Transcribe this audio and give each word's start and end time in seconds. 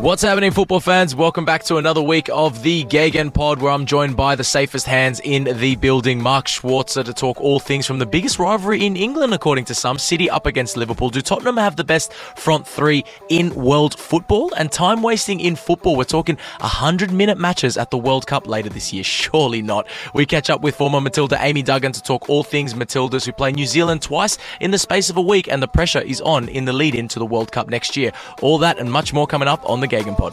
What's 0.00 0.22
happening, 0.22 0.52
football 0.52 0.78
fans? 0.78 1.16
Welcome 1.16 1.44
back 1.44 1.64
to 1.64 1.78
another 1.78 2.00
week 2.00 2.30
of 2.32 2.62
the 2.62 2.84
GegenPod, 2.84 3.58
where 3.58 3.72
I'm 3.72 3.84
joined 3.84 4.16
by 4.16 4.36
the 4.36 4.44
safest 4.44 4.86
hands 4.86 5.18
in 5.24 5.58
the 5.58 5.74
building, 5.74 6.22
Mark 6.22 6.46
Schwarzer, 6.46 7.04
to 7.04 7.12
talk 7.12 7.40
all 7.40 7.58
things 7.58 7.84
from 7.84 7.98
the 7.98 8.06
biggest 8.06 8.38
rivalry 8.38 8.86
in 8.86 8.96
England, 8.96 9.34
according 9.34 9.64
to 9.64 9.74
some. 9.74 9.98
City 9.98 10.30
up 10.30 10.46
against 10.46 10.76
Liverpool. 10.76 11.10
Do 11.10 11.20
Tottenham 11.20 11.56
have 11.56 11.74
the 11.74 11.82
best 11.82 12.12
front 12.12 12.64
three 12.64 13.04
in 13.28 13.52
world 13.56 13.98
football? 13.98 14.54
And 14.54 14.70
time 14.70 15.02
wasting 15.02 15.40
in 15.40 15.56
football. 15.56 15.96
We're 15.96 16.04
talking 16.04 16.36
100 16.60 17.10
minute 17.10 17.36
matches 17.36 17.76
at 17.76 17.90
the 17.90 17.98
World 17.98 18.24
Cup 18.28 18.46
later 18.46 18.68
this 18.68 18.92
year. 18.92 19.02
Surely 19.18 19.62
not. 19.62 19.88
We 20.14 20.26
catch 20.26 20.48
up 20.48 20.60
with 20.60 20.76
former 20.76 21.00
Matilda 21.00 21.38
Amy 21.40 21.62
Duggan 21.62 21.90
to 21.90 22.00
talk 22.00 22.30
all 22.30 22.44
things 22.44 22.72
Matildas, 22.72 23.26
who 23.26 23.32
play 23.32 23.50
New 23.50 23.66
Zealand 23.66 24.02
twice 24.02 24.38
in 24.60 24.70
the 24.70 24.78
space 24.78 25.10
of 25.10 25.16
a 25.16 25.22
week, 25.22 25.48
and 25.48 25.60
the 25.60 25.66
pressure 25.66 26.02
is 26.02 26.20
on 26.20 26.48
in 26.48 26.66
the 26.66 26.72
lead 26.72 26.94
into 26.94 27.18
the 27.18 27.26
World 27.26 27.50
Cup 27.50 27.68
next 27.68 27.96
year. 27.96 28.12
All 28.42 28.58
that 28.58 28.78
and 28.78 28.92
much 28.92 29.12
more 29.12 29.26
coming 29.26 29.48
up 29.48 29.68
on 29.68 29.80
the 29.80 29.87
GegenPod. 29.88 30.32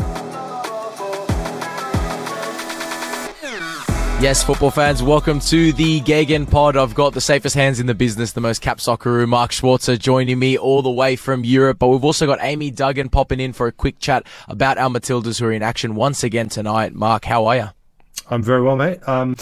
Yes, 4.21 4.41
football 4.43 4.71
fans, 4.71 5.03
welcome 5.03 5.41
to 5.41 5.73
the 5.73 5.99
GegenPod. 5.99 6.77
I've 6.77 6.95
got 6.95 7.13
the 7.13 7.21
safest 7.21 7.53
hands 7.53 7.81
in 7.81 7.85
the 7.85 7.93
business, 7.93 8.31
the 8.31 8.41
most 8.41 8.61
cap 8.61 8.77
socceroo, 8.77 9.27
Mark 9.27 9.51
Schwarzer, 9.51 9.99
joining 9.99 10.39
me 10.39 10.57
all 10.57 10.81
the 10.81 10.89
way 10.89 11.17
from 11.17 11.43
Europe. 11.43 11.79
But 11.79 11.89
we've 11.89 12.03
also 12.03 12.25
got 12.25 12.39
Amy 12.41 12.71
Duggan 12.71 13.09
popping 13.09 13.41
in 13.41 13.51
for 13.51 13.67
a 13.67 13.73
quick 13.73 13.99
chat 13.99 14.25
about 14.47 14.77
our 14.77 14.89
Matildas 14.89 15.39
who 15.39 15.47
are 15.47 15.51
in 15.51 15.61
action 15.61 15.95
once 15.95 16.23
again 16.23 16.47
tonight. 16.47 16.95
Mark, 16.95 17.25
how 17.25 17.45
are 17.45 17.55
you? 17.57 17.67
I'm 18.29 18.41
very 18.41 18.61
well, 18.61 18.77
mate. 18.77 18.99
Um, 19.07 19.35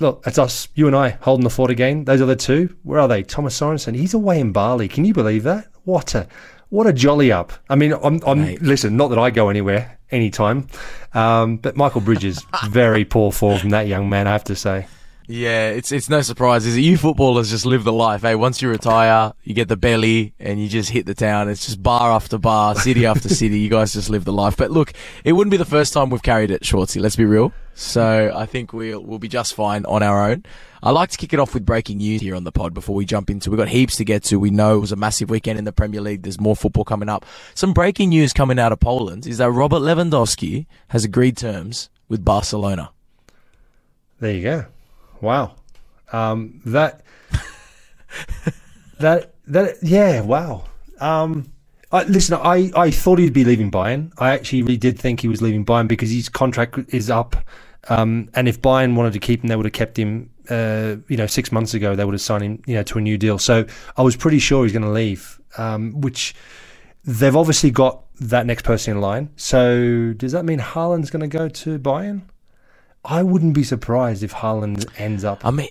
look, 0.00 0.22
it's 0.26 0.38
us, 0.38 0.66
you 0.74 0.86
and 0.86 0.96
I, 0.96 1.10
holding 1.20 1.44
the 1.44 1.50
fort 1.50 1.70
again. 1.70 2.04
Those 2.04 2.22
are 2.22 2.26
the 2.26 2.36
two, 2.36 2.74
where 2.84 2.98
are 2.98 3.08
they? 3.08 3.22
Thomas 3.22 3.60
Sorensen, 3.60 3.94
he's 3.94 4.14
away 4.14 4.40
in 4.40 4.50
Bali. 4.50 4.88
Can 4.88 5.04
you 5.04 5.12
believe 5.12 5.42
that? 5.42 5.68
What 5.84 6.14
a 6.14 6.26
what 6.68 6.86
a 6.86 6.92
jolly 6.92 7.32
up. 7.32 7.52
I 7.68 7.76
mean, 7.76 7.92
I'm, 7.92 8.20
I'm 8.26 8.54
listen, 8.56 8.96
not 8.96 9.08
that 9.08 9.18
I 9.18 9.30
go 9.30 9.48
anywhere 9.48 9.98
anytime, 10.10 10.68
um, 11.14 11.56
but 11.56 11.76
Michael 11.76 12.00
Bridges, 12.00 12.44
very 12.68 13.04
poor 13.04 13.32
form 13.32 13.58
from 13.58 13.70
that 13.70 13.86
young 13.86 14.08
man, 14.08 14.26
I 14.26 14.32
have 14.32 14.44
to 14.44 14.56
say. 14.56 14.86
Yeah, 15.28 15.70
it's 15.70 15.90
it's 15.90 16.08
no 16.08 16.20
surprise, 16.22 16.66
is 16.66 16.76
it? 16.76 16.82
You 16.82 16.96
footballers 16.96 17.50
just 17.50 17.66
live 17.66 17.82
the 17.82 17.92
life, 17.92 18.24
eh? 18.24 18.34
Once 18.34 18.62
you 18.62 18.68
retire, 18.68 19.32
you 19.42 19.54
get 19.54 19.66
the 19.66 19.76
belly 19.76 20.34
and 20.38 20.62
you 20.62 20.68
just 20.68 20.90
hit 20.90 21.06
the 21.06 21.14
town. 21.14 21.48
It's 21.48 21.66
just 21.66 21.82
bar 21.82 22.12
after 22.12 22.38
bar, 22.38 22.76
city 22.76 23.06
after 23.12 23.28
city. 23.28 23.58
You 23.58 23.68
guys 23.68 23.92
just 23.92 24.08
live 24.08 24.24
the 24.24 24.32
life. 24.32 24.56
But 24.56 24.70
look, 24.70 24.92
it 25.24 25.32
wouldn't 25.32 25.50
be 25.50 25.56
the 25.56 25.64
first 25.64 25.92
time 25.92 26.10
we've 26.10 26.22
carried 26.22 26.50
it, 26.52 26.62
Schwarzy. 26.62 27.00
Let's 27.00 27.16
be 27.16 27.24
real. 27.24 27.52
So 27.74 28.32
I 28.34 28.46
think 28.46 28.72
we'll 28.72 29.00
we'll 29.02 29.18
be 29.18 29.28
just 29.28 29.54
fine 29.54 29.84
on 29.86 30.02
our 30.02 30.30
own. 30.30 30.44
I 30.82 30.90
like 30.90 31.10
to 31.10 31.18
kick 31.18 31.32
it 31.32 31.40
off 31.40 31.54
with 31.54 31.66
breaking 31.66 31.98
news 31.98 32.20
here 32.20 32.36
on 32.36 32.44
the 32.44 32.52
pod 32.52 32.72
before 32.72 32.94
we 32.94 33.04
jump 33.04 33.28
into. 33.28 33.50
We've 33.50 33.58
got 33.58 33.68
heaps 33.68 33.96
to 33.96 34.04
get 34.04 34.22
to. 34.24 34.38
We 34.38 34.50
know 34.50 34.76
it 34.76 34.80
was 34.80 34.92
a 34.92 34.96
massive 34.96 35.28
weekend 35.28 35.58
in 35.58 35.64
the 35.64 35.72
Premier 35.72 36.00
League. 36.00 36.22
There's 36.22 36.38
more 36.38 36.54
football 36.54 36.84
coming 36.84 37.08
up. 37.08 37.26
Some 37.54 37.72
breaking 37.72 38.10
news 38.10 38.32
coming 38.32 38.60
out 38.60 38.70
of 38.70 38.78
Poland 38.78 39.26
is 39.26 39.38
that 39.38 39.50
Robert 39.50 39.80
Lewandowski 39.80 40.66
has 40.88 41.04
agreed 41.04 41.36
terms 41.36 41.90
with 42.08 42.24
Barcelona. 42.24 42.90
There 44.20 44.32
you 44.32 44.42
go. 44.42 44.66
Wow. 45.26 45.56
Um, 46.12 46.60
that 46.66 47.02
that 49.00 49.34
that 49.48 49.76
yeah. 49.82 50.20
Wow. 50.20 50.64
Um, 51.00 51.50
I, 51.90 52.04
listen, 52.04 52.38
I, 52.40 52.70
I 52.76 52.90
thought 52.90 53.18
he'd 53.18 53.32
be 53.32 53.44
leaving 53.44 53.70
Bayern. 53.70 54.12
I 54.18 54.30
actually 54.30 54.62
really 54.62 54.76
did 54.76 54.98
think 54.98 55.20
he 55.20 55.28
was 55.28 55.42
leaving 55.42 55.64
Bayern 55.64 55.88
because 55.88 56.10
his 56.10 56.28
contract 56.28 56.78
is 56.88 57.10
up. 57.10 57.36
Um, 57.88 58.28
and 58.34 58.48
if 58.48 58.60
Bayern 58.62 58.94
wanted 58.96 59.12
to 59.14 59.18
keep 59.18 59.42
him, 59.42 59.48
they 59.48 59.56
would 59.56 59.66
have 59.66 59.72
kept 59.72 59.98
him. 59.98 60.30
Uh, 60.48 60.96
you 61.08 61.16
know, 61.16 61.26
six 61.26 61.50
months 61.50 61.74
ago, 61.74 61.96
they 61.96 62.04
would 62.04 62.14
have 62.14 62.20
signed 62.20 62.44
him, 62.44 62.62
you 62.66 62.74
know, 62.74 62.84
to 62.84 62.98
a 62.98 63.00
new 63.00 63.18
deal. 63.18 63.38
So 63.38 63.66
I 63.96 64.02
was 64.02 64.14
pretty 64.16 64.38
sure 64.38 64.64
he's 64.64 64.72
going 64.72 64.82
to 64.82 64.90
leave. 64.90 65.40
Um, 65.58 66.00
which 66.00 66.34
they've 67.04 67.34
obviously 67.34 67.70
got 67.72 68.04
that 68.20 68.46
next 68.46 68.64
person 68.64 68.92
in 68.96 69.00
line. 69.00 69.30
So 69.36 70.12
does 70.12 70.32
that 70.32 70.44
mean 70.44 70.60
Haaland's 70.60 71.10
going 71.10 71.28
to 71.28 71.38
go 71.38 71.48
to 71.48 71.78
Bayern? 71.78 72.22
I 73.06 73.22
wouldn't 73.22 73.54
be 73.54 73.62
surprised 73.62 74.22
if 74.22 74.34
Haaland 74.34 74.86
ends 74.98 75.24
up. 75.24 75.46
I 75.46 75.50
mean, 75.50 75.68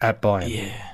at 0.00 0.22
Bayern. 0.22 0.54
Yeah. 0.54 0.84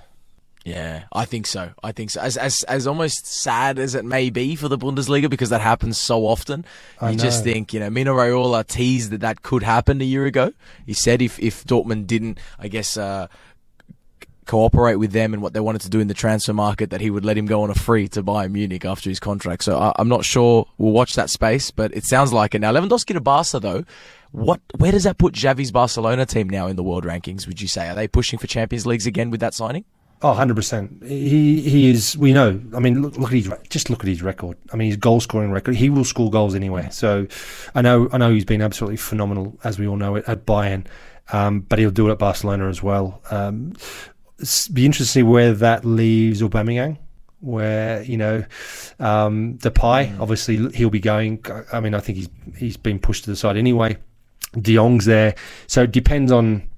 Yeah, 0.65 1.05
I 1.13 1.27
think 1.27 1.47
so. 1.47 1.73
I 1.83 1.93
think 1.93 2.09
so. 2.09 2.23
As 2.23 2.39
as 2.39 2.63
as 2.63 2.87
almost 2.87 3.27
sad 3.27 3.79
as 3.79 3.95
it 3.95 4.03
may 4.03 4.31
be 4.31 4.57
for 4.57 4.67
the 4.67 4.79
Bundesliga 4.79 5.29
because 5.29 5.51
that 5.51 5.61
happens 5.61 5.99
so 5.99 6.25
often, 6.25 6.65
I 6.99 7.11
you 7.11 7.19
just 7.19 7.45
think 7.45 7.75
you 7.75 7.81
know 7.81 7.91
Mino 7.91 8.15
Raiola 8.15 8.67
teased 8.67 9.11
that 9.11 9.21
that 9.21 9.43
could 9.43 9.63
happen 9.63 10.01
a 10.01 10.05
year 10.05 10.25
ago. 10.25 10.55
He 10.87 10.95
said 10.95 11.21
if 11.21 11.39
if 11.39 11.65
Dortmund 11.65 12.07
didn't, 12.07 12.39
I 12.59 12.69
guess. 12.69 12.97
Uh, 12.97 13.29
cooperate 14.47 14.97
with 14.97 15.13
them 15.13 15.33
and 15.33 15.43
what 15.43 15.55
they 15.55 15.61
wanted 15.61 15.81
to 15.81 15.89
do 15.89 16.01
in 16.01 16.07
the 16.07 16.13
transfer 16.13 16.53
market 16.53 16.91
that 16.91 17.01
he 17.01 17.09
would 17.09 17.25
let 17.25 17.39
him 17.39 17.47
go 17.47 17.63
on 17.63 17.71
a 17.71 17.75
free 17.75 18.07
to 18.09 18.23
Bayern 18.23 18.53
Munich 18.53 18.85
after 18.85 19.09
his 19.09 19.19
contract. 19.19 19.65
So 19.65 19.79
I, 19.79 19.93
I'm 19.99 20.09
not 20.09 20.23
sure 20.23 20.67
we'll 20.77 20.93
watch 20.93 21.15
that 21.15 21.31
space, 21.31 21.71
but 21.71 21.95
it 21.97 22.05
sounds 22.05 22.31
like 22.31 22.55
it. 22.55 22.61
Now 22.61 22.71
Lewandowski 22.71 23.15
to 23.15 23.21
Barca 23.21 23.59
though, 23.59 23.85
what 24.35 24.61
where 24.79 24.91
does 24.91 25.05
that 25.05 25.17
put 25.17 25.35
Xavi's 25.35 25.71
Barcelona 25.71 26.27
team 26.27 26.49
now 26.49 26.67
in 26.67 26.75
the 26.75 26.83
world 26.83 27.05
rankings? 27.05 27.47
Would 27.47 27.61
you 27.61 27.69
say 27.69 27.89
are 27.89 27.95
they 27.95 28.09
pushing 28.09 28.37
for 28.37 28.49
Champions 28.49 28.85
Leagues 28.85 29.07
again 29.07 29.31
with 29.31 29.39
that 29.41 29.55
signing? 29.55 29.85
Oh, 30.23 30.35
100%. 30.35 31.07
He 31.07 31.61
he 31.61 31.91
is, 31.91 32.17
we 32.17 32.33
know. 32.33 32.61
I 32.75 32.81
mean, 32.81 33.01
look, 33.01 33.17
look 33.17 33.31
at 33.31 33.37
his, 33.37 33.53
just 33.69 33.91
look 33.91 34.01
at 34.01 34.09
his 34.09 34.23
record. 34.23 34.57
I 34.73 34.77
mean, 34.77 34.89
his 34.89 34.97
goal 34.97 35.21
scoring 35.21 35.53
record. 35.53 35.77
He 35.77 35.89
will 35.89 36.03
score 36.03 36.33
goals 36.33 36.57
anywhere. 36.57 36.91
So 36.91 37.29
I 37.77 37.83
know, 37.83 38.09
I 38.11 38.19
know 38.19 38.33
he's 38.33 38.45
been 38.45 38.61
absolutely 38.61 38.97
phenomenal, 38.97 39.57
as 39.63 39.79
we 39.79 39.87
all 39.87 39.97
know, 39.97 40.17
at, 40.17 40.29
at 40.29 40.47
Bayern. 40.47 40.87
Um, 41.33 41.61
but 41.61 41.79
he'll 41.79 41.93
do 41.93 42.09
it 42.09 42.13
at 42.13 42.19
Barcelona 42.19 42.69
as 42.69 42.83
well. 42.83 43.23
Um, 43.31 43.75
be 44.73 44.85
interesting 44.85 45.05
to 45.05 45.05
see 45.05 45.23
where 45.23 45.53
that 45.55 45.85
leaves 45.85 46.43
Aubameyang. 46.43 46.99
Where 47.39 48.03
you 48.03 48.17
know, 48.17 48.45
um, 48.99 49.59
Depay, 49.59 50.19
obviously 50.19 50.71
he'll 50.73 50.91
be 50.91 50.99
going. 50.99 51.45
I 51.73 51.79
mean, 51.79 51.95
I 51.95 52.01
think 52.01 52.19
he's 52.19 52.29
he's 52.57 52.77
been 52.77 52.99
pushed 52.99 53.25
to 53.25 53.31
the 53.31 53.37
side 53.37 53.57
anyway. 53.57 53.97
De 54.61 54.75
Jong's 54.75 55.05
there, 55.05 55.35
so 55.67 55.83
it 55.83 55.93
depends 55.93 56.33
on 56.33 56.69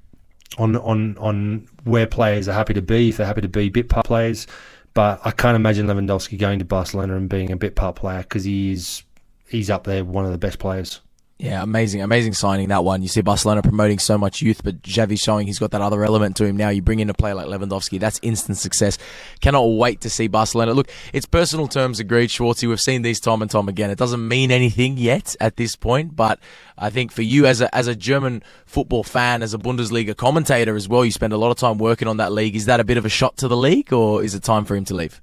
on 0.58 0.76
on 0.76 1.16
on 1.18 1.68
where 1.84 2.06
players 2.06 2.48
are 2.48 2.52
happy 2.52 2.74
to 2.74 2.82
be. 2.82 3.10
If 3.10 3.18
they're 3.18 3.26
happy 3.26 3.42
to 3.42 3.48
be 3.48 3.68
bit 3.68 3.88
part 3.88 4.06
players, 4.06 4.46
but 4.94 5.20
I 5.24 5.30
can't 5.30 5.56
imagine 5.56 5.86
Lewandowski 5.86 6.38
going 6.38 6.58
to 6.58 6.64
Barcelona 6.64 7.16
and 7.16 7.28
being 7.28 7.50
a 7.50 7.56
bit 7.56 7.76
part 7.76 7.96
player 7.96 8.22
because 8.22 8.44
he 8.44 8.72
is 8.72 9.02
he's 9.48 9.70
up 9.70 9.84
there, 9.84 10.04
one 10.04 10.24
of 10.24 10.32
the 10.32 10.38
best 10.38 10.58
players. 10.58 11.00
Yeah, 11.38 11.62
amazing, 11.62 12.00
amazing 12.00 12.32
signing 12.32 12.68
that 12.68 12.82
one. 12.82 13.02
You 13.02 13.08
see 13.08 13.20
Barcelona 13.20 13.60
promoting 13.60 13.98
so 13.98 14.16
much 14.16 14.40
youth, 14.40 14.62
but 14.64 14.80
Xavi 14.80 15.20
showing 15.20 15.46
he's 15.46 15.58
got 15.58 15.70
that 15.72 15.82
other 15.82 16.02
element 16.02 16.34
to 16.36 16.46
him 16.46 16.56
now. 16.56 16.70
You 16.70 16.80
bring 16.80 16.98
in 16.98 17.10
a 17.10 17.14
player 17.14 17.34
like 17.34 17.46
Lewandowski, 17.46 18.00
that's 18.00 18.18
instant 18.22 18.56
success. 18.56 18.96
Cannot 19.42 19.64
wait 19.64 20.00
to 20.00 20.08
see 20.08 20.28
Barcelona. 20.28 20.72
Look, 20.72 20.88
it's 21.12 21.26
personal 21.26 21.68
terms 21.68 22.00
agreed, 22.00 22.30
Schwarzy. 22.30 22.66
We've 22.66 22.80
seen 22.80 23.02
these 23.02 23.20
time 23.20 23.42
and 23.42 23.50
time 23.50 23.68
again. 23.68 23.90
It 23.90 23.98
doesn't 23.98 24.26
mean 24.26 24.50
anything 24.50 24.96
yet 24.96 25.36
at 25.38 25.56
this 25.56 25.76
point, 25.76 26.16
but 26.16 26.40
I 26.78 26.88
think 26.88 27.12
for 27.12 27.22
you 27.22 27.44
as 27.44 27.60
a 27.60 27.74
as 27.74 27.86
a 27.86 27.94
German 27.94 28.42
football 28.64 29.04
fan, 29.04 29.42
as 29.42 29.52
a 29.52 29.58
Bundesliga 29.58 30.16
commentator 30.16 30.74
as 30.74 30.88
well, 30.88 31.04
you 31.04 31.10
spend 31.10 31.34
a 31.34 31.38
lot 31.38 31.50
of 31.50 31.58
time 31.58 31.76
working 31.76 32.08
on 32.08 32.16
that 32.16 32.32
league. 32.32 32.56
Is 32.56 32.64
that 32.64 32.80
a 32.80 32.84
bit 32.84 32.96
of 32.96 33.04
a 33.04 33.10
shot 33.10 33.36
to 33.38 33.48
the 33.48 33.56
league, 33.58 33.92
or 33.92 34.24
is 34.24 34.34
it 34.34 34.42
time 34.42 34.64
for 34.64 34.74
him 34.74 34.86
to 34.86 34.94
leave? 34.94 35.20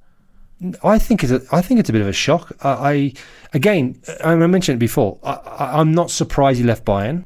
I 0.83 0.97
think 0.97 1.23
it's 1.23 1.31
a, 1.31 1.41
I 1.51 1.61
think 1.61 1.79
it's 1.79 1.89
a 1.89 1.93
bit 1.93 2.01
of 2.01 2.07
a 2.07 2.13
shock. 2.13 2.51
I, 2.63 2.69
I 2.69 3.13
again, 3.53 4.01
I 4.23 4.35
mentioned 4.35 4.77
it 4.77 4.79
before. 4.79 5.19
I, 5.23 5.79
I'm 5.79 5.93
not 5.93 6.11
surprised 6.11 6.59
he 6.59 6.65
left 6.65 6.85
Bayern. 6.85 7.25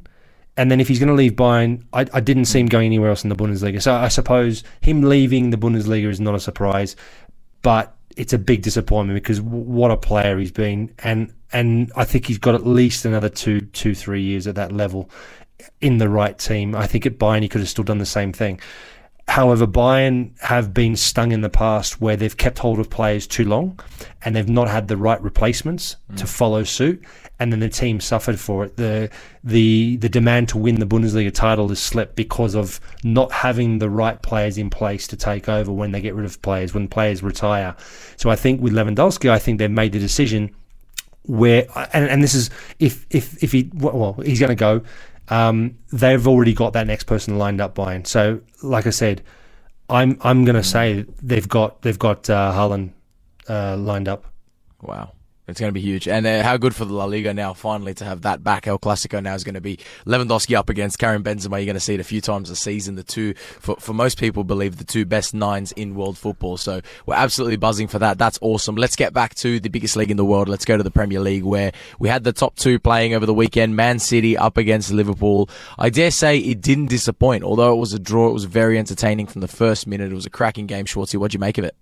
And 0.59 0.71
then 0.71 0.81
if 0.81 0.87
he's 0.87 0.97
going 0.97 1.09
to 1.09 1.13
leave 1.13 1.33
Bayern, 1.33 1.83
I, 1.93 2.07
I 2.13 2.19
didn't 2.19 2.45
see 2.45 2.59
him 2.59 2.65
going 2.65 2.87
anywhere 2.87 3.09
else 3.09 3.23
in 3.23 3.29
the 3.29 3.35
Bundesliga. 3.35 3.79
So 3.79 3.93
I 3.93 4.07
suppose 4.07 4.63
him 4.81 5.03
leaving 5.03 5.51
the 5.51 5.57
Bundesliga 5.57 6.09
is 6.09 6.19
not 6.19 6.33
a 6.33 6.39
surprise, 6.39 6.95
but 7.61 7.95
it's 8.17 8.33
a 8.33 8.39
big 8.39 8.63
disappointment 8.63 9.15
because 9.17 9.39
w- 9.39 9.63
what 9.63 9.91
a 9.91 9.97
player 9.97 10.37
he's 10.39 10.51
been, 10.51 10.93
and 11.03 11.31
and 11.53 11.91
I 11.95 12.03
think 12.03 12.25
he's 12.25 12.39
got 12.39 12.55
at 12.55 12.65
least 12.65 13.05
another 13.05 13.29
two, 13.29 13.61
two, 13.61 13.93
three 13.93 14.21
years 14.21 14.47
at 14.47 14.55
that 14.55 14.71
level 14.71 15.09
in 15.79 15.99
the 15.99 16.09
right 16.09 16.37
team. 16.37 16.75
I 16.75 16.87
think 16.87 17.05
at 17.05 17.19
Bayern 17.19 17.43
he 17.43 17.47
could 17.47 17.61
have 17.61 17.69
still 17.69 17.83
done 17.83 17.99
the 17.99 18.05
same 18.05 18.33
thing. 18.33 18.59
However, 19.27 19.67
Bayern 19.67 20.39
have 20.39 20.73
been 20.73 20.95
stung 20.95 21.31
in 21.33 21.41
the 21.41 21.49
past 21.49 21.99
where 21.99 22.15
they've 22.15 22.35
kept 22.35 22.59
hold 22.59 22.79
of 22.79 22.89
players 22.89 23.27
too 23.27 23.43
long 23.43 23.79
and 24.23 24.35
they've 24.35 24.47
not 24.47 24.69
had 24.69 24.88
the 24.88 24.95
right 24.95 25.21
replacements 25.21 25.97
to 26.15 26.23
mm. 26.23 26.27
follow 26.27 26.63
suit, 26.63 27.03
and 27.40 27.52
then 27.52 27.59
the 27.59 27.69
team 27.69 27.99
suffered 27.99 28.40
for 28.40 28.63
it. 28.66 28.78
the 28.78 29.09
the 29.43 29.97
The 29.97 30.09
demand 30.09 30.49
to 30.49 30.57
win 30.57 30.79
the 30.79 30.87
Bundesliga 30.87 31.34
title 31.34 31.67
has 31.67 31.79
slipped 31.79 32.16
because 32.16 32.55
of 32.55 32.79
not 33.03 33.31
having 33.31 33.79
the 33.79 33.90
right 33.90 34.19
players 34.22 34.57
in 34.57 34.69
place 34.69 35.07
to 35.07 35.17
take 35.17 35.49
over 35.49 35.72
when 35.72 35.91
they 35.91 36.02
get 36.02 36.16
rid 36.16 36.25
of 36.25 36.41
players, 36.41 36.73
when 36.73 36.87
players 36.87 37.22
retire. 37.22 37.75
So 38.16 38.29
I 38.29 38.35
think 38.37 38.61
with 38.61 38.73
Lewandowski, 38.73 39.29
I 39.29 39.40
think 39.40 39.59
they've 39.59 39.69
made 39.69 39.91
the 39.91 39.99
decision 39.99 40.55
where, 41.23 41.67
and, 41.93 42.09
and 42.09 42.23
this 42.23 42.34
is 42.34 42.49
if 42.79 43.05
if 43.09 43.43
if 43.43 43.52
he 43.52 43.69
well 43.73 44.13
he's 44.23 44.40
going 44.40 44.49
to 44.49 44.55
go 44.55 44.81
um, 45.29 45.78
they've 45.91 46.28
already 46.28 46.53
got 46.53 46.74
that 46.74 46.88
next 46.88 47.03
person 47.03 47.38
lined 47.38 47.62
up 47.62 47.76
by 47.76 47.96
him. 47.96 48.06
So, 48.06 48.41
like 48.64 48.88
I 48.88 48.91
said, 48.91 49.24
I'm 49.90 50.18
I'm 50.22 50.46
going 50.46 50.56
to 50.56 50.64
say 50.64 51.06
they've 51.22 51.47
got 51.47 51.82
they've 51.82 52.00
got 52.00 52.29
uh, 52.29 52.52
Haaland 52.53 52.91
uh, 53.50 53.78
lined 53.78 54.08
up. 54.08 54.26
Wow. 54.82 55.14
It's 55.47 55.61
going 55.61 55.70
to 55.70 55.73
be 55.73 55.82
huge. 55.82 56.09
And 56.09 56.28
uh, 56.28 56.44
how 56.44 56.58
good 56.58 56.76
for 56.76 56.84
the 56.84 56.94
La 56.94 57.05
Liga 57.05 57.34
now, 57.34 57.53
finally, 57.53 57.94
to 57.96 58.03
have 58.03 58.23
that 58.23 58.44
back. 58.44 58.67
El 58.67 58.78
Clasico 58.78 59.23
now 59.23 59.34
is 59.34 59.46
going 59.46 59.55
to 59.55 59.61
be 59.61 59.79
Lewandowski 60.05 60.58
up 60.58 60.70
against 60.70 60.99
Karim 60.99 61.23
Benzema. 61.23 61.58
You're 61.58 61.66
going 61.66 61.76
to 61.76 61.79
see 61.79 61.94
it 61.94 62.02
a 62.02 62.03
few 62.03 62.20
times 62.20 62.49
a 62.49 62.55
season. 62.55 62.96
The 62.96 63.03
two, 63.03 63.34
for, 63.34 63.78
for 63.78 63.94
most 63.94 64.20
people, 64.20 64.44
believe 64.44 64.76
the 64.76 64.84
two 64.84 65.05
best 65.05 65.34
nines 65.34 65.72
in 65.72 65.96
world 65.96 66.17
football. 66.17 66.58
So 66.58 66.82
we're 67.05 67.16
absolutely 67.16 67.55
buzzing 67.55 67.88
for 67.88 67.97
that. 67.99 68.17
That's 68.17 68.38
awesome. 68.41 68.76
Let's 68.76 68.97
get 68.97 69.14
back 69.14 69.35
to 69.35 69.61
the 69.61 69.70
biggest 69.70 69.96
league 69.96 70.11
in 70.11 70.17
the 70.17 70.26
world. 70.26 70.49
Let's 70.49 70.66
go 70.66 70.76
to 70.76 70.84
the 70.84 70.91
Premier 70.91 71.22
League, 71.22 71.44
where 71.44 71.72
we 71.97 72.09
had 72.09 72.26
the 72.26 72.34
top 72.34 72.58
two 72.58 72.78
playing 72.78 73.14
over 73.14 73.26
the 73.26 73.34
weekend 73.34 73.73
Man 73.73 74.00
City 74.00 74.35
up 74.35 74.58
against 74.58 74.91
Liverpool. 74.91 75.50
I 75.78 75.90
dare 75.90 76.11
say 76.11 76.40
it 76.40 76.59
didn't 76.59 76.88
disappoint. 76.88 77.46
Although 77.46 77.72
it 77.72 77.78
was 77.78 77.93
a 77.93 78.00
draw, 78.00 78.28
it 78.28 78.34
was 78.34 78.43
very 78.43 78.78
entertaining 78.78 79.28
from 79.28 79.40
the 79.40 79.47
first 79.47 79.88
minute. 79.88 80.11
It 80.11 80.16
was 80.16 80.26
a 80.26 80.29
cracking 80.29 80.67
game, 80.67 80.84
Schwarzy. 80.84 81.16
What'd 81.16 81.34
you 81.34 81.40
make 81.40 81.58
of 81.58 81.64
it? 81.64 81.73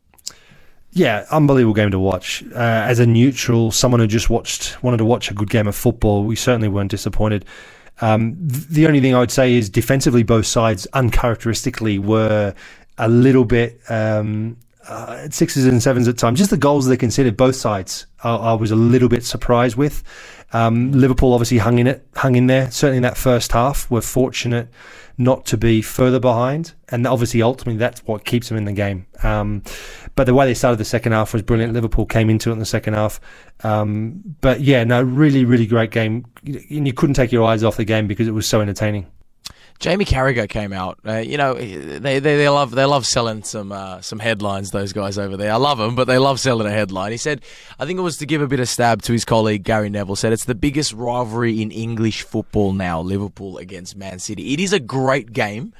Yeah, 0.95 1.25
unbelievable 1.29 1.73
game 1.73 1.91
to 1.91 1.99
watch. 1.99 2.41
Uh, 2.53 2.57
as 2.57 2.99
a 2.99 3.05
neutral, 3.05 3.69
someone 3.69 3.99
who 3.99 4.07
just 4.07 4.29
watched 4.29 4.81
wanted 4.81 4.97
to 4.97 5.05
watch 5.05 5.29
a 5.29 5.33
good 5.33 5.49
game 5.49 5.67
of 5.67 5.75
football, 5.75 6.23
we 6.23 6.37
certainly 6.37 6.69
weren't 6.69 6.89
disappointed. 6.89 7.43
Um, 7.99 8.37
th- 8.47 8.67
the 8.67 8.87
only 8.87 9.01
thing 9.01 9.13
I 9.13 9.19
would 9.19 9.29
say 9.29 9.55
is 9.55 9.69
defensively, 9.69 10.23
both 10.23 10.45
sides 10.45 10.87
uncharacteristically 10.93 11.99
were 11.99 12.55
a 12.97 13.09
little 13.09 13.43
bit 13.43 13.81
um, 13.89 14.55
uh, 14.87 15.27
sixes 15.29 15.65
and 15.65 15.83
sevens 15.83 16.07
at 16.07 16.17
times. 16.17 16.39
Just 16.39 16.51
the 16.51 16.57
goals 16.57 16.87
they 16.87 16.95
conceded, 16.95 17.35
both 17.35 17.57
sides, 17.57 18.05
I, 18.23 18.33
I 18.33 18.53
was 18.53 18.71
a 18.71 18.77
little 18.77 19.09
bit 19.09 19.25
surprised 19.25 19.75
with. 19.75 20.01
Um, 20.53 20.93
Liverpool 20.93 21.33
obviously 21.33 21.57
hung 21.57 21.79
in 21.79 21.87
it, 21.87 22.07
hung 22.15 22.37
in 22.37 22.47
there. 22.47 22.71
Certainly 22.71 22.97
in 22.97 23.03
that 23.03 23.17
first 23.17 23.51
half, 23.51 23.91
were 23.91 23.99
fortunate 23.99 24.69
not 25.17 25.45
to 25.45 25.57
be 25.57 25.81
further 25.81 26.19
behind, 26.19 26.73
and 26.89 27.07
obviously 27.07 27.41
ultimately 27.41 27.77
that's 27.77 28.01
what 28.01 28.25
keeps 28.25 28.49
them 28.49 28.57
in 28.57 28.65
the 28.65 28.73
game. 28.73 29.05
Um, 29.23 29.63
but 30.15 30.25
the 30.25 30.33
way 30.33 30.45
they 30.45 30.53
started 30.53 30.77
the 30.77 30.85
second 30.85 31.13
half 31.13 31.33
was 31.33 31.41
brilliant. 31.41 31.73
Liverpool 31.73 32.05
came 32.05 32.29
into 32.29 32.49
it 32.49 32.53
in 32.53 32.59
the 32.59 32.65
second 32.65 32.95
half, 32.95 33.19
um, 33.63 34.21
but 34.41 34.61
yeah, 34.61 34.83
no, 34.83 35.01
really, 35.01 35.45
really 35.45 35.65
great 35.65 35.91
game. 35.91 36.25
And 36.45 36.87
you 36.87 36.93
couldn't 36.93 37.15
take 37.15 37.31
your 37.31 37.45
eyes 37.45 37.63
off 37.63 37.77
the 37.77 37.85
game 37.85 38.07
because 38.07 38.27
it 38.27 38.33
was 38.33 38.47
so 38.47 38.61
entertaining. 38.61 39.07
Jamie 39.79 40.05
Carragher 40.05 40.47
came 40.47 40.71
out. 40.71 40.99
Uh, 41.05 41.17
you 41.17 41.37
know, 41.37 41.53
they, 41.53 41.97
they 41.99 42.19
they 42.19 42.49
love 42.49 42.71
they 42.71 42.85
love 42.85 43.05
selling 43.05 43.43
some 43.43 43.71
uh, 43.71 44.01
some 44.01 44.19
headlines. 44.19 44.71
Those 44.71 44.93
guys 44.93 45.17
over 45.17 45.35
there, 45.35 45.51
I 45.51 45.57
love 45.57 45.77
them, 45.77 45.95
but 45.95 46.05
they 46.05 46.17
love 46.17 46.39
selling 46.39 46.67
a 46.67 46.71
headline. 46.71 47.11
He 47.11 47.17
said, 47.17 47.41
I 47.77 47.85
think 47.85 47.99
it 47.99 48.03
was 48.03 48.17
to 48.17 48.25
give 48.25 48.41
a 48.41 48.47
bit 48.47 48.59
of 48.59 48.69
stab 48.69 49.01
to 49.03 49.11
his 49.11 49.25
colleague 49.25 49.63
Gary 49.63 49.89
Neville. 49.89 50.15
Said 50.15 50.33
it's 50.33 50.45
the 50.45 50.55
biggest 50.55 50.93
rivalry 50.93 51.61
in 51.61 51.71
English 51.71 52.23
football 52.23 52.71
now. 52.73 53.01
Liverpool 53.01 53.57
against 53.57 53.95
Man 53.95 54.19
City. 54.19 54.53
It 54.53 54.59
is 54.59 54.73
a 54.73 54.79
great 54.79 55.33
game. 55.33 55.73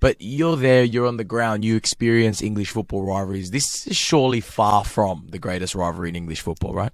But 0.00 0.16
you're 0.18 0.56
there, 0.56 0.82
you're 0.82 1.06
on 1.06 1.16
the 1.16 1.22
ground, 1.22 1.64
you 1.64 1.76
experience 1.76 2.42
English 2.42 2.70
football 2.70 3.04
rivalries. 3.04 3.52
This 3.52 3.86
is 3.86 3.96
surely 3.96 4.40
far 4.40 4.84
from 4.84 5.28
the 5.30 5.38
greatest 5.38 5.76
rivalry 5.76 6.08
in 6.08 6.16
English 6.16 6.40
football, 6.40 6.74
right? 6.74 6.90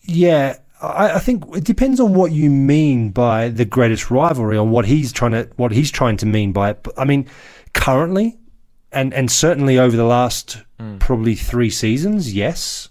Yeah, 0.00 0.56
I, 0.82 1.16
I, 1.16 1.18
think 1.18 1.44
it 1.56 1.64
depends 1.64 2.00
on 2.00 2.12
what 2.12 2.32
you 2.32 2.50
mean 2.50 3.10
by 3.10 3.48
the 3.48 3.64
greatest 3.64 4.10
rivalry, 4.10 4.58
on 4.58 4.70
what 4.70 4.84
he's 4.84 5.12
trying 5.12 5.32
to 5.32 5.48
what 5.56 5.72
he's 5.72 5.90
trying 5.90 6.16
to 6.18 6.26
mean 6.26 6.52
by 6.52 6.70
it. 6.70 6.86
I 6.98 7.04
mean, 7.04 7.28
currently, 7.72 8.36
and 8.90 9.14
and 9.14 9.30
certainly 9.30 9.78
over 9.78 9.96
the 9.96 10.04
last 10.04 10.62
mm. 10.80 10.98
probably 10.98 11.34
three 11.34 11.70
seasons, 11.70 12.34
yes. 12.34 12.88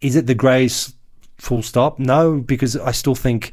Is 0.00 0.16
it 0.16 0.26
the 0.26 0.34
greatest? 0.34 0.94
Full 1.38 1.62
stop. 1.62 2.00
No, 2.00 2.40
because 2.40 2.76
I 2.76 2.90
still 2.90 3.14
think 3.14 3.52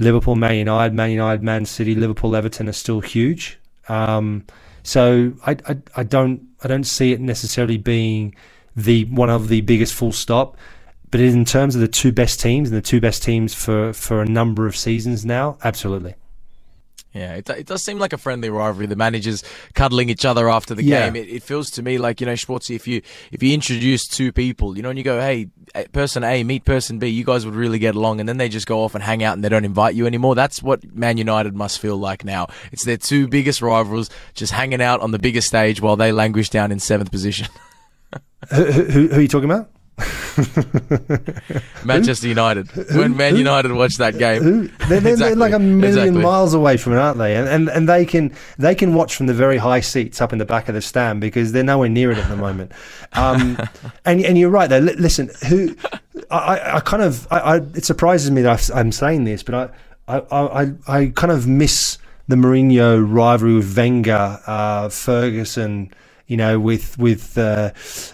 Liverpool, 0.00 0.34
Man 0.34 0.56
United, 0.56 0.92
Man 0.92 1.12
United, 1.12 1.44
Man 1.44 1.64
City, 1.64 1.94
Liverpool, 1.94 2.34
Everton 2.34 2.68
are 2.68 2.72
still 2.72 3.00
huge. 3.00 3.56
Um, 3.88 4.44
so 4.82 5.32
I, 5.46 5.56
I 5.68 5.76
I 5.96 6.02
don't 6.02 6.48
I 6.64 6.68
don't 6.68 6.84
see 6.84 7.12
it 7.12 7.20
necessarily 7.20 7.76
being 7.76 8.34
the 8.74 9.04
one 9.04 9.30
of 9.30 9.46
the 9.46 9.60
biggest 9.60 9.94
full 9.94 10.10
stop. 10.10 10.56
But 11.10 11.20
in 11.20 11.44
terms 11.44 11.74
of 11.74 11.80
the 11.80 11.88
two 11.88 12.12
best 12.12 12.40
teams 12.40 12.70
and 12.70 12.76
the 12.76 12.82
two 12.82 13.00
best 13.00 13.22
teams 13.22 13.54
for, 13.54 13.92
for 13.92 14.22
a 14.22 14.26
number 14.26 14.66
of 14.66 14.76
seasons 14.76 15.24
now, 15.24 15.58
absolutely. 15.64 16.14
Yeah, 17.12 17.34
it, 17.34 17.50
it 17.50 17.66
does 17.66 17.82
seem 17.82 17.98
like 17.98 18.12
a 18.12 18.18
friendly 18.18 18.50
rivalry. 18.50 18.86
The 18.86 18.94
managers 18.94 19.42
cuddling 19.74 20.10
each 20.10 20.24
other 20.24 20.48
after 20.48 20.76
the 20.76 20.84
yeah. 20.84 21.06
game. 21.06 21.16
It, 21.16 21.28
it, 21.28 21.42
feels 21.42 21.68
to 21.72 21.82
me 21.82 21.98
like 21.98 22.20
you 22.20 22.26
know, 22.26 22.34
Schwarzy. 22.34 22.76
If 22.76 22.86
you 22.86 23.02
if 23.32 23.42
you 23.42 23.52
introduce 23.52 24.06
two 24.06 24.30
people, 24.30 24.76
you 24.76 24.82
know, 24.82 24.90
and 24.90 24.98
you 24.98 25.02
go, 25.02 25.20
"Hey, 25.20 25.48
person 25.92 26.22
A 26.22 26.44
meet 26.44 26.64
person 26.64 27.00
B," 27.00 27.08
you 27.08 27.24
guys 27.24 27.44
would 27.44 27.56
really 27.56 27.80
get 27.80 27.96
along, 27.96 28.20
and 28.20 28.28
then 28.28 28.36
they 28.36 28.48
just 28.48 28.68
go 28.68 28.84
off 28.84 28.94
and 28.94 29.02
hang 29.02 29.24
out, 29.24 29.34
and 29.34 29.42
they 29.42 29.48
don't 29.48 29.64
invite 29.64 29.96
you 29.96 30.06
anymore. 30.06 30.36
That's 30.36 30.62
what 30.62 30.84
Man 30.94 31.16
United 31.16 31.52
must 31.56 31.80
feel 31.80 31.96
like 31.96 32.24
now. 32.24 32.46
It's 32.70 32.84
their 32.84 32.96
two 32.96 33.26
biggest 33.26 33.60
rivals 33.60 34.08
just 34.34 34.52
hanging 34.52 34.80
out 34.80 35.00
on 35.00 35.10
the 35.10 35.18
biggest 35.18 35.48
stage 35.48 35.80
while 35.80 35.96
they 35.96 36.12
languish 36.12 36.48
down 36.48 36.70
in 36.70 36.78
seventh 36.78 37.10
position. 37.10 37.48
who, 38.54 38.64
who, 38.66 39.08
who 39.08 39.16
are 39.16 39.20
you 39.20 39.28
talking 39.28 39.50
about? 39.50 39.68
Manchester 41.84 42.28
United. 42.28 42.68
When 42.94 43.16
Man 43.16 43.36
United 43.36 43.72
watch 43.72 43.96
that 43.96 44.18
game, 44.18 44.42
they're, 44.88 45.00
they're, 45.00 45.12
exactly. 45.12 45.16
they're, 45.16 45.36
like 45.36 45.52
a 45.52 45.58
million 45.58 45.84
exactly. 45.84 46.22
miles 46.22 46.54
away 46.54 46.76
from 46.76 46.94
it, 46.94 46.96
aren't 46.96 47.18
they? 47.18 47.36
And, 47.36 47.48
and 47.48 47.68
and 47.68 47.88
they 47.88 48.04
can 48.04 48.34
they 48.58 48.74
can 48.74 48.94
watch 48.94 49.14
from 49.16 49.26
the 49.26 49.34
very 49.34 49.58
high 49.58 49.80
seats 49.80 50.20
up 50.20 50.32
in 50.32 50.38
the 50.38 50.44
back 50.44 50.68
of 50.68 50.74
the 50.74 50.80
stand 50.80 51.20
because 51.20 51.52
they're 51.52 51.64
nowhere 51.64 51.88
near 51.88 52.10
it 52.10 52.18
at 52.18 52.28
the 52.28 52.36
moment. 52.36 52.72
Um, 53.12 53.58
and 54.04 54.24
and 54.24 54.38
you're 54.38 54.50
right 54.50 54.68
there. 54.68 54.80
listen, 54.80 55.30
who 55.48 55.76
I, 56.30 56.76
I 56.76 56.80
kind 56.80 57.02
of 57.02 57.26
I, 57.30 57.38
I, 57.38 57.56
it 57.56 57.84
surprises 57.84 58.30
me 58.30 58.42
that 58.42 58.70
I'm 58.74 58.92
saying 58.92 59.24
this, 59.24 59.42
but 59.42 59.74
I 60.08 60.18
I 60.18 60.62
I, 60.62 60.72
I 60.88 61.12
kind 61.14 61.32
of 61.32 61.46
miss 61.46 61.98
the 62.28 62.36
Mourinho 62.36 63.04
rivalry 63.06 63.54
with 63.54 63.76
Wenger, 63.76 64.40
uh, 64.46 64.88
Ferguson 64.88 65.92
you 66.30 66.36
know, 66.36 66.60
with 66.60 66.96
with 66.96 67.36
uh, 67.36 67.72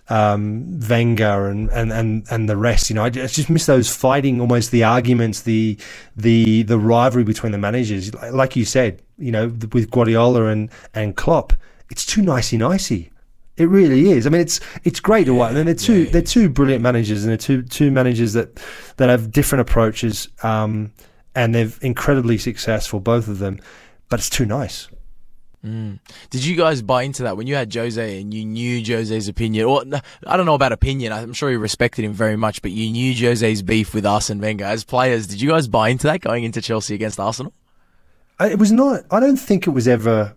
um, 0.08 0.80
Wenger 0.88 1.50
and, 1.50 1.68
and, 1.68 1.92
and, 1.92 2.26
and 2.30 2.48
the 2.48 2.56
rest. 2.56 2.88
You 2.88 2.94
know, 2.94 3.04
I 3.04 3.10
just 3.10 3.50
miss 3.50 3.66
those 3.66 3.94
fighting, 3.94 4.40
almost 4.40 4.70
the 4.70 4.84
arguments, 4.84 5.42
the 5.42 5.76
the 6.16 6.62
the 6.62 6.78
rivalry 6.78 7.24
between 7.24 7.52
the 7.52 7.58
managers. 7.58 8.14
Like 8.32 8.56
you 8.56 8.64
said, 8.64 9.02
you 9.18 9.30
know, 9.30 9.48
with 9.70 9.90
Guardiola 9.90 10.46
and 10.46 10.70
and 10.94 11.14
Klopp, 11.14 11.52
it's 11.90 12.06
too 12.06 12.22
nicey 12.22 12.56
nicey. 12.56 13.10
It 13.58 13.68
really 13.68 14.10
is. 14.12 14.26
I 14.26 14.30
mean, 14.30 14.40
it's 14.40 14.60
it's 14.84 14.98
great 14.98 15.24
to 15.24 15.34
watch. 15.34 15.54
And 15.54 15.68
they're 15.68 15.74
two 15.74 16.04
yeah. 16.04 16.10
they're 16.10 16.22
two 16.22 16.48
brilliant 16.48 16.82
managers, 16.82 17.22
and 17.22 17.30
they're 17.30 17.36
two 17.36 17.64
two 17.64 17.90
managers 17.90 18.32
that 18.32 18.58
that 18.96 19.10
have 19.10 19.30
different 19.30 19.60
approaches, 19.60 20.28
um, 20.42 20.90
and 21.34 21.54
they're 21.54 21.72
incredibly 21.82 22.38
successful, 22.38 22.98
both 22.98 23.28
of 23.28 23.40
them. 23.40 23.60
But 24.08 24.20
it's 24.20 24.30
too 24.30 24.46
nice. 24.46 24.88
Mm. 25.66 25.98
Did 26.30 26.44
you 26.44 26.56
guys 26.56 26.80
buy 26.80 27.02
into 27.02 27.24
that 27.24 27.36
when 27.36 27.48
you 27.48 27.56
had 27.56 27.74
Jose 27.74 28.20
and 28.20 28.32
you 28.32 28.44
knew 28.44 28.80
Jose's 28.84 29.26
opinion? 29.26 29.66
Or 29.66 29.82
I 30.24 30.36
don't 30.36 30.46
know 30.46 30.54
about 30.54 30.70
opinion. 30.70 31.12
I'm 31.12 31.32
sure 31.32 31.50
you 31.50 31.58
respected 31.58 32.04
him 32.04 32.12
very 32.12 32.36
much, 32.36 32.62
but 32.62 32.70
you 32.70 32.88
knew 32.90 33.12
Jose's 33.12 33.62
beef 33.62 33.92
with 33.92 34.06
Arsene 34.06 34.40
Wenger 34.40 34.64
as 34.64 34.84
players. 34.84 35.26
Did 35.26 35.40
you 35.40 35.50
guys 35.50 35.66
buy 35.66 35.88
into 35.88 36.06
that 36.06 36.20
going 36.20 36.44
into 36.44 36.62
Chelsea 36.62 36.94
against 36.94 37.18
Arsenal? 37.18 37.52
It 38.38 38.60
was 38.60 38.70
not. 38.70 39.04
I 39.10 39.18
don't 39.18 39.36
think 39.36 39.66
it 39.66 39.70
was 39.70 39.88
ever. 39.88 40.34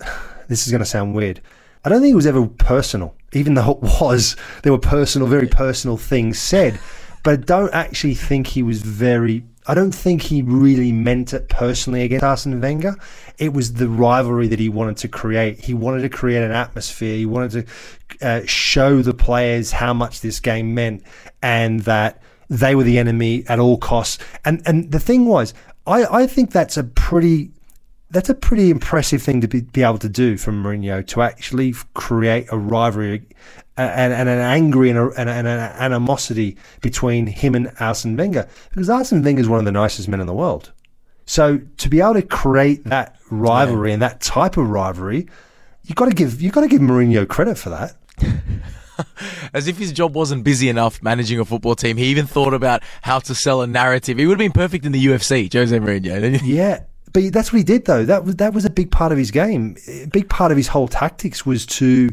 This 0.48 0.66
is 0.66 0.72
going 0.72 0.80
to 0.80 0.84
sound 0.84 1.14
weird. 1.14 1.40
I 1.84 1.88
don't 1.88 2.00
think 2.02 2.10
it 2.12 2.16
was 2.16 2.26
ever 2.26 2.44
personal, 2.44 3.14
even 3.32 3.54
though 3.54 3.70
it 3.70 4.00
was. 4.00 4.34
There 4.64 4.72
were 4.72 4.80
personal, 4.80 5.28
very 5.28 5.46
personal 5.46 5.96
things 5.96 6.40
said, 6.40 6.80
but 7.22 7.32
I 7.32 7.36
don't 7.36 7.72
actually 7.72 8.14
think 8.14 8.48
he 8.48 8.64
was 8.64 8.82
very 8.82 9.44
I 9.66 9.74
don't 9.74 9.92
think 9.92 10.22
he 10.22 10.42
really 10.42 10.90
meant 10.90 11.34
it 11.34 11.48
personally 11.48 12.02
against 12.02 12.24
Arsene 12.24 12.60
Wenger. 12.60 12.96
It 13.38 13.52
was 13.52 13.74
the 13.74 13.88
rivalry 13.88 14.48
that 14.48 14.58
he 14.58 14.68
wanted 14.68 14.96
to 14.98 15.08
create. 15.08 15.60
He 15.60 15.74
wanted 15.74 16.02
to 16.02 16.08
create 16.08 16.42
an 16.42 16.50
atmosphere. 16.50 17.16
He 17.16 17.26
wanted 17.26 17.66
to 18.20 18.26
uh, 18.26 18.46
show 18.46 19.02
the 19.02 19.14
players 19.14 19.72
how 19.72 19.92
much 19.92 20.22
this 20.22 20.40
game 20.40 20.74
meant 20.74 21.02
and 21.42 21.80
that 21.80 22.22
they 22.48 22.74
were 22.74 22.84
the 22.84 22.98
enemy 22.98 23.44
at 23.48 23.58
all 23.58 23.76
costs. 23.78 24.18
And 24.44 24.62
and 24.66 24.90
the 24.90 25.00
thing 25.00 25.26
was, 25.26 25.54
I, 25.86 26.22
I 26.22 26.26
think 26.26 26.50
that's 26.50 26.76
a 26.76 26.84
pretty 26.84 27.52
that's 28.10 28.28
a 28.28 28.34
pretty 28.34 28.70
impressive 28.70 29.22
thing 29.22 29.40
to 29.40 29.48
be, 29.48 29.60
be 29.60 29.82
able 29.82 29.98
to 29.98 30.08
do 30.08 30.36
from 30.36 30.62
Mourinho 30.62 31.06
to 31.08 31.22
actually 31.22 31.74
create 31.94 32.46
a 32.50 32.58
rivalry 32.58 33.26
and, 33.76 34.12
and 34.12 34.28
an 34.28 34.38
angry 34.38 34.90
and, 34.90 34.98
a, 34.98 35.10
and, 35.16 35.28
an 35.28 35.46
animosity 35.48 36.56
between 36.80 37.26
him 37.26 37.54
and 37.54 37.72
Arsene 37.78 38.16
Wenger 38.16 38.48
because 38.70 38.90
Arsene 38.90 39.22
Wenger 39.22 39.40
is 39.40 39.48
one 39.48 39.58
of 39.60 39.64
the 39.64 39.72
nicest 39.72 40.08
men 40.08 40.20
in 40.20 40.26
the 40.26 40.34
world. 40.34 40.72
So 41.24 41.60
to 41.78 41.88
be 41.88 42.00
able 42.00 42.14
to 42.14 42.22
create 42.22 42.84
that 42.84 43.16
rivalry 43.30 43.90
yeah. 43.90 43.94
and 43.94 44.02
that 44.02 44.20
type 44.20 44.56
of 44.56 44.68
rivalry, 44.68 45.28
you 45.84 45.94
got 45.94 46.08
to 46.08 46.14
give 46.14 46.42
you 46.42 46.50
got 46.50 46.62
to 46.62 46.68
give 46.68 46.80
Mourinho 46.80 47.28
credit 47.28 47.56
for 47.56 47.70
that. 47.70 47.94
As 49.54 49.66
if 49.66 49.78
his 49.78 49.92
job 49.92 50.14
wasn't 50.14 50.44
busy 50.44 50.68
enough 50.68 51.02
managing 51.02 51.38
a 51.38 51.44
football 51.44 51.74
team, 51.74 51.96
he 51.96 52.06
even 52.06 52.26
thought 52.26 52.52
about 52.52 52.82
how 53.00 53.18
to 53.20 53.34
sell 53.34 53.62
a 53.62 53.66
narrative. 53.66 54.18
He 54.18 54.26
would 54.26 54.34
have 54.34 54.38
been 54.38 54.52
perfect 54.52 54.84
in 54.84 54.92
the 54.92 55.06
UFC, 55.06 55.50
Jose 55.50 55.74
Mourinho. 55.78 56.40
yeah, 56.44 56.80
but 57.12 57.32
that's 57.32 57.52
what 57.52 57.58
he 57.58 57.64
did 57.64 57.84
though. 57.84 58.04
That 58.04 58.24
was 58.24 58.36
that 58.36 58.52
was 58.52 58.64
a 58.64 58.70
big 58.70 58.90
part 58.90 59.12
of 59.12 59.18
his 59.18 59.30
game. 59.30 59.76
A 59.88 60.06
big 60.06 60.28
part 60.28 60.50
of 60.50 60.56
his 60.56 60.68
whole 60.68 60.88
tactics 60.88 61.44
was 61.44 61.66
to 61.66 62.10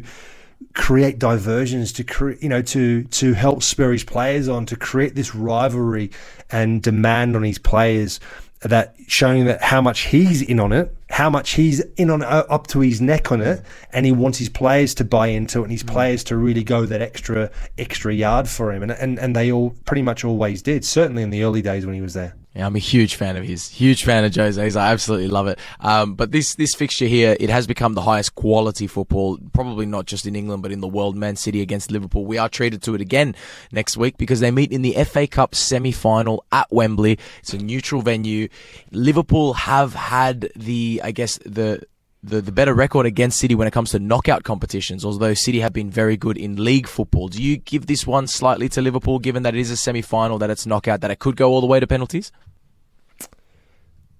create 0.74 1.18
diversions 1.18 1.92
to 1.92 2.04
create 2.04 2.42
you 2.42 2.48
know 2.48 2.62
to 2.62 3.04
to 3.04 3.32
help 3.32 3.62
spur 3.62 3.92
his 3.92 4.04
players 4.04 4.48
on 4.48 4.66
to 4.66 4.76
create 4.76 5.14
this 5.14 5.34
rivalry 5.34 6.10
and 6.50 6.82
demand 6.82 7.36
on 7.36 7.44
his 7.44 7.58
players 7.58 8.18
that 8.62 8.94
showing 9.06 9.44
that 9.44 9.62
how 9.62 9.80
much 9.80 10.00
he's 10.00 10.42
in 10.42 10.58
on 10.58 10.72
it 10.72 10.92
how 11.10 11.30
much 11.30 11.52
he's 11.52 11.80
in 11.96 12.10
on 12.10 12.22
uh, 12.22 12.44
up 12.48 12.66
to 12.68 12.80
his 12.80 13.00
neck 13.00 13.32
on 13.32 13.40
it, 13.40 13.62
and 13.92 14.04
he 14.04 14.12
wants 14.12 14.38
his 14.38 14.48
players 14.48 14.94
to 14.94 15.04
buy 15.04 15.28
into 15.28 15.60
it, 15.60 15.62
and 15.64 15.72
his 15.72 15.82
players 15.82 16.22
to 16.24 16.36
really 16.36 16.62
go 16.62 16.84
that 16.86 17.00
extra 17.00 17.50
extra 17.78 18.14
yard 18.14 18.48
for 18.48 18.72
him, 18.72 18.82
and 18.82 18.92
and 18.92 19.18
and 19.18 19.34
they 19.34 19.50
all 19.50 19.70
pretty 19.84 20.02
much 20.02 20.24
always 20.24 20.62
did. 20.62 20.84
Certainly 20.84 21.22
in 21.22 21.30
the 21.30 21.42
early 21.42 21.62
days 21.62 21.86
when 21.86 21.94
he 21.94 22.00
was 22.00 22.14
there. 22.14 22.34
Yeah, 22.58 22.66
I'm 22.66 22.74
a 22.74 22.80
huge 22.80 23.14
fan 23.14 23.36
of 23.36 23.44
his. 23.44 23.68
Huge 23.68 24.02
fan 24.02 24.24
of 24.24 24.34
Jose's. 24.34 24.74
I 24.74 24.90
absolutely 24.90 25.28
love 25.28 25.46
it. 25.46 25.60
Um, 25.78 26.16
but 26.16 26.32
this 26.32 26.56
this 26.56 26.74
fixture 26.74 27.06
here, 27.06 27.36
it 27.38 27.50
has 27.50 27.68
become 27.68 27.94
the 27.94 28.00
highest 28.00 28.34
quality 28.34 28.88
football, 28.88 29.38
probably 29.52 29.86
not 29.86 30.06
just 30.06 30.26
in 30.26 30.34
England, 30.34 30.64
but 30.64 30.72
in 30.72 30.80
the 30.80 30.88
world. 30.88 31.14
Man 31.14 31.36
City 31.36 31.62
against 31.62 31.92
Liverpool. 31.92 32.26
We 32.26 32.36
are 32.36 32.48
treated 32.48 32.82
to 32.82 32.96
it 32.96 33.00
again 33.00 33.36
next 33.70 33.96
week 33.96 34.18
because 34.18 34.40
they 34.40 34.50
meet 34.50 34.72
in 34.72 34.82
the 34.82 34.94
FA 35.04 35.28
Cup 35.28 35.54
semi 35.54 35.92
final 35.92 36.44
at 36.50 36.66
Wembley. 36.72 37.20
It's 37.38 37.54
a 37.54 37.58
neutral 37.58 38.02
venue. 38.02 38.48
Liverpool 38.90 39.52
have 39.52 39.94
had 39.94 40.50
the, 40.56 41.00
I 41.04 41.12
guess, 41.12 41.38
the 41.46 41.86
the, 42.22 42.40
the 42.40 42.52
better 42.52 42.74
record 42.74 43.06
against 43.06 43.38
City 43.38 43.54
when 43.54 43.68
it 43.68 43.72
comes 43.72 43.90
to 43.92 43.98
knockout 43.98 44.42
competitions, 44.42 45.04
although 45.04 45.34
City 45.34 45.60
have 45.60 45.72
been 45.72 45.90
very 45.90 46.16
good 46.16 46.36
in 46.36 46.62
league 46.62 46.88
football. 46.88 47.28
Do 47.28 47.42
you 47.42 47.58
give 47.58 47.86
this 47.86 48.06
one 48.06 48.26
slightly 48.26 48.68
to 48.70 48.82
Liverpool, 48.82 49.18
given 49.18 49.44
that 49.44 49.54
it 49.54 49.60
is 49.60 49.70
a 49.70 49.76
semi 49.76 50.02
final, 50.02 50.38
that 50.38 50.50
it's 50.50 50.66
knockout, 50.66 51.00
that 51.00 51.10
it 51.10 51.18
could 51.18 51.36
go 51.36 51.50
all 51.50 51.60
the 51.60 51.66
way 51.66 51.78
to 51.78 51.86
penalties? 51.86 52.32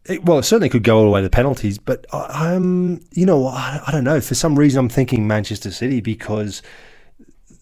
It, 0.07 0.25
well, 0.25 0.39
it 0.39 0.45
certainly 0.45 0.71
could 0.71 0.85
go 0.85 0.99
all 0.99 1.05
the 1.05 1.11
way 1.11 1.21
to 1.21 1.29
penalties, 1.29 1.79
but 1.79 2.07
I, 2.13 2.55
um, 2.55 3.01
you 3.13 3.27
know, 3.27 3.47
I, 3.47 3.83
I 3.87 3.93
don't 3.93 4.05
know. 4.05 4.21
For 4.21 4.35
some 4.35 4.59
reason, 4.59 4.79
I'm 4.79 4.89
thinking 4.89 5.27
Manchester 5.27 5.71
City 5.71 6.01
because 6.01 6.63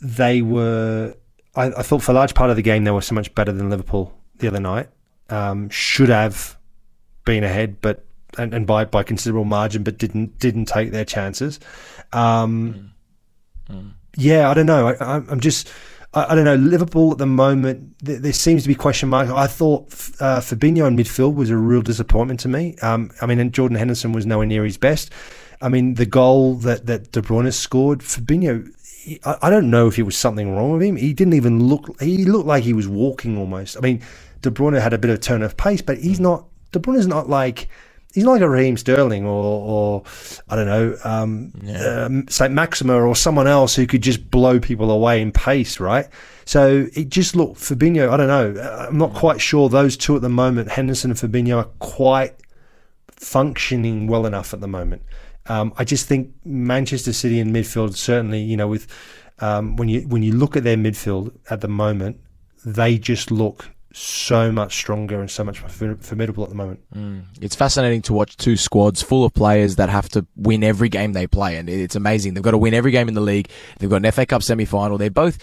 they 0.01 0.43
were. 0.43 1.15
I, 1.57 1.67
I, 1.67 1.83
thought 1.83 2.03
for 2.03 2.13
a 2.13 2.15
large 2.15 2.35
part 2.35 2.51
of 2.51 2.57
the 2.57 2.63
game 2.63 2.85
they 2.85 2.91
were 2.91 3.01
so 3.01 3.15
much 3.15 3.35
better 3.35 3.51
than 3.51 3.71
Liverpool 3.71 4.15
the 4.37 4.47
other 4.47 4.61
night. 4.61 4.91
Um, 5.29 5.71
should 5.71 6.11
have 6.11 6.57
been 7.25 7.43
ahead, 7.43 7.81
but 7.81 8.06
and, 8.39 8.55
and, 8.55 8.67
by 8.67 8.85
by 8.85 9.03
considerable 9.03 9.45
margin, 9.45 9.83
but 9.83 9.99
didn't 9.99 10.39
didn't 10.39 10.67
take 10.67 10.93
their 10.93 11.05
chances. 11.05 11.61
Um, 12.13 12.93
mm. 13.71 13.77
Mm. 13.77 13.93
Yeah, 14.17 14.51
I 14.51 14.55
don't 14.55 14.67
know. 14.67 14.89
I, 14.89 15.17
I'm 15.17 15.41
just 15.41 15.71
I, 16.17 16.33
I, 16.33 16.35
don't 16.35 16.45
know. 16.45 16.57
Liverpool 16.57 17.13
at 17.13 17.19
the 17.19 17.27
moment, 17.27 17.99
there, 18.01 18.19
there 18.19 18.33
seems 18.33 18.63
to 18.63 18.69
be 18.69 18.75
question 18.75 19.09
marks. 19.09 19.31
I 19.31 19.47
thought 19.47 19.89
uh, 20.21 20.41
Fabinho 20.41 20.87
in 20.87 20.97
midfield 20.97 21.35
was 21.35 21.51
a 21.51 21.57
real 21.57 21.83
disappointment 21.83 22.41
to 22.41 22.49
me. 22.49 22.77
Um, 22.83 23.11
I 23.21 23.27
mean, 23.27 23.39
and 23.39 23.53
Jordan 23.53 23.77
Henderson 23.77 24.13
was 24.13 24.27
nowhere 24.27 24.47
near 24.47 24.65
his 24.65 24.79
best. 24.79 25.13
I 25.61 25.69
mean, 25.69 25.95
the 25.95 26.07
goal 26.07 26.57
that 26.57 26.87
that 26.87 27.13
De 27.13 27.23
Bruyne 27.23 27.53
scored, 27.53 28.01
Fabinho. 28.01 28.69
I, 29.25 29.37
I 29.43 29.51
don't 29.51 29.71
know 29.71 29.87
if 29.87 29.99
it 29.99 30.03
was 30.03 30.17
something 30.17 30.55
wrong 30.55 30.73
with 30.73 30.83
him. 30.83 30.97
He 30.97 31.13
didn't 31.13 31.35
even 31.35 31.65
look. 31.65 32.01
He 32.01 32.25
looked 32.25 32.47
like 32.47 32.65
he 32.65 32.73
was 32.73 32.89
walking 32.89 33.39
almost. 33.39 33.77
I 33.77 33.81
mean, 33.81 34.03
De 34.43 34.51
Bruyne 34.51 34.81
had 34.81 34.93
a 34.93 34.99
bit 34.99 35.11
of 35.11 35.21
turn 35.21 35.43
of 35.43 35.57
pace, 35.57 35.83
but 35.83 35.99
he's 35.99 36.21
not. 36.21 36.47
De 36.73 36.79
Bruyne's 36.79 37.07
not 37.07 37.29
like 37.29 37.69
he's 38.17 38.25
not 38.25 38.33
like 38.33 38.41
a 38.41 38.49
Raheem 38.49 38.79
Sterling 38.79 39.27
or, 39.27 40.01
or 40.01 40.03
I 40.49 40.57
don't 40.57 40.67
know, 40.67 40.97
um, 41.05 41.53
yeah. 41.63 42.07
um, 42.07 42.27
Saint-Maximin 42.29 42.97
or 42.97 43.15
someone 43.15 43.47
else 43.47 43.77
who 43.77 43.87
could 43.87 44.01
just 44.01 44.31
blow 44.31 44.59
people 44.59 44.91
away 44.91 45.21
in 45.21 45.33
pace, 45.33 45.79
right? 45.79 46.09
So 46.47 46.89
it 46.95 47.11
just 47.11 47.37
looked 47.37 47.57
Fabinho. 47.57 48.09
I 48.09 48.17
don't 48.17 48.29
know. 48.29 48.59
I'm 48.89 48.97
not 48.97 49.13
quite 49.13 49.39
sure 49.39 49.69
those 49.69 49.99
two 49.99 50.17
at 50.17 50.23
the 50.23 50.31
moment, 50.31 50.71
Henderson 50.71 51.11
and 51.11 51.21
Fabinho, 51.21 51.59
are 51.59 51.65
quite 51.79 52.35
functioning 53.11 54.07
well 54.07 54.25
enough 54.25 54.55
at 54.55 54.63
the 54.63 54.69
moment. 54.69 55.03
Um, 55.45 55.75
I 55.77 55.85
just 55.85 56.07
think 56.07 56.33
Manchester 56.47 57.13
City 57.13 57.39
in 57.39 57.53
midfield 57.53 57.97
certainly, 57.97 58.41
you 58.41 58.57
know, 58.57 58.67
with 58.67 58.87
um, 59.41 59.77
when 59.77 59.91
you 59.91 60.09
when 60.09 60.23
you 60.23 60.33
look 60.33 60.57
at 60.57 60.65
their 60.65 60.79
midfield 60.79 61.37
at 61.51 61.61
the 61.61 61.69
moment, 61.69 62.19
they 62.65 62.97
just 62.97 63.31
look 63.31 63.69
so 63.97 64.53
much 64.53 64.75
stronger 64.75 65.21
and 65.21 65.31
so 65.31 65.43
much 65.43 65.63
more 65.63 65.97
formidable 65.97 66.45
at 66.45 66.51
the 66.51 66.55
moment. 66.55 66.81
Mm. 66.95 67.25
It's 67.41 67.57
fascinating 67.57 68.03
to 68.03 68.13
watch 68.13 68.37
two 68.37 68.57
squads 68.57 69.01
full 69.01 69.25
of 69.25 69.33
players 69.33 69.77
that 69.77 69.89
have 69.89 70.09
to 70.11 70.27
win 70.37 70.63
every 70.63 70.91
game 70.91 71.15
they 71.15 71.27
play, 71.27 71.57
and 71.57 71.69
it's 71.71 71.97
amazing. 71.97 72.35
They've 72.35 72.43
got 72.43 72.51
to 72.51 72.59
win 72.59 72.75
every 72.75 72.91
game 72.91 73.09
in 73.09 73.15
the 73.15 73.23
league. 73.23 73.49
They've 73.79 73.89
got 73.89 74.05
an 74.05 74.13
FA 74.13 74.27
Cup 74.27 74.43
semi-final. 74.43 74.99
They're 74.99 75.11
both 75.11 75.39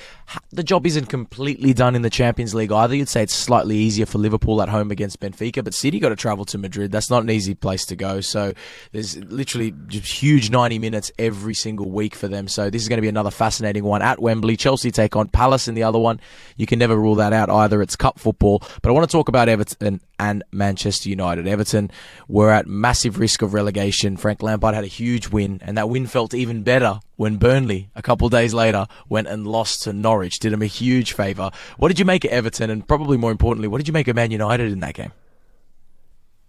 the 0.51 0.63
job 0.63 0.86
isn't 0.86 1.07
completely 1.07 1.74
done 1.74 1.95
in 1.95 2.03
the 2.03 2.10
Champions 2.10 2.53
League 2.53 2.72
either. 2.72 2.95
You'd 2.95 3.10
say 3.10 3.24
it's 3.24 3.33
slightly 3.33 3.75
easier 3.75 4.05
for 4.05 4.19
Liverpool 4.19 4.62
at 4.62 4.69
home 4.69 4.91
against 4.91 5.19
Benfica, 5.19 5.63
but 5.63 5.74
City 5.74 6.00
got 6.00 6.10
to 6.10 6.15
travel 6.15 6.45
to 6.45 6.57
Madrid. 6.60 6.91
That's 6.91 7.10
not 7.10 7.24
an 7.24 7.31
easy 7.31 7.55
place 7.55 7.86
to 7.88 7.95
go. 7.95 8.22
So 8.22 8.53
there's 8.91 9.17
literally 9.17 9.74
just 9.88 10.22
huge 10.22 10.51
90 10.51 10.77
minutes 10.77 11.12
every 11.17 11.55
single 11.55 11.89
week 11.89 12.15
for 12.15 12.27
them. 12.27 12.48
So 12.48 12.69
this 12.69 12.83
is 12.83 12.89
going 12.89 12.98
to 12.98 13.01
be 13.01 13.10
another 13.10 13.31
fascinating 13.31 13.83
one 13.83 14.03
at 14.03 14.22
Wembley. 14.22 14.57
Chelsea 14.57 14.91
take 14.91 15.15
on 15.15 15.27
Palace 15.27 15.67
in 15.67 15.74
the 15.74 15.83
other 15.83 16.00
one. 16.00 16.19
You 16.55 16.67
can 16.67 16.77
never 16.77 16.95
rule 16.95 17.15
that 17.15 17.33
out 17.33 17.50
either. 17.50 17.81
It's 17.81 17.95
cup 17.95 18.19
football 18.19 18.42
football. 18.43 18.77
But 18.81 18.89
I 18.89 18.91
want 18.91 19.09
to 19.09 19.12
talk 19.12 19.29
about 19.29 19.50
Everton 19.50 20.01
and 20.19 20.43
Manchester 20.51 21.09
United. 21.09 21.47
Everton 21.47 21.91
were 22.27 22.51
at 22.51 22.67
massive 22.67 23.19
risk 23.19 23.41
of 23.41 23.53
relegation. 23.53 24.17
Frank 24.17 24.43
Lampard 24.43 24.75
had 24.75 24.83
a 24.83 24.88
huge 24.88 25.29
win, 25.29 25.59
and 25.63 25.77
that 25.77 25.89
win 25.89 26.07
felt 26.07 26.33
even 26.33 26.63
better 26.63 27.00
when 27.15 27.38
Burnley, 27.38 27.89
a 27.95 28.01
couple 28.01 28.27
days 28.29 28.53
later, 28.53 28.88
went 29.07 29.27
and 29.27 29.47
lost 29.47 29.83
to 29.83 29.93
Norwich. 29.93 30.39
Did 30.39 30.53
him 30.53 30.62
a 30.62 30.67
huge 30.67 31.13
favour. 31.13 31.51
What 31.77 31.88
did 31.88 32.00
you 32.00 32.05
make 32.05 32.25
of 32.25 32.31
Everton, 32.31 32.69
and 32.69 32.88
probably 32.88 33.17
more 33.17 33.31
importantly, 33.31 33.67
what 33.67 33.77
did 33.77 33.88
you 33.88 33.93
make 33.93 34.07
of 34.07 34.15
Man 34.15 34.31
United 34.31 34.71
in 34.71 34.79
that 34.81 34.93
game? 34.93 35.12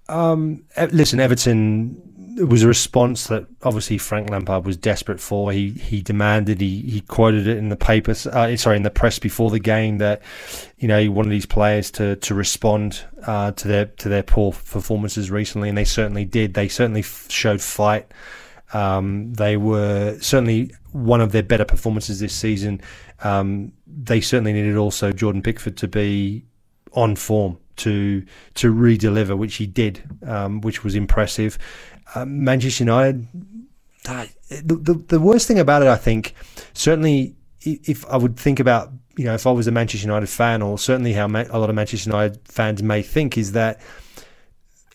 Um, 0.09 0.65
listen, 0.93 1.19
Everton 1.19 2.14
it 2.37 2.49
was 2.49 2.63
a 2.63 2.69
response 2.69 3.29
that 3.29 3.47
obviously 3.63 3.99
Frank 3.99 4.31
Lampard 4.31 4.65
was 4.67 4.77
desperate 4.77 5.21
for. 5.21 5.53
He 5.53 5.71
he 5.71 6.03
demanded. 6.03 6.61
He 6.61 6.81
he 6.83 7.01
quoted 7.01 7.47
it 7.47 7.57
in 7.57 7.69
the 7.69 7.77
papers. 7.77 8.27
Uh, 8.27 8.57
sorry, 8.57 8.77
in 8.77 8.83
the 8.83 8.91
press 8.91 9.19
before 9.19 9.51
the 9.51 9.61
game 9.61 9.99
that 9.99 10.23
you 10.79 10.89
know 10.89 11.01
he 11.01 11.09
wanted 11.09 11.31
these 11.31 11.47
players 11.47 11.91
to 11.93 12.17
to 12.17 12.35
respond 12.35 13.05
uh, 13.27 13.53
to 13.53 13.69
their 13.69 13.87
to 13.87 14.09
their 14.09 14.23
poor 14.23 14.53
performances 14.53 15.31
recently, 15.31 15.69
and 15.69 15.79
they 15.79 15.85
certainly 15.85 16.25
did. 16.25 16.55
They 16.55 16.69
certainly 16.69 17.01
f- 17.01 17.27
showed 17.31 17.61
fight. 17.61 18.11
Um, 18.73 19.33
they 19.35 19.57
were 19.57 20.19
certainly 20.21 20.73
one 20.93 21.21
of 21.21 21.33
their 21.33 21.43
better 21.43 21.65
performances 21.65 22.19
this 22.19 22.35
season. 22.35 22.81
Um, 23.23 23.73
they 23.87 24.21
certainly 24.21 24.53
needed 24.53 24.77
also 24.77 25.13
Jordan 25.13 25.43
Pickford 25.43 25.77
to 25.79 25.89
be 25.89 26.45
on 26.93 27.17
form 27.17 27.59
to 27.77 28.25
to 28.55 28.71
re-deliver, 28.71 29.37
which 29.37 29.57
he 29.57 29.67
did, 29.67 30.03
um, 30.27 30.61
which 30.61 30.85
was 30.85 30.95
impressive. 30.95 31.59
Um, 32.15 32.45
Manchester 32.45 32.85
United, 32.85 33.27
the, 34.05 34.77
the, 34.77 34.95
the 35.09 35.21
worst 35.21 35.49
thing 35.49 35.59
about 35.59 35.83
it, 35.83 35.89
I 35.89 35.97
think, 35.97 36.35
certainly 36.75 37.35
if 37.65 38.07
I 38.07 38.17
would 38.17 38.37
think 38.37 38.61
about, 38.61 38.91
you 39.17 39.25
know, 39.25 39.35
if 39.35 39.47
I 39.47 39.51
was 39.51 39.67
a 39.67 39.71
Manchester 39.71 40.07
United 40.07 40.29
fan, 40.29 40.63
or 40.63 40.79
certainly 40.79 41.13
how 41.13 41.27
a 41.27 41.59
lot 41.59 41.71
of 41.71 41.75
Manchester 41.75 42.11
United 42.11 42.41
fans 42.47 42.83
may 42.83 43.03
think, 43.03 43.39
is 43.39 43.53
that 43.53 43.81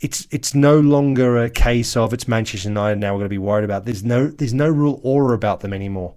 it's 0.02 0.28
it's 0.32 0.56
no 0.56 0.80
longer 0.80 1.44
a 1.44 1.50
case 1.50 1.98
of 1.98 2.14
it's 2.14 2.28
Manchester 2.28 2.70
United 2.70 3.00
now 3.00 3.14
we're 3.14 3.20
going 3.20 3.26
to 3.26 3.30
be 3.30 3.38
worried 3.38 3.66
about. 3.66 3.86
There's 3.86 4.04
no 4.04 4.28
there's 4.28 4.54
no 4.54 4.70
real 4.70 5.00
aura 5.04 5.36
about 5.36 5.62
them 5.62 5.74
anymore. 5.74 6.14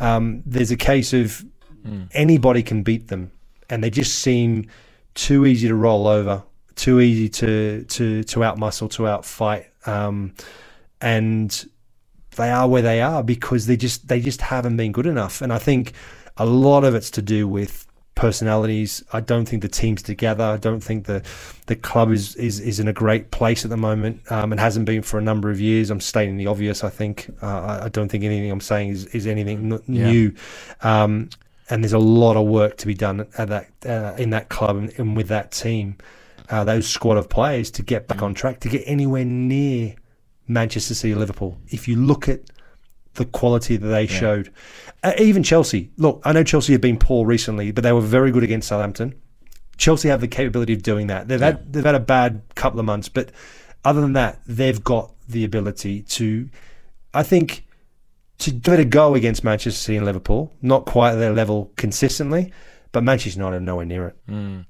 Um, 0.00 0.42
there's 0.46 0.70
a 0.70 0.76
case 0.76 1.12
of 1.12 1.44
mm. 1.86 2.08
anybody 2.12 2.62
can 2.62 2.82
beat 2.82 3.08
them, 3.08 3.30
and 3.68 3.82
they 3.82 3.90
just 3.90 4.18
seem 4.20 4.68
too 5.14 5.46
easy 5.46 5.68
to 5.68 5.74
roll 5.74 6.06
over, 6.06 6.42
too 6.76 7.00
easy 7.00 7.28
to 7.28 7.84
to 7.84 8.24
to 8.24 8.40
outmuscle, 8.40 8.90
to 8.92 9.02
outfight 9.02 9.66
um, 9.88 10.34
and 11.00 11.68
they 12.36 12.50
are 12.50 12.68
where 12.68 12.82
they 12.82 13.00
are 13.00 13.22
because 13.22 13.66
they 13.66 13.76
just 13.76 14.08
they 14.08 14.20
just 14.20 14.40
haven't 14.40 14.76
been 14.76 14.92
good 14.92 15.06
enough. 15.06 15.40
And 15.40 15.52
I 15.52 15.58
think 15.58 15.92
a 16.36 16.46
lot 16.46 16.84
of 16.84 16.94
it's 16.94 17.10
to 17.12 17.22
do 17.22 17.48
with 17.48 17.86
personalities. 18.14 19.02
I 19.12 19.20
don't 19.20 19.46
think 19.46 19.62
the 19.62 19.68
team's 19.68 20.02
together. 20.02 20.44
I 20.44 20.56
don't 20.56 20.80
think 20.80 21.06
the 21.06 21.22
the 21.66 21.76
club 21.76 22.12
is 22.12 22.36
is, 22.36 22.60
is 22.60 22.80
in 22.80 22.88
a 22.88 22.92
great 22.92 23.30
place 23.30 23.64
at 23.64 23.70
the 23.70 23.76
moment 23.76 24.20
um, 24.30 24.52
and 24.52 24.60
hasn't 24.60 24.86
been 24.86 25.02
for 25.02 25.18
a 25.18 25.22
number 25.22 25.50
of 25.50 25.60
years. 25.60 25.90
I'm 25.90 26.00
stating 26.00 26.36
the 26.36 26.46
obvious. 26.46 26.84
I 26.84 26.90
think 26.90 27.30
uh, 27.42 27.80
I 27.82 27.88
don't 27.88 28.08
think 28.08 28.24
anything 28.24 28.50
I'm 28.50 28.60
saying 28.60 28.90
is, 28.90 29.06
is 29.06 29.26
anything 29.26 29.72
n- 29.72 29.82
yeah. 29.86 30.10
new. 30.10 30.34
Um, 30.82 31.30
and 31.70 31.84
there's 31.84 31.92
a 31.92 31.98
lot 31.98 32.36
of 32.36 32.46
work 32.46 32.78
to 32.78 32.86
be 32.86 32.94
done 32.94 33.26
at 33.36 33.48
that 33.48 33.68
uh, 33.86 34.14
in 34.16 34.30
that 34.30 34.48
club 34.48 34.76
and, 34.76 34.98
and 34.98 35.16
with 35.16 35.28
that 35.28 35.50
team 35.52 35.96
uh, 36.50 36.64
those 36.64 36.88
squad 36.88 37.16
of 37.16 37.28
players 37.28 37.70
to 37.72 37.82
get 37.82 38.08
back 38.08 38.22
on 38.22 38.34
track, 38.34 38.60
to 38.60 38.68
get 38.68 38.82
anywhere 38.86 39.24
near 39.24 39.94
Manchester 40.46 40.94
City, 40.94 41.14
Liverpool. 41.14 41.58
If 41.68 41.88
you 41.88 41.96
look 41.96 42.28
at 42.28 42.40
the 43.14 43.24
quality 43.24 43.76
that 43.76 43.86
they 43.86 44.04
yeah. 44.04 44.18
showed, 44.18 44.52
uh, 45.02 45.12
even 45.18 45.42
Chelsea. 45.42 45.90
Look, 45.96 46.20
I 46.24 46.32
know 46.32 46.42
Chelsea 46.42 46.72
have 46.72 46.80
been 46.80 46.98
poor 46.98 47.26
recently, 47.26 47.70
but 47.70 47.84
they 47.84 47.92
were 47.92 48.00
very 48.00 48.30
good 48.30 48.42
against 48.42 48.68
Southampton. 48.68 49.14
Chelsea 49.76 50.08
have 50.08 50.20
the 50.20 50.28
capability 50.28 50.72
of 50.72 50.82
doing 50.82 51.06
that. 51.08 51.28
They've 51.28 51.40
yeah. 51.40 51.46
had 51.46 51.72
they've 51.72 51.84
had 51.84 51.94
a 51.94 52.00
bad 52.00 52.42
couple 52.54 52.80
of 52.80 52.86
months, 52.86 53.08
but 53.08 53.30
other 53.84 54.00
than 54.00 54.14
that, 54.14 54.40
they've 54.46 54.82
got 54.82 55.12
the 55.28 55.44
ability 55.44 56.02
to. 56.02 56.48
I 57.14 57.22
think 57.22 57.64
to 58.38 58.50
give 58.50 58.74
it 58.74 58.80
a 58.80 58.84
go 58.84 59.14
against 59.14 59.44
Manchester 59.44 59.78
City 59.78 59.96
and 59.96 60.06
Liverpool, 60.06 60.52
not 60.62 60.84
quite 60.84 61.12
at 61.12 61.16
their 61.16 61.32
level 61.32 61.72
consistently, 61.76 62.52
but 62.92 63.02
Manchester 63.02 63.38
United 63.38 63.56
are 63.56 63.60
nowhere 63.60 63.86
near 63.86 64.08
it. 64.08 64.16
Mm. 64.28 64.66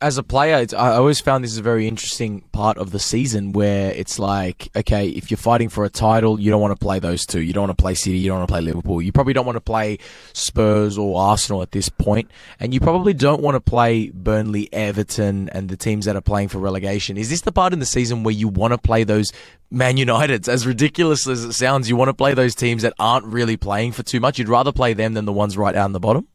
As 0.00 0.18
a 0.18 0.22
player, 0.22 0.66
I 0.76 0.90
always 0.92 1.20
found 1.20 1.42
this 1.42 1.50
is 1.50 1.58
a 1.58 1.62
very 1.62 1.88
interesting 1.88 2.42
part 2.52 2.78
of 2.78 2.92
the 2.92 3.00
season 3.00 3.52
where 3.52 3.90
it's 3.90 4.18
like, 4.20 4.68
okay, 4.76 5.08
if 5.08 5.30
you're 5.30 5.38
fighting 5.38 5.68
for 5.68 5.84
a 5.84 5.90
title, 5.90 6.38
you 6.38 6.50
don't 6.50 6.60
want 6.60 6.78
to 6.78 6.84
play 6.84 7.00
those 7.00 7.26
two. 7.26 7.40
You 7.40 7.52
don't 7.52 7.66
want 7.66 7.76
to 7.76 7.82
play 7.82 7.94
City. 7.94 8.18
You 8.18 8.28
don't 8.28 8.38
want 8.38 8.48
to 8.48 8.52
play 8.52 8.60
Liverpool. 8.60 9.02
You 9.02 9.10
probably 9.10 9.32
don't 9.32 9.46
want 9.46 9.56
to 9.56 9.60
play 9.60 9.98
Spurs 10.32 10.96
or 10.96 11.20
Arsenal 11.20 11.60
at 11.62 11.72
this 11.72 11.88
point, 11.88 12.30
and 12.60 12.72
you 12.72 12.78
probably 12.78 13.14
don't 13.14 13.42
want 13.42 13.56
to 13.56 13.60
play 13.60 14.10
Burnley, 14.10 14.72
Everton, 14.72 15.48
and 15.48 15.68
the 15.68 15.76
teams 15.76 16.04
that 16.04 16.14
are 16.14 16.20
playing 16.20 16.48
for 16.48 16.58
relegation. 16.58 17.16
Is 17.16 17.28
this 17.28 17.40
the 17.40 17.52
part 17.52 17.72
in 17.72 17.80
the 17.80 17.86
season 17.86 18.22
where 18.22 18.34
you 18.34 18.46
want 18.46 18.72
to 18.72 18.78
play 18.78 19.02
those 19.02 19.32
Man 19.70 19.96
Uniteds? 19.96 20.46
As 20.46 20.68
ridiculous 20.68 21.26
as 21.26 21.42
it 21.42 21.52
sounds, 21.54 21.88
you 21.88 21.96
want 21.96 22.10
to 22.10 22.14
play 22.14 22.34
those 22.34 22.54
teams 22.54 22.82
that 22.82 22.94
aren't 22.98 23.26
really 23.26 23.56
playing 23.56 23.90
for 23.90 24.04
too 24.04 24.20
much. 24.20 24.38
You'd 24.38 24.48
rather 24.48 24.70
play 24.70 24.92
them 24.92 25.14
than 25.14 25.24
the 25.24 25.32
ones 25.32 25.56
right 25.56 25.72
down 25.72 25.92
the 25.92 26.00
bottom. 26.00 26.28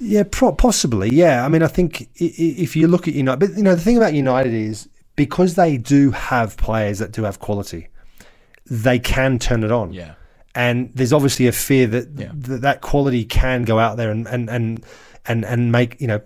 Yeah, 0.00 0.24
pro- 0.30 0.52
possibly. 0.52 1.10
Yeah, 1.10 1.44
I 1.44 1.48
mean, 1.48 1.62
I 1.62 1.66
think 1.66 2.08
if 2.14 2.76
you 2.76 2.86
look 2.88 3.08
at 3.08 3.14
United, 3.14 3.40
but 3.40 3.56
you 3.56 3.62
know, 3.62 3.74
the 3.74 3.80
thing 3.80 3.96
about 3.96 4.14
United 4.14 4.54
is 4.54 4.88
because 5.16 5.54
they 5.54 5.76
do 5.76 6.10
have 6.12 6.56
players 6.56 6.98
that 7.00 7.12
do 7.12 7.24
have 7.24 7.40
quality, 7.40 7.88
they 8.70 8.98
can 8.98 9.38
turn 9.38 9.64
it 9.64 9.72
on. 9.72 9.92
Yeah, 9.92 10.14
and 10.54 10.90
there's 10.94 11.12
obviously 11.12 11.46
a 11.46 11.52
fear 11.52 11.86
that 11.88 12.08
yeah. 12.16 12.30
th- 12.30 12.60
that 12.60 12.80
quality 12.80 13.24
can 13.24 13.64
go 13.64 13.78
out 13.78 13.96
there 13.96 14.10
and 14.10 14.26
and 14.28 14.48
and 14.48 14.84
and 15.26 15.44
and 15.44 15.72
make 15.72 16.00
you 16.00 16.06
know 16.06 16.20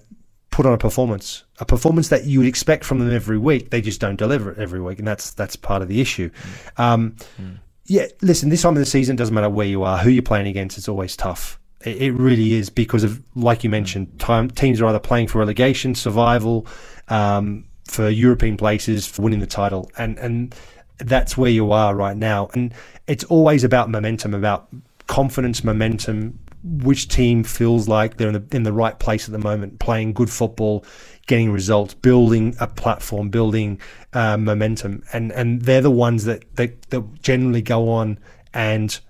put 0.50 0.66
on 0.66 0.74
a 0.74 0.78
performance, 0.78 1.44
a 1.58 1.64
performance 1.64 2.08
that 2.08 2.24
you 2.26 2.38
would 2.38 2.48
expect 2.48 2.84
from 2.84 2.98
them 2.98 3.10
every 3.10 3.38
week. 3.38 3.70
They 3.70 3.80
just 3.80 4.00
don't 4.00 4.16
deliver 4.16 4.52
it 4.52 4.58
every 4.58 4.80
week, 4.80 4.98
and 4.98 5.08
that's 5.08 5.32
that's 5.32 5.56
part 5.56 5.82
of 5.82 5.88
the 5.88 6.00
issue. 6.00 6.30
Mm. 6.30 6.80
Um, 6.80 7.16
mm. 7.40 7.58
Yeah, 7.86 8.06
listen, 8.20 8.48
this 8.48 8.62
time 8.62 8.74
of 8.74 8.78
the 8.78 8.86
season 8.86 9.16
doesn't 9.16 9.34
matter 9.34 9.50
where 9.50 9.66
you 9.66 9.82
are, 9.82 9.98
who 9.98 10.10
you're 10.10 10.22
playing 10.22 10.46
against. 10.46 10.78
It's 10.78 10.88
always 10.88 11.16
tough. 11.16 11.58
It 11.84 12.14
really 12.14 12.54
is 12.54 12.70
because 12.70 13.04
of, 13.04 13.20
like 13.34 13.64
you 13.64 13.70
mentioned, 13.70 14.20
time, 14.20 14.50
teams 14.50 14.80
are 14.80 14.86
either 14.86 15.00
playing 15.00 15.28
for 15.28 15.38
relegation, 15.38 15.94
survival, 15.94 16.66
um, 17.08 17.64
for 17.84 18.08
European 18.08 18.56
places, 18.56 19.06
for 19.06 19.22
winning 19.22 19.40
the 19.40 19.46
title, 19.46 19.90
and 19.98 20.18
and 20.18 20.54
that's 20.98 21.36
where 21.36 21.50
you 21.50 21.72
are 21.72 21.94
right 21.94 22.16
now. 22.16 22.48
And 22.54 22.72
it's 23.06 23.24
always 23.24 23.64
about 23.64 23.90
momentum, 23.90 24.34
about 24.34 24.68
confidence, 25.06 25.64
momentum. 25.64 26.38
Which 26.64 27.08
team 27.08 27.42
feels 27.42 27.88
like 27.88 28.18
they're 28.18 28.28
in 28.28 28.34
the 28.34 28.56
in 28.56 28.62
the 28.62 28.72
right 28.72 28.96
place 28.96 29.28
at 29.28 29.32
the 29.32 29.38
moment, 29.38 29.80
playing 29.80 30.12
good 30.12 30.30
football, 30.30 30.84
getting 31.26 31.50
results, 31.50 31.94
building 31.94 32.54
a 32.60 32.68
platform, 32.68 33.28
building 33.30 33.80
uh, 34.12 34.36
momentum, 34.36 35.02
and 35.12 35.32
and 35.32 35.62
they're 35.62 35.80
the 35.80 35.90
ones 35.90 36.24
that, 36.26 36.44
that 36.54 36.82
that 36.90 37.20
generally 37.20 37.62
go 37.62 37.88
on 37.88 38.16
and 38.54 39.00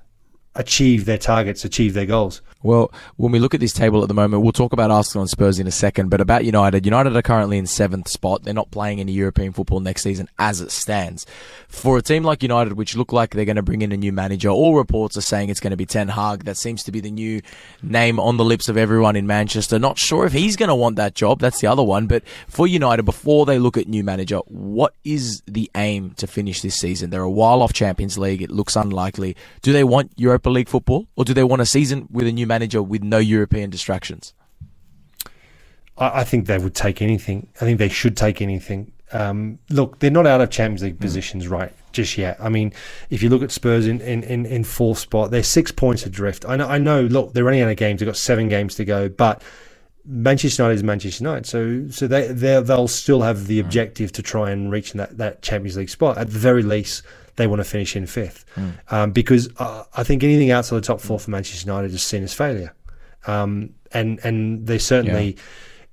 achieve 0.54 1.04
their 1.04 1.18
targets, 1.18 1.64
achieve 1.64 1.92
their 1.92 2.06
goals. 2.06 2.40
Well, 2.62 2.92
when 3.16 3.32
we 3.32 3.38
look 3.38 3.54
at 3.54 3.60
this 3.60 3.72
table 3.72 4.02
at 4.02 4.08
the 4.08 4.14
moment, 4.14 4.42
we'll 4.42 4.52
talk 4.52 4.72
about 4.72 4.90
Arsenal 4.90 5.22
and 5.22 5.30
Spurs 5.30 5.58
in 5.58 5.66
a 5.66 5.72
second, 5.72 6.10
but 6.10 6.20
about 6.20 6.44
United, 6.44 6.84
United 6.84 7.16
are 7.16 7.22
currently 7.22 7.58
in 7.58 7.66
seventh 7.66 8.08
spot. 8.08 8.44
They're 8.44 8.54
not 8.54 8.70
playing 8.70 9.00
any 9.00 9.12
European 9.12 9.52
football 9.52 9.80
next 9.80 10.02
season 10.02 10.28
as 10.38 10.60
it 10.60 10.70
stands. 10.70 11.26
For 11.68 11.98
a 11.98 12.02
team 12.02 12.22
like 12.22 12.42
United, 12.42 12.74
which 12.74 12.96
look 12.96 13.12
like 13.12 13.30
they're 13.30 13.44
going 13.44 13.56
to 13.56 13.62
bring 13.62 13.82
in 13.82 13.92
a 13.92 13.96
new 13.96 14.12
manager, 14.12 14.48
all 14.48 14.76
reports 14.76 15.16
are 15.16 15.22
saying 15.22 15.48
it's 15.48 15.60
going 15.60 15.72
to 15.72 15.76
be 15.76 15.86
Ten 15.86 16.08
Hag. 16.08 16.44
That 16.44 16.56
seems 16.56 16.82
to 16.84 16.92
be 16.92 17.00
the 17.00 17.10
new 17.10 17.40
name 17.82 18.20
on 18.20 18.36
the 18.36 18.44
lips 18.44 18.68
of 18.68 18.76
everyone 18.76 19.16
in 19.16 19.26
Manchester. 19.26 19.78
Not 19.78 19.98
sure 19.98 20.24
if 20.24 20.32
he's 20.32 20.56
going 20.56 20.68
to 20.68 20.74
want 20.74 20.96
that 20.96 21.14
job. 21.14 21.40
That's 21.40 21.60
the 21.60 21.66
other 21.66 21.82
one. 21.82 22.06
But 22.06 22.22
for 22.46 22.66
United, 22.66 23.02
before 23.02 23.46
they 23.46 23.58
look 23.58 23.76
at 23.76 23.88
new 23.88 24.04
manager, 24.04 24.38
what 24.46 24.94
is 25.04 25.42
the 25.46 25.70
aim 25.74 26.10
to 26.18 26.26
finish 26.26 26.60
this 26.60 26.76
season? 26.76 27.10
They're 27.10 27.22
a 27.22 27.30
while 27.30 27.62
off 27.62 27.72
Champions 27.72 28.18
League. 28.18 28.42
It 28.42 28.50
looks 28.50 28.76
unlikely. 28.76 29.36
Do 29.62 29.72
they 29.72 29.84
want 29.84 30.12
Europa 30.16 30.50
League 30.50 30.68
football 30.68 31.06
or 31.16 31.24
do 31.24 31.34
they 31.34 31.44
want 31.44 31.62
a 31.62 31.66
season 31.66 32.06
with 32.10 32.26
a 32.26 32.32
new 32.32 32.46
manager 32.46 32.51
with 32.60 33.02
no 33.02 33.18
European 33.18 33.70
distractions? 33.70 34.34
I, 35.96 36.24
think 36.24 36.46
they 36.46 36.58
would 36.58 36.74
take 36.74 37.02
anything. 37.02 37.48
I 37.56 37.64
think 37.64 37.78
they 37.78 37.88
should 37.88 38.16
take 38.16 38.40
anything. 38.40 38.92
Um, 39.12 39.58
look, 39.68 39.98
they're 39.98 40.10
not 40.10 40.26
out 40.26 40.40
of 40.40 40.50
Champions 40.50 40.82
League 40.82 40.96
mm. 40.96 41.00
positions 41.00 41.46
right 41.46 41.72
just 41.92 42.16
yet. 42.16 42.38
I 42.40 42.48
mean, 42.48 42.72
if 43.10 43.22
you 43.22 43.28
look 43.28 43.42
at 43.42 43.50
Spurs 43.50 43.86
in, 43.86 44.00
in, 44.00 44.22
in, 44.22 44.46
in 44.46 44.64
fourth 44.64 44.98
spot, 44.98 45.30
they're 45.30 45.42
six 45.42 45.70
points 45.70 46.06
adrift. 46.06 46.46
I 46.48 46.56
know, 46.56 46.66
I 46.66 46.78
know. 46.78 47.02
Look, 47.02 47.34
they're 47.34 47.44
running 47.44 47.60
out 47.60 47.70
of 47.70 47.76
games. 47.76 48.00
They've 48.00 48.08
got 48.08 48.16
seven 48.16 48.48
games 48.48 48.74
to 48.76 48.84
go, 48.86 49.10
but 49.10 49.42
Manchester 50.04 50.62
United 50.62 50.76
is 50.76 50.82
Manchester 50.82 51.24
United, 51.24 51.46
so 51.46 51.88
so 51.88 52.08
they 52.08 52.26
they'll 52.26 52.88
still 52.88 53.22
have 53.22 53.46
the 53.46 53.60
hmm. 53.60 53.66
objective 53.66 54.10
to 54.12 54.22
try 54.22 54.50
and 54.50 54.72
reach 54.72 54.92
that 54.94 55.16
that 55.18 55.42
Champions 55.42 55.76
League 55.76 55.90
spot 55.90 56.18
at 56.18 56.28
the 56.28 56.38
very 56.38 56.62
least 56.62 57.02
they 57.36 57.46
want 57.46 57.60
to 57.60 57.64
finish 57.64 57.96
in 57.96 58.06
fifth. 58.06 58.44
Mm. 58.56 58.72
Um, 58.92 59.12
because 59.12 59.48
uh, 59.58 59.84
I 59.94 60.02
think 60.02 60.22
anything 60.22 60.50
outside 60.50 60.76
the 60.76 60.82
top 60.82 61.00
four 61.00 61.18
for 61.18 61.30
Manchester 61.30 61.66
United 61.66 61.92
is 61.92 62.02
seen 62.02 62.22
as 62.22 62.34
failure. 62.34 62.74
Um, 63.26 63.74
and 63.92 64.18
and 64.24 64.66
they 64.66 64.78
certainly, 64.78 65.34
yeah. 65.34 65.42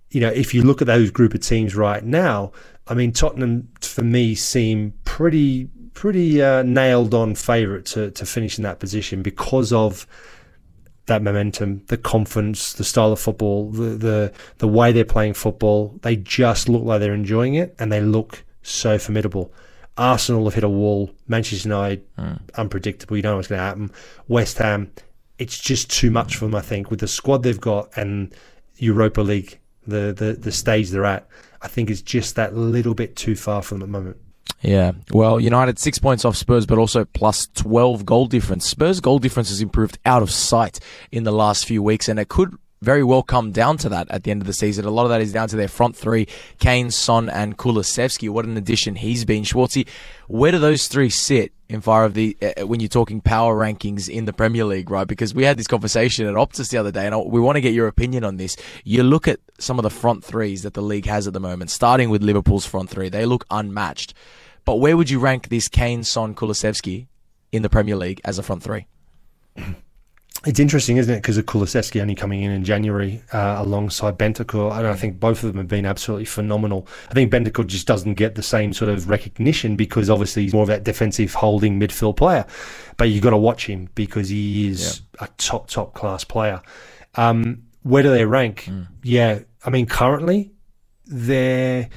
you 0.09 0.21
know, 0.21 0.29
if 0.29 0.53
you 0.53 0.63
look 0.63 0.81
at 0.81 0.87
those 0.87 1.11
group 1.11 1.33
of 1.33 1.41
teams 1.41 1.75
right 1.75 2.03
now, 2.03 2.51
I 2.87 2.93
mean, 2.93 3.11
Tottenham 3.11 3.69
for 3.81 4.03
me 4.03 4.35
seem 4.35 4.93
pretty 5.05 5.69
pretty 5.93 6.41
uh, 6.41 6.63
nailed 6.63 7.13
on 7.13 7.35
favourite 7.35 7.85
to 7.87 8.11
to 8.11 8.25
finish 8.25 8.57
in 8.57 8.63
that 8.63 8.79
position 8.79 9.21
because 9.21 9.71
of 9.71 10.07
that 11.05 11.21
momentum, 11.21 11.83
the 11.87 11.97
confidence, 11.97 12.73
the 12.73 12.83
style 12.83 13.11
of 13.11 13.19
football, 13.19 13.69
the, 13.71 13.89
the 13.97 14.33
the 14.59 14.67
way 14.67 14.91
they're 14.91 15.05
playing 15.05 15.33
football. 15.33 15.99
They 16.01 16.15
just 16.15 16.69
look 16.69 16.83
like 16.83 16.99
they're 16.99 17.13
enjoying 17.13 17.55
it, 17.55 17.75
and 17.79 17.91
they 17.91 18.01
look 18.01 18.43
so 18.61 18.97
formidable. 18.97 19.53
Arsenal 19.99 20.45
have 20.45 20.55
hit 20.55 20.63
a 20.63 20.69
wall. 20.69 21.11
Manchester 21.27 21.67
United, 21.67 22.15
mm. 22.15 22.39
unpredictable. 22.55 23.17
You 23.17 23.21
don't 23.21 23.33
know 23.33 23.35
what's 23.35 23.49
going 23.49 23.59
to 23.59 23.65
happen. 23.65 23.91
West 24.27 24.57
Ham, 24.57 24.91
it's 25.37 25.59
just 25.59 25.91
too 25.91 26.09
much 26.09 26.37
for 26.37 26.45
them, 26.45 26.55
I 26.55 26.61
think, 26.61 26.89
with 26.89 27.01
the 27.01 27.07
squad 27.07 27.43
they've 27.43 27.59
got 27.59 27.95
and 27.97 28.33
Europa 28.77 29.21
League, 29.21 29.59
the, 29.85 30.13
the, 30.15 30.33
the 30.33 30.51
stage 30.51 30.89
they're 30.89 31.05
at. 31.05 31.27
I 31.61 31.67
think 31.67 31.89
it's 31.89 32.01
just 32.01 32.35
that 32.35 32.55
little 32.55 32.93
bit 32.93 33.17
too 33.17 33.35
far 33.35 33.61
from 33.61 33.79
them 33.79 33.93
at 33.93 33.99
the 33.99 34.03
moment. 34.05 34.17
Yeah, 34.61 34.91
well, 35.11 35.39
United 35.39 35.79
six 35.79 35.99
points 35.99 36.25
off 36.25 36.35
Spurs, 36.35 36.65
but 36.65 36.77
also 36.77 37.05
plus 37.05 37.47
12 37.55 38.05
goal 38.05 38.25
difference. 38.25 38.65
Spurs' 38.65 38.99
goal 38.99 39.19
difference 39.19 39.49
has 39.49 39.61
improved 39.61 39.97
out 40.05 40.21
of 40.21 40.31
sight 40.31 40.79
in 41.11 41.23
the 41.23 41.31
last 41.31 41.65
few 41.65 41.81
weeks, 41.81 42.09
and 42.09 42.19
it 42.19 42.27
could 42.27 42.57
very 42.81 43.03
well 43.03 43.23
come 43.23 43.51
down 43.51 43.77
to 43.77 43.89
that 43.89 44.09
at 44.09 44.23
the 44.23 44.31
end 44.31 44.41
of 44.41 44.47
the 44.47 44.53
season. 44.53 44.85
A 44.85 44.89
lot 44.89 45.03
of 45.03 45.09
that 45.09 45.21
is 45.21 45.33
down 45.33 45.47
to 45.49 45.55
their 45.55 45.67
front 45.67 45.95
three, 45.95 46.27
Kane, 46.59 46.91
Son, 46.91 47.29
and 47.29 47.57
Kulusevski. 47.57 48.29
What 48.29 48.45
an 48.45 48.57
addition 48.57 48.95
he's 48.95 49.25
been. 49.25 49.43
Schwarzy, 49.43 49.87
where 50.27 50.51
do 50.51 50.59
those 50.59 50.87
three 50.87 51.09
sit 51.09 51.51
in 51.67 51.81
far 51.81 52.05
of 52.05 52.13
the, 52.13 52.37
uh, 52.41 52.65
when 52.65 52.79
you're 52.79 52.89
talking 52.89 53.21
power 53.21 53.55
rankings 53.55 54.09
in 54.09 54.25
the 54.25 54.33
Premier 54.33 54.65
League, 54.65 54.89
right? 54.89 55.07
Because 55.07 55.35
we 55.35 55.43
had 55.43 55.57
this 55.57 55.67
conversation 55.67 56.25
at 56.25 56.33
Optus 56.33 56.69
the 56.69 56.77
other 56.77 56.91
day, 56.91 57.05
and 57.05 57.31
we 57.31 57.39
want 57.39 57.57
to 57.57 57.61
get 57.61 57.73
your 57.73 57.87
opinion 57.87 58.23
on 58.23 58.37
this. 58.37 58.55
You 58.83 59.03
look 59.03 59.27
at 59.27 59.39
some 59.59 59.77
of 59.77 59.83
the 59.83 59.89
front 59.89 60.23
threes 60.23 60.63
that 60.63 60.73
the 60.73 60.81
league 60.81 61.05
has 61.05 61.27
at 61.27 61.33
the 61.33 61.39
moment, 61.39 61.69
starting 61.69 62.09
with 62.09 62.23
Liverpool's 62.23 62.65
front 62.65 62.89
three. 62.89 63.09
They 63.09 63.25
look 63.25 63.45
unmatched. 63.51 64.13
But 64.65 64.75
where 64.75 64.95
would 64.95 65.09
you 65.09 65.19
rank 65.19 65.49
this 65.49 65.67
Kane, 65.67 66.03
Son, 66.03 66.33
Kulusevski 66.33 67.07
in 67.51 67.61
the 67.61 67.69
Premier 67.69 67.95
League 67.95 68.21
as 68.23 68.39
a 68.39 68.43
front 68.43 68.63
three? 68.63 68.87
it's 70.45 70.59
interesting, 70.59 70.97
isn't 70.97 71.13
it? 71.13 71.17
Because 71.17 71.37
of 71.37 71.45
Kulusevski 71.45 72.01
only 72.01 72.15
coming 72.15 72.43
in 72.43 72.51
in 72.51 72.63
January 72.63 73.21
uh, 73.33 73.55
alongside 73.59 74.17
Bentancur, 74.17 74.77
and 74.77 74.87
I 74.87 74.95
think 74.95 75.19
both 75.19 75.43
of 75.43 75.49
them 75.49 75.57
have 75.57 75.67
been 75.67 75.85
absolutely 75.85 76.25
phenomenal. 76.25 76.87
I 77.09 77.13
think 77.13 77.31
Bentancur 77.31 77.67
just 77.67 77.85
doesn't 77.85 78.13
get 78.13 78.35
the 78.35 78.43
same 78.43 78.71
sort 78.71 78.89
of 78.89 79.09
recognition 79.09 79.75
because 79.75 80.09
obviously 80.09 80.43
he's 80.43 80.53
more 80.53 80.63
of 80.63 80.69
that 80.69 80.85
defensive 80.85 81.33
holding 81.33 81.77
midfield 81.77 82.15
player, 82.15 82.45
but 82.95 83.09
you've 83.09 83.23
got 83.23 83.31
to 83.31 83.37
watch 83.37 83.65
him 83.65 83.89
because 83.95 84.29
he 84.29 84.69
is 84.69 85.01
yeah. 85.19 85.25
a 85.25 85.29
top 85.37 85.67
top 85.67 85.93
class 85.93 86.23
player. 86.23 86.61
Um, 87.15 87.63
where 87.83 88.03
do 88.03 88.09
they 88.09 88.25
rank? 88.25 88.65
Mm. 88.69 88.87
Yeah, 89.03 89.39
I 89.65 89.69
mean 89.69 89.87
currently 89.87 90.51
they're 91.05 91.89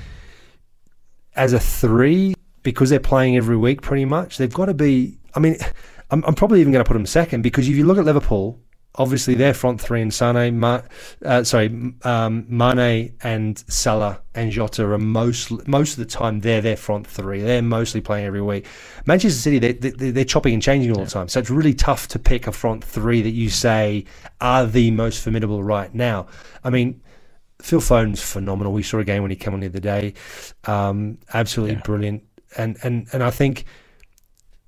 as 1.37 1.53
a 1.53 1.61
three 1.61 2.35
because 2.65 2.91
they're 2.91 2.99
playing 2.99 3.37
every 3.37 3.57
week 3.57 3.83
pretty 3.83 4.05
much. 4.05 4.39
They've 4.39 4.53
got 4.53 4.67
to 4.67 4.75
be. 4.75 5.19
I 5.35 5.39
mean 5.39 5.57
I'm, 6.13 6.23
I'm 6.25 6.35
probably 6.35 6.61
even 6.61 6.73
going 6.73 6.85
to 6.85 6.89
put 6.89 6.97
him 6.97 7.07
second 7.07 7.43
because 7.43 7.69
if 7.69 7.75
you 7.75 7.85
look 7.85 7.97
at 7.97 8.05
Liverpool, 8.05 8.61
obviously 8.97 9.35
their 9.35 9.55
front 9.55 9.81
three 9.81 10.03
and 10.03 10.13
Sane, 10.13 10.61
Ma, 10.61 10.83
uh, 11.25 11.43
sorry, 11.43 11.95
um, 12.03 12.45
Mane 12.49 13.17
and 13.23 13.59
Salah 13.67 14.21
and 14.35 14.53
Jota 14.53 14.85
are 14.85 14.99
most 14.99 15.67
most 15.67 15.93
of 15.93 15.99
the 15.99 16.05
time 16.05 16.41
they're 16.41 16.61
their 16.61 16.77
front 16.77 17.07
three. 17.07 17.41
They're 17.41 17.63
mostly 17.63 18.03
playing 18.03 18.27
every 18.27 18.43
week. 18.43 18.67
Manchester 19.07 19.41
City 19.41 19.59
they, 19.59 19.73
they 19.73 20.11
they're 20.11 20.25
chopping 20.25 20.53
and 20.53 20.63
changing 20.63 20.93
all 20.93 20.99
yeah. 20.99 21.05
the 21.05 21.11
time, 21.11 21.29
so 21.29 21.41
it's 21.41 21.51
really 21.51 21.75
tough 21.75 22.09
to 22.09 22.19
pick 22.19 22.47
a 22.47 22.53
front 22.53 22.85
three 22.85 23.23
that 23.23 23.31
you 23.31 23.49
say 23.49 24.05
are 24.41 24.67
the 24.67 24.91
most 24.91 25.23
formidable 25.25 25.63
right 25.65 25.93
now. 25.95 26.27
I 26.63 26.71
mean. 26.71 27.01
Phil 27.61 27.81
Foden's 27.81 28.21
phenomenal. 28.21 28.73
We 28.73 28.83
saw 28.83 28.99
a 28.99 29.05
game 29.05 29.23
when 29.23 29.31
he 29.31 29.37
came 29.37 29.55
on 29.55 29.61
the 29.61 29.69
other 29.69 29.79
day. 29.79 30.15
Um, 30.65 31.19
absolutely 31.33 31.77
yeah. 31.77 31.83
brilliant. 31.83 32.25
And, 32.59 32.77
and 32.83 33.07
and 33.13 33.23
I 33.23 33.31
think 33.31 33.67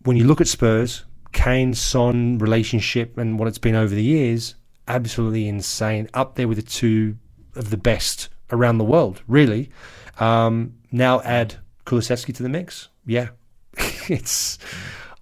when 0.05 0.17
you 0.17 0.23
look 0.23 0.41
at 0.41 0.47
Spurs, 0.47 1.05
Kane 1.35 1.75
Son 1.75 2.39
relationship 2.39 3.19
and 3.19 3.39
what 3.39 3.49
it's 3.49 3.59
been 3.59 3.75
over 3.75 3.95
the 3.95 4.03
years, 4.03 4.55
absolutely 4.89 5.47
insane. 5.49 6.09
Up 6.15 6.37
there 6.37 6.49
with 6.49 6.57
the 6.57 6.63
two 6.63 7.17
of 7.55 7.69
the 7.69 7.77
best 7.77 8.31
around 8.51 8.79
the 8.79 8.85
world, 8.85 9.21
really. 9.29 9.71
Um, 10.19 10.75
now 10.91 11.21
add 11.21 11.57
Kulusevski 11.85 12.35
to 12.37 12.43
the 12.43 12.49
mix. 12.49 12.89
Yeah, 13.05 13.29
it's 13.77 14.59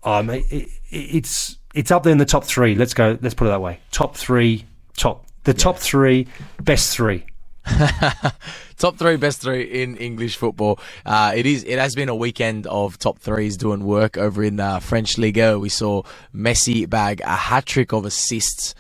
um, 0.05 0.31
it, 0.31 0.69
it's 0.91 1.57
it's 1.75 1.91
up 1.91 2.05
there 2.05 2.13
in 2.13 2.19
the 2.19 2.25
top 2.25 2.45
three. 2.45 2.75
Let's 2.75 2.95
go. 2.95 3.19
Let's 3.21 3.35
put 3.35 3.47
it 3.47 3.51
that 3.51 3.63
way. 3.63 3.81
Top 3.91 4.17
three. 4.17 4.67
Top 4.97 5.27
the 5.45 5.53
yeah. 5.53 5.59
top 5.59 5.79
three, 5.79 6.29
best 6.63 6.95
three. 6.95 7.25
top 8.79 8.97
three, 8.97 9.17
best 9.17 9.41
three 9.41 9.63
in 9.63 9.97
English 9.97 10.37
football. 10.37 10.79
Uh, 11.07 11.33
it 11.35 11.47
is. 11.47 11.65
It 11.65 11.79
has 11.79 11.95
been 11.95 12.09
a 12.09 12.15
weekend 12.15 12.67
of 12.67 12.99
top 12.99 13.19
threes 13.19 13.57
doing 13.57 13.85
work 13.85 14.17
over 14.17 14.43
in 14.43 14.59
uh, 14.61 14.81
French 14.81 15.19
Liga. 15.19 15.59
We 15.59 15.69
saw 15.69 16.03
Messi 16.35 16.89
bag 16.89 17.21
a 17.23 17.37
hat 17.37 17.67
trick 17.67 17.93
of 17.93 18.05
assists. 18.05 18.75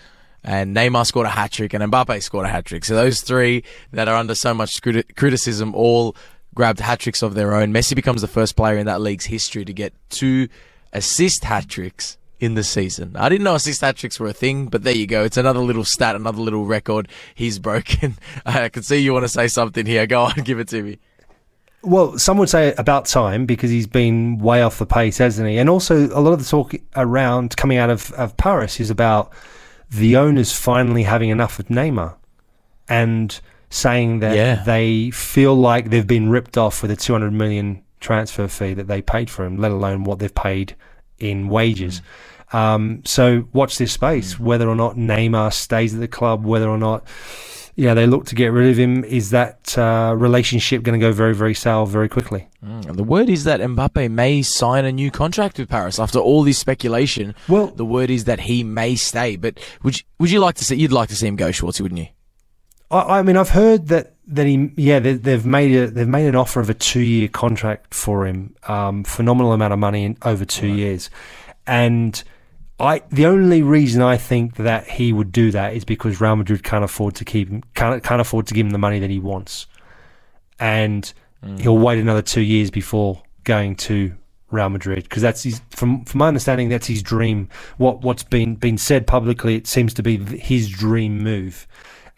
And 0.45 0.75
Neymar 0.75 1.07
scored 1.07 1.27
a 1.27 1.31
hat 1.31 1.53
trick, 1.53 1.73
and 1.73 1.85
Mbappe 1.85 2.21
scored 2.21 2.47
a 2.47 2.49
hat 2.49 2.65
trick. 2.65 2.85
So 2.85 2.97
those 2.97 3.21
three 3.21 3.63
that 3.93 4.09
are 4.09 4.17
under 4.17 4.35
so 4.35 4.53
much 4.53 4.81
criticism 4.83 5.73
all 5.73 6.17
grabbed 6.53 6.81
hat 6.81 6.99
tricks 6.99 7.23
of 7.23 7.35
their 7.35 7.55
own. 7.55 7.73
Messi 7.73 7.95
becomes 7.95 8.23
the 8.23 8.29
first 8.29 8.57
player 8.57 8.77
in 8.77 8.87
that 8.87 9.01
league's 9.01 9.27
history 9.27 9.65
to 9.65 9.73
get 9.73 9.95
two 10.11 10.49
assist 10.93 11.45
hat 11.45 11.69
tricks 11.69 12.19
in 12.43 12.55
the 12.55 12.65
season. 12.65 13.15
I 13.15 13.29
didn't 13.29 13.45
know 13.45 13.55
assist 13.55 13.83
hat 13.83 13.95
tricks 13.97 14.19
were 14.19 14.27
a 14.27 14.33
thing, 14.33 14.67
but 14.67 14.83
there 14.83 14.97
you 14.97 15.07
go. 15.07 15.23
It's 15.23 15.37
another 15.37 15.61
little 15.61 15.85
stat, 15.85 16.17
another 16.17 16.43
little 16.43 16.67
record 16.67 17.09
he's 17.37 17.61
broken. 17.61 18.19
I 18.47 18.69
can 18.69 18.83
see 18.83 18.99
you 18.99 19.13
want 19.13 19.25
to 19.25 19.29
say 19.29 19.47
something 19.47 19.87
here. 19.87 20.09
Go 20.09 20.23
on, 20.25 20.33
give 20.45 20.59
it 20.59 20.67
to 20.69 20.83
me. 20.83 20.99
Well, 21.85 22.19
some 22.19 22.39
would 22.39 22.49
say 22.49 22.75
about 22.75 23.07
time 23.07 23.47
because 23.47 23.71
he's 23.71 23.87
been 23.87 24.39
way 24.39 24.61
off 24.61 24.81
the 24.81 24.87
pace, 24.87 25.19
hasn't 25.19 25.49
he? 25.49 25.57
And 25.59 25.71
also, 25.71 26.09
a 26.09 26.19
lot 26.19 26.33
of 26.33 26.41
the 26.41 26.45
talk 26.45 26.75
around 26.97 27.57
coming 27.57 27.79
out 27.79 27.91
of, 27.91 28.11
of 28.13 28.37
Paris 28.37 28.81
is 28.81 28.91
about 28.91 29.33
the 29.89 30.17
owners 30.17 30.53
finally 30.53 31.05
having 31.05 31.31
enough 31.31 31.61
of 31.61 31.69
Neymar 31.69 32.17
and 32.89 33.41
saying 33.71 34.19
that 34.19 34.37
yeah. 34.37 34.65
they 34.65 35.11
feel 35.13 35.55
like 35.55 35.91
they've 35.91 36.07
been 36.07 36.29
ripped 36.29 36.59
off 36.59 36.83
with 36.83 36.91
a 36.91 36.97
200 36.97 37.33
million 37.33 37.85
transfer 38.01 38.49
fee 38.49 38.75
that 38.75 38.89
they 38.89 39.01
paid 39.01 39.31
for 39.31 39.45
him, 39.45 39.59
let 39.59 39.71
alone 39.71 40.03
what 40.03 40.19
they've 40.19 40.35
paid 40.35 40.75
in 41.23 41.49
wages. 41.49 42.01
Mm. 42.01 42.05
Um, 42.53 43.03
so 43.05 43.49
watch 43.53 43.79
this 43.79 43.93
space. 43.93 44.35
Hmm. 44.35 44.45
Whether 44.45 44.69
or 44.69 44.77
not 44.77 44.97
Neymar 44.97 45.53
stays 45.53 45.95
at 45.95 46.01
the 46.01 46.09
club, 46.09 46.45
whether 46.45 46.69
or 46.69 46.79
not 46.79 47.05
yeah 47.75 47.95
they 47.95 48.07
look 48.07 48.27
to 48.27 48.35
get 48.35 48.49
rid 48.49 48.71
of 48.71 48.77
him, 48.77 49.05
is 49.05 49.31
that 49.31 49.77
uh, 49.79 50.15
relationship 50.17 50.83
going 50.83 50.99
to 50.99 51.05
go 51.05 51.13
very 51.13 51.35
very 51.35 51.55
sour 51.55 51.87
very 51.87 52.09
quickly? 52.09 52.49
Mm. 52.65 52.97
The 52.97 53.05
word 53.05 53.29
is 53.29 53.45
that 53.45 53.61
Mbappe 53.61 54.11
may 54.11 54.43
sign 54.43 54.85
a 54.85 54.93
new 54.93 55.11
contract 55.11 55.59
with 55.59 55.69
Paris 55.69 55.99
after 55.99 56.19
all 56.19 56.43
this 56.43 56.59
speculation. 56.59 57.35
Well, 57.49 57.69
the 57.69 57.87
word 57.87 58.11
is 58.11 58.25
that 58.25 58.41
he 58.41 58.63
may 58.63 58.97
stay. 58.97 59.37
But 59.37 59.59
would 59.83 59.99
you, 59.99 60.05
would 60.19 60.31
you 60.31 60.41
like 60.41 60.57
to 60.57 60.65
see? 60.65 60.77
You'd 60.77 60.93
like 60.93 61.09
to 61.09 61.17
see 61.17 61.27
him 61.27 61.37
go, 61.37 61.49
Schwarzy, 61.49 61.81
wouldn't 61.81 62.01
you? 62.01 62.09
I, 62.91 63.19
I 63.19 63.23
mean, 63.23 63.37
I've 63.37 63.51
heard 63.51 63.89
that 63.89 64.15
that 64.29 64.47
he 64.47 64.71
yeah 64.77 64.99
they, 65.01 65.33
have 65.33 65.47
made 65.47 65.75
a 65.75 65.91
they've 65.91 66.07
made 66.07 66.27
an 66.27 66.37
offer 66.37 66.61
of 66.61 66.71
a 66.71 66.75
two 66.75 67.01
year 67.01 67.29
contract 67.29 67.95
for 67.95 68.27
him, 68.27 68.55
um, 68.69 69.03
phenomenal 69.05 69.53
amount 69.53 69.73
of 69.73 69.79
money 69.79 70.05
in 70.05 70.17
over 70.23 70.45
two 70.45 70.69
right. 70.69 70.77
years, 70.77 71.11
and 71.67 72.23
I 72.83 73.03
the 73.11 73.27
only 73.27 73.63
reason 73.63 74.03
I 74.03 74.17
think 74.17 74.57
that 74.57 74.89
he 74.89 75.13
would 75.13 75.31
do 75.31 75.53
that 75.53 75.75
is 75.75 75.85
because 75.85 76.21
Real 76.21 76.35
Madrid 76.35 76.65
can't 76.65 76.85
afford 76.85 77.15
to 77.15 77.25
keep 77.25 77.49
him 77.49 77.63
can't 77.75 78.03
can't 78.03 78.21
afford 78.21 78.49
to 78.49 78.55
give 78.55 78.67
him 78.67 78.73
the 78.73 78.79
money 78.79 78.99
that 78.99 79.09
he 79.09 79.21
wants, 79.21 79.69
and 80.59 81.11
mm. 81.45 81.61
he'll 81.61 81.79
wait 81.79 82.01
another 82.01 82.23
two 82.23 82.41
years 82.41 82.73
before 82.73 83.23
going 83.45 83.77
to 83.77 84.15
Real 84.51 84.69
Madrid 84.69 85.05
because 85.05 85.23
that's 85.23 85.45
his 85.45 85.63
from 85.71 86.05
from 86.05 86.19
my 86.19 86.29
understanding 86.29 86.69
that's 86.69 86.89
his 86.89 87.05
dream. 87.05 87.49
What 87.79 88.01
what's 88.03 88.25
been 88.25 88.57
been 88.57 88.79
said 88.79 89.07
publicly, 89.07 89.55
it 89.55 89.69
seems 89.69 89.95
to 89.95 90.03
be 90.03 90.17
his 90.19 90.69
dream 90.69 91.19
move. 91.19 91.69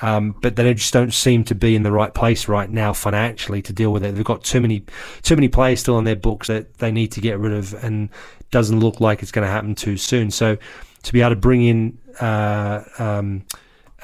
Um, 0.00 0.35
but 0.42 0.57
they 0.57 0.74
just 0.74 0.92
don't 0.92 1.14
seem 1.14 1.44
to 1.44 1.55
be 1.55 1.77
in 1.77 1.85
the 1.85 1.92
right 1.92 2.12
place 2.12 2.48
right 2.48 2.68
now 2.68 2.92
financially 2.92 3.62
to 3.62 3.72
deal 3.72 3.92
with 3.92 4.05
it. 4.05 4.16
They've 4.16 4.24
got 4.24 4.42
too 4.42 4.61
many 4.61 4.85
too 5.22 5.37
many 5.37 5.48
players 5.48 5.81
still 5.81 5.96
on 5.96 6.05
their 6.05 6.16
books 6.16 6.48
that 6.48 6.79
they 6.79 6.90
need 6.90 7.12
to 7.12 7.20
get 7.20 7.38
rid 7.38 7.53
of, 7.53 7.74
and 7.85 8.09
doesn't 8.54 8.78
look 8.78 9.00
like 9.00 9.20
it's 9.20 9.32
going 9.32 9.44
to 9.44 9.50
happen 9.50 9.74
too 9.74 9.96
soon. 9.96 10.30
So 10.30 10.56
to 11.02 11.12
be 11.12 11.22
able 11.22 11.30
to 11.30 11.36
bring 11.36 11.64
in 11.64 11.98
uh, 12.20 12.84
um, 13.00 13.44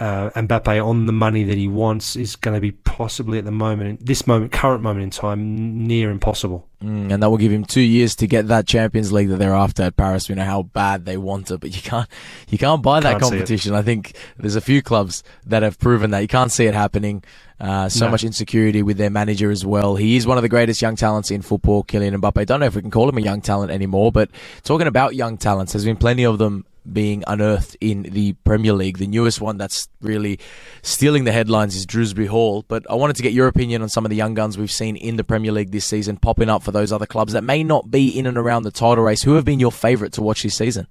uh, 0.00 0.30
Mbappe 0.30 0.84
on 0.84 1.04
the 1.04 1.12
money 1.12 1.44
that 1.44 1.58
he 1.58 1.68
wants 1.68 2.16
is 2.16 2.34
going 2.34 2.54
to 2.54 2.60
be 2.60 2.72
possibly 2.72 3.38
at 3.38 3.44
the 3.44 3.50
moment, 3.50 4.04
this 4.04 4.26
moment, 4.26 4.50
current 4.50 4.82
moment 4.82 5.02
in 5.04 5.10
time, 5.10 5.86
near 5.86 6.10
impossible. 6.10 6.66
Mm, 6.82 7.12
and 7.12 7.22
that 7.22 7.28
will 7.28 7.36
give 7.36 7.52
him 7.52 7.66
two 7.66 7.82
years 7.82 8.16
to 8.16 8.26
get 8.26 8.48
that 8.48 8.66
Champions 8.66 9.12
League 9.12 9.28
that 9.28 9.36
they're 9.36 9.54
after 9.54 9.82
at 9.82 9.98
Paris. 9.98 10.30
We 10.30 10.34
know 10.34 10.44
how 10.44 10.62
bad 10.62 11.04
they 11.04 11.18
want 11.18 11.50
it, 11.50 11.60
but 11.60 11.76
you 11.76 11.82
can't, 11.82 12.08
you 12.48 12.56
can't 12.56 12.82
buy 12.82 13.00
that 13.00 13.20
can't 13.20 13.22
competition. 13.24 13.74
I 13.74 13.82
think 13.82 14.16
there's 14.38 14.56
a 14.56 14.62
few 14.62 14.80
clubs 14.80 15.22
that 15.44 15.62
have 15.62 15.78
proven 15.78 16.10
that 16.12 16.20
you 16.20 16.28
can't 16.28 16.50
see 16.50 16.64
it 16.64 16.74
happening. 16.74 17.22
Uh, 17.60 17.90
so 17.90 18.06
no. 18.06 18.10
much 18.10 18.24
insecurity 18.24 18.82
with 18.82 18.96
their 18.96 19.10
manager 19.10 19.50
as 19.50 19.66
well. 19.66 19.96
He 19.96 20.16
is 20.16 20.26
one 20.26 20.38
of 20.38 20.42
the 20.42 20.48
greatest 20.48 20.80
young 20.80 20.96
talents 20.96 21.30
in 21.30 21.42
football, 21.42 21.84
Kylian 21.84 22.18
Mbappe. 22.18 22.46
Don't 22.46 22.60
know 22.60 22.66
if 22.66 22.74
we 22.74 22.80
can 22.80 22.90
call 22.90 23.06
him 23.06 23.18
a 23.18 23.20
young 23.20 23.42
talent 23.42 23.70
anymore, 23.70 24.10
but 24.10 24.30
talking 24.62 24.86
about 24.86 25.14
young 25.14 25.36
talents, 25.36 25.74
there's 25.74 25.84
been 25.84 25.98
plenty 25.98 26.24
of 26.24 26.38
them 26.38 26.64
being 26.92 27.24
unearthed 27.26 27.76
in 27.80 28.02
the 28.02 28.32
Premier 28.44 28.72
League. 28.72 28.98
The 28.98 29.06
newest 29.06 29.40
one 29.40 29.56
that's 29.56 29.88
really 30.00 30.38
stealing 30.82 31.24
the 31.24 31.32
headlines 31.32 31.76
is 31.76 31.86
Dewsbury 31.86 32.26
Hall. 32.26 32.64
But 32.68 32.84
I 32.90 32.94
wanted 32.94 33.16
to 33.16 33.22
get 33.22 33.32
your 33.32 33.48
opinion 33.48 33.82
on 33.82 33.88
some 33.88 34.04
of 34.04 34.10
the 34.10 34.16
young 34.16 34.34
guns 34.34 34.58
we've 34.58 34.70
seen 34.70 34.96
in 34.96 35.16
the 35.16 35.24
Premier 35.24 35.52
League 35.52 35.70
this 35.70 35.86
season 35.86 36.16
popping 36.16 36.48
up 36.48 36.62
for 36.62 36.72
those 36.72 36.92
other 36.92 37.06
clubs 37.06 37.32
that 37.32 37.44
may 37.44 37.62
not 37.62 37.90
be 37.90 38.08
in 38.08 38.26
and 38.26 38.36
around 38.36 38.62
the 38.62 38.70
title 38.70 39.04
race. 39.04 39.22
Who 39.22 39.34
have 39.34 39.44
been 39.44 39.60
your 39.60 39.72
favourite 39.72 40.12
to 40.14 40.22
watch 40.22 40.42
this 40.42 40.54
season? 40.54 40.86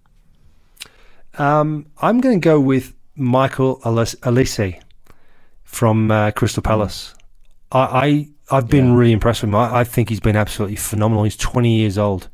Um, 1.37 1.87
I'm 2.01 2.21
going 2.21 2.39
to 2.39 2.43
go 2.43 2.59
with 2.59 2.93
Michael 3.15 3.79
Olise 3.81 4.81
from 5.63 6.09
uh, 6.11 6.31
Crystal 6.31 6.63
Palace. 6.63 7.13
I, 7.71 8.29
I 8.49 8.55
have 8.55 8.67
been 8.67 8.89
yeah. 8.89 8.95
really 8.95 9.11
impressed 9.11 9.41
with 9.41 9.49
him. 9.49 9.55
I, 9.55 9.79
I 9.79 9.83
think 9.83 10.09
he's 10.09 10.19
been 10.19 10.35
absolutely 10.35 10.77
phenomenal. 10.77 11.23
He's 11.23 11.37
20 11.37 11.77
years 11.77 11.97
old. 11.97 12.29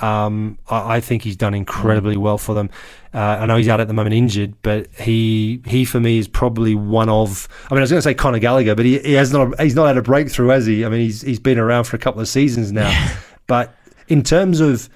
Um, 0.00 0.58
I, 0.68 0.96
I, 0.96 1.00
think 1.00 1.22
he's 1.22 1.36
done 1.36 1.54
incredibly 1.54 2.16
mm. 2.16 2.20
well 2.20 2.38
for 2.38 2.54
them. 2.54 2.70
Uh, 3.12 3.18
I 3.40 3.46
know 3.46 3.56
he's 3.56 3.68
out 3.68 3.80
at 3.80 3.88
the 3.88 3.94
moment 3.94 4.14
injured, 4.14 4.54
but 4.62 4.88
he 4.94 5.60
he 5.66 5.84
for 5.84 5.98
me 5.98 6.18
is 6.18 6.28
probably 6.28 6.74
one 6.74 7.08
of. 7.08 7.48
I 7.70 7.74
mean, 7.74 7.78
I 7.78 7.82
was 7.82 7.90
going 7.90 7.98
to 7.98 8.02
say 8.02 8.14
Conor 8.14 8.38
Gallagher, 8.38 8.74
but 8.74 8.84
he, 8.84 8.98
he 9.00 9.14
has 9.14 9.32
not 9.32 9.60
he's 9.60 9.74
not 9.74 9.86
had 9.86 9.96
a 9.96 10.02
breakthrough, 10.02 10.48
has 10.48 10.66
he? 10.66 10.84
I 10.84 10.88
mean, 10.88 11.00
he's 11.00 11.22
he's 11.22 11.40
been 11.40 11.58
around 11.58 11.84
for 11.84 11.96
a 11.96 11.98
couple 11.98 12.20
of 12.20 12.28
seasons 12.28 12.70
now, 12.70 13.16
but 13.46 13.74
in 14.08 14.22
terms 14.22 14.60
of 14.60 14.88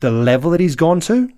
the 0.00 0.10
level 0.10 0.50
that 0.52 0.60
he's 0.60 0.76
gone 0.76 1.00
to, 1.00 1.30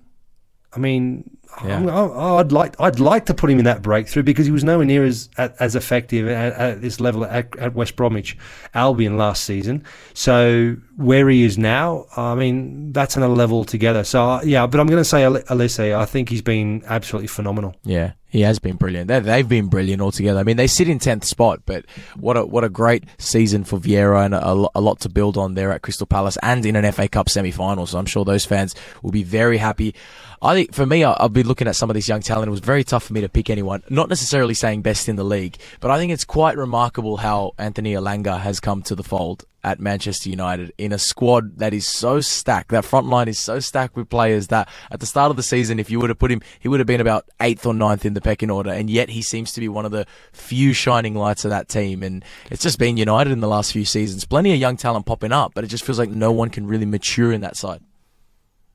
I 0.73 0.79
mean, 0.79 1.29
yeah. 1.65 1.85
I, 1.85 2.35
would 2.35 2.51
like 2.51 2.79
I'd 2.79 2.99
like 2.99 3.25
to 3.25 3.33
put 3.33 3.49
him 3.49 3.59
in 3.59 3.65
that 3.65 3.81
breakthrough 3.81 4.23
because 4.23 4.45
he 4.45 4.51
was 4.51 4.63
nowhere 4.63 4.85
near 4.85 5.03
as 5.03 5.29
as 5.37 5.75
effective 5.75 6.27
at, 6.27 6.53
at 6.53 6.81
this 6.81 6.99
level 6.99 7.25
at, 7.25 7.55
at, 7.57 7.75
West 7.75 7.95
Bromwich 7.95 8.37
Albion 8.73 9.17
last 9.17 9.43
season. 9.43 9.83
So 10.13 10.77
where 10.97 11.29
he 11.29 11.43
is 11.43 11.57
now, 11.57 12.05
I 12.15 12.35
mean, 12.35 12.91
that's 12.93 13.17
another 13.17 13.35
level 13.35 13.65
together. 13.65 14.03
So 14.03 14.23
uh, 14.23 14.41
yeah, 14.43 14.65
but 14.65 14.79
I'm 14.79 14.87
going 14.87 15.01
to 15.01 15.05
say 15.05 15.21
Olise. 15.23 15.93
I 15.93 16.05
think 16.05 16.29
he's 16.29 16.41
been 16.41 16.83
absolutely 16.87 17.27
phenomenal. 17.27 17.75
Yeah, 17.83 18.13
he 18.31 18.41
has 18.41 18.59
been 18.59 18.77
brilliant. 18.77 19.09
They've, 19.09 19.23
they've 19.23 19.47
been 19.47 19.67
brilliant 19.67 20.01
altogether. 20.01 20.39
I 20.39 20.43
mean, 20.43 20.57
they 20.57 20.67
sit 20.67 20.87
in 20.87 20.99
tenth 20.99 21.25
spot, 21.25 21.61
but 21.65 21.85
what 22.15 22.37
a 22.37 22.45
what 22.45 22.63
a 22.63 22.69
great 22.69 23.03
season 23.17 23.65
for 23.65 23.77
Vieira 23.77 24.25
and 24.25 24.33
a, 24.33 24.67
a 24.73 24.81
lot 24.81 25.01
to 25.01 25.09
build 25.09 25.37
on 25.37 25.55
there 25.55 25.71
at 25.71 25.81
Crystal 25.81 26.07
Palace 26.07 26.37
and 26.41 26.65
in 26.65 26.75
an 26.77 26.89
FA 26.93 27.07
Cup 27.09 27.29
semi 27.29 27.51
final. 27.51 27.85
So 27.85 27.99
I'm 27.99 28.05
sure 28.05 28.23
those 28.23 28.45
fans 28.45 28.73
will 29.03 29.11
be 29.11 29.23
very 29.23 29.57
happy. 29.57 29.93
I 30.43 30.55
think 30.55 30.73
for 30.73 30.87
me, 30.87 31.03
I'll 31.03 31.29
be 31.29 31.43
looking 31.43 31.67
at 31.67 31.75
some 31.75 31.91
of 31.91 31.93
this 31.93 32.07
young 32.07 32.21
talent. 32.21 32.47
It 32.47 32.51
was 32.51 32.61
very 32.61 32.83
tough 32.83 33.03
for 33.03 33.13
me 33.13 33.21
to 33.21 33.29
pick 33.29 33.51
anyone. 33.51 33.83
Not 33.91 34.09
necessarily 34.09 34.55
saying 34.55 34.81
best 34.81 35.07
in 35.07 35.15
the 35.15 35.23
league, 35.23 35.57
but 35.79 35.91
I 35.91 35.99
think 35.99 36.11
it's 36.11 36.25
quite 36.25 36.57
remarkable 36.57 37.17
how 37.17 37.51
Anthony 37.59 37.93
Elanga 37.93 38.39
has 38.39 38.59
come 38.59 38.81
to 38.83 38.95
the 38.95 39.03
fold 39.03 39.45
at 39.63 39.79
Manchester 39.79 40.31
United 40.31 40.73
in 40.79 40.91
a 40.91 40.97
squad 40.97 41.59
that 41.59 41.75
is 41.75 41.87
so 41.87 42.21
stacked. 42.21 42.69
That 42.69 42.85
front 42.85 43.05
line 43.05 43.27
is 43.27 43.37
so 43.37 43.59
stacked 43.59 43.95
with 43.95 44.09
players 44.09 44.47
that 44.47 44.67
at 44.89 44.99
the 44.99 45.05
start 45.05 45.29
of 45.29 45.37
the 45.37 45.43
season, 45.43 45.77
if 45.77 45.91
you 45.91 45.99
would 45.99 46.09
have 46.09 46.17
put 46.17 46.31
him, 46.31 46.41
he 46.59 46.67
would 46.67 46.79
have 46.79 46.87
been 46.87 47.01
about 47.01 47.29
eighth 47.39 47.63
or 47.67 47.75
ninth 47.75 48.03
in 48.03 48.15
the 48.15 48.21
pecking 48.21 48.49
order. 48.49 48.71
And 48.71 48.89
yet 48.89 49.09
he 49.09 49.21
seems 49.21 49.53
to 49.53 49.59
be 49.59 49.69
one 49.69 49.85
of 49.85 49.91
the 49.91 50.07
few 50.33 50.73
shining 50.73 51.13
lights 51.13 51.45
of 51.45 51.51
that 51.51 51.69
team. 51.69 52.01
And 52.01 52.25
it's 52.49 52.63
just 52.63 52.79
been 52.79 52.97
United 52.97 53.31
in 53.31 53.41
the 53.41 53.47
last 53.47 53.73
few 53.73 53.85
seasons. 53.85 54.25
Plenty 54.25 54.51
of 54.53 54.59
young 54.59 54.75
talent 54.75 55.05
popping 55.05 55.31
up, 55.31 55.51
but 55.53 55.63
it 55.63 55.67
just 55.67 55.83
feels 55.83 55.99
like 55.99 56.09
no 56.09 56.31
one 56.31 56.49
can 56.49 56.65
really 56.65 56.87
mature 56.87 57.31
in 57.31 57.41
that 57.41 57.55
side. 57.55 57.81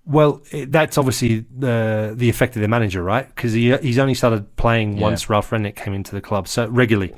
Well, 0.07 0.40
that's 0.69 0.99
obviously 0.99 1.47
the 1.57 2.14
the 2.16 2.29
effect 2.29 2.55
of 2.55 2.62
the 2.62 2.69
manager, 2.69 3.03
right? 3.03 3.27
Because 3.27 3.53
he 3.53 3.77
he's 3.79 3.99
only 3.99 4.14
started 4.14 4.55
playing 4.57 4.97
yeah. 4.97 5.03
once 5.03 5.29
Ralf 5.29 5.51
Rangnick 5.51 5.75
came 5.75 5.95
into 5.95 6.14
the 6.14 6.21
club, 6.21 6.47
so 6.47 6.69
regularly. 6.69 7.12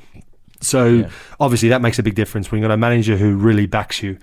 So 0.61 0.87
yeah. 0.87 1.09
obviously 1.39 1.69
that 1.69 1.81
makes 1.81 1.99
a 1.99 2.03
big 2.03 2.15
difference 2.15 2.51
when 2.51 2.59
you've 2.59 2.67
got 2.67 2.73
a 2.73 2.77
manager 2.77 3.15
who 3.15 3.37
really 3.37 3.65
backs 3.65 4.03
you. 4.03 4.17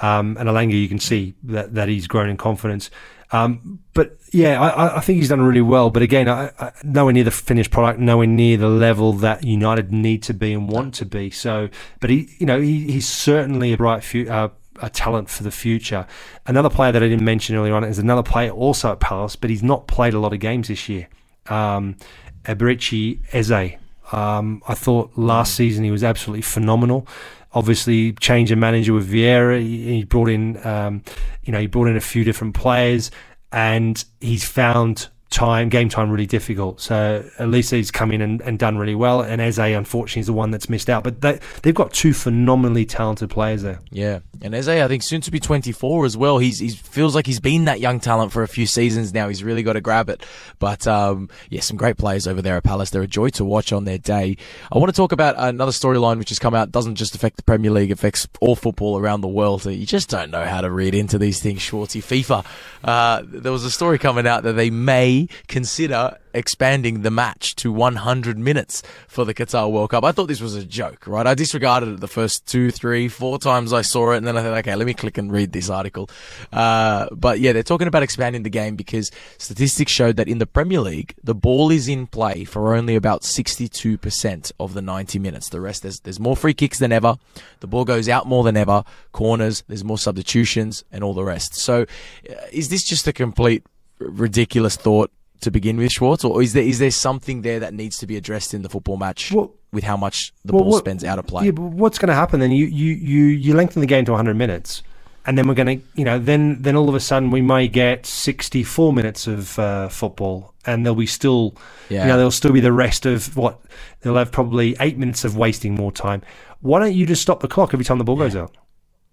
Um, 0.00 0.36
and 0.38 0.48
Elanga, 0.48 0.72
you 0.72 0.88
can 0.88 0.98
see 0.98 1.34
that 1.44 1.74
that 1.74 1.88
he's 1.88 2.06
grown 2.06 2.28
in 2.28 2.36
confidence. 2.36 2.90
Um, 3.30 3.80
but 3.92 4.16
yeah, 4.32 4.60
I, 4.60 4.96
I, 4.96 5.00
think 5.00 5.18
he's 5.18 5.28
done 5.28 5.42
really 5.42 5.60
well. 5.60 5.90
But 5.90 6.02
again, 6.02 6.28
I, 6.28 6.50
I, 6.58 6.72
nowhere 6.82 7.12
near 7.12 7.24
the 7.24 7.30
finished 7.30 7.70
product, 7.70 8.00
nowhere 8.00 8.26
near 8.26 8.56
the 8.56 8.68
level 8.68 9.12
that 9.14 9.44
United 9.44 9.92
need 9.92 10.22
to 10.24 10.34
be 10.34 10.54
and 10.54 10.68
want 10.68 10.94
to 10.94 11.04
be. 11.04 11.30
So, 11.30 11.68
but 12.00 12.08
he, 12.08 12.30
you 12.38 12.46
know, 12.46 12.58
he, 12.58 12.90
he's 12.90 13.06
certainly 13.06 13.74
a 13.74 13.76
bright 13.76 14.02
future. 14.02 14.32
Uh, 14.32 14.48
a 14.80 14.90
talent 14.90 15.28
for 15.28 15.42
the 15.42 15.50
future. 15.50 16.06
Another 16.46 16.70
player 16.70 16.92
that 16.92 17.02
I 17.02 17.08
didn't 17.08 17.24
mention 17.24 17.56
earlier 17.56 17.74
on 17.74 17.84
is 17.84 17.98
another 17.98 18.22
player 18.22 18.50
also 18.50 18.92
at 18.92 19.00
Palace, 19.00 19.36
but 19.36 19.50
he's 19.50 19.62
not 19.62 19.86
played 19.86 20.14
a 20.14 20.18
lot 20.18 20.32
of 20.32 20.40
games 20.40 20.68
this 20.68 20.88
year. 20.88 21.08
Um, 21.46 21.96
Eberechi 22.44 23.20
Eze. 23.32 23.78
Um, 24.12 24.62
I 24.66 24.74
thought 24.74 25.10
last 25.16 25.54
season 25.54 25.84
he 25.84 25.90
was 25.90 26.02
absolutely 26.02 26.42
phenomenal. 26.42 27.06
Obviously, 27.52 28.12
change 28.12 28.50
of 28.50 28.58
manager 28.58 28.92
with 28.92 29.10
Vieira. 29.10 29.60
He, 29.60 30.04
brought 30.04 30.28
in, 30.28 30.64
um, 30.66 31.02
you 31.42 31.52
know, 31.52 31.60
he 31.60 31.66
brought 31.66 31.88
in 31.88 31.96
a 31.96 32.00
few 32.00 32.24
different 32.24 32.54
players, 32.54 33.10
and 33.52 34.02
he's 34.20 34.44
found 34.44 35.08
time, 35.30 35.68
game 35.68 35.88
time, 35.88 36.10
really 36.10 36.26
difficult. 36.26 36.80
So 36.80 37.28
at 37.38 37.48
least 37.48 37.70
he's 37.70 37.90
come 37.90 38.12
in 38.12 38.20
and, 38.20 38.40
and 38.42 38.58
done 38.58 38.78
really 38.78 38.94
well. 38.94 39.20
And 39.20 39.40
Eze, 39.40 39.58
unfortunately, 39.58 40.20
is 40.20 40.26
the 40.26 40.32
one 40.32 40.50
that's 40.50 40.68
missed 40.68 40.88
out. 40.88 41.04
But 41.04 41.20
they, 41.20 41.38
they've 41.62 41.74
got 41.74 41.92
two 41.92 42.14
phenomenally 42.14 42.86
talented 42.86 43.30
players 43.30 43.62
there. 43.62 43.80
Yeah, 43.90 44.20
and 44.40 44.54
Eze, 44.54 44.68
I 44.68 44.88
think 44.88 45.02
soon 45.02 45.20
to 45.22 45.30
be 45.30 45.40
24 45.40 46.06
as 46.06 46.16
well. 46.16 46.38
He's 46.38 46.58
he 46.58 46.70
feels 46.70 47.14
like 47.14 47.26
he's 47.26 47.40
been 47.40 47.66
that 47.66 47.80
young 47.80 48.00
talent 48.00 48.32
for 48.32 48.42
a 48.42 48.48
few 48.48 48.66
seasons 48.66 49.12
now. 49.12 49.28
He's 49.28 49.44
really 49.44 49.62
got 49.62 49.74
to 49.74 49.80
grab 49.80 50.08
it. 50.08 50.24
But 50.58 50.86
um, 50.86 51.28
yeah, 51.50 51.60
some 51.60 51.76
great 51.76 51.98
players 51.98 52.26
over 52.26 52.40
there 52.40 52.56
at 52.56 52.64
Palace. 52.64 52.90
They're 52.90 53.02
a 53.02 53.06
joy 53.06 53.28
to 53.30 53.44
watch 53.44 53.72
on 53.72 53.84
their 53.84 53.98
day. 53.98 54.36
I 54.72 54.78
want 54.78 54.92
to 54.92 54.96
talk 54.96 55.12
about 55.12 55.34
another 55.38 55.72
storyline 55.72 56.18
which 56.18 56.30
has 56.30 56.38
come 56.38 56.54
out. 56.54 56.72
Doesn't 56.72 56.96
just 56.96 57.14
affect 57.14 57.36
the 57.36 57.42
Premier 57.42 57.70
League, 57.70 57.90
affects 57.90 58.26
all 58.40 58.56
football 58.56 58.98
around 58.98 59.20
the 59.20 59.28
world. 59.28 59.64
You 59.66 59.86
just 59.86 60.08
don't 60.08 60.30
know 60.30 60.44
how 60.44 60.60
to 60.60 60.70
read 60.70 60.94
into 60.94 61.18
these 61.18 61.40
things, 61.40 61.60
Schwarzy. 61.60 62.02
FIFA. 62.02 62.44
Uh, 62.82 63.22
there 63.24 63.52
was 63.52 63.64
a 63.64 63.70
story 63.70 63.98
coming 63.98 64.26
out 64.26 64.44
that 64.44 64.52
they 64.52 64.70
may 64.70 65.17
consider 65.48 66.18
expanding 66.34 67.02
the 67.02 67.10
match 67.10 67.56
to 67.56 67.72
100 67.72 68.38
minutes 68.38 68.82
for 69.08 69.24
the 69.24 69.34
Qatar 69.34 69.70
World 69.70 69.90
Cup. 69.90 70.04
I 70.04 70.12
thought 70.12 70.28
this 70.28 70.40
was 70.40 70.54
a 70.54 70.64
joke, 70.64 71.06
right? 71.06 71.26
I 71.26 71.34
disregarded 71.34 71.88
it 71.88 72.00
the 72.00 72.08
first 72.08 72.46
two, 72.46 72.70
three, 72.70 73.08
four 73.08 73.38
times 73.38 73.72
I 73.72 73.82
saw 73.82 74.12
it, 74.12 74.18
and 74.18 74.26
then 74.26 74.36
I 74.36 74.42
thought, 74.42 74.58
okay, 74.58 74.74
let 74.76 74.86
me 74.86 74.94
click 74.94 75.18
and 75.18 75.32
read 75.32 75.52
this 75.52 75.68
article. 75.68 76.08
Uh, 76.52 77.08
but 77.12 77.40
yeah, 77.40 77.52
they're 77.52 77.62
talking 77.62 77.88
about 77.88 78.02
expanding 78.02 78.42
the 78.42 78.50
game 78.50 78.76
because 78.76 79.10
statistics 79.38 79.90
showed 79.90 80.16
that 80.16 80.28
in 80.28 80.38
the 80.38 80.46
Premier 80.46 80.80
League, 80.80 81.14
the 81.24 81.34
ball 81.34 81.70
is 81.70 81.88
in 81.88 82.06
play 82.06 82.44
for 82.44 82.74
only 82.74 82.94
about 82.94 83.22
62% 83.22 84.52
of 84.60 84.74
the 84.74 84.82
90 84.82 85.18
minutes. 85.18 85.48
The 85.48 85.60
rest, 85.60 85.82
there's, 85.82 86.00
there's 86.00 86.20
more 86.20 86.36
free 86.36 86.54
kicks 86.54 86.78
than 86.78 86.92
ever. 86.92 87.16
The 87.60 87.66
ball 87.66 87.84
goes 87.84 88.08
out 88.08 88.26
more 88.26 88.44
than 88.44 88.56
ever. 88.56 88.84
Corners, 89.12 89.64
there's 89.66 89.84
more 89.84 89.98
substitutions, 89.98 90.84
and 90.92 91.02
all 91.02 91.14
the 91.14 91.24
rest. 91.24 91.54
So, 91.56 91.82
uh, 91.82 92.34
is 92.52 92.68
this 92.68 92.84
just 92.84 93.06
a 93.08 93.12
complete 93.12 93.64
ridiculous 93.98 94.76
thought 94.76 95.10
to 95.40 95.50
begin 95.50 95.76
with, 95.76 95.92
Schwartz, 95.92 96.24
or 96.24 96.42
is 96.42 96.52
there 96.52 96.62
is 96.62 96.78
there 96.78 96.90
something 96.90 97.42
there 97.42 97.60
that 97.60 97.74
needs 97.74 97.98
to 97.98 98.06
be 98.06 98.16
addressed 98.16 98.54
in 98.54 98.62
the 98.62 98.68
football 98.68 98.96
match 98.96 99.32
well, 99.32 99.54
with 99.72 99.84
how 99.84 99.96
much 99.96 100.32
the 100.44 100.52
well, 100.52 100.64
ball 100.64 100.72
what, 100.72 100.78
spends 100.78 101.04
out 101.04 101.18
of 101.18 101.26
play? 101.26 101.46
Yeah, 101.46 101.52
but 101.52 101.62
what's 101.62 101.98
going 101.98 102.08
to 102.08 102.14
happen 102.14 102.40
then? 102.40 102.50
You 102.50 102.66
you 102.66 102.94
you 102.94 103.24
you 103.26 103.54
lengthen 103.54 103.80
the 103.80 103.86
game 103.86 104.04
to 104.06 104.12
100 104.12 104.34
minutes, 104.34 104.82
and 105.26 105.38
then 105.38 105.46
we're 105.46 105.54
going 105.54 105.80
to 105.80 105.86
you 105.94 106.04
know 106.04 106.18
then 106.18 106.60
then 106.62 106.76
all 106.76 106.88
of 106.88 106.94
a 106.94 107.00
sudden 107.00 107.30
we 107.30 107.40
may 107.40 107.68
get 107.68 108.06
64 108.06 108.92
minutes 108.92 109.26
of 109.26 109.58
uh, 109.58 109.88
football, 109.88 110.54
and 110.66 110.84
there'll 110.84 110.96
be 110.96 111.06
still 111.06 111.54
yeah. 111.88 112.02
you 112.02 112.08
know 112.08 112.16
there'll 112.16 112.30
still 112.30 112.52
be 112.52 112.60
the 112.60 112.72
rest 112.72 113.06
of 113.06 113.36
what 113.36 113.60
they'll 114.00 114.16
have 114.16 114.32
probably 114.32 114.76
eight 114.80 114.98
minutes 114.98 115.24
of 115.24 115.36
wasting 115.36 115.74
more 115.74 115.92
time. 115.92 116.22
Why 116.60 116.80
don't 116.80 116.94
you 116.94 117.06
just 117.06 117.22
stop 117.22 117.40
the 117.40 117.48
clock 117.48 117.72
every 117.72 117.84
time 117.84 117.98
the 117.98 118.04
ball 118.04 118.18
yeah. 118.18 118.24
goes 118.24 118.36
out? 118.36 118.56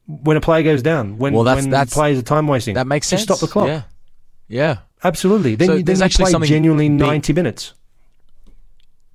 When 0.08 0.38
a 0.38 0.41
player 0.41 0.63
goes 0.63 0.84
down, 0.84 1.17
when 1.17 1.34
well, 1.34 1.43
that's, 1.43 1.62
when 1.62 1.71
that's, 1.71 1.93
players 1.93 2.19
are 2.19 2.24
time 2.24 2.48
wasting, 2.48 2.76
that 2.76 2.86
makes 2.86 3.08
sense. 3.08 3.26
Just 3.26 3.39
stop 3.39 3.48
the 3.48 3.52
clock. 3.52 3.67
Yeah, 3.67 3.84
yeah. 4.48 4.80
Absolutely. 5.04 5.56
Then, 5.56 5.68
so 5.68 5.74
you, 5.76 5.84
then 5.84 5.98
you 5.98 6.10
play 6.10 6.48
genuinely 6.48 6.90
big, 6.90 7.00
90 7.00 7.34
minutes. 7.34 7.74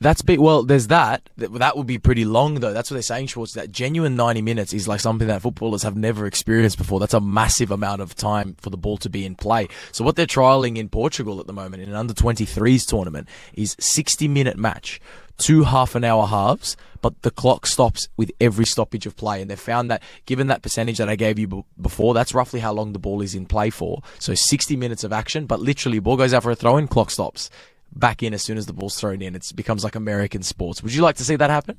That's 0.02 0.22
big. 0.22 0.38
Well, 0.38 0.62
there's 0.62 0.86
that. 0.86 1.28
That 1.36 1.76
would 1.76 1.86
be 1.86 1.98
pretty 1.98 2.24
long, 2.24 2.54
though. 2.54 2.72
That's 2.72 2.90
what 2.90 2.94
they're 2.94 3.02
saying, 3.02 3.26
Schwartz. 3.26 3.52
That 3.52 3.70
genuine 3.70 4.16
90 4.16 4.40
minutes 4.40 4.72
is 4.72 4.88
like 4.88 5.00
something 5.00 5.28
that 5.28 5.42
footballers 5.42 5.82
have 5.82 5.94
never 5.94 6.24
experienced 6.24 6.78
before. 6.78 7.00
That's 7.00 7.12
a 7.12 7.20
massive 7.20 7.70
amount 7.70 8.00
of 8.00 8.14
time 8.14 8.56
for 8.60 8.70
the 8.70 8.78
ball 8.78 8.96
to 8.98 9.10
be 9.10 9.26
in 9.26 9.34
play. 9.34 9.68
So 9.92 10.02
what 10.02 10.16
they're 10.16 10.24
trialing 10.24 10.78
in 10.78 10.88
Portugal 10.88 11.38
at 11.38 11.46
the 11.46 11.52
moment 11.52 11.82
in 11.82 11.90
an 11.90 11.96
under 11.96 12.14
23s 12.14 12.88
tournament 12.88 13.28
is 13.52 13.76
60 13.78 14.26
minute 14.26 14.56
match 14.56 15.00
two 15.40 15.64
half 15.64 15.94
an 15.94 16.04
hour 16.04 16.26
halves, 16.26 16.76
but 17.00 17.22
the 17.22 17.30
clock 17.30 17.66
stops 17.66 18.08
with 18.16 18.30
every 18.40 18.66
stoppage 18.66 19.06
of 19.06 19.16
play. 19.16 19.40
And 19.40 19.50
they 19.50 19.56
found 19.56 19.90
that 19.90 20.02
given 20.26 20.46
that 20.48 20.62
percentage 20.62 20.98
that 20.98 21.08
I 21.08 21.16
gave 21.16 21.38
you 21.38 21.48
b- 21.48 21.64
before, 21.80 22.14
that's 22.14 22.34
roughly 22.34 22.60
how 22.60 22.72
long 22.72 22.92
the 22.92 22.98
ball 22.98 23.22
is 23.22 23.34
in 23.34 23.46
play 23.46 23.70
for. 23.70 24.02
So 24.18 24.34
60 24.34 24.76
minutes 24.76 25.02
of 25.02 25.12
action, 25.12 25.46
but 25.46 25.60
literally 25.60 25.98
ball 25.98 26.16
goes 26.16 26.34
out 26.34 26.42
for 26.42 26.50
a 26.50 26.56
throw 26.56 26.76
in, 26.76 26.86
clock 26.86 27.10
stops. 27.10 27.50
Back 27.92 28.22
in 28.22 28.34
as 28.34 28.42
soon 28.42 28.56
as 28.56 28.66
the 28.66 28.72
ball's 28.72 29.00
thrown 29.00 29.20
in. 29.20 29.34
It 29.34 29.50
becomes 29.56 29.82
like 29.82 29.96
American 29.96 30.42
sports. 30.44 30.82
Would 30.82 30.94
you 30.94 31.02
like 31.02 31.16
to 31.16 31.24
see 31.24 31.34
that 31.36 31.50
happen? 31.50 31.76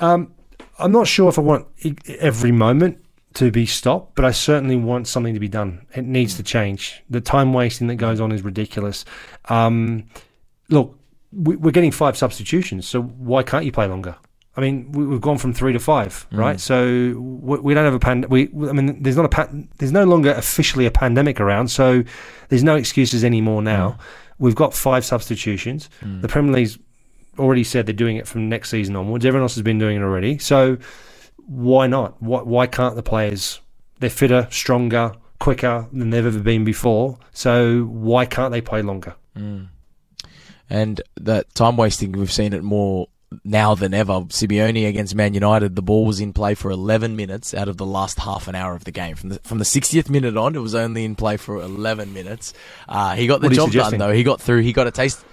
Um, 0.00 0.34
I'm 0.78 0.90
not 0.90 1.06
sure 1.06 1.28
if 1.28 1.38
I 1.38 1.42
want 1.42 1.68
every 2.08 2.50
moment 2.50 3.04
to 3.34 3.52
be 3.52 3.66
stopped, 3.66 4.16
but 4.16 4.24
I 4.24 4.32
certainly 4.32 4.76
want 4.76 5.06
something 5.06 5.34
to 5.34 5.40
be 5.40 5.48
done. 5.48 5.86
It 5.94 6.04
needs 6.04 6.34
to 6.36 6.42
change. 6.42 7.02
The 7.08 7.20
time 7.20 7.52
wasting 7.52 7.86
that 7.88 7.96
goes 7.96 8.18
on 8.18 8.32
is 8.32 8.42
ridiculous. 8.42 9.04
Um, 9.44 10.08
look, 10.68 10.98
we're 11.32 11.70
getting 11.70 11.92
five 11.92 12.16
substitutions, 12.16 12.88
so 12.88 13.02
why 13.02 13.42
can't 13.42 13.64
you 13.64 13.72
play 13.72 13.86
longer? 13.86 14.16
I 14.56 14.60
mean, 14.60 14.90
we've 14.92 15.20
gone 15.20 15.38
from 15.38 15.52
three 15.52 15.72
to 15.72 15.78
five, 15.78 16.26
mm. 16.32 16.38
right? 16.38 16.58
So 16.58 17.14
we 17.18 17.72
don't 17.72 17.84
have 17.84 17.94
a 17.94 18.00
pan. 18.00 18.26
We, 18.28 18.48
I 18.68 18.72
mean, 18.72 19.02
there's 19.02 19.16
not 19.16 19.24
a 19.24 19.28
pan, 19.28 19.68
there's 19.78 19.92
no 19.92 20.04
longer 20.04 20.32
officially 20.32 20.86
a 20.86 20.90
pandemic 20.90 21.40
around, 21.40 21.68
so 21.68 22.02
there's 22.48 22.64
no 22.64 22.74
excuses 22.74 23.24
anymore 23.24 23.62
now. 23.62 23.90
Mm. 23.90 24.00
We've 24.38 24.54
got 24.54 24.74
five 24.74 25.04
substitutions. 25.04 25.88
Mm. 26.00 26.22
The 26.22 26.28
Premier 26.28 26.52
League's 26.52 26.78
already 27.38 27.64
said 27.64 27.86
they're 27.86 27.94
doing 27.94 28.16
it 28.16 28.26
from 28.26 28.48
next 28.48 28.70
season 28.70 28.96
onwards. 28.96 29.24
Everyone 29.24 29.44
else 29.44 29.54
has 29.54 29.62
been 29.62 29.78
doing 29.78 29.98
it 29.98 30.02
already. 30.02 30.38
So 30.38 30.78
why 31.46 31.86
not? 31.86 32.20
Why, 32.20 32.42
why 32.42 32.66
can't 32.66 32.96
the 32.96 33.02
players? 33.02 33.60
They're 34.00 34.10
fitter, 34.10 34.48
stronger, 34.50 35.12
quicker 35.38 35.86
than 35.92 36.10
they've 36.10 36.26
ever 36.26 36.40
been 36.40 36.64
before. 36.64 37.18
So 37.32 37.84
why 37.84 38.26
can't 38.26 38.50
they 38.50 38.60
play 38.60 38.82
longer? 38.82 39.14
And 40.70 41.00
that 41.16 41.52
time 41.54 41.76
wasting, 41.76 42.12
we've 42.12 42.32
seen 42.32 42.52
it 42.52 42.62
more 42.62 43.08
now 43.44 43.74
than 43.74 43.94
ever. 43.94 44.12
Simeone 44.12 44.88
against 44.88 45.14
Man 45.14 45.34
United, 45.34 45.76
the 45.76 45.82
ball 45.82 46.04
was 46.04 46.20
in 46.20 46.32
play 46.32 46.54
for 46.54 46.70
11 46.70 47.16
minutes 47.16 47.54
out 47.54 47.68
of 47.68 47.76
the 47.76 47.86
last 47.86 48.18
half 48.18 48.48
an 48.48 48.54
hour 48.54 48.74
of 48.74 48.84
the 48.84 48.92
game. 48.92 49.16
From 49.16 49.30
the 49.30 49.38
from 49.40 49.58
the 49.58 49.64
60th 49.64 50.08
minute 50.08 50.36
on, 50.36 50.54
it 50.54 50.60
was 50.60 50.74
only 50.74 51.04
in 51.04 51.14
play 51.16 51.36
for 51.36 51.60
11 51.60 52.12
minutes. 52.12 52.54
Uh, 52.88 53.14
he 53.14 53.26
got 53.26 53.40
the 53.40 53.48
job 53.50 53.72
done 53.72 53.98
though. 53.98 54.12
He 54.12 54.22
got 54.22 54.40
through. 54.40 54.62
He 54.62 54.72
got 54.72 54.86
a 54.86 54.90
taste. 54.90 55.24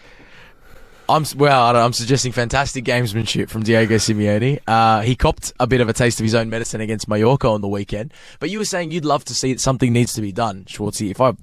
I'm 1.09 1.25
well. 1.37 1.75
I 1.75 1.85
am 1.85 1.93
suggesting 1.93 2.33
fantastic 2.33 2.83
gamesmanship 2.83 3.49
from 3.49 3.63
Diego 3.63 3.95
Simeone. 3.95 4.59
Uh, 4.67 5.01
he 5.01 5.15
copped 5.15 5.53
a 5.57 5.65
bit 5.65 5.79
of 5.79 5.87
a 5.87 5.93
taste 5.93 6.19
of 6.19 6.25
his 6.25 6.35
own 6.35 6.49
medicine 6.49 6.81
against 6.81 7.07
Mallorca 7.07 7.47
on 7.47 7.61
the 7.61 7.67
weekend. 7.67 8.13
But 8.39 8.49
you 8.49 8.59
were 8.59 8.65
saying 8.65 8.91
you'd 8.91 9.05
love 9.05 9.23
to 9.25 9.33
see 9.33 9.53
that 9.53 9.61
something 9.61 9.93
needs 9.93 10.13
to 10.15 10.21
be 10.21 10.33
done, 10.33 10.65
Schwarzy. 10.65 11.09
If 11.09 11.21
I 11.21 11.33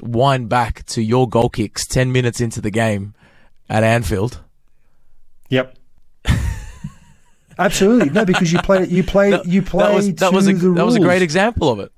wind 0.00 0.48
back 0.48 0.86
to 0.86 1.02
your 1.02 1.28
goal 1.28 1.48
kicks 1.48 1.86
10 1.86 2.12
minutes 2.12 2.40
into 2.40 2.60
the 2.60 2.70
game 2.70 3.14
at 3.72 3.82
Anfield. 3.82 4.38
Yep. 5.48 5.76
Absolutely 7.58 8.10
no, 8.10 8.24
because 8.24 8.52
you 8.52 8.58
play 8.60 8.86
you 8.86 9.02
play 9.02 9.30
that, 9.30 9.46
you 9.46 9.60
play 9.60 9.84
that 9.84 9.94
was, 9.94 10.14
that 10.14 10.32
was 10.32 10.48
a, 10.48 10.52
the 10.52 10.66
rules. 10.66 10.76
That 10.76 10.86
was 10.86 10.96
a 10.96 11.00
great 11.00 11.22
example 11.22 11.68
of 11.68 11.80
it. 11.80 11.92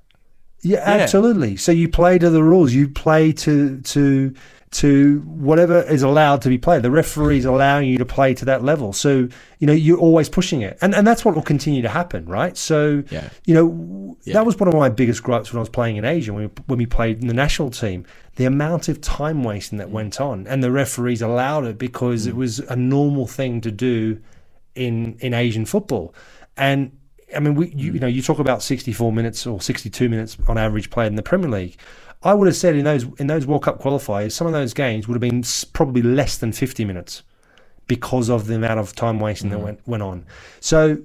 Yeah, 0.61 0.79
yeah, 0.79 1.03
absolutely. 1.03 1.55
So 1.57 1.71
you 1.71 1.87
play 1.87 2.17
to 2.17 2.29
the 2.29 2.43
rules. 2.43 2.73
You 2.73 2.89
play 2.89 3.31
to 3.33 3.79
to 3.81 4.33
to 4.71 5.19
whatever 5.21 5.81
is 5.83 6.03
allowed 6.03 6.41
to 6.41 6.49
be 6.49 6.57
played. 6.57 6.81
The 6.81 6.91
referee's 6.91 7.45
allowing 7.45 7.89
you 7.89 7.97
to 7.97 8.05
play 8.05 8.33
to 8.33 8.45
that 8.45 8.63
level. 8.63 8.91
So, 8.91 9.29
you 9.59 9.67
know, 9.67 9.73
you're 9.73 9.97
always 9.97 10.27
pushing 10.27 10.61
it. 10.61 10.77
And 10.81 10.93
and 10.93 11.07
that's 11.07 11.23
what 11.23 11.35
will 11.35 11.41
continue 11.41 11.81
to 11.81 11.89
happen, 11.89 12.25
right? 12.25 12.57
So, 12.57 13.03
yeah. 13.09 13.29
you 13.45 13.53
know, 13.53 14.17
yeah. 14.23 14.33
that 14.33 14.45
was 14.45 14.59
one 14.59 14.67
of 14.67 14.73
my 14.73 14.89
biggest 14.89 15.23
gripes 15.23 15.53
when 15.53 15.59
I 15.59 15.61
was 15.61 15.69
playing 15.69 15.95
in 15.95 16.03
Asia, 16.03 16.33
when 16.33 16.43
we, 16.43 16.49
when 16.67 16.79
we 16.79 16.85
played 16.85 17.21
in 17.21 17.27
the 17.27 17.33
national 17.33 17.69
team. 17.69 18.05
The 18.35 18.45
amount 18.45 18.89
of 18.89 19.01
time 19.01 19.43
wasting 19.43 19.77
that 19.77 19.87
mm. 19.87 19.91
went 19.91 20.19
on. 20.19 20.47
And 20.47 20.63
the 20.63 20.71
referees 20.71 21.21
allowed 21.21 21.65
it 21.65 21.77
because 21.77 22.25
mm. 22.25 22.29
it 22.29 22.35
was 22.35 22.59
a 22.59 22.75
normal 22.75 23.27
thing 23.27 23.61
to 23.61 23.71
do 23.71 24.19
in, 24.75 25.17
in 25.19 25.33
Asian 25.33 25.65
football. 25.65 26.13
And 26.57 26.97
I 27.35 27.39
mean, 27.39 27.55
we, 27.55 27.69
you, 27.69 27.91
mm. 27.91 27.93
you 27.95 27.99
know, 27.99 28.07
you 28.07 28.21
talk 28.21 28.39
about 28.39 28.61
64 28.61 29.11
minutes 29.11 29.47
or 29.47 29.61
62 29.61 30.09
minutes 30.09 30.37
on 30.47 30.57
average 30.57 30.89
played 30.89 31.07
in 31.07 31.15
the 31.15 31.23
Premier 31.23 31.49
League. 31.49 31.77
I 32.23 32.33
would 32.33 32.47
have 32.47 32.55
said 32.55 32.75
in 32.75 32.85
those 32.85 33.05
in 33.19 33.27
those 33.27 33.45
World 33.45 33.63
Cup 33.63 33.79
qualifiers, 33.79 34.31
some 34.31 34.47
of 34.47 34.53
those 34.53 34.73
games 34.73 35.07
would 35.07 35.13
have 35.13 35.21
been 35.21 35.43
probably 35.73 36.01
less 36.01 36.37
than 36.37 36.51
50 36.51 36.83
minutes 36.83 37.21
because 37.87 38.29
of 38.29 38.47
the 38.47 38.55
amount 38.55 38.79
of 38.79 38.95
time 38.95 39.19
wasting 39.19 39.51
mm-hmm. 39.51 39.59
that 39.59 39.65
went 39.65 39.87
went 39.87 40.03
on. 40.03 40.25
So, 40.59 40.97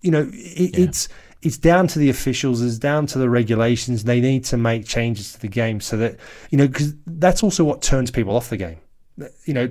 you 0.00 0.10
know, 0.10 0.30
it, 0.32 0.78
yeah. 0.78 0.84
it's 0.84 1.08
it's 1.42 1.56
down 1.56 1.86
to 1.88 1.98
the 1.98 2.10
officials, 2.10 2.60
it's 2.60 2.78
down 2.78 3.06
to 3.06 3.18
the 3.18 3.30
regulations. 3.30 4.04
They 4.04 4.20
need 4.20 4.44
to 4.46 4.56
make 4.56 4.86
changes 4.86 5.32
to 5.32 5.40
the 5.40 5.48
game 5.48 5.80
so 5.80 5.96
that 5.96 6.16
you 6.50 6.58
know 6.58 6.68
because 6.68 6.94
that's 7.06 7.42
also 7.42 7.64
what 7.64 7.82
turns 7.82 8.10
people 8.10 8.36
off 8.36 8.50
the 8.50 8.56
game. 8.56 8.78
You 9.44 9.54
know, 9.54 9.70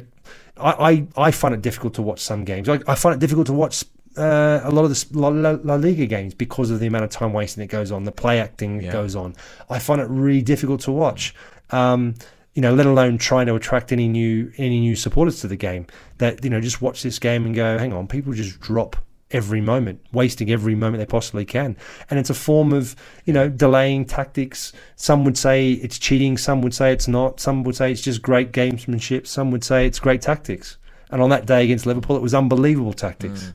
I, 0.57 0.71
I, 0.71 1.07
I 1.27 1.31
find 1.31 1.53
it 1.53 1.61
difficult 1.61 1.93
to 1.95 2.01
watch 2.01 2.19
some 2.19 2.43
games. 2.43 2.69
I, 2.69 2.79
I 2.87 2.95
find 2.95 3.15
it 3.15 3.19
difficult 3.19 3.47
to 3.47 3.53
watch 3.53 3.83
uh, 4.17 4.61
a 4.63 4.71
lot 4.71 4.85
of 4.85 4.89
the 4.89 5.19
La, 5.19 5.29
La, 5.29 5.57
La, 5.63 5.75
Liga 5.75 6.05
games 6.05 6.33
because 6.33 6.71
of 6.71 6.79
the 6.79 6.87
amount 6.87 7.05
of 7.05 7.09
time 7.09 7.33
wasting 7.33 7.61
that 7.61 7.67
goes 7.71 7.91
on, 7.91 8.03
the 8.03 8.11
play 8.11 8.39
acting 8.39 8.81
yeah. 8.81 8.91
goes 8.91 9.15
on. 9.15 9.35
I 9.69 9.79
find 9.79 10.01
it 10.01 10.07
really 10.09 10.41
difficult 10.41 10.81
to 10.81 10.91
watch. 10.91 11.33
Um, 11.71 12.15
you 12.53 12.61
know, 12.61 12.73
let 12.73 12.87
alone 12.87 13.17
trying 13.17 13.45
to 13.45 13.55
attract 13.55 13.91
any 13.91 14.07
new 14.07 14.51
any 14.57 14.79
new 14.79 14.95
supporters 14.95 15.39
to 15.41 15.47
the 15.47 15.55
game. 15.55 15.85
That 16.17 16.43
you 16.43 16.49
know, 16.49 16.59
just 16.59 16.81
watch 16.81 17.03
this 17.03 17.19
game 17.19 17.45
and 17.45 17.55
go, 17.55 17.77
hang 17.77 17.93
on, 17.93 18.07
people 18.07 18.33
just 18.33 18.59
drop 18.59 18.97
every 19.31 19.61
moment, 19.61 20.01
wasting 20.11 20.49
every 20.49 20.75
moment 20.75 20.99
they 20.99 21.05
possibly 21.05 21.45
can, 21.45 21.77
and 22.09 22.19
it's 22.19 22.29
a 22.29 22.33
form 22.33 22.73
of 22.73 22.95
you 23.25 23.33
know 23.33 23.49
delaying 23.49 24.05
tactics. 24.05 24.73
Some 24.95 25.23
would 25.25 25.37
say 25.37 25.71
it's 25.71 25.99
cheating, 25.99 26.37
some 26.37 26.61
would 26.61 26.73
say 26.73 26.91
it's 26.91 27.07
not, 27.07 27.39
some 27.39 27.63
would 27.63 27.75
say 27.75 27.91
it's 27.91 28.01
just 28.01 28.21
great 28.21 28.51
gamesmanship, 28.51 29.27
some 29.27 29.51
would 29.51 29.63
say 29.63 29.85
it's 29.85 29.99
great 29.99 30.21
tactics. 30.21 30.77
And 31.11 31.21
on 31.21 31.29
that 31.31 31.45
day 31.45 31.63
against 31.63 31.85
Liverpool, 31.85 32.15
it 32.15 32.21
was 32.21 32.33
unbelievable 32.35 32.93
tactics. 32.93 33.43
Mm. 33.43 33.53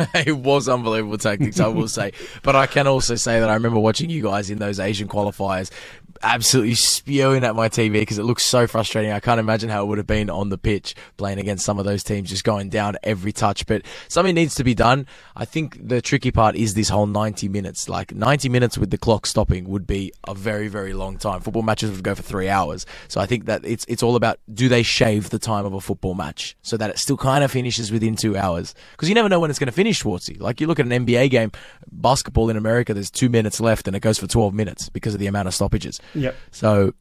it 0.14 0.36
was 0.36 0.68
unbelievable 0.68 1.18
tactics, 1.18 1.60
I 1.60 1.68
will 1.68 1.88
say. 1.88 2.12
But 2.42 2.56
I 2.56 2.66
can 2.66 2.86
also 2.86 3.14
say 3.14 3.40
that 3.40 3.48
I 3.48 3.54
remember 3.54 3.78
watching 3.78 4.10
you 4.10 4.22
guys 4.22 4.50
in 4.50 4.58
those 4.58 4.80
Asian 4.80 5.08
qualifiers 5.08 5.70
absolutely 6.22 6.74
spewing 6.74 7.44
at 7.44 7.54
my 7.54 7.68
TV 7.68 7.92
because 7.92 8.18
it 8.18 8.24
looks 8.24 8.44
so 8.44 8.66
frustrating. 8.66 9.10
I 9.10 9.20
can't 9.20 9.40
imagine 9.40 9.70
how 9.70 9.82
it 9.82 9.86
would 9.86 9.98
have 9.98 10.06
been 10.06 10.28
on 10.28 10.50
the 10.50 10.58
pitch 10.58 10.94
playing 11.16 11.38
against 11.38 11.64
some 11.64 11.78
of 11.78 11.84
those 11.84 12.02
teams, 12.02 12.28
just 12.28 12.44
going 12.44 12.68
down 12.68 12.96
every 13.02 13.32
touch. 13.32 13.66
But 13.66 13.82
something 14.08 14.34
needs 14.34 14.54
to 14.56 14.64
be 14.64 14.74
done. 14.74 15.06
I 15.34 15.44
think 15.44 15.88
the 15.88 16.02
tricky 16.02 16.30
part 16.30 16.56
is 16.56 16.74
this 16.74 16.88
whole 16.88 17.06
90 17.06 17.48
minutes. 17.48 17.88
Like 17.88 18.14
90 18.14 18.48
minutes 18.48 18.76
with 18.76 18.90
the 18.90 18.98
clock 18.98 19.26
stopping 19.26 19.68
would 19.68 19.86
be 19.86 20.12
a 20.26 20.34
very, 20.34 20.68
very 20.68 20.92
long 20.92 21.16
time. 21.16 21.40
Football 21.40 21.62
matches 21.62 21.90
would 21.90 22.04
go 22.04 22.14
for 22.14 22.22
three 22.22 22.48
hours. 22.48 22.86
So 23.08 23.20
I 23.20 23.26
think 23.26 23.46
that 23.46 23.64
it's 23.64 23.84
it's 23.88 24.02
all 24.02 24.16
about 24.16 24.38
do 24.52 24.68
they 24.68 24.82
shave 24.82 25.30
the 25.30 25.38
time 25.38 25.64
of 25.64 25.72
a 25.72 25.80
football 25.80 26.14
match 26.14 26.56
so 26.62 26.76
that 26.76 26.90
it 26.90 26.98
still 26.98 27.16
kind 27.16 27.44
of 27.44 27.50
finishes 27.50 27.90
within 27.90 28.16
two 28.16 28.36
hours? 28.36 28.74
Because 28.92 29.08
you 29.08 29.14
never 29.14 29.28
know 29.28 29.40
when 29.40 29.50
it's 29.50 29.58
going 29.58 29.66
to 29.66 29.72
finish, 29.72 29.89
Schwarzy. 29.92 30.40
Like 30.40 30.60
you 30.60 30.66
look 30.66 30.78
at 30.80 30.86
an 30.86 31.06
NBA 31.06 31.30
game, 31.30 31.52
basketball 31.90 32.50
in 32.50 32.56
America, 32.56 32.94
there's 32.94 33.10
two 33.10 33.28
minutes 33.28 33.60
left 33.60 33.86
and 33.86 33.96
it 33.96 34.00
goes 34.00 34.18
for 34.18 34.26
12 34.26 34.54
minutes 34.54 34.88
because 34.88 35.14
of 35.14 35.20
the 35.20 35.26
amount 35.26 35.48
of 35.48 35.54
stoppages. 35.54 36.00
Yep. 36.14 36.34
So 36.50 36.94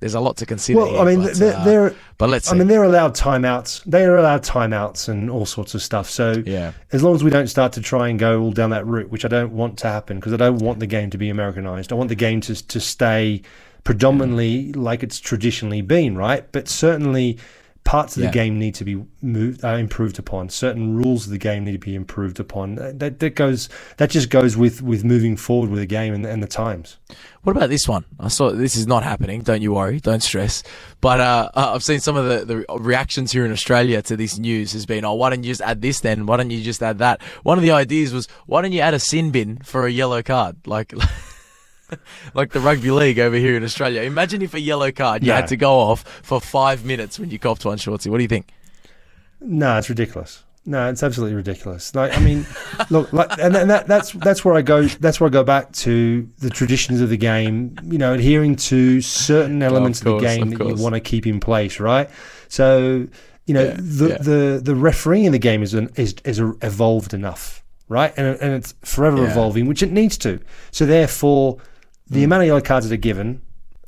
there's 0.00 0.14
a 0.14 0.20
lot 0.20 0.36
to 0.38 0.46
consider. 0.46 0.80
Well, 0.80 0.88
here, 0.90 0.98
I 1.00 1.04
mean, 1.04 1.22
but, 1.22 1.34
they're, 1.34 1.56
uh, 1.56 1.64
they're 1.64 1.94
but 2.18 2.28
let's. 2.28 2.50
I 2.50 2.56
mean, 2.56 2.66
they're 2.66 2.82
allowed 2.82 3.14
timeouts. 3.14 3.84
They 3.84 4.04
are 4.04 4.16
allowed 4.16 4.42
timeouts 4.42 5.08
and 5.08 5.30
all 5.30 5.46
sorts 5.46 5.74
of 5.76 5.82
stuff. 5.82 6.10
So 6.10 6.42
Yeah. 6.44 6.72
as 6.90 7.04
long 7.04 7.14
as 7.14 7.22
we 7.22 7.30
don't 7.30 7.46
start 7.46 7.72
to 7.74 7.80
try 7.80 8.08
and 8.08 8.18
go 8.18 8.40
all 8.42 8.50
down 8.50 8.70
that 8.70 8.84
route, 8.84 9.10
which 9.10 9.24
I 9.24 9.28
don't 9.28 9.52
want 9.52 9.78
to 9.78 9.86
happen, 9.88 10.16
because 10.18 10.32
I 10.32 10.36
don't 10.38 10.58
want 10.58 10.80
the 10.80 10.88
game 10.88 11.10
to 11.10 11.18
be 11.18 11.28
Americanized. 11.28 11.92
I 11.92 11.94
want 11.94 12.08
the 12.08 12.16
game 12.16 12.40
to 12.42 12.54
to 12.66 12.80
stay 12.80 13.42
predominantly 13.84 14.72
like 14.72 15.02
it's 15.02 15.20
traditionally 15.20 15.82
been, 15.82 16.16
right? 16.16 16.50
But 16.52 16.68
certainly. 16.68 17.38
Parts 17.84 18.16
of 18.16 18.22
Yeah. 18.22 18.30
the 18.30 18.32
game 18.34 18.58
need 18.60 18.74
to 18.76 18.84
be 18.84 19.02
moved, 19.20 19.64
uh, 19.64 19.70
improved 19.74 20.18
upon. 20.18 20.48
Certain 20.50 20.94
rules 20.96 21.26
of 21.26 21.32
the 21.32 21.38
game 21.38 21.64
need 21.64 21.72
to 21.72 21.78
be 21.78 21.94
improved 21.96 22.38
upon. 22.38 22.76
That, 22.76 23.00
that, 23.00 23.18
that 23.18 23.34
goes. 23.34 23.68
That 23.96 24.08
just 24.08 24.30
goes 24.30 24.56
with, 24.56 24.80
with 24.82 25.04
moving 25.04 25.36
forward 25.36 25.68
with 25.68 25.80
the 25.80 25.86
game 25.86 26.14
and, 26.14 26.24
and 26.24 26.42
the 26.42 26.46
times. 26.46 26.96
What 27.42 27.56
about 27.56 27.70
this 27.70 27.88
one? 27.88 28.04
I 28.20 28.28
saw 28.28 28.50
this 28.50 28.76
is 28.76 28.86
not 28.86 29.02
happening. 29.02 29.42
Don't 29.42 29.62
you 29.62 29.72
worry. 29.74 29.98
Don't 29.98 30.22
stress. 30.22 30.62
But 31.00 31.18
uh, 31.18 31.50
uh, 31.54 31.72
I've 31.74 31.82
seen 31.82 31.98
some 31.98 32.16
of 32.16 32.24
the, 32.26 32.44
the 32.44 32.64
reactions 32.78 33.32
here 33.32 33.44
in 33.44 33.50
Australia 33.50 34.00
to 34.02 34.16
this 34.16 34.38
news 34.38 34.72
has 34.74 34.86
been, 34.86 35.04
oh, 35.04 35.14
why 35.14 35.30
don't 35.30 35.42
you 35.42 35.50
just 35.50 35.60
add 35.60 35.82
this 35.82 36.00
then? 36.00 36.24
Why 36.26 36.36
don't 36.36 36.50
you 36.50 36.62
just 36.62 36.82
add 36.84 36.98
that? 36.98 37.20
One 37.42 37.58
of 37.58 37.62
the 37.62 37.72
ideas 37.72 38.14
was, 38.14 38.28
why 38.46 38.62
don't 38.62 38.72
you 38.72 38.80
add 38.80 38.94
a 38.94 39.00
sin 39.00 39.32
bin 39.32 39.58
for 39.58 39.86
a 39.86 39.90
yellow 39.90 40.22
card? 40.22 40.56
Like, 40.68 40.94
like 42.34 42.52
the 42.52 42.60
rugby 42.60 42.90
league 42.90 43.18
over 43.18 43.36
here 43.36 43.56
in 43.56 43.64
Australia. 43.64 44.02
Imagine 44.02 44.42
if 44.42 44.54
a 44.54 44.60
yellow 44.60 44.90
card 44.92 45.22
you 45.22 45.28
No. 45.28 45.36
had 45.36 45.48
to 45.48 45.56
go 45.56 45.78
off 45.78 46.02
for 46.22 46.40
five 46.40 46.84
minutes 46.84 47.18
when 47.18 47.30
you 47.30 47.38
copped 47.38 47.64
one, 47.64 47.78
Shorty. 47.78 48.10
What 48.10 48.18
do 48.18 48.22
you 48.22 48.28
think? 48.28 48.48
No, 49.40 49.78
it's 49.78 49.88
ridiculous. 49.88 50.44
No, 50.64 50.88
it's 50.88 51.02
absolutely 51.02 51.34
ridiculous. 51.34 51.92
Like, 51.92 52.16
I 52.16 52.20
mean, 52.20 52.46
look, 52.90 53.12
like, 53.12 53.32
and, 53.40 53.56
and 53.56 53.68
that, 53.68 53.88
that's 53.88 54.12
that's 54.12 54.44
where 54.44 54.54
I 54.54 54.62
go. 54.62 54.84
That's 54.84 55.18
where 55.20 55.26
I 55.26 55.30
go 55.32 55.42
back 55.42 55.72
to 55.72 56.28
the 56.38 56.50
traditions 56.50 57.00
of 57.00 57.08
the 57.10 57.16
game. 57.16 57.76
You 57.82 57.98
know, 57.98 58.14
adhering 58.14 58.54
to 58.56 59.00
certain 59.00 59.60
elements 59.60 60.00
of, 60.00 60.04
course, 60.06 60.22
the 60.22 60.28
game 60.28 60.42
of 60.44 60.50
that 60.50 60.58
course. 60.64 60.76
you 60.78 60.82
want 60.82 60.94
to 60.94 61.00
keep 61.00 61.26
in 61.26 61.40
place, 61.40 61.80
right? 61.80 62.08
So, 62.46 63.08
you 63.46 63.54
know, 63.54 63.64
Yeah, 63.64 63.76
the, 63.76 64.08
yeah. 64.10 64.18
the 64.18 64.60
the 64.62 64.74
refereeing 64.76 65.24
in 65.24 65.32
the 65.32 65.40
game 65.40 65.64
is 65.64 65.74
an, 65.74 65.90
is 65.96 66.14
is 66.24 66.38
evolved 66.38 67.12
enough, 67.12 67.64
right? 67.88 68.14
And 68.16 68.38
and 68.40 68.52
it's 68.54 68.72
forever 68.82 69.16
Yeah. 69.24 69.32
evolving, 69.32 69.66
which 69.66 69.82
it 69.82 69.90
needs 69.90 70.16
to. 70.18 70.38
So 70.70 70.86
therefore, 70.86 71.56
the 72.12 72.20
Mm. 72.20 72.24
amount 72.24 72.42
of 72.42 72.46
yellow 72.46 72.60
cards 72.60 72.88
that 72.88 72.94
are 72.94 72.98
given 72.98 73.40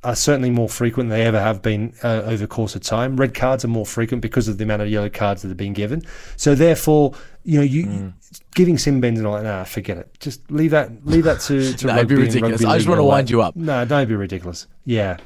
are 0.02 0.14
certainly 0.16 0.50
more 0.50 0.68
frequent 0.68 1.08
than 1.08 1.18
they 1.18 1.24
ever 1.24 1.40
have 1.40 1.62
been 1.62 1.94
uh, 2.02 2.22
over 2.26 2.36
the 2.36 2.46
course 2.46 2.74
of 2.74 2.82
time. 2.82 3.16
Red 3.16 3.32
cards 3.32 3.64
are 3.64 3.68
more 3.68 3.86
frequent 3.86 4.20
because 4.20 4.48
of 4.48 4.58
the 4.58 4.64
amount 4.64 4.82
of 4.82 4.88
yellow 4.88 5.08
cards 5.08 5.40
that 5.42 5.50
are 5.50 5.54
being 5.54 5.72
given. 5.72 6.02
So 6.36 6.54
therefore, 6.54 7.14
you 7.44 7.56
know, 7.58 7.64
you 7.64 7.86
Mm. 7.86 8.12
giving 8.54 8.76
sin 8.76 9.00
bins 9.00 9.18
and 9.18 9.26
all 9.26 9.34
that. 9.36 9.44
Nah, 9.44 9.64
forget 9.64 9.96
it. 9.96 10.08
Just 10.20 10.50
leave 10.50 10.72
that. 10.72 10.90
Leave 11.06 11.24
that 11.24 11.40
to 11.42 11.72
to 11.80 11.86
No, 11.86 11.94
it'd 11.96 12.08
be 12.08 12.16
rugby 12.16 12.26
and 12.26 12.34
ridiculous. 12.34 12.64
I 12.66 12.76
just 12.76 12.88
wanna 12.88 13.04
wind 13.04 13.28
that. 13.28 13.32
you 13.32 13.40
up. 13.40 13.56
No, 13.56 13.84
don't 13.86 14.06
be 14.08 14.14
ridiculous. 14.14 14.66
Yeah. 14.84 15.16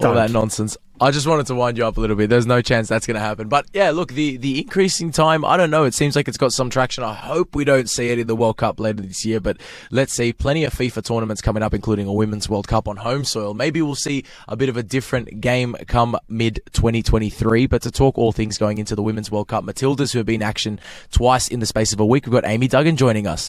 all 0.00 0.08
Don't. 0.08 0.14
that 0.16 0.30
nonsense. 0.30 0.76
I 0.98 1.10
just 1.10 1.26
wanted 1.26 1.46
to 1.48 1.54
wind 1.54 1.76
you 1.76 1.86
up 1.86 1.98
a 1.98 2.00
little 2.00 2.16
bit. 2.16 2.30
There's 2.30 2.46
no 2.46 2.62
chance 2.62 2.88
that's 2.88 3.06
going 3.06 3.16
to 3.16 3.20
happen. 3.20 3.48
But 3.48 3.66
yeah, 3.74 3.90
look, 3.90 4.12
the, 4.12 4.38
the 4.38 4.62
increasing 4.62 5.12
time, 5.12 5.44
I 5.44 5.58
don't 5.58 5.70
know. 5.70 5.84
It 5.84 5.92
seems 5.92 6.16
like 6.16 6.26
it's 6.26 6.38
got 6.38 6.54
some 6.54 6.70
traction. 6.70 7.04
I 7.04 7.12
hope 7.12 7.54
we 7.54 7.64
don't 7.64 7.90
see 7.90 8.08
it 8.08 8.18
in 8.18 8.26
the 8.26 8.34
World 8.34 8.56
Cup 8.56 8.80
later 8.80 9.02
this 9.02 9.22
year, 9.26 9.38
but 9.38 9.58
let's 9.90 10.14
see. 10.14 10.32
Plenty 10.32 10.64
of 10.64 10.72
FIFA 10.72 11.04
tournaments 11.04 11.42
coming 11.42 11.62
up, 11.62 11.74
including 11.74 12.06
a 12.06 12.12
Women's 12.14 12.48
World 12.48 12.66
Cup 12.66 12.88
on 12.88 12.96
home 12.96 13.24
soil. 13.24 13.52
Maybe 13.52 13.82
we'll 13.82 13.94
see 13.94 14.24
a 14.48 14.56
bit 14.56 14.70
of 14.70 14.78
a 14.78 14.82
different 14.82 15.42
game 15.42 15.76
come 15.86 16.16
mid 16.28 16.60
2023. 16.72 17.66
But 17.66 17.82
to 17.82 17.90
talk 17.90 18.16
all 18.16 18.32
things 18.32 18.56
going 18.56 18.78
into 18.78 18.96
the 18.96 19.02
Women's 19.02 19.30
World 19.30 19.48
Cup, 19.48 19.64
Matildas, 19.64 20.12
who 20.12 20.18
have 20.18 20.26
been 20.26 20.36
in 20.36 20.42
action 20.42 20.80
twice 21.10 21.48
in 21.48 21.60
the 21.60 21.66
space 21.66 21.92
of 21.92 22.00
a 22.00 22.06
week, 22.06 22.24
we've 22.24 22.32
got 22.32 22.46
Amy 22.46 22.68
Duggan 22.68 22.96
joining 22.96 23.26
us. 23.26 23.48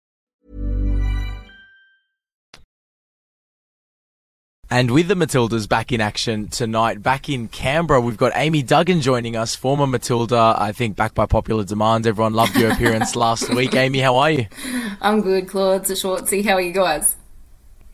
And 4.71 4.91
with 4.91 5.09
the 5.09 5.15
Matildas 5.15 5.67
back 5.67 5.91
in 5.91 5.99
action 5.99 6.47
tonight, 6.47 7.03
back 7.03 7.27
in 7.27 7.49
Canberra, 7.49 7.99
we've 7.99 8.15
got 8.15 8.31
Amy 8.35 8.63
Duggan 8.63 9.01
joining 9.01 9.35
us, 9.35 9.53
former 9.53 9.85
Matilda, 9.85 10.55
I 10.57 10.71
think 10.71 10.95
back 10.95 11.13
by 11.13 11.25
popular 11.25 11.65
demand. 11.65 12.07
Everyone 12.07 12.33
loved 12.33 12.55
your 12.55 12.71
appearance 12.71 13.13
last 13.17 13.53
week. 13.53 13.75
Amy, 13.75 13.99
how 13.99 14.15
are 14.15 14.31
you? 14.31 14.47
I'm 15.01 15.19
good, 15.19 15.49
Claude. 15.49 15.91
It's 15.91 16.01
Schwarzy. 16.01 16.45
How 16.45 16.53
are 16.53 16.61
you 16.61 16.71
guys? 16.71 17.17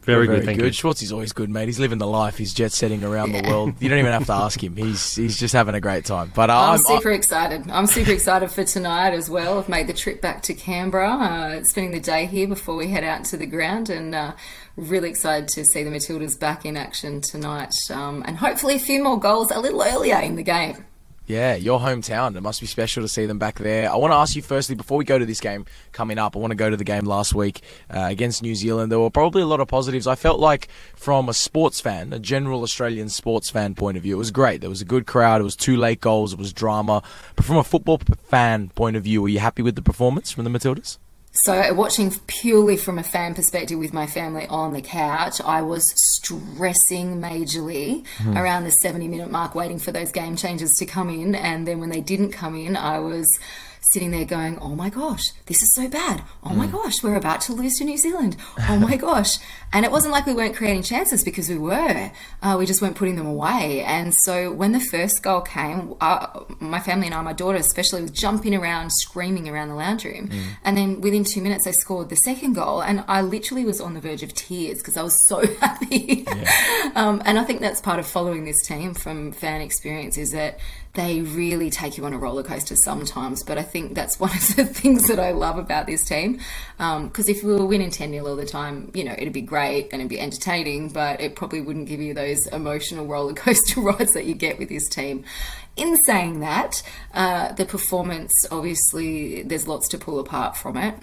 Very, 0.07 0.27
good. 0.27 0.45
Thank 0.45 0.59
good. 0.59 0.67
you. 0.67 0.71
Schwarzy's 0.71 1.11
always 1.11 1.33
good, 1.33 1.49
mate. 1.49 1.65
He's 1.65 1.79
living 1.79 1.97
the 1.97 2.07
life. 2.07 2.37
He's 2.37 2.53
jet 2.53 2.71
setting 2.71 3.03
around 3.03 3.33
the 3.33 3.41
world. 3.41 3.73
You 3.81 3.89
don't 3.89 3.99
even 3.99 4.13
have 4.13 4.27
to 4.27 4.33
ask 4.33 4.63
him. 4.63 4.77
He's 4.77 5.15
he's 5.15 5.37
just 5.37 5.53
having 5.53 5.75
a 5.75 5.81
great 5.81 6.05
time. 6.05 6.31
But 6.33 6.49
uh, 6.49 6.57
I'm, 6.57 6.69
I'm, 6.73 6.77
super 6.77 7.11
excited. 7.11 7.69
I'm 7.69 7.87
super 7.87 8.11
excited 8.11 8.49
for 8.49 8.63
tonight 8.63 9.13
as 9.13 9.29
well. 9.29 9.59
I've 9.59 9.67
made 9.67 9.87
the 9.87 9.93
trip 9.93 10.21
back 10.21 10.43
to 10.43 10.53
Canberra, 10.53 11.09
uh, 11.09 11.63
spending 11.63 11.91
the 11.91 11.99
day 11.99 12.25
here 12.25 12.47
before 12.47 12.77
we 12.77 12.87
head 12.87 13.03
out 13.03 13.25
to 13.25 13.37
the 13.37 13.47
ground, 13.47 13.89
and 13.89 14.15
uh, 14.15 14.31
really 14.77 15.09
excited 15.09 15.49
to 15.49 15.65
see 15.65 15.83
the 15.83 15.89
Matildas 15.89 16.39
back 16.39 16.65
in 16.65 16.77
action 16.77 17.19
tonight, 17.19 17.73
um, 17.91 18.23
and 18.25 18.37
hopefully 18.37 18.75
a 18.75 18.79
few 18.79 19.03
more 19.03 19.19
goals 19.19 19.51
a 19.51 19.59
little 19.59 19.83
earlier 19.83 20.19
in 20.19 20.35
the 20.35 20.43
game. 20.43 20.85
Yeah, 21.25 21.55
your 21.55 21.81
hometown. 21.81 22.37
It 22.37 22.41
must 22.41 22.61
be 22.61 22.67
special 22.67 23.03
to 23.03 23.09
see 23.09 23.25
them 23.25 23.37
back 23.37 23.59
there. 23.59 23.91
I 23.91 23.97
want 23.97 24.13
to 24.13 24.15
ask 24.15 24.33
you 24.37 24.41
firstly, 24.41 24.75
before 24.75 24.97
we 24.97 25.03
go 25.03 25.19
to 25.19 25.25
this 25.25 25.41
game 25.41 25.65
coming 25.91 26.17
up, 26.17 26.37
I 26.37 26.39
want 26.39 26.51
to 26.51 26.55
go 26.55 26.69
to 26.69 26.77
the 26.77 26.85
game 26.85 27.03
last 27.03 27.35
week 27.35 27.63
uh, 27.93 28.07
against 28.09 28.41
New 28.41 28.55
Zealand. 28.55 28.93
There 28.93 28.99
were 28.99 29.09
probably 29.09 29.41
a 29.41 29.45
lot 29.45 29.59
of 29.59 29.67
positives. 29.67 30.07
I 30.07 30.15
felt 30.15 30.39
like, 30.39 30.69
from 30.95 31.27
a 31.27 31.33
sports 31.33 31.81
fan, 31.81 32.13
a 32.13 32.19
general 32.19 32.63
Australian 32.63 33.09
sports 33.09 33.49
fan 33.49 33.75
point 33.75 33.97
of 33.97 34.03
view, 34.03 34.15
it 34.15 34.19
was 34.19 34.31
great. 34.31 34.61
There 34.61 34.69
was 34.69 34.81
a 34.81 34.85
good 34.85 35.05
crowd. 35.05 35.41
It 35.41 35.43
was 35.43 35.57
two 35.57 35.75
late 35.75 35.99
goals. 35.99 36.31
It 36.31 36.39
was 36.39 36.53
drama. 36.53 37.03
But 37.35 37.43
from 37.43 37.57
a 37.57 37.63
football 37.65 37.99
fan 38.23 38.69
point 38.69 38.95
of 38.95 39.03
view, 39.03 39.21
were 39.21 39.27
you 39.27 39.39
happy 39.39 39.61
with 39.61 39.75
the 39.75 39.81
performance 39.81 40.31
from 40.31 40.45
the 40.45 40.49
Matildas? 40.49 40.97
So, 41.43 41.71
watching 41.73 42.11
purely 42.25 42.77
from 42.77 42.97
a 42.97 43.03
fan 43.03 43.35
perspective 43.35 43.77
with 43.77 43.93
my 43.93 44.07
family 44.07 44.47
on 44.47 44.73
the 44.73 44.81
couch, 44.81 45.39
I 45.39 45.61
was 45.61 45.83
stressing 45.95 47.21
majorly 47.21 48.05
hmm. 48.17 48.35
around 48.35 48.63
the 48.63 48.71
70 48.71 49.07
minute 49.07 49.29
mark, 49.29 49.53
waiting 49.53 49.77
for 49.77 49.91
those 49.91 50.11
game 50.11 50.35
changes 50.35 50.73
to 50.79 50.85
come 50.85 51.09
in. 51.09 51.35
And 51.35 51.67
then 51.67 51.79
when 51.79 51.89
they 51.89 52.01
didn't 52.01 52.31
come 52.31 52.55
in, 52.55 52.75
I 52.75 52.99
was 52.99 53.27
sitting 53.81 54.11
there 54.11 54.25
going, 54.25 54.57
Oh 54.59 54.75
my 54.75 54.89
gosh, 54.89 55.31
this 55.45 55.61
is 55.61 55.73
so 55.73 55.87
bad. 55.87 56.23
Oh 56.43 56.53
my 56.53 56.67
gosh, 56.67 57.03
we're 57.03 57.15
about 57.15 57.41
to 57.41 57.53
lose 57.53 57.77
to 57.77 57.83
New 57.83 57.97
Zealand. 57.97 58.37
Oh 58.69 58.77
my 58.77 58.97
gosh. 59.07 59.37
And 59.73 59.83
it 59.85 59.91
wasn't 59.91 60.13
like 60.13 60.25
we 60.25 60.33
weren't 60.33 60.55
creating 60.55 60.83
chances 60.83 61.23
because 61.23 61.49
we 61.49 61.57
were. 61.57 62.11
Uh, 62.41 62.55
we 62.57 62.65
just 62.65 62.81
weren't 62.81 62.95
putting 62.95 63.15
them 63.15 63.25
away. 63.25 63.83
And 63.83 64.13
so 64.13 64.51
when 64.51 64.71
the 64.71 64.79
first 64.79 65.21
goal 65.21 65.41
came, 65.41 65.93
uh, 65.99 66.41
my 66.59 66.79
family 66.79 67.07
and 67.07 67.15
I, 67.15 67.21
my 67.21 67.33
daughter 67.33 67.57
especially, 67.57 68.01
was 68.01 68.11
jumping 68.11 68.55
around, 68.55 68.91
screaming 68.91 69.49
around 69.49 69.69
the 69.69 69.75
lounge 69.75 70.05
room. 70.05 70.29
And 70.63 70.77
then 70.77 71.01
within 71.01 71.23
two 71.23 71.41
minutes, 71.41 71.65
they 71.65 71.73
scored 71.73 72.09
the 72.09 72.15
second 72.15 72.53
goal. 72.53 72.81
And 72.81 73.03
I 73.07 73.21
literally 73.21 73.65
was 73.65 73.81
on 73.81 73.93
the 73.93 73.99
verge 73.99 74.23
of 74.23 74.33
tears 74.33 74.77
because 74.77 74.95
I 74.95 75.03
was 75.03 75.17
so 75.27 75.45
happy. 75.59 76.25
um, 76.95 77.21
and 77.25 77.37
I 77.37 77.43
think 77.43 77.59
that's 77.59 77.81
part 77.81 77.99
of 77.99 78.07
following 78.07 78.45
this 78.45 78.65
team 78.65 78.93
from 78.93 79.31
fan 79.33 79.61
experience 79.61 80.17
is 80.17 80.31
that 80.31 80.59
they 80.93 81.21
really 81.21 81.69
take 81.69 81.97
you 81.97 82.05
on 82.05 82.13
a 82.13 82.17
roller 82.17 82.43
coaster 82.43 82.75
sometimes. 82.75 83.43
But 83.43 83.57
I 83.57 83.63
think 83.63 83.93
that's 83.93 84.19
one 84.19 84.31
of 84.31 84.55
the 84.55 84.65
things 84.81 85.07
that 85.07 85.19
I 85.19 85.31
love 85.31 85.57
about 85.57 85.85
this 85.85 86.05
team. 86.05 86.39
Because 86.77 87.27
um, 87.27 87.35
if 87.35 87.43
we 87.43 87.53
were 87.53 87.65
winning 87.65 87.91
10 87.91 88.11
0 88.11 88.25
all 88.25 88.35
the 88.35 88.45
time, 88.45 88.91
you 88.93 89.03
know, 89.03 89.15
it'd 89.17 89.33
be 89.33 89.41
great 89.41 89.89
and 89.91 90.01
it'd 90.01 90.09
be 90.09 90.19
entertaining, 90.19 90.89
but 90.89 91.21
it 91.21 91.35
probably 91.35 91.61
wouldn't 91.61 91.87
give 91.87 92.01
you 92.01 92.13
those 92.13 92.47
emotional 92.47 93.05
roller 93.07 93.33
coaster 93.33 93.81
rides 93.81 94.13
that 94.13 94.25
you 94.25 94.33
get 94.33 94.57
with 94.57 94.69
this 94.69 94.87
team. 94.89 95.23
In 95.75 95.95
saying 96.07 96.39
that, 96.39 96.81
uh, 97.13 97.53
the 97.53 97.65
performance 97.65 98.33
obviously, 98.51 99.43
there's 99.43 99.67
lots 99.67 99.87
to 99.89 99.97
pull 99.97 100.19
apart 100.19 100.57
from 100.57 100.75
it 100.75 100.95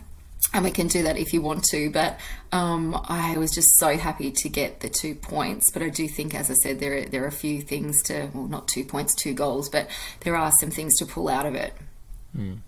and 0.52 0.64
we 0.64 0.70
can 0.70 0.88
do 0.88 1.02
that 1.04 1.16
if 1.16 1.32
you 1.32 1.40
want 1.40 1.64
to. 1.64 1.90
But 1.90 2.18
um, 2.52 3.00
I 3.08 3.36
was 3.36 3.50
just 3.52 3.76
so 3.78 3.96
happy 3.96 4.30
to 4.30 4.48
get 4.48 4.80
the 4.80 4.88
two 4.88 5.14
points. 5.14 5.70
But 5.70 5.82
I 5.82 5.88
do 5.88 6.08
think, 6.08 6.34
as 6.34 6.50
I 6.50 6.54
said, 6.54 6.80
there 6.80 6.98
are, 6.98 7.02
there 7.02 7.24
are 7.24 7.28
a 7.28 7.32
few 7.32 7.62
things 7.62 8.02
to 8.04 8.30
well, 8.34 8.48
not 8.48 8.68
two 8.68 8.84
points, 8.84 9.14
two 9.14 9.34
goals, 9.34 9.68
but 9.68 9.88
there 10.20 10.36
are 10.36 10.52
some 10.52 10.70
things 10.70 10.96
to 10.98 11.06
pull 11.06 11.28
out 11.28 11.46
of 11.46 11.54
it. 11.54 11.74
Mm. 12.36 12.58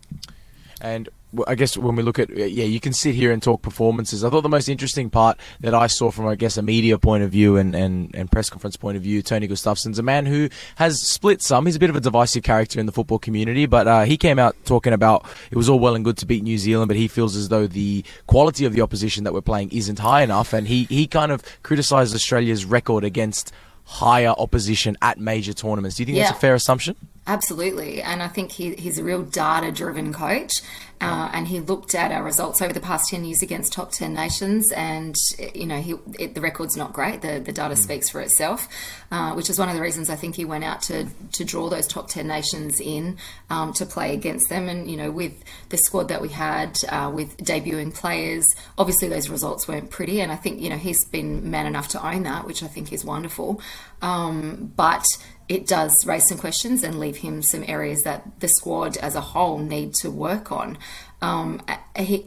And 0.81 1.09
I 1.47 1.55
guess 1.55 1.77
when 1.77 1.97
we 1.97 2.03
look 2.03 2.19
at 2.19 2.31
yeah, 2.31 2.65
you 2.65 2.81
can 2.81 2.93
sit 2.93 3.15
here 3.15 3.33
and 3.33 3.43
talk 3.43 3.63
performances. 3.63 4.25
I 4.25 4.31
thought 4.31 4.43
the 4.43 4.49
most 4.49 4.69
interesting 4.69 5.11
part 5.11 5.39
that 5.61 5.75
I 5.75 5.87
saw 5.87 6.11
from 6.11 6.27
I 6.27 6.35
guess 6.35 6.57
a 6.57 6.63
media 6.63 6.99
point 6.99 7.23
of 7.23 7.31
view 7.31 7.57
and, 7.57 7.75
and, 7.75 8.15
and 8.15 8.31
press 8.31 8.51
conference 8.51 8.77
point 8.77 8.97
of 8.97 9.03
view, 9.03 9.23
Tony 9.23 9.47
Gustafsson's 9.47 9.99
a 9.99 10.03
man 10.03 10.27
who 10.27 10.49
has 10.77 11.03
split 11.03 11.43
some. 11.43 11.67
He's 11.67 11.77
a 11.77 11.79
bit 11.79 11.91
of 11.91 11.97
a 11.97 12.01
divisive 12.01 12.43
character 12.43 12.81
in 12.81 12.87
the 12.87 12.93
football 12.93 13.19
community, 13.19 13.67
but 13.67 13.87
uh, 13.87 14.03
he 14.05 14.17
came 14.17 14.39
out 14.39 14.57
talking 14.65 14.93
about 14.93 15.27
it 15.51 15.57
was 15.57 15.69
all 15.69 15.79
well 15.79 15.95
and 15.95 16.05
good 16.05 16.17
to 16.19 16.27
beat 16.27 16.43
New 16.43 16.59
Zealand, 16.59 16.89
but 16.89 16.97
he 16.97 17.09
feels 17.09 17.37
as 17.37 17.49
though 17.49 17.67
the 17.67 18.05
quality 18.27 18.65
of 18.65 18.73
the 18.73 18.81
opposition 18.81 19.25
that 19.25 19.33
we're 19.33 19.41
playing 19.41 19.71
isn't 19.71 19.99
high 19.99 20.23
enough, 20.23 20.53
and 20.53 20.69
he 20.69 20.85
he 20.85 21.07
kind 21.07 21.33
of 21.33 21.43
criticised 21.63 22.15
Australia's 22.15 22.65
record 22.65 23.05
against 23.05 23.53
higher 23.85 24.35
opposition 24.37 24.97
at 25.01 25.19
major 25.19 25.53
tournaments. 25.53 25.97
Do 25.97 26.03
you 26.03 26.07
think 26.07 26.19
yeah. 26.19 26.25
that's 26.25 26.39
a 26.39 26.41
fair 26.41 26.55
assumption? 26.55 26.97
Absolutely. 27.27 28.03
And 28.03 28.23
I 28.23 28.29
think 28.29 28.53
he, 28.53 28.75
he's 28.77 28.99
a 28.99 29.05
real 29.05 29.23
data 29.23 29.73
driven 29.73 30.13
coach. 30.13 30.63
Uh, 30.99 31.29
and 31.35 31.49
he 31.49 31.61
looked 31.61 31.95
at 31.95 32.11
our 32.11 32.23
results 32.23 32.63
over 32.63 32.73
the 32.73 32.81
past 32.81 33.11
10 33.11 33.25
years 33.25 33.43
against 33.43 33.73
top 33.73 33.93
10 33.93 34.15
nations. 34.15 34.73
And, 34.73 35.15
you 35.55 35.67
know, 35.67 35.81
he, 35.81 35.97
it, 36.19 36.35
the 36.35 36.41
record's 36.41 36.75
not 36.75 36.95
great. 36.95 37.21
The, 37.21 37.39
the 37.39 37.53
data 37.53 37.75
mm. 37.75 37.79
speaks 37.79 38.09
for 38.09 38.21
itself, 38.21 38.67
uh, 39.11 39.35
which 39.35 39.51
is 39.51 39.59
one 39.59 39.69
of 39.69 39.75
the 39.75 39.83
reasons 39.83 40.09
I 40.09 40.17
think 40.17 40.37
he 40.37 40.47
went 40.47 40.65
out 40.65 40.81
to, 40.83 41.07
to 41.33 41.45
draw 41.45 41.69
those 41.69 41.87
top 41.87 42.09
10 42.09 42.27
nations 42.27 42.81
in 42.81 43.19
um, 43.51 43.75
to 43.75 43.85
play 43.85 44.15
against 44.15 44.49
them. 44.49 44.71
And, 44.71 44.91
you 44.91 44.97
know, 44.97 45.11
with 45.11 45.35
the 45.69 45.77
squad 45.77 46.09
that 46.09 46.23
we 46.23 46.29
had, 46.29 46.79
uh, 46.89 47.11
with 47.15 47.37
debuting 47.39 47.93
players, 47.93 48.47
obviously 48.79 49.09
those 49.09 49.29
results 49.29 49.69
weren't 49.69 49.91
pretty. 49.91 50.23
And 50.23 50.33
I 50.33 50.37
think, 50.37 50.61
you 50.63 50.71
know, 50.71 50.79
he's 50.79 51.05
been 51.07 51.51
man 51.51 51.67
enough 51.67 51.89
to 51.89 52.07
own 52.07 52.23
that, 52.23 52.47
which 52.47 52.63
I 52.63 52.69
think 52.69 52.91
is 52.93 53.05
wonderful. 53.05 53.61
Um, 54.01 54.73
but 54.77 55.05
it 55.49 55.67
does 55.67 55.95
raise 56.07 56.27
some 56.27 56.39
questions 56.39 56.83
and 56.83 56.99
leave 56.99 57.19
him 57.19 57.43
some 57.43 57.65
areas 57.67 58.03
that 58.03 58.41
the 58.41 58.49
squad 58.49 58.97
as 58.97 59.15
a 59.15 59.21
whole 59.21 59.59
need 59.59 59.95
to 59.95 60.11
work 60.11 60.51
on. 60.51 60.79
Um, 61.23 61.63
I, 61.67 61.79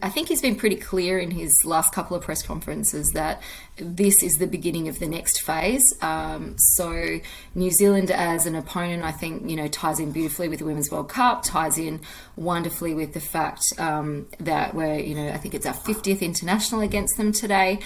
I, 0.02 0.10
think 0.10 0.30
he's 0.30 0.42
been 0.42 0.56
pretty 0.56 0.76
clear 0.76 1.20
in 1.20 1.30
his 1.30 1.54
last 1.64 1.94
couple 1.94 2.18
of 2.18 2.24
press 2.24 2.42
conferences 2.42 3.12
that 3.14 3.40
this 3.78 4.24
is 4.24 4.40
the 4.40 4.48
beginning 4.48 4.88
of 4.88 4.98
the 4.98 5.08
next 5.08 5.44
phase. 5.44 5.84
Um, 6.02 6.56
so 6.58 7.20
New 7.54 7.70
Zealand 7.70 8.10
as 8.10 8.48
an 8.48 8.56
opponent, 8.56 9.04
I 9.04 9.12
think 9.12 9.48
you 9.48 9.56
know 9.56 9.68
ties 9.68 10.00
in 10.00 10.12
beautifully 10.12 10.50
with 10.50 10.58
the 10.58 10.66
Women's 10.66 10.90
World 10.90 11.08
Cup, 11.08 11.44
ties 11.44 11.78
in 11.78 12.02
wonderfully 12.36 12.96
with 12.96 13.14
the 13.14 13.20
fact 13.20 13.62
um, 13.78 14.26
that 14.40 14.74
we're 14.74 14.98
you 14.98 15.14
know 15.14 15.30
I 15.30 15.38
think 15.38 15.54
it's 15.54 15.68
our 15.68 15.76
50th 15.76 16.22
international 16.22 16.82
against 16.82 17.16
them 17.18 17.32
today. 17.32 17.80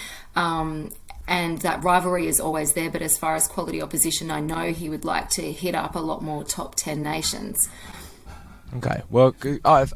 And 1.26 1.58
that 1.62 1.82
rivalry 1.82 2.26
is 2.26 2.40
always 2.40 2.74
there. 2.74 2.90
But 2.90 3.02
as 3.02 3.16
far 3.16 3.34
as 3.34 3.48
quality 3.48 3.80
opposition, 3.80 4.30
I 4.30 4.40
know 4.40 4.72
he 4.72 4.90
would 4.90 5.04
like 5.04 5.30
to 5.30 5.52
hit 5.52 5.74
up 5.74 5.94
a 5.94 6.00
lot 6.00 6.22
more 6.22 6.44
top 6.44 6.74
10 6.74 7.02
nations. 7.02 7.68
Okay. 8.76 9.02
Well, 9.08 9.34
uh, 9.64 9.86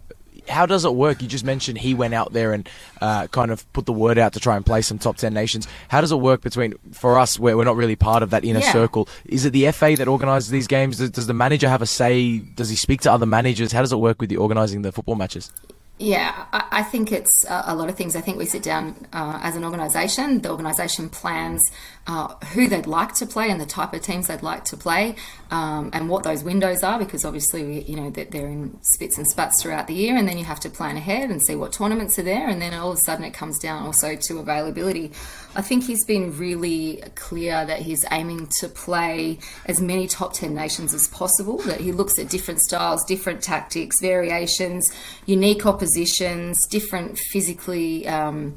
how 0.48 0.66
does 0.66 0.84
it 0.84 0.94
work? 0.94 1.20
You 1.22 1.28
just 1.28 1.44
mentioned 1.44 1.78
he 1.78 1.94
went 1.94 2.14
out 2.14 2.32
there 2.32 2.52
and 2.52 2.68
uh, 3.00 3.26
kind 3.28 3.50
of 3.50 3.70
put 3.72 3.86
the 3.86 3.92
word 3.92 4.18
out 4.18 4.32
to 4.34 4.40
try 4.40 4.56
and 4.56 4.64
play 4.64 4.82
some 4.82 4.98
top 4.98 5.16
10 5.16 5.32
nations. 5.34 5.68
How 5.88 6.00
does 6.00 6.12
it 6.12 6.16
work 6.16 6.40
between, 6.40 6.74
for 6.92 7.18
us, 7.18 7.38
where 7.38 7.56
we're 7.56 7.64
not 7.64 7.76
really 7.76 7.96
part 7.96 8.22
of 8.22 8.30
that 8.30 8.44
inner 8.44 8.60
yeah. 8.60 8.72
circle? 8.72 9.08
Is 9.26 9.44
it 9.44 9.50
the 9.50 9.70
FA 9.72 9.94
that 9.96 10.08
organises 10.08 10.50
these 10.50 10.66
games? 10.66 10.98
Does, 10.98 11.10
does 11.10 11.26
the 11.26 11.34
manager 11.34 11.68
have 11.68 11.82
a 11.82 11.86
say? 11.86 12.38
Does 12.38 12.70
he 12.70 12.76
speak 12.76 13.02
to 13.02 13.12
other 13.12 13.26
managers? 13.26 13.72
How 13.72 13.80
does 13.80 13.92
it 13.92 13.98
work 13.98 14.20
with 14.20 14.30
the 14.30 14.36
organising 14.36 14.82
the 14.82 14.92
football 14.92 15.16
matches? 15.16 15.52
Yeah, 16.00 16.46
I 16.52 16.84
think 16.84 17.10
it's 17.10 17.44
a 17.48 17.74
lot 17.74 17.88
of 17.88 17.96
things. 17.96 18.14
I 18.14 18.20
think 18.20 18.38
we 18.38 18.46
sit 18.46 18.62
down 18.62 18.94
uh, 19.12 19.40
as 19.42 19.56
an 19.56 19.64
organisation. 19.64 20.40
The 20.40 20.50
organisation 20.50 21.08
plans 21.08 21.72
uh, 22.08 22.34
who 22.54 22.66
they'd 22.66 22.86
like 22.86 23.14
to 23.14 23.26
play 23.26 23.50
and 23.50 23.60
the 23.60 23.66
type 23.66 23.92
of 23.92 24.00
teams 24.00 24.26
they'd 24.26 24.42
like 24.42 24.64
to 24.64 24.76
play, 24.76 25.14
um, 25.50 25.90
and 25.92 26.08
what 26.08 26.24
those 26.24 26.42
windows 26.42 26.82
are. 26.82 26.98
Because 26.98 27.24
obviously, 27.24 27.82
you 27.82 27.96
know, 27.96 28.10
that 28.10 28.30
they're 28.30 28.48
in 28.48 28.78
spits 28.82 29.18
and 29.18 29.28
spats 29.28 29.62
throughout 29.62 29.86
the 29.86 29.94
year, 29.94 30.16
and 30.16 30.26
then 30.26 30.38
you 30.38 30.44
have 30.44 30.58
to 30.60 30.70
plan 30.70 30.96
ahead 30.96 31.30
and 31.30 31.40
see 31.42 31.54
what 31.54 31.72
tournaments 31.72 32.18
are 32.18 32.22
there, 32.22 32.48
and 32.48 32.60
then 32.60 32.72
all 32.74 32.90
of 32.92 32.98
a 32.98 33.00
sudden 33.02 33.24
it 33.24 33.34
comes 33.34 33.58
down 33.58 33.84
also 33.84 34.16
to 34.16 34.38
availability. 34.38 35.12
I 35.54 35.62
think 35.62 35.84
he's 35.84 36.04
been 36.04 36.36
really 36.36 37.02
clear 37.14 37.64
that 37.66 37.80
he's 37.80 38.04
aiming 38.10 38.48
to 38.60 38.68
play 38.68 39.38
as 39.66 39.80
many 39.80 40.06
top 40.06 40.32
10 40.32 40.54
nations 40.54 40.94
as 40.94 41.08
possible, 41.08 41.58
that 41.58 41.80
he 41.80 41.92
looks 41.92 42.18
at 42.18 42.30
different 42.30 42.60
styles, 42.60 43.04
different 43.04 43.42
tactics, 43.42 44.00
variations, 44.00 44.90
unique 45.26 45.66
oppositions, 45.66 46.66
different 46.68 47.18
physically 47.18 48.06
um, 48.08 48.56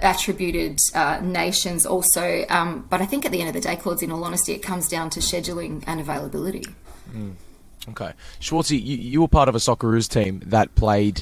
attributed 0.00 0.78
uh, 0.94 1.20
nations 1.22 1.86
also. 1.86 2.44
Um, 2.48 2.86
but 2.88 3.00
I 3.00 3.06
think 3.06 3.24
at 3.24 3.32
the 3.32 3.40
end 3.40 3.48
of 3.48 3.54
the 3.54 3.60
day, 3.60 3.76
Claude, 3.76 4.02
in 4.02 4.10
all 4.10 4.24
honesty, 4.24 4.52
it 4.52 4.62
comes 4.62 4.88
down 4.88 5.10
to 5.10 5.20
scheduling 5.20 5.82
and 5.86 6.00
availability. 6.00 6.64
Mm. 7.10 7.34
Okay, 7.88 8.12
Schwarzy, 8.40 8.80
you, 8.80 8.96
you, 8.96 9.20
were 9.20 9.26
part 9.26 9.48
of 9.48 9.56
a 9.56 9.58
Socceroos 9.58 10.08
team 10.08 10.40
that 10.46 10.72
played 10.76 11.20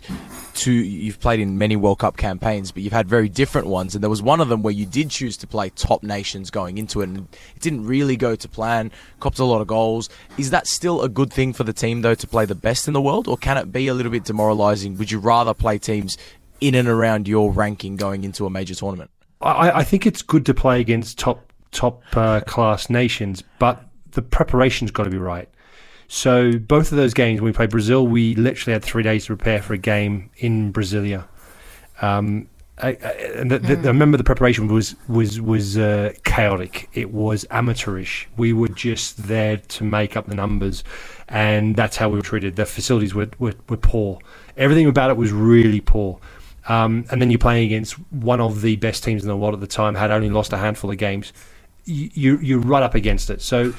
two. 0.52 0.72
You've 0.72 1.18
played 1.18 1.40
in 1.40 1.56
many 1.56 1.74
World 1.74 2.00
Cup 2.00 2.18
campaigns, 2.18 2.70
but 2.70 2.82
you've 2.82 2.92
had 2.92 3.08
very 3.08 3.30
different 3.30 3.66
ones. 3.66 3.94
And 3.94 4.04
there 4.04 4.10
was 4.10 4.20
one 4.20 4.42
of 4.42 4.50
them 4.50 4.62
where 4.62 4.74
you 4.74 4.84
did 4.84 5.08
choose 5.08 5.38
to 5.38 5.46
play 5.46 5.70
top 5.70 6.02
nations 6.02 6.50
going 6.50 6.76
into 6.76 7.00
it, 7.00 7.08
and 7.08 7.28
it 7.56 7.62
didn't 7.62 7.86
really 7.86 8.14
go 8.14 8.36
to 8.36 8.46
plan. 8.46 8.90
Copped 9.20 9.38
a 9.38 9.44
lot 9.44 9.62
of 9.62 9.68
goals. 9.68 10.10
Is 10.36 10.50
that 10.50 10.66
still 10.66 11.00
a 11.00 11.08
good 11.08 11.32
thing 11.32 11.54
for 11.54 11.64
the 11.64 11.72
team 11.72 12.02
though 12.02 12.14
to 12.14 12.26
play 12.26 12.44
the 12.44 12.54
best 12.54 12.86
in 12.86 12.92
the 12.92 13.00
world, 13.00 13.26
or 13.26 13.38
can 13.38 13.56
it 13.56 13.72
be 13.72 13.88
a 13.88 13.94
little 13.94 14.12
bit 14.12 14.24
demoralising? 14.24 14.98
Would 14.98 15.10
you 15.10 15.18
rather 15.18 15.54
play 15.54 15.78
teams 15.78 16.18
in 16.60 16.74
and 16.74 16.88
around 16.88 17.28
your 17.28 17.52
ranking 17.52 17.96
going 17.96 18.24
into 18.24 18.46
a 18.46 18.50
major 18.50 18.74
tournament? 18.74 19.10
I, 19.40 19.70
I 19.70 19.84
think 19.84 20.06
it's 20.06 20.22
good 20.22 20.44
to 20.46 20.54
play 20.54 20.80
against 20.80 21.18
top 21.18 21.52
top 21.72 22.02
uh, 22.16 22.40
class 22.40 22.90
nations, 22.90 23.42
but 23.58 23.84
the 24.12 24.22
preparation's 24.22 24.90
got 24.90 25.04
to 25.04 25.10
be 25.10 25.18
right. 25.18 25.48
So 26.08 26.58
both 26.58 26.90
of 26.90 26.98
those 26.98 27.14
games, 27.14 27.40
when 27.40 27.46
we 27.46 27.52
played 27.52 27.70
Brazil, 27.70 28.06
we 28.06 28.34
literally 28.34 28.72
had 28.72 28.84
three 28.84 29.04
days 29.04 29.26
to 29.26 29.36
prepare 29.36 29.62
for 29.62 29.74
a 29.74 29.78
game 29.78 30.30
in 30.38 30.72
Brasilia. 30.72 31.28
Um, 32.02 32.48
I, 32.82 32.88
I, 32.88 33.10
and 33.36 33.50
the, 33.50 33.58
the, 33.58 33.76
mm. 33.76 33.84
I 33.84 33.88
remember 33.88 34.16
the 34.16 34.24
preparation 34.24 34.66
was 34.68 34.96
was 35.06 35.40
was 35.40 35.78
uh, 35.78 36.12
chaotic. 36.24 36.88
It 36.94 37.12
was 37.12 37.46
amateurish. 37.50 38.28
We 38.36 38.52
were 38.52 38.68
just 38.68 39.28
there 39.28 39.58
to 39.58 39.84
make 39.84 40.16
up 40.16 40.26
the 40.26 40.34
numbers, 40.34 40.82
and 41.28 41.76
that's 41.76 41.96
how 41.96 42.08
we 42.08 42.16
were 42.16 42.22
treated. 42.22 42.56
The 42.56 42.66
facilities 42.66 43.14
were, 43.14 43.28
were, 43.38 43.54
were 43.68 43.76
poor. 43.76 44.18
Everything 44.56 44.86
about 44.86 45.10
it 45.10 45.16
was 45.16 45.30
really 45.30 45.80
poor. 45.80 46.18
Um, 46.70 47.04
and 47.10 47.20
then 47.20 47.30
you're 47.30 47.38
playing 47.38 47.66
against 47.66 47.94
one 48.12 48.40
of 48.40 48.62
the 48.62 48.76
best 48.76 49.02
teams 49.02 49.22
in 49.22 49.28
the 49.28 49.36
world 49.36 49.54
at 49.54 49.60
the 49.60 49.66
time. 49.66 49.94
Had 49.94 50.10
only 50.10 50.30
lost 50.30 50.52
a 50.52 50.58
handful 50.58 50.90
of 50.90 50.98
games. 50.98 51.32
You, 51.84 52.38
you 52.38 52.58
are 52.58 52.60
right 52.60 52.82
up 52.82 52.94
against 52.94 53.30
it. 53.30 53.42
So 53.42 53.72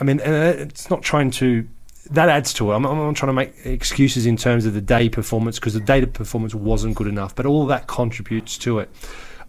I 0.00 0.04
mean, 0.04 0.20
it's 0.20 0.90
not 0.90 1.02
trying 1.02 1.30
to. 1.32 1.68
That 2.10 2.28
adds 2.28 2.52
to 2.54 2.70
it. 2.70 2.76
I'm, 2.76 2.84
I'm 2.84 3.14
trying 3.14 3.30
to 3.30 3.32
make 3.32 3.54
excuses 3.64 4.26
in 4.26 4.36
terms 4.36 4.66
of 4.66 4.74
the 4.74 4.80
day 4.80 5.08
performance 5.08 5.58
because 5.58 5.74
the 5.74 5.80
day 5.80 6.04
performance 6.04 6.54
wasn't 6.54 6.96
good 6.96 7.06
enough, 7.06 7.34
but 7.34 7.46
all 7.46 7.66
that 7.66 7.86
contributes 7.86 8.58
to 8.58 8.78
it. 8.78 8.90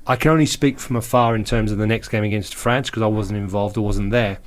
I 0.07 0.16
can 0.16 0.32
only 0.32 0.45
speak 0.45 0.80
from 0.80 0.95
afar 0.95 1.36
in 1.36 1.43
terms 1.43 1.72
of 1.72 1.80
the 1.80 1.88
next 1.88 2.09
game 2.09 2.24
against 2.24 2.55
France 2.55 2.89
because 2.89 3.01
I 3.01 3.07
wasn't 3.07 3.39
involved 3.39 3.78
or 3.78 3.82
wasn't 3.82 4.11
there. 4.11 4.38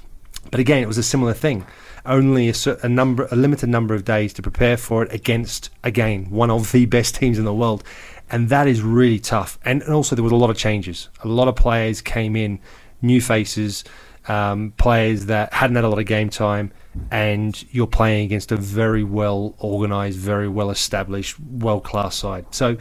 But 0.51 0.61
again, 0.61 0.83
it 0.83 0.87
was 0.87 0.99
a 0.99 1.03
similar 1.03 1.35
thing. 1.35 1.67
Only 2.07 2.49
a, 2.49 2.55
a, 2.83 2.89
number, 2.89 3.29
a 3.31 3.37
limited 3.37 3.69
number 3.69 3.95
of 3.95 4.05
days 4.05 4.33
to 4.35 4.43
prepare 4.43 4.77
for 4.79 5.03
it 5.03 5.13
against 5.13 5.69
again 5.85 6.31
one 6.31 6.51
of 6.51 6.73
the 6.73 6.87
best 6.87 7.17
teams 7.17 7.39
in 7.39 7.45
the 7.45 7.53
world, 7.53 7.85
and 8.31 8.49
that 8.49 8.67
is 8.67 8.83
really 8.83 9.19
tough. 9.19 9.59
And, 9.65 9.83
and 9.83 9.93
also 9.93 10.15
there 10.17 10.23
was 10.23 10.33
a 10.33 10.37
lot 10.37 10.51
of 10.51 10.57
changes. 10.57 11.09
A 11.25 11.29
lot 11.29 11.49
of 11.49 11.57
players 11.57 12.01
came 12.01 12.37
in, 12.37 12.61
new 13.03 13.21
faces 13.21 13.85
um, 14.29 14.73
players 14.77 15.27
that 15.27 15.53
hadn't 15.53 15.77
had 15.77 15.85
a 15.85 15.89
lot 15.89 15.99
of 15.99 16.07
game 16.07 16.29
time, 16.29 16.71
and 17.11 17.65
you're 17.73 17.87
playing 17.87 18.27
against 18.27 18.53
a 18.53 18.57
very 18.57 19.03
well 19.03 19.55
organised, 19.61 20.19
very 20.19 20.49
well 20.49 20.71
established, 20.71 21.41
world 21.41 21.85
class 21.85 22.15
side. 22.15 22.47
So, 22.51 22.77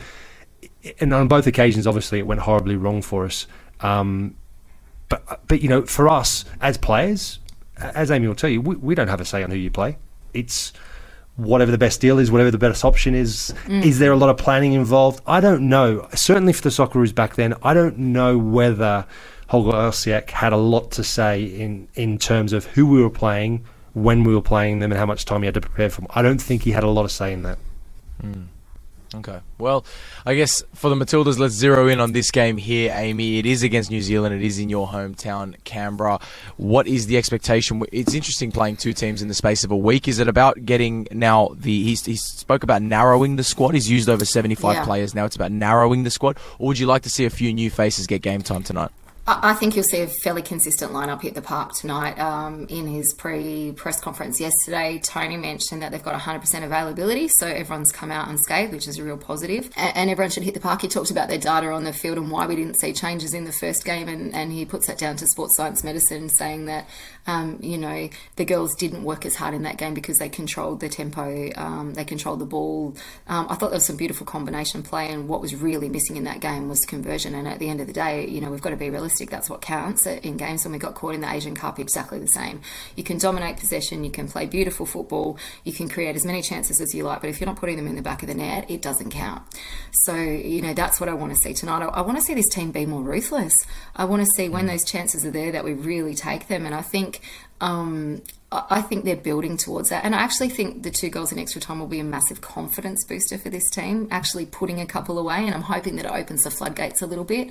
and 1.00 1.14
on 1.14 1.28
both 1.28 1.48
occasions, 1.48 1.88
obviously, 1.88 2.20
it 2.20 2.28
went 2.28 2.41
horribly 2.41 2.76
wrong 2.76 3.02
for 3.02 3.26
us. 3.26 3.48
Um, 3.80 4.36
but, 5.10 5.48
but 5.48 5.62
you 5.62 5.70
know, 5.70 5.86
for 5.86 6.10
us 6.10 6.43
as 6.60 6.78
players, 6.78 7.39
as 7.78 8.12
Amy 8.12 8.28
will 8.28 8.36
tell 8.36 8.50
you, 8.50 8.62
we, 8.62 8.76
we 8.76 8.95
don't 8.95 9.08
have 9.08 9.22
a 9.22 9.26
say 9.26 9.41
on 9.41 9.52
who 9.52 9.58
you 9.58 9.72
play. 9.72 9.98
It's 10.34 10.74
whatever 11.38 11.72
the 11.72 11.78
best 11.78 12.02
deal 12.02 12.20
is, 12.20 12.30
whatever 12.30 12.52
the 12.52 12.58
best 12.58 12.84
option 12.84 13.16
is. 13.16 13.54
Mm. 13.66 13.86
Is 13.86 14.00
there 14.00 14.12
a 14.12 14.18
lot 14.18 14.30
of 14.30 14.38
planning 14.38 14.74
involved? 14.74 15.22
I 15.26 15.40
don't 15.40 15.70
know. 15.70 16.08
Certainly 16.14 16.54
for 16.54 16.64
the 16.64 16.70
Socceroos 16.70 17.16
back 17.16 17.36
then, 17.36 17.54
I 17.64 17.74
don't 17.74 17.98
know 17.98 18.38
whether 18.38 19.06
Holger 19.48 19.72
Osieck 19.72 20.32
had 20.32 20.52
a 20.52 20.58
lot 20.58 20.92
to 20.92 21.04
say 21.04 21.44
in, 21.44 21.88
in 21.96 22.18
terms 22.18 22.54
of 22.54 22.66
who 22.66 22.86
we 22.86 23.02
were 23.02 23.10
playing, 23.10 23.66
when 23.94 24.24
we 24.24 24.36
were 24.36 24.42
playing 24.42 24.80
them 24.80 24.92
and 24.92 25.00
how 25.00 25.06
much 25.06 25.26
time 25.26 25.42
he 25.42 25.46
had 25.46 25.56
to 25.56 25.62
prepare 25.62 25.90
for 25.90 26.02
them. 26.02 26.08
I 26.14 26.22
don't 26.22 26.42
think 26.42 26.64
he 26.64 26.72
had 26.72 26.84
a 26.84 26.90
lot 26.90 27.06
of 27.06 27.12
say 27.12 27.34
in 27.34 27.44
that. 27.44 27.58
Okay. 29.16 29.39
Well, 29.58 29.86
I 30.26 30.36
guess 30.36 30.62
for 30.74 30.89
the 30.89 30.95
Matildas, 30.95 31.39
let's 31.39 31.53
zero 31.53 31.88
in 31.88 31.99
on 32.01 32.12
this 32.12 32.30
game 32.30 32.58
here, 32.58 32.91
Amy. 32.93 33.39
It 33.39 33.45
is 33.45 33.64
against 33.64 33.89
New 33.89 34.01
Zealand. 34.01 34.36
It 34.36 34.43
is 34.43 34.60
in 34.60 34.68
your 34.70 34.88
hometown, 34.88 35.55
Canberra. 35.64 36.20
What 36.58 36.88
is 36.88 37.08
the 37.08 37.18
expectation? 37.18 37.82
It's 37.93 38.14
interesting 38.14 38.51
playing 38.51 38.78
two 38.78 38.91
teams 38.91 39.22
in 39.22 39.30
the 39.30 39.34
space 39.34 39.64
of 39.64 39.72
a 39.72 39.78
week. 39.78 40.08
Is 40.10 40.20
it 40.20 40.28
about 40.28 40.66
getting 40.66 41.08
now 41.12 41.51
the? 41.55 41.84
He's, 41.84 42.05
he 42.05 42.18
spoke 42.18 42.64
about 42.64 42.82
narrowing 42.82 43.38
the 43.38 43.43
squad. 43.45 43.76
He's 43.76 43.89
used 43.89 44.10
over 44.10 44.26
seventy-five 44.26 44.76
Yeah. 44.76 44.84
players 44.86 45.16
now. 45.16 45.24
It's 45.26 45.38
about 45.38 45.51
narrowing 45.53 46.03
the 46.03 46.12
squad. 46.12 46.38
Or 46.60 46.68
would 46.68 46.80
you 46.80 46.86
like 46.86 47.03
to 47.03 47.10
see 47.10 47.24
a 47.24 47.30
few 47.30 47.53
new 47.53 47.70
faces 47.70 48.08
get 48.08 48.22
game 48.22 48.41
time 48.41 48.64
tonight? 48.64 48.91
I 49.30 49.55
think 49.55 49.75
you'll 49.75 49.84
see 49.84 49.99
a 49.99 50.07
fairly 50.07 50.41
consistent 50.41 50.93
lineup 50.93 51.21
hit 51.21 51.36
the 51.36 51.41
park 51.41 51.73
tonight. 51.73 52.17
Um, 52.17 52.65
in 52.69 52.88
his 52.88 53.13
pre 53.13 53.73
press 53.75 53.99
conference 53.99 54.39
yesterday, 54.39 55.01
Tony 55.03 55.36
mentioned 55.36 55.82
that 55.82 55.91
they've 55.91 56.01
got 56.01 56.17
100% 56.17 56.63
availability, 56.63 57.28
so 57.28 57.45
everyone's 57.45 57.91
come 57.91 58.09
out 58.09 58.30
unscathed, 58.30 58.71
which 58.71 58.88
is 58.88 58.97
a 58.97 59.03
real 59.03 59.17
positive. 59.17 59.69
A- 59.75 59.97
And 59.97 60.09
everyone 60.09 60.32
should 60.32 60.43
hit 60.43 60.53
the 60.53 60.61
park. 60.61 60.82
He 60.82 60.88
talked 60.88 61.11
about 61.11 61.28
their 61.28 61.38
data 61.39 61.67
on 61.71 61.84
the 61.84 61.91
field 61.91 62.17
and 62.17 62.32
why 62.32 62.47
we 62.47 62.55
didn't 62.55 62.75
see 62.80 62.93
changes 62.93 63.34
in 63.34 63.43
the 63.43 63.51
first 63.51 63.84
game, 63.84 64.07
and, 64.07 64.34
and 64.34 64.53
he 64.53 64.63
puts 64.63 64.88
that 64.88 64.97
down 64.97 65.17
to 65.17 65.28
sports 65.28 65.57
science 65.57 65.84
medicine, 65.84 66.30
saying 66.30 66.67
that 66.67 66.88
um, 67.28 67.59
you 67.61 67.78
know 67.78 68.07
the 68.38 68.45
girls 68.45 68.75
didn't 68.75 69.03
work 69.03 69.25
as 69.25 69.36
hard 69.36 69.53
in 69.53 69.63
that 69.63 69.75
game 69.78 69.93
because 69.93 70.19
they 70.19 70.30
controlled 70.30 70.80
the 70.80 70.88
tempo, 70.88 71.49
um, 71.57 71.95
they 71.95 72.05
controlled 72.05 72.39
the 72.39 72.45
ball. 72.45 72.95
Um, 73.28 73.47
I 73.49 73.55
thought 73.55 73.71
there 73.71 73.78
was 73.78 73.86
some 73.86 73.97
beautiful 73.97 74.25
combination 74.25 74.84
play, 74.84 75.11
and 75.11 75.28
what 75.28 75.41
was 75.41 75.53
really 75.53 75.89
missing 75.89 76.15
in 76.15 76.23
that 76.23 76.39
game 76.39 76.69
was 76.69 76.80
conversion. 76.86 77.36
And 77.36 77.45
at 77.45 77.59
the 77.59 77.67
end 77.67 77.82
of 77.82 77.88
the 77.88 77.93
day, 77.93 78.25
you 78.25 78.39
know 78.39 78.49
we've 78.51 78.61
got 78.61 78.69
to 78.69 78.78
be 78.78 78.89
realistic. 78.89 79.16
That's 79.26 79.49
what 79.49 79.61
counts 79.61 80.05
in 80.05 80.38
games. 80.38 80.63
When 80.63 80.74
we 80.74 80.80
got 80.80 80.95
caught 80.95 81.15
in 81.15 81.22
the 81.22 81.32
Asian 81.32 81.55
Cup, 81.55 81.80
exactly 81.80 82.20
the 82.20 82.28
same. 82.28 82.61
You 82.95 83.03
can 83.03 83.18
dominate 83.18 83.57
possession, 83.57 84.03
you 84.03 84.11
can 84.11 84.28
play 84.28 84.45
beautiful 84.45 84.86
football, 84.86 85.38
you 85.63 85.74
can 85.74 85.89
create 85.89 86.15
as 86.15 86.26
many 86.26 86.41
chances 86.41 86.82
as 86.82 86.93
you 86.93 87.03
like, 87.03 87.22
but 87.22 87.30
if 87.30 87.39
you're 87.39 87.47
not 87.47 87.57
putting 87.57 87.78
them 87.78 87.88
in 87.88 87.95
the 87.95 88.01
back 88.01 88.22
of 88.22 88.28
the 88.28 88.36
net, 88.36 88.70
it 88.70 88.82
doesn't 88.82 89.11
count. 89.11 89.41
So 89.91 90.15
you 90.15 90.61
know 90.61 90.74
that's 90.74 90.99
what 90.99 91.09
I 91.09 91.13
want 91.13 91.34
to 91.34 91.39
see 91.39 91.53
tonight. 91.53 91.84
I, 91.84 91.88
I 91.88 92.01
want 92.01 92.18
to 92.18 92.24
see 92.24 92.34
this 92.34 92.49
team 92.49 92.72
be 92.72 92.86
more 92.86 93.01
ruthless. 93.01 93.55
I 93.95 94.05
want 94.05 94.22
to 94.22 94.28
see 94.36 94.49
when 94.49 94.68
those 94.68 94.84
chances 94.84 95.26
are 95.26 95.32
there 95.32 95.51
that 95.51 95.63
we 95.63 95.74
really 95.74 96.15
take 96.15 96.47
them. 96.47 96.65
And 96.65 96.76
I 96.76 96.82
think 96.82 97.22
um, 97.59 98.22
I 98.51 98.82
think 98.82 99.03
they're 99.03 99.18
building 99.18 99.57
towards 99.57 99.89
that. 99.89 100.05
And 100.05 100.15
I 100.15 100.20
actually 100.20 100.49
think 100.49 100.84
the 100.84 100.91
two 100.91 101.09
goals 101.09 101.34
in 101.34 101.39
extra 101.39 101.59
time 101.59 101.80
will 101.80 101.88
be 101.88 101.99
a 101.99 102.03
massive 102.03 102.39
confidence 102.39 103.03
booster 103.03 103.38
for 103.38 103.49
this 103.49 103.70
team, 103.70 104.07
actually 104.09 104.45
putting 104.45 104.80
a 104.80 104.86
couple 104.86 105.20
away. 105.20 105.45
And 105.45 105.53
I'm 105.53 105.63
hoping 105.63 105.97
that 105.97 106.05
it 106.05 106.11
opens 106.11 106.43
the 106.43 106.51
floodgates 106.51 107.01
a 107.01 107.07
little 107.07 107.26
bit. 107.26 107.49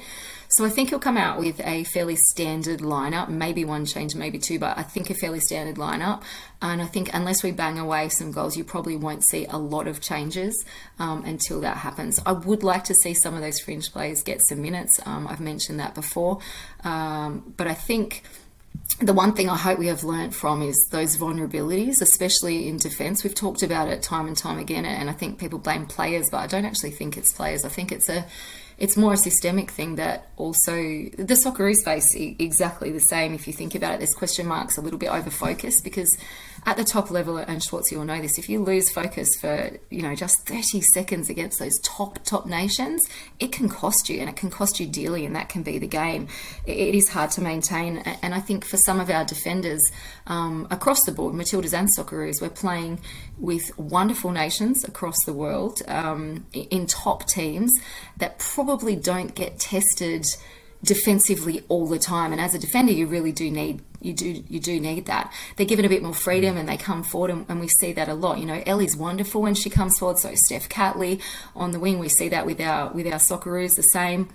So 0.48 0.64
I 0.64 0.68
think 0.68 0.90
he'll 0.90 0.98
come 0.98 1.16
out 1.16 1.38
with 1.38 1.60
a 1.60 1.84
fairly 1.84 2.16
standard 2.16 2.80
lineup, 2.80 3.28
maybe 3.28 3.64
one 3.64 3.84
change, 3.84 4.14
maybe 4.14 4.38
two, 4.38 4.58
but 4.58 4.78
I 4.78 4.82
think 4.82 5.10
a 5.10 5.14
fairly 5.14 5.40
standard 5.40 5.76
lineup. 5.76 6.22
And 6.62 6.80
I 6.80 6.86
think 6.86 7.10
unless 7.12 7.42
we 7.42 7.52
bang 7.52 7.78
away 7.78 8.08
some 8.08 8.32
goals, 8.32 8.56
you 8.56 8.64
probably 8.64 8.96
won't 8.96 9.26
see 9.28 9.46
a 9.46 9.58
lot 9.58 9.86
of 9.86 10.00
changes 10.00 10.64
um, 10.98 11.24
until 11.24 11.60
that 11.60 11.78
happens. 11.78 12.20
I 12.24 12.32
would 12.32 12.62
like 12.62 12.84
to 12.84 12.94
see 12.94 13.14
some 13.14 13.34
of 13.34 13.40
those 13.40 13.60
fringe 13.60 13.92
players 13.92 14.22
get 14.22 14.40
some 14.46 14.62
minutes. 14.62 15.00
Um, 15.04 15.26
I've 15.26 15.40
mentioned 15.40 15.80
that 15.80 15.94
before. 15.94 16.38
Um, 16.84 17.54
but 17.56 17.66
I 17.66 17.74
think 17.74 18.22
the 19.00 19.12
one 19.12 19.34
thing 19.34 19.50
I 19.50 19.56
hope 19.56 19.78
we 19.78 19.88
have 19.88 20.04
learnt 20.04 20.34
from 20.34 20.62
is 20.62 20.88
those 20.90 21.16
vulnerabilities, 21.16 22.00
especially 22.00 22.68
in 22.68 22.78
defence. 22.78 23.24
We've 23.24 23.34
talked 23.34 23.62
about 23.62 23.88
it 23.88 24.02
time 24.02 24.26
and 24.26 24.36
time 24.36 24.58
again, 24.58 24.86
and 24.86 25.10
I 25.10 25.12
think 25.12 25.38
people 25.38 25.58
blame 25.58 25.86
players, 25.86 26.30
but 26.30 26.38
I 26.38 26.46
don't 26.46 26.64
actually 26.64 26.92
think 26.92 27.16
it's 27.16 27.32
players. 27.32 27.64
I 27.64 27.68
think 27.68 27.92
it's 27.92 28.08
a 28.08 28.24
it's 28.78 28.96
more 28.96 29.14
a 29.14 29.16
systemic 29.16 29.70
thing 29.70 29.94
that 29.96 30.28
also 30.36 30.74
the 30.74 31.38
Socceroos 31.42 31.82
face 31.84 32.14
exactly 32.14 32.90
the 32.90 33.00
same. 33.00 33.34
If 33.34 33.46
you 33.46 33.52
think 33.52 33.74
about 33.74 33.94
it, 33.94 33.98
there's 33.98 34.14
question 34.14 34.46
marks 34.46 34.76
a 34.76 34.82
little 34.82 34.98
bit 34.98 35.08
over 35.08 35.30
focus 35.30 35.80
because 35.80 36.16
at 36.66 36.76
the 36.76 36.84
top 36.84 37.10
level, 37.12 37.36
and 37.38 37.62
Schwarz, 37.62 37.90
you'll 37.92 38.04
know 38.04 38.20
this, 38.20 38.38
if 38.38 38.48
you 38.48 38.62
lose 38.62 38.90
focus 38.90 39.28
for 39.40 39.70
you 39.88 40.02
know 40.02 40.14
just 40.14 40.46
30 40.46 40.80
seconds 40.80 41.30
against 41.30 41.58
those 41.60 41.78
top 41.80 42.18
top 42.24 42.44
nations, 42.46 43.00
it 43.38 43.52
can 43.52 43.68
cost 43.68 44.08
you, 44.08 44.20
and 44.20 44.28
it 44.28 44.36
can 44.36 44.50
cost 44.50 44.80
you 44.80 44.86
dearly, 44.86 45.24
and 45.24 45.34
that 45.36 45.48
can 45.48 45.62
be 45.62 45.78
the 45.78 45.86
game. 45.86 46.28
It- 46.66 46.76
it 46.86 46.94
is 46.94 47.08
hard 47.08 47.30
to 47.32 47.40
maintain, 47.40 47.98
and 47.98 48.34
I 48.34 48.40
think 48.40 48.64
for 48.64 48.76
some 48.78 49.00
of 49.00 49.08
our 49.10 49.24
defenders 49.24 49.80
um, 50.26 50.66
across 50.70 51.02
the 51.04 51.12
board, 51.12 51.34
Matildas 51.34 51.72
and 51.72 51.88
Socceroos, 51.96 52.40
we're 52.42 52.48
playing 52.50 53.00
with 53.38 53.76
wonderful 53.78 54.30
nations 54.32 54.82
across 54.84 55.16
the 55.24 55.32
world 55.32 55.80
um, 55.88 56.46
in 56.52 56.86
top 56.86 57.26
teams 57.28 57.72
that 58.16 58.38
probably 58.38 58.96
don't 58.96 59.34
get 59.34 59.58
tested 59.58 60.26
defensively 60.86 61.62
all 61.68 61.86
the 61.86 61.98
time. 61.98 62.32
And 62.32 62.40
as 62.40 62.54
a 62.54 62.58
defender 62.58 62.92
you 62.92 63.06
really 63.06 63.32
do 63.32 63.50
need 63.50 63.82
you 64.00 64.14
do 64.14 64.42
you 64.48 64.60
do 64.60 64.80
need 64.80 65.06
that. 65.06 65.32
They're 65.56 65.66
given 65.66 65.84
a 65.84 65.88
bit 65.88 66.02
more 66.02 66.14
freedom 66.14 66.56
and 66.56 66.68
they 66.68 66.76
come 66.76 67.02
forward 67.02 67.30
and, 67.30 67.44
and 67.48 67.60
we 67.60 67.68
see 67.68 67.92
that 67.92 68.08
a 68.08 68.14
lot. 68.14 68.38
You 68.38 68.46
know 68.46 68.62
Ellie's 68.64 68.96
wonderful 68.96 69.42
when 69.42 69.54
she 69.54 69.68
comes 69.68 69.98
forward. 69.98 70.18
So 70.18 70.32
Steph 70.34 70.68
Catley 70.68 71.20
on 71.54 71.72
the 71.72 71.80
wing 71.80 71.98
we 71.98 72.08
see 72.08 72.28
that 72.28 72.46
with 72.46 72.60
our 72.60 72.90
with 72.92 73.06
our 73.06 73.18
Socceroos 73.18 73.74
the 73.74 73.82
same 73.82 74.28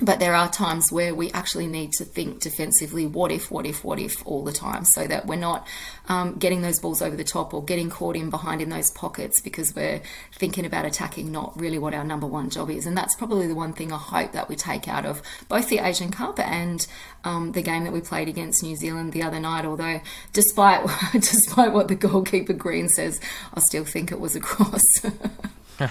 but 0.00 0.18
there 0.18 0.34
are 0.34 0.48
times 0.50 0.90
where 0.90 1.14
we 1.14 1.30
actually 1.32 1.66
need 1.66 1.92
to 1.92 2.04
think 2.04 2.40
defensively 2.40 3.06
what 3.06 3.30
if 3.30 3.50
what 3.50 3.66
if 3.66 3.84
what 3.84 3.98
if 3.98 4.26
all 4.26 4.44
the 4.44 4.52
time 4.52 4.84
so 4.84 5.06
that 5.06 5.26
we're 5.26 5.36
not 5.36 5.66
um, 6.10 6.34
getting 6.34 6.62
those 6.62 6.80
balls 6.80 7.00
over 7.00 7.14
the 7.14 7.24
top 7.24 7.54
or 7.54 7.62
getting 7.62 7.88
caught 7.88 8.16
in 8.16 8.30
behind 8.30 8.60
in 8.60 8.68
those 8.68 8.90
pockets 8.90 9.40
because 9.40 9.74
we're 9.76 10.00
thinking 10.34 10.66
about 10.66 10.84
attacking 10.84 11.30
not 11.30 11.58
really 11.58 11.78
what 11.78 11.94
our 11.94 12.02
number 12.02 12.26
one 12.26 12.50
job 12.50 12.68
is. 12.68 12.84
And 12.84 12.96
that's 12.96 13.14
probably 13.14 13.46
the 13.46 13.54
one 13.54 13.72
thing 13.72 13.92
I 13.92 13.98
hope 13.98 14.32
that 14.32 14.48
we 14.48 14.56
take 14.56 14.88
out 14.88 15.06
of 15.06 15.22
both 15.48 15.68
the 15.68 15.78
Asian 15.78 16.10
Cup 16.10 16.40
and 16.40 16.84
um, 17.22 17.52
the 17.52 17.62
game 17.62 17.84
that 17.84 17.92
we 17.92 18.00
played 18.00 18.28
against 18.28 18.62
New 18.62 18.74
Zealand 18.74 19.12
the 19.12 19.22
other 19.22 19.38
night. 19.38 19.64
Although 19.64 20.00
despite 20.32 20.84
despite 21.12 21.72
what 21.72 21.88
the 21.88 21.94
goalkeeper 21.94 22.54
Green 22.54 22.88
says 22.88 23.20
I 23.54 23.60
still 23.60 23.84
think 23.84 24.10
it 24.10 24.18
was 24.18 24.34
a 24.34 24.40
cross 24.40 24.82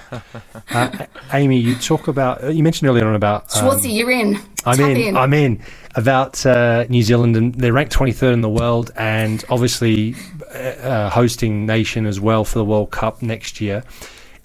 Uh, 0.72 1.06
Amy, 1.34 1.58
you 1.58 1.74
talk 1.76 2.08
about 2.08 2.44
uh, 2.44 2.48
you 2.48 2.62
mentioned 2.62 2.88
earlier 2.88 3.08
on 3.08 3.16
about 3.16 3.56
um, 3.58 3.68
Schwarzy 3.70 3.92
you're 3.92 4.12
in 4.12 4.36
I'm 4.66 4.78
Tap 4.78 4.90
in, 4.98 5.18
I'm 5.18 5.34
in 5.34 5.64
about 5.96 6.46
uh, 6.46 6.86
New 6.90 7.02
Zealand, 7.02 7.36
and 7.36 7.56
they're 7.56 7.74
ranked 7.74 7.94
23rd 7.96 8.34
in 8.34 8.42
the 8.42 8.50
world, 8.50 8.92
and 8.96 9.44
obviously 9.50 10.16
uh, 10.54 10.58
uh, 10.58 11.10
hosting 11.10 11.66
nation 11.66 12.06
as 12.06 12.20
well 12.20 12.46
for 12.46 12.60
the 12.60 12.66
World 12.66 12.92
Cup 12.92 13.24
next 13.24 13.60
year. 13.62 13.84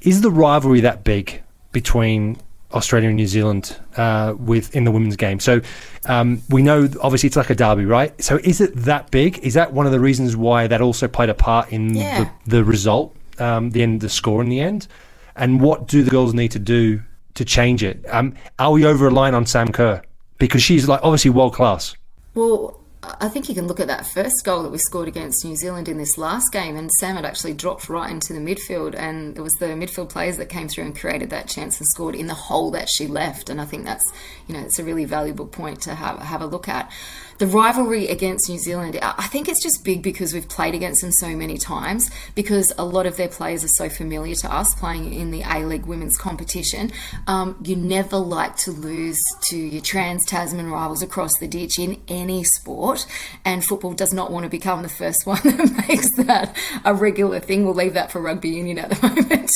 Is 0.00 0.22
the 0.22 0.30
rivalry 0.30 0.80
that 0.80 1.04
big 1.04 1.42
between 1.72 2.38
Australia 2.72 3.08
and 3.08 3.16
New 3.16 3.26
Zealand 3.26 3.76
uh, 3.96 4.34
with 4.38 4.74
in 4.74 4.84
the 4.84 4.90
women's 4.90 5.16
game? 5.16 5.40
So 5.40 5.60
um, 6.06 6.40
we 6.48 6.62
know 6.62 6.88
obviously 7.02 7.26
it's 7.26 7.36
like 7.36 7.50
a 7.50 7.54
derby, 7.54 7.84
right? 7.84 8.18
So 8.22 8.38
is 8.44 8.62
it 8.62 8.74
that 8.76 9.10
big? 9.10 9.38
Is 9.40 9.54
that 9.54 9.74
one 9.74 9.84
of 9.84 9.92
the 9.92 10.00
reasons 10.00 10.36
why 10.36 10.68
that 10.68 10.80
also 10.80 11.06
played 11.06 11.28
a 11.28 11.34
part 11.34 11.70
in 11.70 11.94
Yeah. 11.94 12.30
the, 12.46 12.50
the 12.58 12.64
result, 12.64 13.14
um, 13.38 13.70
the 13.70 13.82
end, 13.82 14.00
the 14.00 14.08
score 14.08 14.40
in 14.40 14.48
the 14.48 14.60
end? 14.60 14.88
And 15.36 15.60
what 15.60 15.86
do 15.86 16.02
the 16.02 16.10
girls 16.10 16.34
need 16.34 16.52
to 16.52 16.58
do 16.58 17.02
to 17.34 17.44
change 17.44 17.82
it? 17.82 18.04
Um, 18.08 18.34
are 18.58 18.70
we 18.70 18.84
over 18.84 19.06
relying 19.06 19.34
on 19.34 19.46
Sam 19.46 19.72
Kerr 19.72 20.02
because 20.38 20.62
she's 20.62 20.88
like 20.88 21.00
obviously 21.02 21.30
world 21.30 21.54
class? 21.54 21.96
Well, 22.34 22.80
I 23.20 23.28
think 23.28 23.48
you 23.48 23.54
can 23.54 23.66
look 23.66 23.80
at 23.80 23.86
that 23.88 24.06
first 24.06 24.44
goal 24.44 24.62
that 24.62 24.70
we 24.70 24.78
scored 24.78 25.08
against 25.08 25.44
New 25.44 25.56
Zealand 25.56 25.88
in 25.88 25.98
this 25.98 26.16
last 26.16 26.52
game, 26.52 26.76
and 26.76 26.90
Sam 26.92 27.16
had 27.16 27.24
actually 27.24 27.52
dropped 27.52 27.88
right 27.88 28.10
into 28.10 28.32
the 28.32 28.38
midfield, 28.38 28.94
and 28.96 29.36
it 29.36 29.40
was 29.40 29.52
the 29.54 29.66
midfield 29.66 30.08
players 30.08 30.36
that 30.38 30.48
came 30.48 30.68
through 30.68 30.84
and 30.84 30.98
created 30.98 31.30
that 31.30 31.48
chance 31.48 31.78
and 31.78 31.86
scored 31.88 32.14
in 32.14 32.28
the 32.28 32.34
hole 32.34 32.70
that 32.70 32.88
she 32.88 33.06
left. 33.06 33.50
And 33.50 33.60
I 33.60 33.66
think 33.66 33.84
that's, 33.84 34.10
you 34.46 34.54
know, 34.54 34.60
it's 34.60 34.78
a 34.78 34.84
really 34.84 35.04
valuable 35.04 35.46
point 35.46 35.82
to 35.82 35.94
have 35.94 36.18
have 36.20 36.40
a 36.40 36.46
look 36.46 36.68
at. 36.68 36.90
The 37.38 37.46
rivalry 37.48 38.06
against 38.06 38.48
New 38.48 38.58
Zealand, 38.58 38.96
I 39.02 39.26
think 39.26 39.48
it's 39.48 39.62
just 39.62 39.84
big 39.84 40.02
because 40.02 40.32
we've 40.32 40.48
played 40.48 40.74
against 40.74 41.00
them 41.00 41.10
so 41.10 41.28
many 41.34 41.58
times, 41.58 42.10
because 42.36 42.72
a 42.78 42.84
lot 42.84 43.06
of 43.06 43.16
their 43.16 43.28
players 43.28 43.64
are 43.64 43.68
so 43.68 43.88
familiar 43.88 44.36
to 44.36 44.52
us 44.52 44.72
playing 44.74 45.12
in 45.12 45.32
the 45.32 45.42
A 45.42 45.64
League 45.64 45.86
women's 45.86 46.16
competition. 46.16 46.92
Um, 47.26 47.56
you 47.64 47.74
never 47.74 48.18
like 48.18 48.56
to 48.58 48.70
lose 48.70 49.20
to 49.48 49.56
your 49.56 49.82
trans 49.82 50.24
Tasman 50.26 50.70
rivals 50.70 51.02
across 51.02 51.36
the 51.40 51.48
ditch 51.48 51.78
in 51.78 52.00
any 52.06 52.44
sport, 52.44 53.04
and 53.44 53.64
football 53.64 53.94
does 53.94 54.12
not 54.12 54.30
want 54.30 54.44
to 54.44 54.50
become 54.50 54.82
the 54.82 54.88
first 54.88 55.26
one 55.26 55.40
that 55.42 55.86
makes 55.88 56.14
that 56.16 56.56
a 56.84 56.94
regular 56.94 57.40
thing. 57.40 57.64
We'll 57.64 57.74
leave 57.74 57.94
that 57.94 58.12
for 58.12 58.20
rugby 58.20 58.50
union 58.50 58.78
at 58.78 58.90
the 58.90 59.08
moment. 59.08 59.50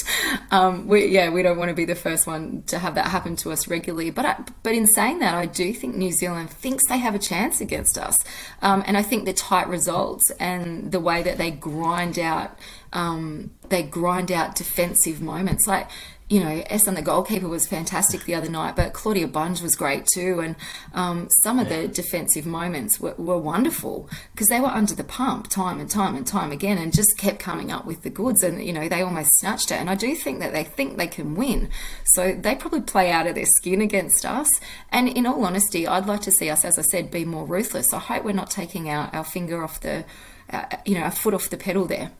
Um, 0.51 0.89
we, 0.89 1.07
yeah, 1.07 1.31
we 1.31 1.43
don't 1.43 1.59
want 1.59 1.68
to 1.68 1.76
be 1.76 1.85
the 1.85 1.95
first 1.95 2.26
one 2.26 2.62
to 2.66 2.79
have 2.79 2.97
that 2.97 3.07
happen 3.07 3.37
to 3.37 3.53
us 3.53 3.68
regularly. 3.68 4.11
But 4.11 4.26
I, 4.26 4.45
but 4.64 4.74
in 4.74 4.87
saying 4.87 5.20
that, 5.20 5.35
I 5.35 5.47
do 5.47 5.72
think 5.72 5.95
New 5.95 6.11
Zealand 6.11 6.51
thinks 6.51 6.89
they 6.89 6.99
have 6.99 7.14
a 7.14 7.20
chance 7.20 7.61
against 7.69 7.99
us, 7.99 8.16
um, 8.62 8.83
and 8.87 8.97
I 8.97 9.03
think 9.03 9.25
the 9.25 9.33
tight 9.33 9.69
results 9.69 10.31
and 10.41 10.91
the 10.91 11.01
way 11.01 11.23
that 11.23 11.39
they 11.39 11.51
grind 11.51 12.19
out 12.19 12.59
um, 12.93 13.51
they 13.69 13.83
grind 13.83 14.33
out 14.33 14.57
defensive 14.57 15.21
moments 15.21 15.66
like 15.66 15.89
you 16.29 16.41
know, 16.41 16.62
Esson, 16.70 16.95
the 16.95 17.03
goalkeeper, 17.03 17.49
was 17.49 17.66
fantastic 17.66 18.24
the 18.24 18.35
other 18.35 18.51
night, 18.51 18.76
but 18.76 18.93
Claudia 18.93 19.26
Bunge 19.26 19.62
was 19.62 19.74
great 19.74 20.07
too. 20.07 20.41
And 20.41 20.57
um, 20.93 21.29
some 21.43 21.59
of 21.59 21.68
the 21.68 21.89
defensive 21.89 22.45
moments 22.45 23.01
were, 23.01 23.14
were 23.16 23.39
wonderful 23.39 24.11
because 24.33 24.49
they 24.49 24.61
were 24.61 24.68
under 24.68 24.95
the 24.95 25.05
pump 25.05 25.49
time 25.49 25.81
and 25.81 25.91
time 25.91 26.16
and 26.16 26.26
time 26.26 26.53
again 26.53 26.76
and 26.76 26.95
just 26.95 27.16
kept 27.16 27.39
coming 27.39 27.72
up 27.72 27.87
with 27.87 28.03
the 28.03 28.11
goods. 28.11 28.43
And, 28.43 28.62
you 28.62 28.72
know, 28.72 28.89
they 28.89 29.01
almost 29.01 29.31
snatched 29.39 29.70
it. 29.70 29.76
And 29.76 29.89
I 29.89 29.95
do 29.95 30.14
think 30.14 30.41
that 30.41 30.53
they 30.53 30.64
think 30.64 30.99
they 30.99 31.07
can 31.07 31.35
win. 31.35 31.70
So 32.05 32.33
they 32.33 32.55
probably 32.55 32.83
play 32.83 33.11
out 33.11 33.26
of 33.26 33.35
their 33.35 33.47
skin 33.47 33.81
against 33.81 34.26
us. 34.26 34.49
And 34.91 35.09
in 35.09 35.26
all 35.26 35.45
honesty, 35.45 35.87
I'd 35.87 36.07
like 36.07 36.20
to 36.22 36.31
see 36.31 36.51
us, 36.51 36.64
as 36.64 36.79
I 36.79 36.83
said, 36.83 37.11
be 37.11 37.24
more 37.24 37.47
ruthless. 37.47 37.93
I 37.95 37.99
hope 37.99 38.24
we're 38.24 38.33
not 38.33 38.51
taking 38.51 38.91
our, 38.91 39.09
our 39.14 39.24
finger 39.24 39.64
off 39.64 39.81
the 39.81 40.05
uh, 40.51 40.64
you 40.85 40.99
know, 40.99 41.07
a 41.07 41.11
foot 41.11 41.35
off 41.35 41.51
the 41.51 41.57
pedal 41.57 41.87
there. 41.87 42.11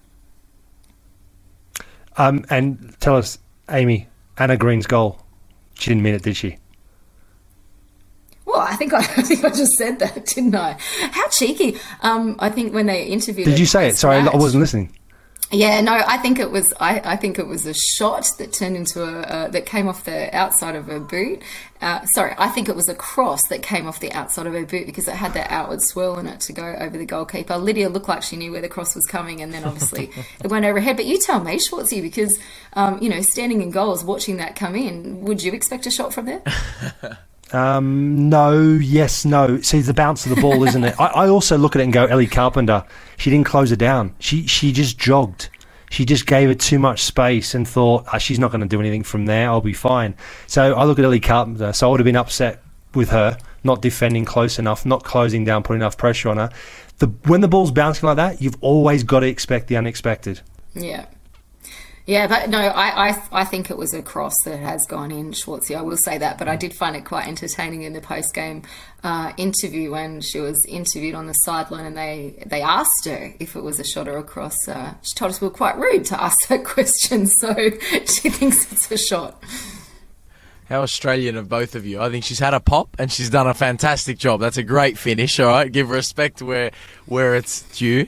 Um, 2.17 2.45
and 2.51 2.97
tell 3.01 3.17
us, 3.17 3.39
Amy, 3.71 4.09
Anna 4.37 4.57
Green's 4.57 4.87
goal. 4.87 5.21
She 5.75 5.91
didn't 5.91 6.03
mean 6.03 6.15
it, 6.15 6.23
did 6.23 6.37
she? 6.37 6.59
Well, 8.45 8.61
I 8.61 8.77
think 8.77 8.95
I, 8.95 8.99
I 8.99 9.23
think 9.23 9.45
I 9.45 9.51
just 9.51 9.75
said 9.75 9.99
that, 9.99 10.27
didn't 10.27 10.55
I? 10.55 10.77
How 11.13 11.29
cheeky! 11.29 11.79
Um, 12.03 12.37
I 12.39 12.49
think 12.49 12.73
when 12.73 12.87
they 12.87 13.05
interviewed. 13.05 13.47
Did 13.47 13.59
you 13.59 13.67
say 13.67 13.89
it? 13.89 13.97
Sorry, 13.97 14.17
I 14.17 14.37
wasn't 14.37 14.61
listening. 14.61 14.93
Yeah, 15.51 15.81
no, 15.81 15.95
I 15.95 16.19
think 16.19 16.39
it 16.39 16.51
was. 16.51 16.75
I, 16.79 17.01
I 17.03 17.17
think 17.17 17.39
it 17.39 17.47
was 17.47 17.65
a 17.65 17.73
shot 17.73 18.29
that 18.37 18.53
turned 18.53 18.77
into 18.77 19.03
a 19.03 19.21
uh, 19.21 19.49
that 19.49 19.65
came 19.65 19.89
off 19.89 20.05
the 20.05 20.35
outside 20.37 20.77
of 20.77 20.87
her 20.89 21.01
boot. 21.01 21.41
Uh, 21.81 22.05
sorry, 22.07 22.35
I 22.37 22.49
think 22.49 22.69
it 22.69 22.77
was 22.77 22.89
a 22.91 22.95
cross 22.95 23.41
that 23.49 23.63
came 23.63 23.87
off 23.87 23.99
the 23.99 24.13
outside 24.13 24.47
of 24.47 24.53
her 24.53 24.67
boot 24.67 24.85
because 24.85 25.09
it 25.09 25.15
had 25.15 25.33
that 25.35 25.51
outward 25.51 25.81
swirl 25.81 26.19
in 26.19 26.27
it 26.27 26.41
to 26.41 26.53
go 26.53 26.75
over 26.79 26.99
the 26.99 27.07
goalkeeper. 27.07 27.57
Lydia 27.57 27.89
looked 27.89 28.09
like 28.09 28.23
she 28.23 28.37
knew 28.37 28.53
where 28.53 28.61
the 28.61 28.69
cross 28.69 28.95
was 28.95 29.07
coming, 29.07 29.41
and 29.41 29.55
then 29.55 29.65
obviously 29.65 30.11
it 30.45 30.51
went 30.51 30.67
overhead. 30.67 30.97
But 30.97 31.07
you 31.07 31.19
tell 31.19 31.43
me, 31.43 31.57
Schwarzy, 31.57 32.03
because 32.03 32.39
um, 32.75 33.03
you 33.03 33.09
know, 33.09 33.23
standing 33.23 33.63
in 33.63 33.71
goals, 33.71 34.05
watching 34.05 34.37
that 34.37 34.55
come 34.55 34.77
in, 34.77 35.23
would 35.23 35.43
you 35.43 35.53
expect 35.53 35.87
a 35.87 35.91
shot 35.91 36.13
from 36.13 36.27
there? 36.27 36.43
Um, 37.53 38.29
no, 38.29 38.61
yes, 38.61 39.25
no. 39.25 39.61
See, 39.61 39.81
the 39.81 39.95
bounce 39.95 40.27
of 40.27 40.35
the 40.35 40.41
ball, 40.41 40.65
isn't 40.65 40.85
it? 40.85 40.95
I, 41.01 41.07
I 41.07 41.29
also 41.29 41.57
look 41.59 41.77
at 41.77 41.81
it 41.81 41.85
and 41.85 41.93
go, 41.93 42.05
Ellie 42.07 42.27
Carpenter. 42.27 42.85
She 43.17 43.31
didn't 43.31 43.47
close 43.47 43.73
it 43.73 43.79
down. 43.79 44.15
She 44.19 44.47
she 44.47 44.73
just 44.73 44.99
jogged. 44.99 45.51
She 45.91 46.05
just 46.05 46.27
gave 46.27 46.51
it 46.51 46.61
too 46.61 46.79
much 46.79 47.03
space 47.03 47.55
and 47.55 47.67
thought 47.67 48.05
"Ah, 48.13 48.19
she's 48.19 48.39
not 48.39 48.51
going 48.51 48.61
to 48.61 48.67
do 48.67 48.81
anything 48.81 49.03
from 49.03 49.27
there. 49.27 49.49
I'll 49.49 49.61
be 49.61 49.73
fine. 49.73 50.15
So 50.47 50.75
I 50.75 50.85
look 50.85 50.99
at 50.99 51.05
Ellie 51.05 51.21
Carpenter. 51.21 51.73
So 51.73 51.89
I 51.89 51.91
would 51.91 52.01
have 52.01 52.05
been 52.05 52.17
upset 52.17 52.63
with 52.95 53.11
her 53.11 53.39
not 53.65 53.83
defending 53.83 54.25
close 54.25 54.59
enough, 54.59 54.87
not 54.87 55.05
closing 55.05 55.45
down, 55.45 55.63
putting 55.63 55.81
enough 55.81 55.97
pressure 55.97 56.29
on 56.29 56.37
her. 56.37 56.51
The 56.99 57.07
when 57.27 57.41
the 57.41 57.49
ball's 57.49 57.71
bouncing 57.71 58.07
like 58.07 58.17
that, 58.17 58.43
you've 58.43 58.57
always 58.61 59.03
got 59.03 59.21
to 59.21 59.27
expect 59.27 59.69
the 59.69 59.77
unexpected. 59.77 60.41
Yeah. 60.75 61.07
Yeah, 62.09 62.27
but 62.27 62.49
no, 62.49 62.59
I, 62.59 63.11
I 63.11 63.23
I 63.33 63.45
think 63.45 63.69
it 63.69 63.77
was 63.77 63.93
a 63.93 64.01
cross 64.01 64.33
that 64.47 64.59
has 64.61 64.87
gone 64.87 65.11
in, 65.11 65.33
Schwarzy. 65.33 65.77
I 65.77 65.83
will 65.83 65.99
say 65.99 66.17
that, 66.17 66.39
but 66.39 66.49
I 66.49 66.57
did 66.57 66.73
find 66.73 66.97
it 66.97 67.05
quite 67.05 67.29
entertaining 67.29 67.83
in 67.83 67.93
the 67.93 68.01
post 68.01 68.33
game 68.33 68.63
uh, 69.05 69.35
interview 69.37 69.91
when 69.91 70.23
she 70.23 70.41
was 70.41 70.65
interviewed 70.65 71.15
on 71.15 71.27
the 71.27 71.35
sideline 71.35 71.85
and 71.85 71.99
they 71.99 72.43
they 72.47 72.63
asked 72.63 73.05
her 73.05 73.35
if 73.39 73.55
it 73.55 73.63
was 73.63 73.79
a 73.79 73.85
shot 73.85 74.09
or 74.09 74.17
a 74.17 74.23
cross. 74.23 74.57
Uh, 74.67 74.95
she 75.03 75.15
told 75.17 75.33
us 75.33 75.43
we 75.43 75.49
were 75.49 75.53
quite 75.53 75.77
rude 75.77 76.07
to 76.07 76.19
ask 76.19 76.49
that 76.49 76.65
question, 76.75 77.27
so 77.27 77.55
she 77.91 78.31
thinks 78.31 78.73
it's 78.73 78.91
a 78.91 78.97
shot. 78.97 79.45
How 80.71 80.81
Australian 80.81 81.37
of 81.37 81.51
both 81.51 81.75
of 81.75 81.85
you. 81.85 82.01
I 82.01 82.09
think 82.09 82.25
she's 82.25 82.39
had 82.39 82.55
a 82.55 82.61
pop 82.61 82.97
and 82.99 83.13
she's 83.13 83.29
done 83.29 83.47
a 83.47 83.53
fantastic 83.53 84.17
job. 84.17 84.41
That's 84.41 84.57
a 84.57 84.63
great 84.63 84.97
finish, 84.97 85.39
all 85.41 85.49
right? 85.49 85.71
Give 85.71 85.91
respect 85.91 86.41
where 86.41 86.71
where 87.05 87.35
it's 87.35 87.61
due. 87.77 88.07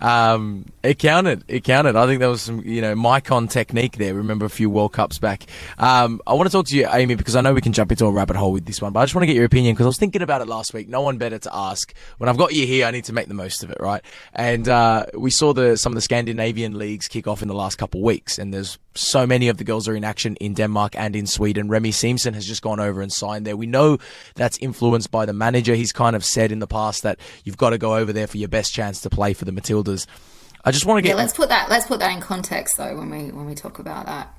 Um, 0.00 0.64
it 0.84 0.98
counted. 0.98 1.44
It 1.48 1.64
counted. 1.64 1.96
I 1.96 2.06
think 2.06 2.20
there 2.20 2.28
was 2.28 2.42
some, 2.42 2.60
you 2.62 2.82
know, 2.82 2.94
Micon 2.94 3.48
technique 3.48 3.96
there. 3.96 4.12
Remember 4.12 4.44
a 4.44 4.50
few 4.50 4.68
World 4.68 4.92
Cups 4.92 5.18
back. 5.18 5.44
Um, 5.78 6.20
I 6.26 6.34
want 6.34 6.46
to 6.46 6.52
talk 6.52 6.66
to 6.66 6.76
you, 6.76 6.86
Amy, 6.92 7.14
because 7.14 7.34
I 7.34 7.40
know 7.40 7.54
we 7.54 7.62
can 7.62 7.72
jump 7.72 7.90
into 7.90 8.04
a 8.04 8.12
rabbit 8.12 8.36
hole 8.36 8.52
with 8.52 8.66
this 8.66 8.82
one, 8.82 8.92
but 8.92 9.00
I 9.00 9.04
just 9.04 9.14
want 9.14 9.22
to 9.22 9.26
get 9.26 9.34
your 9.34 9.46
opinion 9.46 9.74
because 9.74 9.86
I 9.86 9.88
was 9.88 9.98
thinking 9.98 10.20
about 10.20 10.42
it 10.42 10.46
last 10.46 10.74
week. 10.74 10.88
No 10.90 11.00
one 11.00 11.16
better 11.16 11.38
to 11.38 11.56
ask. 11.56 11.94
When 12.18 12.28
I've 12.28 12.36
got 12.36 12.52
you 12.52 12.66
here, 12.66 12.84
I 12.84 12.90
need 12.90 13.04
to 13.04 13.14
make 13.14 13.28
the 13.28 13.34
most 13.34 13.64
of 13.64 13.70
it, 13.70 13.78
right? 13.80 14.02
And 14.34 14.68
uh, 14.68 15.06
we 15.16 15.30
saw 15.30 15.54
the 15.54 15.78
some 15.78 15.92
of 15.92 15.94
the 15.94 16.02
Scandinavian 16.02 16.76
leagues 16.76 17.08
kick 17.08 17.26
off 17.26 17.40
in 17.40 17.48
the 17.48 17.54
last 17.54 17.76
couple 17.76 18.00
of 18.00 18.04
weeks, 18.04 18.38
and 18.38 18.52
there's 18.52 18.78
so 18.94 19.26
many 19.26 19.48
of 19.48 19.56
the 19.56 19.64
girls 19.64 19.88
are 19.88 19.96
in 19.96 20.04
action 20.04 20.36
in 20.36 20.52
Denmark 20.52 20.94
and 20.98 21.16
in 21.16 21.26
Sweden. 21.26 21.68
Remy 21.68 21.92
Siemsen 21.92 22.34
has 22.34 22.46
just 22.46 22.60
gone 22.60 22.78
over 22.78 23.00
and 23.00 23.10
signed 23.10 23.46
there. 23.46 23.56
We 23.56 23.66
know 23.66 23.98
that's 24.34 24.58
influenced 24.58 25.10
by 25.10 25.24
the 25.24 25.32
manager. 25.32 25.74
He's 25.74 25.92
kind 25.92 26.14
of 26.14 26.24
said 26.24 26.52
in 26.52 26.58
the 26.58 26.66
past 26.66 27.02
that 27.04 27.18
you've 27.42 27.56
got 27.56 27.70
to 27.70 27.78
go 27.78 27.96
over 27.96 28.12
there 28.12 28.26
for 28.26 28.36
your 28.36 28.48
best 28.48 28.74
chance 28.74 29.00
to 29.00 29.10
play 29.10 29.32
for 29.32 29.46
the 29.46 29.52
Matildas. 29.52 30.06
I 30.64 30.70
just 30.70 30.86
want 30.86 31.02
to 31.02 31.06
Yeah, 31.08 31.12
get 31.14 31.18
let's 31.18 31.34
put 31.34 31.48
that 31.50 31.68
let's 31.68 31.86
put 31.86 32.00
that 32.00 32.12
in 32.12 32.20
context 32.20 32.76
though 32.78 32.96
when 32.96 33.10
we 33.10 33.30
when 33.30 33.46
we 33.46 33.54
talk 33.54 33.78
about 33.78 34.06
that. 34.06 34.34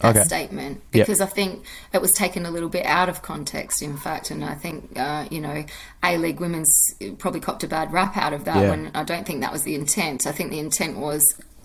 That 0.00 0.16
Okay. 0.16 0.24
statement 0.24 0.82
Yep. 0.92 1.06
because 1.06 1.20
I 1.20 1.26
think 1.26 1.64
it 1.92 2.02
was 2.02 2.12
taken 2.12 2.44
a 2.44 2.50
little 2.50 2.68
bit 2.68 2.84
out 2.84 3.08
of 3.08 3.22
context, 3.22 3.80
in 3.80 3.96
fact, 3.96 4.30
and 4.30 4.44
I 4.44 4.54
think 4.54 4.98
uh, 4.98 5.26
you 5.30 5.40
know 5.40 5.64
A 6.02 6.18
League 6.18 6.40
Women's 6.40 6.70
probably 7.18 7.40
copped 7.40 7.62
a 7.64 7.68
bad 7.68 7.92
rap 7.92 8.16
out 8.16 8.32
of 8.32 8.44
that. 8.44 8.56
Yeah. 8.56 8.70
When 8.70 8.90
I 8.94 9.04
don't 9.04 9.24
think 9.24 9.40
that 9.42 9.52
was 9.52 9.62
the 9.62 9.74
intent. 9.76 10.26
I 10.26 10.32
think 10.32 10.50
the 10.50 10.58
intent 10.58 10.98
was 10.98 11.22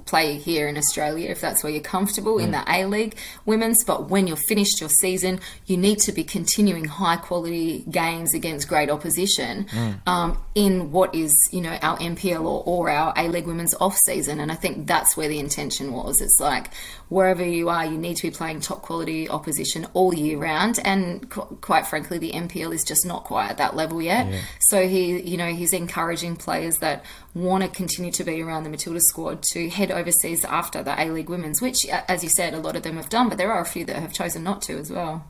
play 0.09 0.37
here 0.37 0.67
in 0.67 0.77
Australia 0.77 1.29
if 1.29 1.39
that's 1.39 1.63
where 1.63 1.71
you're 1.71 1.81
comfortable 1.81 2.39
in 2.39 2.51
the 2.51 2.63
A 2.67 2.85
League 2.85 3.15
Women's. 3.45 3.83
But 3.83 4.09
when 4.09 4.27
you're 4.27 4.37
finished 4.47 4.79
your 4.81 4.89
season, 4.89 5.39
you 5.65 5.77
need 5.77 5.99
to 5.99 6.11
be 6.11 6.23
continuing 6.23 6.85
high 6.85 7.17
quality 7.17 7.85
games 7.89 8.33
against 8.33 8.67
great 8.67 8.89
opposition 8.89 9.67
um, 10.07 10.37
in 10.55 10.91
what 10.91 11.13
is 11.13 11.33
you 11.51 11.61
know 11.61 11.77
our 11.81 11.97
NPL 11.97 12.41
or, 12.41 12.63
or 12.65 12.89
our 12.89 13.13
A 13.15 13.27
League 13.27 13.45
Women's 13.45 13.75
off 13.79 13.97
season. 13.97 14.39
And 14.39 14.51
I 14.51 14.55
think 14.55 14.87
that's 14.87 15.15
where 15.15 15.27
the 15.27 15.39
intention 15.39 15.93
was. 15.93 16.21
It's 16.21 16.39
like 16.39 16.67
wherever 17.09 17.43
you 17.43 17.69
are, 17.69 17.85
you 17.85 17.97
need 17.97 18.15
to 18.17 18.29
be 18.29 18.31
playing 18.31 18.61
top 18.61 18.81
quality 18.81 19.27
opposition 19.29 19.87
all 19.93 20.13
year 20.13 20.37
round. 20.37 20.79
And 20.85 21.29
qu- 21.29 21.57
quite 21.61 21.85
frankly, 21.85 22.17
the 22.17 22.31
NPL 22.31 22.73
is 22.73 22.83
just 22.83 23.05
not 23.05 23.25
quite 23.25 23.49
at 23.49 23.57
that 23.57 23.75
level 23.75 24.01
yet. 24.01 24.27
So 24.69 24.87
he, 24.87 25.19
you 25.19 25.37
know, 25.37 25.47
he's 25.47 25.73
encouraging 25.73 26.35
players 26.37 26.77
that 26.77 27.03
want 27.33 27.63
to 27.63 27.69
continue 27.69 28.11
to 28.11 28.23
be 28.23 28.41
around 28.41 28.63
the 28.63 28.69
Matilda 28.69 28.99
squad 29.01 29.43
to 29.51 29.69
head 29.69 29.91
overseas 29.91 30.45
after 30.45 30.83
the 30.83 30.99
A 31.01 31.09
League 31.11 31.29
Women's, 31.29 31.61
which, 31.61 31.85
as 31.87 32.23
you 32.23 32.29
said, 32.29 32.53
a 32.53 32.59
lot 32.59 32.75
of 32.75 32.83
them 32.83 32.97
have 32.97 33.09
done, 33.09 33.29
but 33.29 33.37
there 33.37 33.51
are 33.51 33.61
a 33.61 33.65
few 33.65 33.85
that 33.85 33.95
have 33.97 34.13
chosen 34.13 34.43
not 34.43 34.61
to 34.63 34.77
as 34.77 34.91
well. 34.91 35.25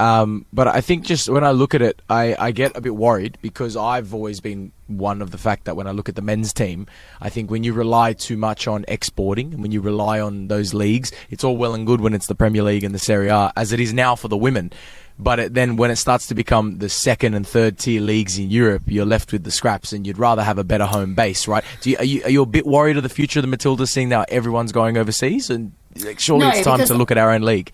Um, 0.00 0.46
but 0.50 0.66
I 0.66 0.80
think 0.80 1.04
just 1.04 1.28
when 1.28 1.44
I 1.44 1.50
look 1.50 1.74
at 1.74 1.82
it, 1.82 2.00
I, 2.08 2.34
I 2.38 2.52
get 2.52 2.74
a 2.74 2.80
bit 2.80 2.96
worried 2.96 3.36
because 3.42 3.76
I've 3.76 4.14
always 4.14 4.40
been 4.40 4.72
one 4.86 5.20
of 5.20 5.30
the 5.30 5.36
fact 5.36 5.66
that 5.66 5.76
when 5.76 5.86
I 5.86 5.90
look 5.90 6.08
at 6.08 6.14
the 6.14 6.22
men's 6.22 6.54
team, 6.54 6.86
I 7.20 7.28
think 7.28 7.50
when 7.50 7.64
you 7.64 7.74
rely 7.74 8.14
too 8.14 8.38
much 8.38 8.66
on 8.66 8.86
exporting 8.88 9.52
and 9.52 9.60
when 9.60 9.72
you 9.72 9.82
rely 9.82 10.18
on 10.18 10.48
those 10.48 10.72
leagues, 10.72 11.12
it's 11.28 11.44
all 11.44 11.54
well 11.54 11.74
and 11.74 11.86
good 11.86 12.00
when 12.00 12.14
it's 12.14 12.28
the 12.28 12.34
Premier 12.34 12.62
League 12.62 12.82
and 12.82 12.94
the 12.94 12.98
Serie 12.98 13.28
A, 13.28 13.52
as 13.56 13.72
it 13.72 13.80
is 13.80 13.92
now 13.92 14.16
for 14.16 14.28
the 14.28 14.38
women. 14.38 14.72
But 15.18 15.38
it, 15.38 15.52
then 15.52 15.76
when 15.76 15.90
it 15.90 15.96
starts 15.96 16.28
to 16.28 16.34
become 16.34 16.78
the 16.78 16.88
second 16.88 17.34
and 17.34 17.46
third 17.46 17.78
tier 17.78 18.00
leagues 18.00 18.38
in 18.38 18.48
Europe, 18.50 18.84
you're 18.86 19.04
left 19.04 19.32
with 19.32 19.44
the 19.44 19.50
scraps 19.50 19.92
and 19.92 20.06
you'd 20.06 20.16
rather 20.16 20.42
have 20.42 20.56
a 20.56 20.64
better 20.64 20.86
home 20.86 21.14
base, 21.14 21.46
right? 21.46 21.62
Do 21.82 21.90
you, 21.90 21.98
are, 21.98 22.04
you, 22.04 22.22
are 22.24 22.30
you 22.30 22.40
a 22.40 22.46
bit 22.46 22.66
worried 22.66 22.96
of 22.96 23.02
the 23.02 23.10
future 23.10 23.40
of 23.40 23.48
the 23.48 23.54
Matildas 23.54 23.88
seeing 23.88 24.08
now 24.08 24.24
everyone's 24.30 24.72
going 24.72 24.96
overseas? 24.96 25.50
And 25.50 25.72
like, 26.02 26.20
surely 26.20 26.46
No, 26.46 26.52
it's 26.52 26.64
time 26.64 26.82
to 26.86 26.94
look 26.94 27.10
at 27.10 27.18
our 27.18 27.32
own 27.32 27.42
league. 27.42 27.70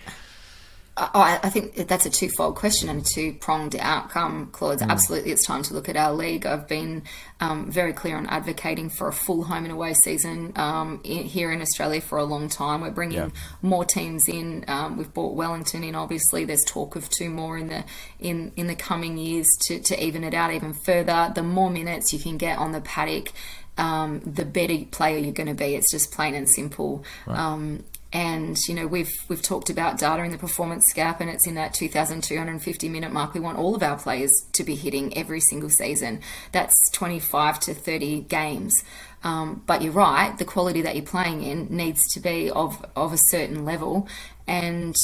Oh, 0.99 1.11
I 1.15 1.39
I 1.43 1.51
think 1.51 1.75
that's 1.89 2.07
a 2.07 2.11
twofold 2.11 2.57
question 2.57 2.89
and 2.89 3.03
a 3.03 3.05
two 3.05 3.35
pronged 3.35 3.77
outcome, 3.79 4.49
Claude. 4.53 4.81
Absolutely, 4.81 5.31
it's 5.31 5.45
time 5.45 5.63
to 5.65 5.75
look 5.75 5.91
at 5.91 5.97
our 5.97 6.15
league. 6.15 6.47
I've 6.47 6.67
been 6.67 7.03
um, 7.39 7.71
very 7.71 7.93
clear 7.93 8.17
on 8.17 8.27
advocating 8.29 8.89
for 8.89 9.07
a 9.09 9.13
full 9.13 9.45
home 9.45 9.65
and 9.65 9.73
away 9.73 9.93
season 9.93 10.55
um, 10.57 11.01
in, 11.05 11.25
here 11.25 11.53
in 11.53 11.61
Australia 11.61 12.01
for 12.01 12.17
a 12.17 12.25
long 12.25 12.49
time. 12.49 12.81
We're 12.81 12.93
bringing 12.93 13.19
Yeah. 13.19 13.29
more 13.61 13.85
teams 13.85 14.27
in. 14.27 14.65
Um, 14.69 14.97
we've 14.97 15.13
brought 15.13 15.35
Wellington 15.35 15.85
in. 15.85 15.95
Obviously, 15.95 16.47
there's 16.47 16.65
talk 16.65 16.97
of 16.97 17.11
two 17.11 17.29
more 17.29 17.59
in 17.59 17.69
the 17.69 17.85
in 18.19 18.53
in 18.57 18.67
the 18.67 18.75
coming 18.77 19.19
years 19.19 19.47
to, 19.67 19.79
to 19.81 20.03
even 20.03 20.25
it 20.25 20.33
out 20.33 20.51
even 20.51 20.73
further. 20.73 21.31
The 21.35 21.43
more 21.43 21.69
minutes 21.69 22.15
you 22.15 22.19
can 22.19 22.39
get 22.39 22.59
on 22.59 22.73
the 22.73 22.81
paddock, 22.81 23.33
um, 23.77 24.21
the 24.25 24.47
better 24.47 24.79
player 24.91 25.19
you're 25.19 25.33
going 25.33 25.49
to 25.49 25.55
be. 25.55 25.75
It's 25.75 25.91
just 25.91 26.11
plain 26.11 26.35
and 26.35 26.49
simple. 26.49 27.05
Um, 27.27 27.85
and 28.17 28.57
you 28.67 28.75
know 28.75 28.87
we've 28.87 29.13
we've 29.29 29.43
talked 29.43 29.69
about 29.69 29.99
data 29.99 30.23
in 30.25 30.33
the 30.33 30.39
performance 30.39 30.91
gap, 30.95 31.21
and 31.21 31.29
it's 31.29 31.47
in 31.47 31.55
that 31.57 31.75
2,250 31.75 32.89
minute 32.89 33.13
mark. 33.13 33.35
We 33.35 33.41
want 33.41 33.59
all 33.59 33.75
of 33.75 33.83
our 33.83 33.99
players 33.99 34.33
to 34.55 34.65
be 34.65 34.75
hitting 34.75 35.15
every 35.15 35.41
single 35.41 35.69
season. 35.69 36.23
That's 36.51 36.75
25 36.93 37.61
to 37.61 37.75
30 37.75 38.23
games. 38.23 38.83
Um, 39.23 39.63
but 39.67 39.83
you're 39.83 39.93
right, 39.93 40.37
the 40.39 40.47
quality 40.47 40.81
that 40.81 40.97
you're 40.97 41.05
playing 41.05 41.43
in 41.43 41.67
needs 41.69 42.03
to 42.15 42.21
be 42.21 42.51
of 42.51 42.83
of 42.97 43.13
a 43.13 43.19
certain 43.19 43.67
level, 43.67 44.09
and 44.47 44.97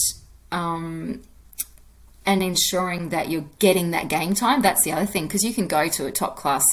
um, 0.50 1.20
and 2.24 2.42
ensuring 2.42 3.10
that 3.10 3.28
you're 3.28 3.44
getting 3.58 3.90
that 3.90 4.08
game 4.08 4.32
time. 4.32 4.62
That's 4.62 4.84
the 4.84 4.92
other 4.92 5.06
thing 5.06 5.26
because 5.26 5.44
you 5.44 5.52
can 5.52 5.66
go 5.66 5.86
to 5.88 6.06
a 6.06 6.12
top 6.12 6.36
class 6.36 6.64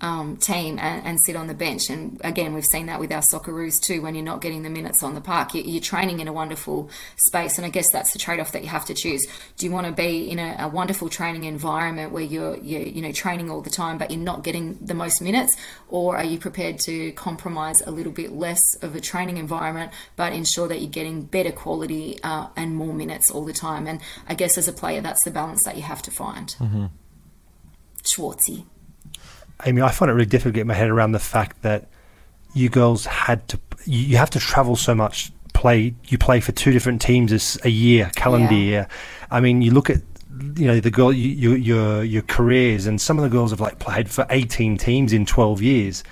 um, 0.00 0.36
team 0.36 0.78
and, 0.78 1.04
and 1.04 1.20
sit 1.20 1.36
on 1.36 1.46
the 1.46 1.54
bench. 1.54 1.90
And 1.90 2.20
again, 2.24 2.54
we've 2.54 2.64
seen 2.64 2.86
that 2.86 3.00
with 3.00 3.12
our 3.12 3.22
Socceroos 3.22 3.80
too. 3.80 4.02
When 4.02 4.14
you're 4.14 4.24
not 4.24 4.40
getting 4.40 4.62
the 4.62 4.70
minutes 4.70 5.02
on 5.02 5.14
the 5.14 5.20
park, 5.20 5.54
you, 5.54 5.62
you're 5.62 5.80
training 5.80 6.20
in 6.20 6.28
a 6.28 6.32
wonderful 6.32 6.90
space. 7.16 7.58
And 7.58 7.66
I 7.66 7.70
guess 7.70 7.90
that's 7.90 8.12
the 8.12 8.18
trade-off 8.18 8.52
that 8.52 8.62
you 8.62 8.68
have 8.68 8.84
to 8.86 8.94
choose. 8.94 9.26
Do 9.56 9.66
you 9.66 9.72
want 9.72 9.86
to 9.86 9.92
be 9.92 10.30
in 10.30 10.38
a, 10.38 10.56
a 10.60 10.68
wonderful 10.68 11.08
training 11.08 11.44
environment 11.44 12.12
where 12.12 12.22
you're, 12.22 12.56
you're 12.58 12.82
you 12.82 13.02
know 13.02 13.12
training 13.12 13.50
all 13.50 13.60
the 13.60 13.70
time, 13.70 13.98
but 13.98 14.10
you're 14.10 14.20
not 14.20 14.44
getting 14.44 14.78
the 14.80 14.94
most 14.94 15.20
minutes, 15.20 15.56
or 15.88 16.16
are 16.16 16.24
you 16.24 16.38
prepared 16.38 16.78
to 16.80 17.12
compromise 17.12 17.80
a 17.82 17.90
little 17.90 18.12
bit 18.12 18.32
less 18.32 18.60
of 18.82 18.94
a 18.94 19.00
training 19.00 19.36
environment, 19.36 19.92
but 20.16 20.32
ensure 20.32 20.68
that 20.68 20.80
you're 20.80 20.90
getting 20.90 21.22
better 21.22 21.52
quality 21.52 22.18
uh, 22.22 22.48
and 22.56 22.74
more 22.74 22.92
minutes 22.92 23.30
all 23.30 23.44
the 23.44 23.52
time? 23.52 23.86
And 23.86 24.00
I 24.28 24.34
guess 24.34 24.56
as 24.58 24.68
a 24.68 24.72
player, 24.72 25.00
that's 25.00 25.24
the 25.24 25.30
balance 25.30 25.64
that 25.64 25.76
you 25.76 25.82
have 25.82 26.02
to 26.02 26.10
find. 26.10 26.54
Schwarzy. 28.04 28.64
Amy, 29.66 29.82
I 29.82 29.90
find 29.90 30.10
it 30.10 30.14
really 30.14 30.26
difficult 30.26 30.54
to 30.54 30.58
get 30.60 30.66
my 30.66 30.74
head 30.74 30.88
around 30.88 31.12
the 31.12 31.18
fact 31.18 31.62
that 31.62 31.88
you 32.54 32.68
girls 32.68 33.06
had 33.06 33.46
to, 33.48 33.58
you 33.84 33.98
you 34.00 34.16
have 34.16 34.30
to 34.30 34.38
travel 34.38 34.76
so 34.76 34.94
much. 34.94 35.32
Play, 35.54 35.94
you 36.06 36.18
play 36.18 36.38
for 36.38 36.52
two 36.52 36.70
different 36.70 37.02
teams 37.02 37.32
this 37.32 37.58
a 37.64 37.68
year, 37.68 38.12
calendar 38.14 38.54
Yeah. 38.54 38.60
year. 38.60 38.88
I 39.28 39.40
mean, 39.40 39.60
you 39.60 39.72
look 39.72 39.90
at, 39.90 40.02
you 40.54 40.68
know, 40.68 40.78
the 40.78 40.90
girl, 40.90 41.12
you, 41.12 41.30
you, 41.30 41.54
your 41.56 42.04
your 42.04 42.22
careers, 42.22 42.86
and 42.86 43.00
some 43.00 43.18
of 43.18 43.24
the 43.24 43.28
girls 43.28 43.50
have 43.50 43.60
like 43.60 43.80
played 43.80 44.08
for 44.08 44.24
eighteen 44.30 44.78
teams 44.78 45.12
in 45.12 45.26
twelve 45.26 45.60
years. 45.60 46.04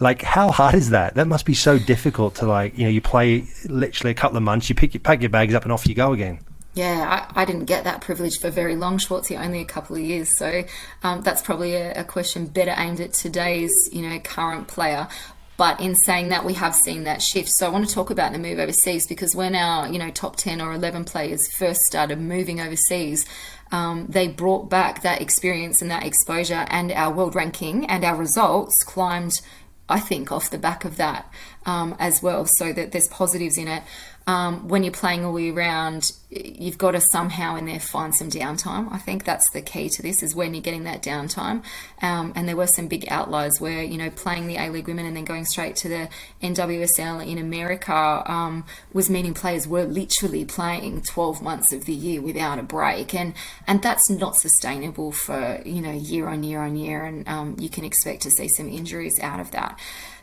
Like, 0.00 0.20
how 0.20 0.50
hard 0.50 0.74
is 0.74 0.90
that? 0.90 1.14
That 1.14 1.26
must 1.28 1.46
be 1.46 1.54
so 1.54 1.78
difficult 1.78 2.34
to 2.36 2.46
like, 2.46 2.76
you 2.76 2.84
know, 2.84 2.90
you 2.90 3.00
play 3.00 3.44
literally 3.66 4.10
a 4.10 4.14
couple 4.14 4.36
of 4.36 4.42
months, 4.42 4.68
you 4.68 4.74
pick 4.74 4.92
your, 4.92 5.00
pack 5.00 5.20
your 5.22 5.30
bags 5.30 5.54
up, 5.54 5.62
and 5.62 5.72
off 5.72 5.86
you 5.86 5.94
go 5.94 6.12
again. 6.12 6.40
Yeah, 6.74 7.28
I, 7.34 7.42
I, 7.42 7.44
didn't 7.44 7.64
get 7.64 7.82
that 7.82 8.00
privilege 8.00 8.38
for 8.38 8.48
very 8.48 8.76
long, 8.76 8.98
Schwarzy, 8.98 9.38
only 9.38 9.60
a 9.60 9.64
couple 9.64 9.96
of 9.96 10.02
years. 10.02 10.38
So 10.38 10.62
um, 11.02 11.22
that's 11.22 11.42
probably 11.42 11.74
a, 11.74 12.00
a, 12.00 12.04
question 12.04 12.46
better 12.46 12.74
aimed 12.76 13.00
at 13.00 13.12
today's, 13.12 13.72
you 13.90 14.08
know, 14.08 14.20
current 14.20 14.68
player. 14.68 15.08
But 15.56 15.80
in 15.80 15.96
saying 15.96 16.28
that, 16.28 16.44
we 16.44 16.54
have 16.54 16.74
seen 16.74 17.04
that 17.04 17.22
shift. 17.22 17.48
So 17.50 17.66
I 17.66 17.70
want 17.70 17.88
to 17.88 17.94
talk 17.94 18.10
about 18.10 18.32
the 18.32 18.38
move 18.38 18.60
overseas 18.60 19.06
because 19.06 19.34
when 19.34 19.56
our, 19.56 19.88
you 19.88 19.98
know, 19.98 20.10
top 20.10 20.36
10 20.36 20.60
or 20.60 20.72
11 20.72 21.04
players 21.04 21.52
first 21.52 21.80
started 21.80 22.20
moving 22.20 22.60
overseas, 22.60 23.26
um, 23.72 24.06
they 24.08 24.28
brought 24.28 24.70
back 24.70 25.02
that 25.02 25.20
experience 25.20 25.82
and 25.82 25.90
that 25.90 26.04
exposure, 26.04 26.66
and 26.70 26.92
our 26.92 27.12
world 27.12 27.34
ranking 27.34 27.84
and 27.86 28.04
our 28.04 28.16
results 28.16 28.74
climbed 28.84 29.32
I 29.90 29.98
think, 29.98 30.30
off 30.30 30.50
the 30.50 30.58
back 30.58 30.84
of 30.84 30.96
that 30.98 31.30
um, 31.66 31.96
as 31.98 32.22
well, 32.22 32.46
so 32.46 32.72
that 32.72 32.92
there's 32.92 33.08
positives 33.08 33.58
in 33.58 33.66
it 33.66 33.82
um, 34.26 34.68
when 34.68 34.82
you're 34.82 34.92
playing 34.92 35.24
all 35.24 35.38
year 35.40 35.52
round, 35.52 36.12
you've 36.30 36.78
got 36.78 36.92
to 36.92 37.00
somehow 37.00 37.56
in 37.56 37.66
there 37.66 37.80
find 37.80 38.14
some 38.14 38.30
downtime. 38.30 38.92
I 38.92 38.98
think 38.98 39.24
that's 39.24 39.50
the 39.50 39.62
key 39.62 39.88
to 39.88 40.02
this 40.02 40.22
is 40.22 40.34
when 40.34 40.54
you're 40.54 40.62
getting 40.62 40.84
that 40.84 41.02
downtime. 41.02 41.64
Um, 42.02 42.32
and 42.36 42.46
there 42.46 42.56
were 42.56 42.66
some 42.66 42.86
big 42.86 43.06
outliers 43.10 43.60
where 43.60 43.82
you 43.82 43.98
know 43.98 44.10
playing 44.10 44.46
the 44.46 44.56
A 44.56 44.70
League 44.70 44.86
women 44.86 45.06
and 45.06 45.16
then 45.16 45.24
going 45.24 45.46
straight 45.46 45.74
to 45.76 45.88
the 45.88 46.08
NWSL 46.42 47.26
in 47.26 47.38
America 47.38 48.22
um, 48.26 48.64
was 48.92 49.10
meaning 49.10 49.34
players 49.34 49.66
were 49.66 49.84
literally 49.84 50.44
playing 50.44 51.02
12 51.02 51.42
months 51.42 51.72
of 51.72 51.86
the 51.86 51.94
year 51.94 52.20
without 52.20 52.58
a 52.58 52.62
break, 52.62 53.14
and 53.14 53.34
and 53.66 53.82
that's 53.82 54.08
not 54.10 54.36
sustainable 54.36 55.12
for 55.12 55.60
you 55.64 55.80
know 55.80 55.92
year 55.92 56.28
on 56.28 56.44
year 56.44 56.60
on 56.60 56.76
year, 56.76 57.04
and 57.04 57.26
um, 57.26 57.56
you 57.58 57.68
can 57.68 57.84
expect 57.84 58.22
to 58.22 58.30
see 58.30 58.48
some 58.48 58.68
injuries 58.68 59.18
out 59.20 59.40
of 59.40 59.50
that 59.52 59.78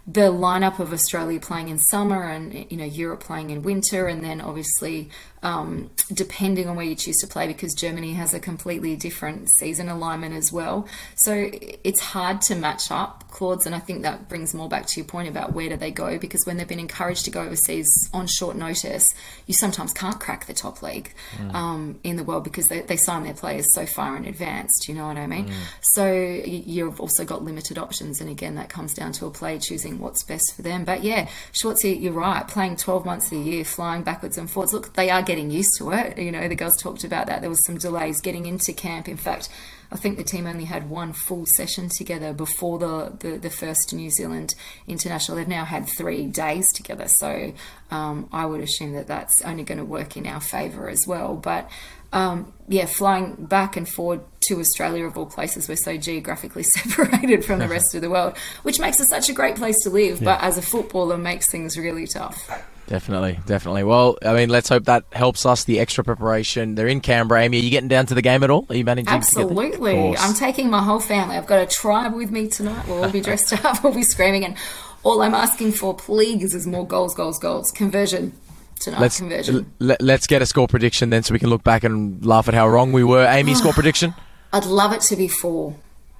the 0.08 0.32
lineup 0.32 0.80
of 0.80 0.94
Australia 0.94 1.40
playing 1.40 1.68
in 1.68 1.78
summer 1.78 2.24
and 2.24 2.66
you 2.72 2.78
know 2.78 2.86
Europe 2.86 3.20
playing 3.20 3.50
in 3.50 3.62
winter, 3.62 4.08
and 4.08 4.24
then 4.24 4.40
obviously 4.40 5.10
um, 5.44 5.90
depending 6.14 6.68
on 6.68 6.76
where 6.76 6.86
you 6.86 6.96
choose 6.96 7.18
to 7.18 7.28
play, 7.28 7.48
because 7.48 7.74
Germany 7.74 8.14
has 8.14 8.34
a 8.34 8.40
completely 8.40 8.96
different 8.96 9.50
season 9.50 9.90
alignment 9.90 10.36
as 10.36 10.52
well. 10.52 10.88
So 11.16 11.50
it's 11.52 12.00
hard 12.00 12.42
to 12.44 12.56
match 12.56 12.92
up 12.92 13.26
Claudes, 13.30 13.66
and 13.66 13.76
I 13.76 13.80
think 13.80 14.04
that 14.04 14.28
brings 14.30 14.54
more 14.54 14.68
back 14.68 14.88
to 14.88 15.00
your 15.00 15.06
point 15.06 15.28
about 15.30 15.54
where 15.54 15.70
do 15.70 15.78
they 15.78 15.92
go, 15.92 16.18
because 16.18 16.46
when 16.46 16.58
they've 16.58 16.68
been 16.68 16.80
encouraged 16.80 17.26
to 17.26 17.32
go 17.32 17.42
overseas 17.42 18.10
on 18.14 18.28
short 18.28 18.56
notice, 18.56 19.14
you 19.46 19.54
sometimes 19.54 19.94
can't 19.94 20.20
crack 20.20 20.48
the 20.48 20.54
top 20.54 20.82
league 20.82 21.14
mm. 21.38 21.54
um, 21.54 22.00
in 22.04 22.16
the 22.16 22.24
world 22.24 22.44
because 22.44 22.68
they, 22.68 22.82
they 22.82 22.98
sign 22.98 23.24
their 23.24 23.34
players 23.34 23.68
so 23.74 23.86
far 23.86 24.18
in 24.18 24.26
advance. 24.26 24.80
Do 24.86 24.92
you 24.92 24.98
know 24.98 25.08
what 25.08 25.18
I 25.18 25.28
mean? 25.28 25.48
Mm. 25.48 25.54
So 25.82 26.12
you've 26.12 27.00
also 27.00 27.26
got 27.26 27.44
limited 27.44 27.78
options, 27.78 28.22
and 28.22 28.30
again, 28.30 28.56
that 28.56 28.70
comes 28.70 28.94
down 28.94 29.12
to 29.14 29.26
a 29.28 29.32
player 29.32 29.60
choosing 29.60 30.00
what's 30.00 30.24
best 30.24 30.56
for 30.56 30.62
them. 30.62 30.84
But 30.84 31.04
yeah, 31.04 31.28
Schwarzy, 31.54 32.02
you're 32.02 32.14
right. 32.14 32.48
Playing 32.48 32.78
12 32.78 33.06
months 33.06 33.32
a 33.32 33.38
year, 33.38 33.64
flying 33.64 34.04
backwards 34.04 34.38
and 34.38 34.50
forwards. 34.50 34.74
Look, 34.74 34.94
they 34.94 35.10
are 35.10 35.22
getting 35.28 35.52
used 35.52 35.78
to 35.78 35.92
it. 35.92 36.18
You 36.18 36.32
know, 36.32 36.48
the 36.48 36.56
girls 36.56 36.78
talked 36.78 37.04
about 37.04 37.28
that. 37.28 37.42
There 37.42 37.50
was 37.50 37.64
some 37.66 37.78
delays 37.78 38.22
getting 38.22 38.48
into 38.48 38.74
camp. 38.74 39.08
In 39.08 39.18
fact, 39.18 39.50
I 39.92 39.98
think 39.98 40.18
the 40.18 40.24
team 40.24 40.48
only 40.48 40.66
had 40.66 40.90
one 40.90 41.14
full 41.14 41.46
session 41.46 41.90
together 41.90 42.34
before 42.34 42.80
the, 42.80 43.14
the, 43.20 43.38
the 43.38 43.50
first 43.50 43.94
New 43.94 44.10
Zealand 44.10 44.56
international. 44.88 45.38
They've 45.38 45.48
now 45.48 45.66
had 45.66 45.88
three 45.88 46.26
days 46.26 46.72
together, 46.74 47.08
so 47.08 47.54
um, 47.92 48.28
I 48.32 48.46
would 48.46 48.62
assume 48.62 48.94
that 48.94 49.08
that's 49.08 49.42
only 49.44 49.64
going 49.64 49.78
to 49.78 49.86
work 49.86 50.18
in 50.18 50.26
our 50.26 50.42
favour 50.42 50.90
as 50.90 51.06
well. 51.06 51.36
But 51.36 51.70
um, 52.12 52.54
yeah, 52.68 52.86
flying 52.86 53.36
back 53.36 53.78
and 53.78 53.88
forward 53.88 54.22
to 54.48 54.60
Australia 54.60 55.06
of 55.06 55.18
all 55.18 55.26
places, 55.26 55.68
we're 55.68 55.76
so 55.76 55.98
geographically 55.98 56.64
separated 56.78 57.46
from 57.46 57.60
the 57.60 57.68
rest 57.68 57.94
of 57.96 58.02
the 58.02 58.10
world, 58.10 58.38
which 58.64 58.80
makes 58.80 59.00
it 59.00 59.08
such 59.08 59.30
a 59.30 59.34
great 59.34 59.58
place 59.58 59.78
to 59.84 59.90
live. 59.90 60.22
Yeah. 60.22 60.26
But 60.26 60.44
as 60.44 60.58
a 60.58 60.62
footballer, 60.62 61.18
makes 61.18 61.50
things 61.50 61.78
really 61.78 62.08
tough. 62.08 62.50
Definitely, 62.88 63.38
definitely. 63.46 63.84
Well, 63.84 64.18
I 64.26 64.34
mean, 64.34 64.48
let's 64.50 64.70
hope 64.70 64.86
that 64.86 65.04
helps 65.12 65.46
us. 65.46 65.66
The 65.66 65.80
extra 65.80 66.06
preparation. 66.06 66.76
They're 66.76 66.88
in 66.88 67.02
Canberra. 67.02 67.42
Amy, 67.42 67.60
are 67.60 67.62
you 67.62 67.70
getting 67.70 67.90
down 67.90 68.06
to 68.06 68.16
the 68.16 68.22
game 68.22 68.44
at 68.44 68.50
all? 68.50 68.66
Are 68.70 68.76
you 68.76 68.86
managing? 68.86 69.10
Absolutely. 69.10 70.16
I'm 70.16 70.34
taking 70.34 70.70
my 70.70 70.82
whole 70.82 71.02
family. 71.02 71.36
I've 71.36 71.48
got 71.48 71.62
a 71.62 71.66
tribe 71.66 72.14
with 72.14 72.32
me 72.32 72.48
tonight. 72.48 72.88
We'll 72.88 73.04
all 73.04 73.12
be 73.12 73.20
dressed 73.20 73.52
up. 73.66 73.84
We'll 73.84 73.94
be 73.94 74.04
screaming, 74.04 74.46
and 74.46 74.56
all 75.04 75.22
I'm 75.22 75.34
asking 75.34 75.74
for, 75.74 75.94
please, 75.94 76.56
is 76.56 76.66
more 76.66 76.88
goals, 76.88 77.14
goals, 77.14 77.40
goals. 77.40 77.72
Conversion 77.72 78.32
tonight. 78.80 79.02
Let's, 79.02 79.18
conversion. 79.20 79.70
L- 79.82 79.98
let's 80.00 80.26
get 80.26 80.42
a 80.42 80.46
score 80.46 80.70
prediction 80.70 81.10
then, 81.10 81.24
so 81.24 81.34
we 81.34 81.40
can 81.40 81.50
look 81.50 81.66
back 81.66 81.84
and 81.84 82.26
laugh 82.26 82.48
at 82.48 82.54
how 82.54 82.70
wrong 82.70 82.94
we 82.94 83.04
were. 83.04 83.26
Amy, 83.26 83.54
score 83.54 83.74
prediction. 83.74 84.14
I'd 84.54 84.66
love 84.66 84.94
it 84.94 85.02
to 85.02 85.18
be 85.18 85.28
four. 85.28 85.76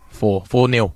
Four, 0.10 0.44
four 0.46 0.68
nil. 0.68 0.94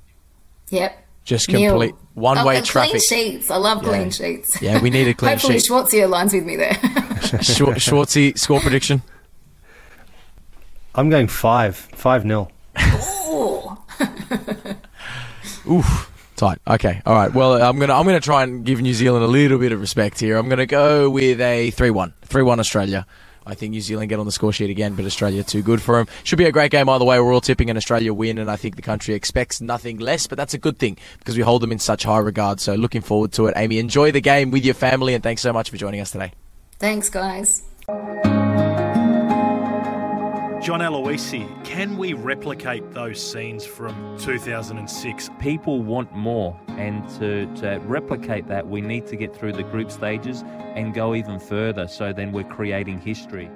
Yep. 0.70 0.98
Just 1.24 1.48
complete 1.48 1.96
one 2.14 2.44
way 2.46 2.58
oh, 2.58 2.62
traffic. 2.62 3.02
Clean 3.08 3.34
sheets. 3.34 3.52
I 3.52 3.58
love 3.58 3.84
yeah. 3.84 3.90
clean 3.90 4.10
sheets. 4.10 4.62
Yeah, 4.62 4.82
we 4.82 4.90
need 4.90 5.08
a 5.08 5.14
clean 5.14 5.32
Hopefully 5.32 5.60
sheet. 5.60 5.70
Hopefully, 5.70 6.02
Schwarzy 6.02 6.10
aligns 6.10 6.34
with 6.34 6.46
me 6.46 6.56
there. 6.56 6.74
Schwarzy, 7.80 8.38
score 8.38 8.60
prediction. 8.60 9.02
I'm 10.96 11.10
going 11.10 11.28
five, 11.28 11.76
five 11.76 12.26
nil. 12.26 12.52
Oof, 15.70 16.12
tight. 16.36 16.60
Okay, 16.68 17.02
all 17.06 17.14
right. 17.14 17.32
Well, 17.34 17.62
I'm 17.62 17.80
gonna 17.80 17.94
I'm 17.94 18.06
gonna 18.06 18.20
try 18.20 18.44
and 18.44 18.66
give 18.66 18.82
New 18.82 18.94
Zealand 18.94 19.24
a 19.24 19.28
little 19.28 19.58
bit 19.60 19.72
of 19.72 19.80
respect 19.80 20.20
here. 20.20 20.38
I'm 20.38 20.50
gonna 20.50 20.66
go 20.66 21.10
with 21.10 21.40
a 21.40 21.72
three-one, 21.72 22.14
three-one 22.24 22.60
Australia. 22.60 23.06
I 23.46 23.56
think 23.56 23.72
New 23.72 23.82
Zealand 23.82 24.10
get 24.10 24.20
on 24.20 24.26
the 24.26 24.32
score 24.32 24.54
sheet 24.54 24.70
again, 24.70 24.96
but 24.96 25.06
Australia 25.06 25.44
too 25.44 25.62
good 25.62 25.82
for 25.82 25.98
them. 25.98 26.08
Should 26.24 26.38
be 26.38 26.46
a 26.46 26.52
great 26.52 26.72
game 26.72 26.88
either 26.90 27.06
way. 27.06 27.20
We're 27.20 27.34
all 27.34 27.42
tipping 27.42 27.70
an 27.70 27.78
Australia 27.78 28.14
win, 28.14 28.38
and 28.38 28.50
I 28.52 28.56
think 28.56 28.76
the 28.76 28.82
country 28.82 29.16
expects 29.16 29.62
nothing 29.62 29.98
less, 29.98 30.28
but 30.28 30.38
that's 30.38 30.54
a 30.54 30.60
good 30.60 30.78
thing 30.78 30.98
because 31.20 31.36
we 31.36 31.44
hold 31.44 31.62
them 31.62 31.72
in 31.72 31.80
such 31.80 32.04
high 32.04 32.20
regard. 32.20 32.60
So 32.60 32.76
looking 32.76 33.02
forward 33.02 33.32
to 33.34 33.48
it. 33.48 33.54
Amy, 33.58 33.80
enjoy 33.80 34.12
the 34.12 34.22
game 34.22 34.52
with 34.52 34.64
your 34.64 34.76
family, 34.76 35.14
and 35.14 35.24
thanks 35.24 35.42
so 35.42 35.52
much 35.54 35.70
for 35.70 35.78
joining 35.78 36.02
us 36.02 36.12
today. 36.12 36.34
Thanks, 36.80 37.10
guys. 37.10 37.64
John 40.62 40.82
Aloisi, 40.82 41.66
can 41.66 41.98
we 41.98 42.14
replicate 42.14 42.92
those 42.92 43.20
scenes 43.20 43.66
from 43.66 44.16
2006? 44.20 45.30
People 45.40 45.82
want 45.82 46.14
more, 46.14 46.60
and 46.68 47.10
to, 47.18 47.48
to 47.62 47.80
replicate 47.80 48.48
that, 48.48 48.68
we 48.68 48.80
need 48.80 49.08
to 49.08 49.16
get 49.16 49.36
through 49.36 49.54
the 49.54 49.64
group 49.64 49.90
stages 49.90 50.44
and 50.76 50.94
go 50.94 51.16
even 51.16 51.40
further 51.40 51.88
so 51.88 52.14
then 52.14 52.32
we're 52.32 52.44
creating 52.44 53.02
history. 53.02 53.50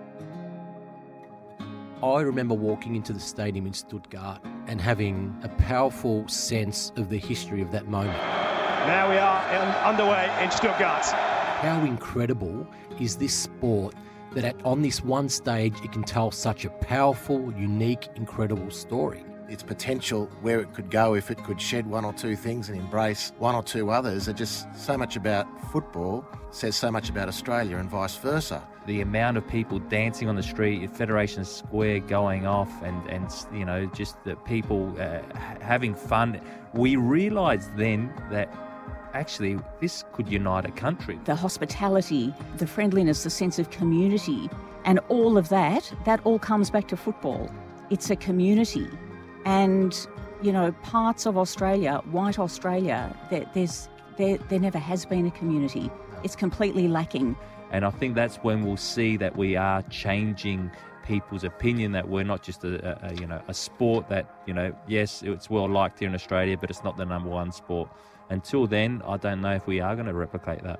I 2.02 2.22
remember 2.22 2.56
walking 2.56 2.96
into 2.96 3.14
the 3.14 3.20
stadium 3.20 3.68
in 3.68 3.74
Stuttgart 3.74 4.42
and 4.66 4.82
having 4.82 5.38
a 5.44 5.50
powerful 5.50 6.28
sense 6.28 6.92
of 6.96 7.10
the 7.10 7.20
history 7.20 7.62
of 7.62 7.72
that 7.72 7.88
moment. 7.88 8.18
Now 8.18 9.12
we 9.12 9.18
are 9.18 9.42
underway 9.84 10.36
in 10.44 10.50
Stuttgart. 10.50 11.06
How 11.06 11.86
incredible 11.86 12.68
is 13.00 13.16
this 13.16 13.36
sport 13.36 13.94
that 14.34 14.44
at, 14.44 14.66
on 14.66 14.82
this 14.82 15.04
one 15.04 15.30
stage 15.30 15.76
it 15.84 15.92
can 15.92 16.04
tell 16.04 16.32
such 16.32 16.66
a 16.66 16.70
powerful, 16.70 17.54
unique, 17.58 18.08
incredible 18.16 18.72
story. 18.72 19.24
Its 19.48 19.62
potential, 19.62 20.26
where 20.42 20.60
it 20.60 20.74
could 20.74 20.90
go 20.90 21.14
if 21.14 21.30
it 21.30 21.38
could 21.44 21.62
shed 21.62 21.86
one 21.86 22.04
or 22.04 22.14
two 22.14 22.36
things 22.36 22.68
and 22.68 22.78
embrace 22.80 23.32
one 23.38 23.54
or 23.54 23.62
two 23.62 23.92
others, 23.92 24.28
are 24.28 24.34
just 24.34 24.68
so 24.76 24.98
much 24.98 25.16
about 25.16 25.46
football, 25.72 26.26
says 26.50 26.76
so 26.76 26.92
much 26.92 27.10
about 27.10 27.28
Australia 27.28 27.78
and 27.78 27.88
vice 27.88 28.16
versa. 28.16 28.68
The 28.88 29.02
amount 29.02 29.38
of 29.38 29.48
people 29.48 29.78
dancing 29.80 30.30
on 30.30 30.36
the 30.36 30.44
street, 30.44 30.90
Federation 30.96 31.46
Square 31.46 32.00
going 32.02 32.48
off, 32.48 32.72
and, 32.82 33.08
and 33.08 33.32
you 33.54 33.66
know, 33.66 33.86
just 33.88 34.24
the 34.24 34.36
people 34.36 34.96
uh, 35.00 35.22
having 35.62 35.94
fun. 35.94 36.42
We 36.74 36.96
realised 36.96 37.76
then 37.78 38.12
that 38.32 38.52
actually 39.16 39.58
this 39.80 40.04
could 40.14 40.28
unite 40.30 40.66
a 40.66 40.72
country. 40.72 41.20
The 41.26 41.36
hospitality, 41.36 42.34
the 42.58 42.68
friendliness, 42.68 43.24
the 43.24 43.30
sense 43.30 43.58
of 43.58 43.70
community, 43.72 44.50
and 44.84 45.00
all 45.10 45.38
of 45.38 45.50
that, 45.50 45.92
that 46.06 46.20
all 46.26 46.38
comes 46.38 46.70
back 46.70 46.88
to 46.90 46.98
football. 46.98 47.50
It's 47.90 48.10
a 48.10 48.16
community. 48.16 48.88
And, 49.46 50.08
you 50.42 50.52
know, 50.52 50.72
parts 50.84 51.26
of 51.26 51.38
Australia, 51.38 52.02
white 52.12 52.38
Australia, 52.38 53.16
there, 53.30 53.46
there's, 53.54 53.90
there, 54.18 54.38
there 54.50 54.60
never 54.60 54.80
has 54.80 55.06
been 55.06 55.26
a 55.26 55.32
community. 55.32 55.90
It's 56.24 56.36
completely 56.36 56.88
lacking. 56.88 57.36
And 57.72 57.86
I 57.86 57.90
think 57.90 58.16
that's 58.16 58.38
when 58.38 58.66
we'll 58.66 58.78
see 58.78 59.18
that 59.18 59.36
we 59.36 59.56
are 59.56 59.82
changing 59.84 60.72
people's 61.06 61.44
opinion 61.44 61.92
that 61.92 62.10
we're 62.10 62.24
not 62.24 62.42
just 62.42 62.64
a, 62.64 63.08
a, 63.08 63.14
you 63.14 63.28
know 63.28 63.40
a 63.48 63.54
sport 63.54 64.10
that 64.10 64.42
you 64.48 64.54
know 64.56 64.76
yes 64.88 65.22
it's 65.22 65.52
well 65.52 65.70
liked 65.70 66.00
here 66.00 66.10
in 66.10 66.16
Australia 66.16 66.58
but 66.58 66.72
it's 66.72 66.84
not 66.84 66.98
the 66.98 67.06
number 67.06 67.30
one 67.30 67.52
sport 67.52 67.88
until 68.30 68.68
then, 68.68 69.02
I 69.06 69.18
don't 69.18 69.42
know 69.42 69.54
if 69.54 69.68
we 69.68 69.80
are 69.80 69.96
going 69.96 70.08
to 70.08 70.14
replicate 70.14 70.64
that. 70.64 70.80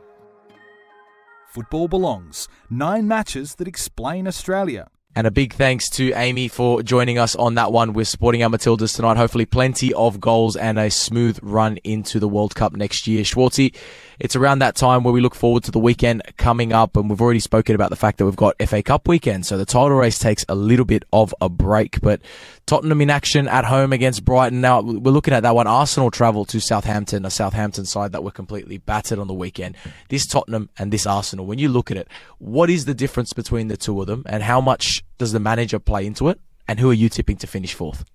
Football 1.54 1.88
belongs. 1.88 2.48
Nine 2.70 3.08
matches 3.08 3.56
that 3.56 3.68
explain 3.68 4.28
Australia. 4.28 4.90
And 5.18 5.26
a 5.26 5.32
big 5.32 5.54
thanks 5.54 5.90
to 5.92 6.12
Amy 6.12 6.50
for 6.50 6.84
joining 6.84 7.18
us 7.18 7.38
on 7.38 7.56
that 7.56 7.72
one. 7.72 7.94
We're 7.94 8.04
supporting 8.04 8.44
our 8.44 8.50
Matildas 8.50 8.94
tonight. 8.94 9.16
Hopefully, 9.16 9.46
plenty 9.46 9.94
of 9.94 10.20
goals 10.20 10.58
and 10.58 10.78
a 10.78 10.92
smooth 10.92 11.40
run 11.42 11.78
into 11.86 12.20
the 12.20 12.28
World 12.28 12.54
Cup 12.54 12.74
next 12.74 13.08
year. 13.08 13.24
Schwarzy, 13.24 13.74
it's 14.20 14.36
around 14.36 14.60
that 14.60 14.76
time 14.76 15.04
where 15.04 15.14
we 15.14 15.22
look 15.22 15.36
forward 15.36 15.64
to 15.66 15.72
the 15.72 15.80
weekend 15.80 16.22
coming 16.38 16.74
up, 16.74 16.96
and 16.96 17.10
we've 17.10 17.22
already 17.22 17.40
spoken 17.40 17.76
about 17.76 17.90
the 17.90 17.96
fact 17.96 18.18
that 18.18 18.26
we've 18.26 18.36
got 18.36 18.56
FA 18.68 18.82
Cup 18.84 19.08
weekend, 19.08 19.46
so 19.46 19.58
the 19.58 19.66
title 19.66 19.92
race 19.92 20.20
takes 20.20 20.46
a 20.50 20.56
little 20.56 20.86
bit 20.86 21.04
of 21.12 21.34
a 21.42 21.50
break. 21.50 22.02
But 22.02 22.22
Tottenham 22.66 23.02
in 23.02 23.10
action 23.10 23.48
at 23.48 23.66
home 23.66 23.94
against 23.94 24.26
Brighton. 24.26 24.62
Now 24.62 24.82
we're 24.82 25.12
looking 25.12 25.34
at 25.34 25.44
that 25.44 25.56
one. 25.56 25.68
Arsenal 25.68 26.12
travel 26.12 26.46
to 26.46 26.60
Southampton, 26.60 27.26
a 27.26 27.30
Southampton 27.30 27.86
side 27.86 28.12
that 28.12 28.24
were 28.24 28.32
completely 28.32 28.78
battered 28.78 29.20
on 29.20 29.28
the 29.28 29.34
weekend. 29.34 29.76
This 30.10 30.26
Tottenham 30.26 30.70
and 30.78 30.92
this 30.92 31.06
Arsenal. 31.06 31.46
When 31.46 31.60
you 31.60 31.70
look 31.70 31.92
at 31.92 31.98
it, 31.98 32.08
what 32.40 32.70
is 32.70 32.86
the 32.86 32.94
difference 32.94 33.34
between 33.34 33.68
the 33.68 33.78
two 33.78 34.00
of 34.02 34.08
them, 34.08 34.24
and 34.26 34.44
how 34.44 34.62
much 34.62 35.04
does 35.18 35.32
the 35.32 35.40
manager 35.40 35.80
play 35.80 36.06
into 36.06 36.30
it? 36.30 36.40
And 36.68 36.80
who 36.80 36.90
are 36.90 36.94
you 36.94 37.10
tipping 37.10 37.38
to 37.38 37.48
finish 37.48 37.74
fourth? 37.74 38.06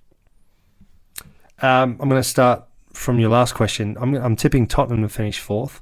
Um, 1.63 1.99
I'm 2.01 2.09
going 2.09 2.21
to 2.21 2.29
start 2.29 2.65
from 2.93 3.19
your 3.19 3.31
last 3.31 3.55
question. 3.55 3.97
I'm, 4.01 4.15
I'm 4.15 4.37
tipping 4.37 4.67
Tottenham 4.67 5.03
to 5.03 5.09
finish 5.09 5.39
fourth. 5.39 5.81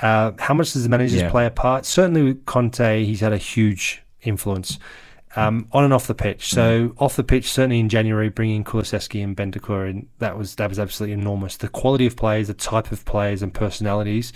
Uh, 0.00 0.32
how 0.38 0.54
much 0.54 0.72
does 0.72 0.82
the 0.82 0.88
managers 0.88 1.20
Yeah. 1.20 1.30
play 1.30 1.46
a 1.46 1.50
part? 1.50 1.84
Certainly 1.84 2.22
with 2.22 2.46
Conte, 2.46 3.04
he's 3.04 3.20
had 3.20 3.32
a 3.32 3.38
huge 3.38 4.02
influence 4.22 4.78
um, 5.36 5.68
on 5.72 5.84
and 5.84 5.92
off 5.92 6.06
the 6.06 6.14
pitch. 6.14 6.50
So 6.52 6.94
off 6.98 7.16
the 7.16 7.22
pitch, 7.22 7.50
certainly 7.50 7.78
in 7.78 7.88
January, 7.88 8.30
bringing 8.30 8.64
Kulusevski 8.64 9.22
and 9.22 9.36
Bentancur 9.36 9.88
in, 9.88 10.08
that 10.18 10.36
was 10.36 10.56
that 10.56 10.68
was 10.68 10.78
absolutely 10.78 11.12
enormous. 11.14 11.56
The 11.56 11.68
quality 11.68 12.06
of 12.06 12.16
players, 12.16 12.48
the 12.48 12.54
type 12.54 12.90
of 12.92 13.04
players 13.04 13.42
and 13.42 13.52
personalities. 13.54 14.32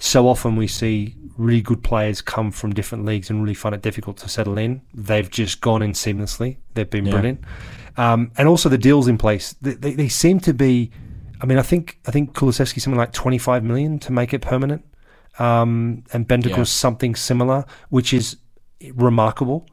So 0.00 0.26
often 0.26 0.56
we 0.56 0.66
see 0.66 1.14
really 1.38 1.62
good 1.62 1.84
players 1.84 2.20
come 2.20 2.50
from 2.50 2.72
different 2.74 3.04
leagues 3.04 3.30
and 3.30 3.42
really 3.42 3.54
find 3.54 3.74
it 3.74 3.82
difficult 3.82 4.16
to 4.18 4.28
settle 4.28 4.58
in. 4.58 4.82
They've 4.92 5.30
just 5.30 5.60
gone 5.60 5.82
in 5.82 5.92
seamlessly. 5.92 6.56
They've 6.74 6.90
been 6.90 7.06
Yeah. 7.06 7.12
brilliant, 7.12 7.40
um, 7.96 8.32
and 8.36 8.48
also 8.48 8.68
the 8.68 8.76
deals 8.78 9.06
in 9.06 9.18
place. 9.18 9.54
They, 9.62 9.74
they, 9.74 9.92
they 9.94 10.08
seem 10.08 10.40
to 10.40 10.52
be. 10.54 10.90
I 11.44 11.46
mean, 11.46 11.58
I 11.58 11.62
think 11.62 11.98
I 12.06 12.10
think 12.10 12.32
Kulusevski 12.32 12.80
something 12.80 12.96
like 12.96 13.12
twenty 13.12 13.36
five 13.36 13.62
million 13.62 13.98
to 13.98 14.12
make 14.12 14.32
it 14.32 14.40
permanent, 14.40 14.82
um, 15.38 16.02
and 16.14 16.26
Bentancur's 16.26 16.56
Yeah. 16.56 16.64
something 16.64 17.14
similar, 17.14 17.66
which 17.90 18.14
is 18.14 18.38
remarkable. 18.94 19.66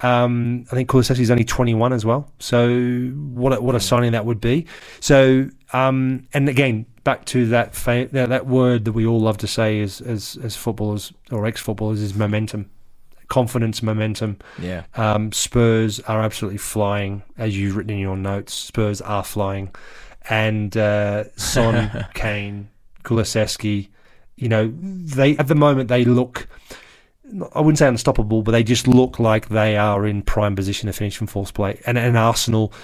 Um, 0.00 0.64
I 0.72 0.74
think 0.74 0.88
Kulusevski's 0.90 1.30
only 1.30 1.44
21 1.44 1.92
as 1.92 2.04
well. 2.04 2.28
So 2.40 2.76
what 3.34 3.52
a, 3.52 3.60
what 3.60 3.76
a 3.76 3.80
signing 3.80 4.10
that 4.12 4.26
would 4.26 4.40
be. 4.40 4.66
So 4.98 5.48
um, 5.72 6.26
and 6.34 6.48
again 6.48 6.86
back 7.04 7.24
to 7.26 7.46
that 7.50 7.76
fa- 7.76 8.08
that, 8.10 8.28
that 8.30 8.46
word 8.48 8.84
that 8.86 8.92
we 8.94 9.06
all 9.06 9.20
love 9.20 9.38
to 9.38 9.46
say 9.46 9.80
as 9.80 10.00
as, 10.00 10.36
as 10.42 10.56
footballers 10.56 11.12
or 11.30 11.46
ex 11.46 11.60
footballers 11.60 12.02
is 12.02 12.14
momentum, 12.16 12.68
confidence, 13.28 13.80
momentum. 13.80 14.38
Yeah. 14.60 14.82
Um, 14.96 15.30
Spurs 15.30 16.00
are 16.00 16.20
absolutely 16.20 16.58
flying, 16.58 17.22
as 17.38 17.56
you've 17.56 17.76
written 17.76 17.90
in 17.92 18.00
your 18.00 18.16
notes. 18.16 18.52
Spurs 18.54 19.00
are 19.00 19.22
flying, 19.22 19.70
and 20.28 20.76
uh, 20.76 21.24
Son, 21.36 22.06
Kane, 22.14 22.68
Kulusevski, 23.04 23.88
you 24.36 24.48
know, 24.48 24.72
they 24.76 25.36
at 25.36 25.48
the 25.48 25.54
moment 25.54 25.88
they 25.88 26.04
look. 26.04 26.48
I 27.54 27.60
wouldn't 27.60 27.78
say 27.78 27.88
unstoppable, 27.88 28.42
but 28.42 28.52
they 28.52 28.62
just 28.62 28.86
look 28.86 29.18
like 29.18 29.48
they 29.48 29.76
are 29.78 30.06
in 30.06 30.20
prime 30.20 30.54
position 30.54 30.88
to 30.88 30.92
finish 30.92 31.16
from 31.16 31.28
fourth 31.28 31.54
place. 31.54 31.80
And, 31.86 31.96
and 31.96 32.18
Arsenal, 32.18 32.74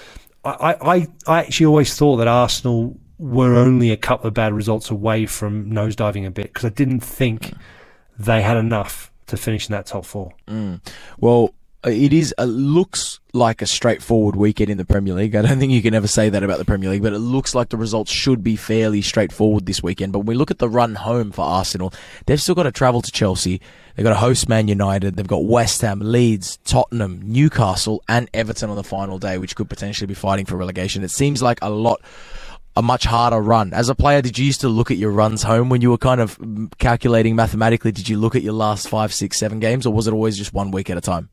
I, 0.43 0.75
I, 0.81 1.07
I 1.27 1.39
actually 1.41 1.67
always 1.67 1.95
thought 1.95 2.15
that 2.17 2.27
Arsenal 2.27 2.97
were 3.19 3.55
only 3.55 3.91
a 3.91 3.97
couple 3.97 4.27
of 4.27 4.33
bad 4.33 4.53
results 4.53 4.89
away 4.89 5.27
from 5.27 5.69
nosediving 5.69 6.25
a 6.25 6.31
bit 6.31 6.47
because 6.47 6.65
I 6.65 6.69
didn't 6.69 7.01
think 7.01 7.53
they 8.17 8.41
had 8.41 8.57
enough 8.57 9.11
to 9.27 9.37
finish 9.37 9.69
in 9.69 9.73
that 9.73 9.85
top 9.85 10.05
four. 10.05 10.33
Well, 11.19 11.53
it 11.85 12.11
is 12.11 12.33
it 12.37 12.43
looks 12.43 13.19
like 13.31 13.61
a 13.61 13.65
straightforward 13.65 14.35
weekend 14.35 14.69
in 14.69 14.77
the 14.77 14.85
Premier 14.85 15.13
League. 15.13 15.35
I 15.35 15.41
don't 15.41 15.59
think 15.59 15.71
you 15.71 15.81
can 15.81 15.93
ever 15.93 16.07
say 16.07 16.29
that 16.29 16.43
about 16.43 16.57
the 16.57 16.65
Premier 16.65 16.89
League, 16.89 17.03
but 17.03 17.13
it 17.13 17.19
looks 17.19 17.55
like 17.55 17.69
the 17.69 17.77
results 17.77 18.11
should 18.11 18.43
be 18.43 18.57
fairly 18.57 19.01
straightforward 19.01 19.65
this 19.65 19.81
weekend. 19.81 20.11
But 20.11 20.19
when 20.19 20.27
we 20.27 20.35
look 20.35 20.51
at 20.51 20.57
the 20.57 20.67
run 20.67 20.95
home 20.95 21.31
for 21.31 21.45
Arsenal, 21.45 21.93
they've 22.25 22.41
still 22.41 22.55
got 22.55 22.63
to 22.63 22.71
travel 22.71 23.01
to 23.01 23.11
Chelsea. 23.11 23.61
They've 23.95 24.03
got 24.03 24.09
to 24.09 24.15
host 24.15 24.49
Man 24.49 24.67
United. 24.67 25.15
They've 25.15 25.27
got 25.27 25.45
West 25.45 25.81
Ham, 25.81 25.99
Leeds, 26.01 26.57
Tottenham, 26.65 27.21
Newcastle, 27.23 28.03
and 28.09 28.29
Everton 28.33 28.69
on 28.69 28.75
the 28.75 28.83
final 28.83 29.17
day, 29.17 29.37
which 29.37 29.55
could 29.55 29.69
potentially 29.69 30.07
be 30.07 30.15
fighting 30.15 30.45
for 30.45 30.57
relegation. 30.57 31.03
It 31.03 31.11
seems 31.11 31.41
like 31.41 31.59
a 31.61 31.69
lot 31.69 32.01
a 32.75 32.81
much 32.81 33.05
harder 33.05 33.41
run. 33.41 33.73
As 33.73 33.89
a 33.89 33.95
player, 33.95 34.21
did 34.21 34.37
you 34.37 34.45
used 34.45 34.61
to 34.61 34.69
look 34.69 34.91
at 34.91 34.97
your 34.97 35.11
runs 35.11 35.43
home 35.43 35.69
when 35.69 35.81
you 35.81 35.91
were 35.91 35.97
kind 35.97 36.21
of 36.21 36.39
calculating 36.77 37.35
mathematically? 37.35 37.91
Did 37.91 38.07
you 38.09 38.17
look 38.17 38.35
at 38.35 38.41
your 38.41 38.53
last 38.53 38.87
five, 38.87 39.13
six, 39.13 39.37
seven 39.37 39.59
games, 39.59 39.85
or 39.85 39.93
was 39.93 40.07
it 40.07 40.13
always 40.13 40.37
just 40.37 40.53
one 40.53 40.71
week 40.71 40.89
at 40.89 40.97
a 40.97 41.01
time? 41.01 41.29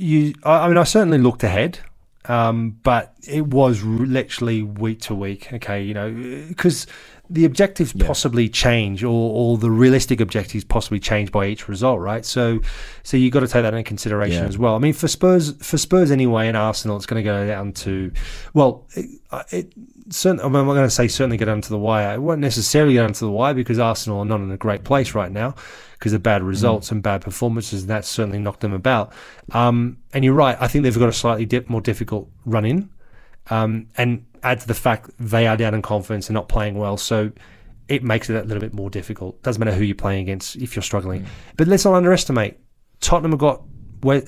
You, 0.00 0.32
I, 0.44 0.68
mean, 0.68 0.78
I 0.78 0.84
certainly 0.84 1.18
looked 1.18 1.42
ahead, 1.42 1.80
um, 2.26 2.78
but 2.84 3.14
it 3.26 3.48
was 3.48 3.82
literally 3.82 4.62
week 4.62 5.00
to 5.02 5.14
week. 5.14 5.52
Okay, 5.52 5.82
you 5.82 5.92
know, 5.92 6.12
because 6.46 6.86
the 7.28 7.44
objectives 7.44 7.92
possibly 7.92 8.48
change, 8.48 9.02
or, 9.02 9.08
or 9.10 9.58
the 9.58 9.72
realistic 9.72 10.20
objectives 10.20 10.62
possibly 10.62 11.00
change 11.00 11.32
by 11.32 11.46
each 11.46 11.68
result, 11.68 11.98
right? 12.00 12.24
So, 12.24 12.60
so 13.02 13.16
you 13.16 13.28
got 13.32 13.40
to 13.40 13.48
take 13.48 13.62
that 13.64 13.74
into 13.74 13.82
consideration 13.82 14.44
Yeah. 14.44 14.48
as 14.48 14.56
well. 14.56 14.76
I 14.76 14.78
mean, 14.78 14.92
for 14.92 15.08
Spurs, 15.08 15.50
for 15.60 15.76
Spurs 15.76 16.12
anyway, 16.12 16.46
and 16.46 16.56
Arsenal, 16.56 16.96
it's 16.96 17.04
going 17.04 17.22
to 17.22 17.28
go 17.28 17.44
down 17.46 17.72
to, 17.72 18.12
well, 18.54 18.86
it, 18.94 19.20
it 19.50 19.72
certain, 20.10 20.38
I'm 20.40 20.52
not 20.52 20.64
going 20.64 20.86
to 20.86 20.90
say 20.90 21.08
certainly 21.08 21.38
go 21.38 21.44
down 21.44 21.60
to 21.60 21.70
the 21.70 21.78
wire. 21.78 22.14
It 22.14 22.20
won't 22.20 22.40
necessarily 22.40 22.94
go 22.94 23.02
down 23.02 23.14
to 23.14 23.24
the 23.24 23.32
wire 23.32 23.52
because 23.52 23.80
Arsenal 23.80 24.20
are 24.20 24.24
not 24.24 24.40
in 24.40 24.50
a 24.52 24.56
great 24.56 24.84
place 24.84 25.12
right 25.12 25.32
now 25.32 25.56
because 25.98 26.12
of 26.12 26.22
bad 26.22 26.42
results 26.42 26.90
and 26.92 27.02
bad 27.02 27.20
performances, 27.22 27.82
and 27.82 27.90
that's 27.90 28.08
certainly 28.08 28.38
knocked 28.38 28.60
them 28.60 28.72
about. 28.72 29.12
Um, 29.52 29.98
and 30.12 30.24
you're 30.24 30.34
right. 30.34 30.56
I 30.60 30.68
think 30.68 30.84
they've 30.84 30.98
got 30.98 31.08
a 31.08 31.12
slightly 31.12 31.44
dip, 31.46 31.68
more 31.68 31.80
difficult 31.80 32.30
run 32.44 32.64
in, 32.64 32.90
um, 33.50 33.88
and 33.96 34.24
add 34.42 34.60
to 34.60 34.68
the 34.68 34.74
fact 34.74 35.10
they 35.18 35.46
are 35.46 35.56
down 35.56 35.74
in 35.74 35.82
confidence 35.82 36.28
and 36.28 36.34
not 36.34 36.48
playing 36.48 36.76
well, 36.76 36.96
so 36.96 37.32
it 37.88 38.04
makes 38.04 38.28
it 38.30 38.36
a 38.36 38.42
little 38.44 38.60
bit 38.60 38.74
more 38.74 38.90
difficult. 38.90 39.42
Doesn't 39.42 39.58
matter 39.58 39.76
who 39.76 39.82
you're 39.82 39.94
playing 39.96 40.22
against 40.22 40.56
if 40.56 40.76
you're 40.76 40.82
struggling. 40.82 41.26
But 41.56 41.68
let's 41.68 41.84
not 41.84 41.94
underestimate. 41.94 42.58
Tottenham 43.00 43.32
have 43.32 43.40
got 43.40 43.62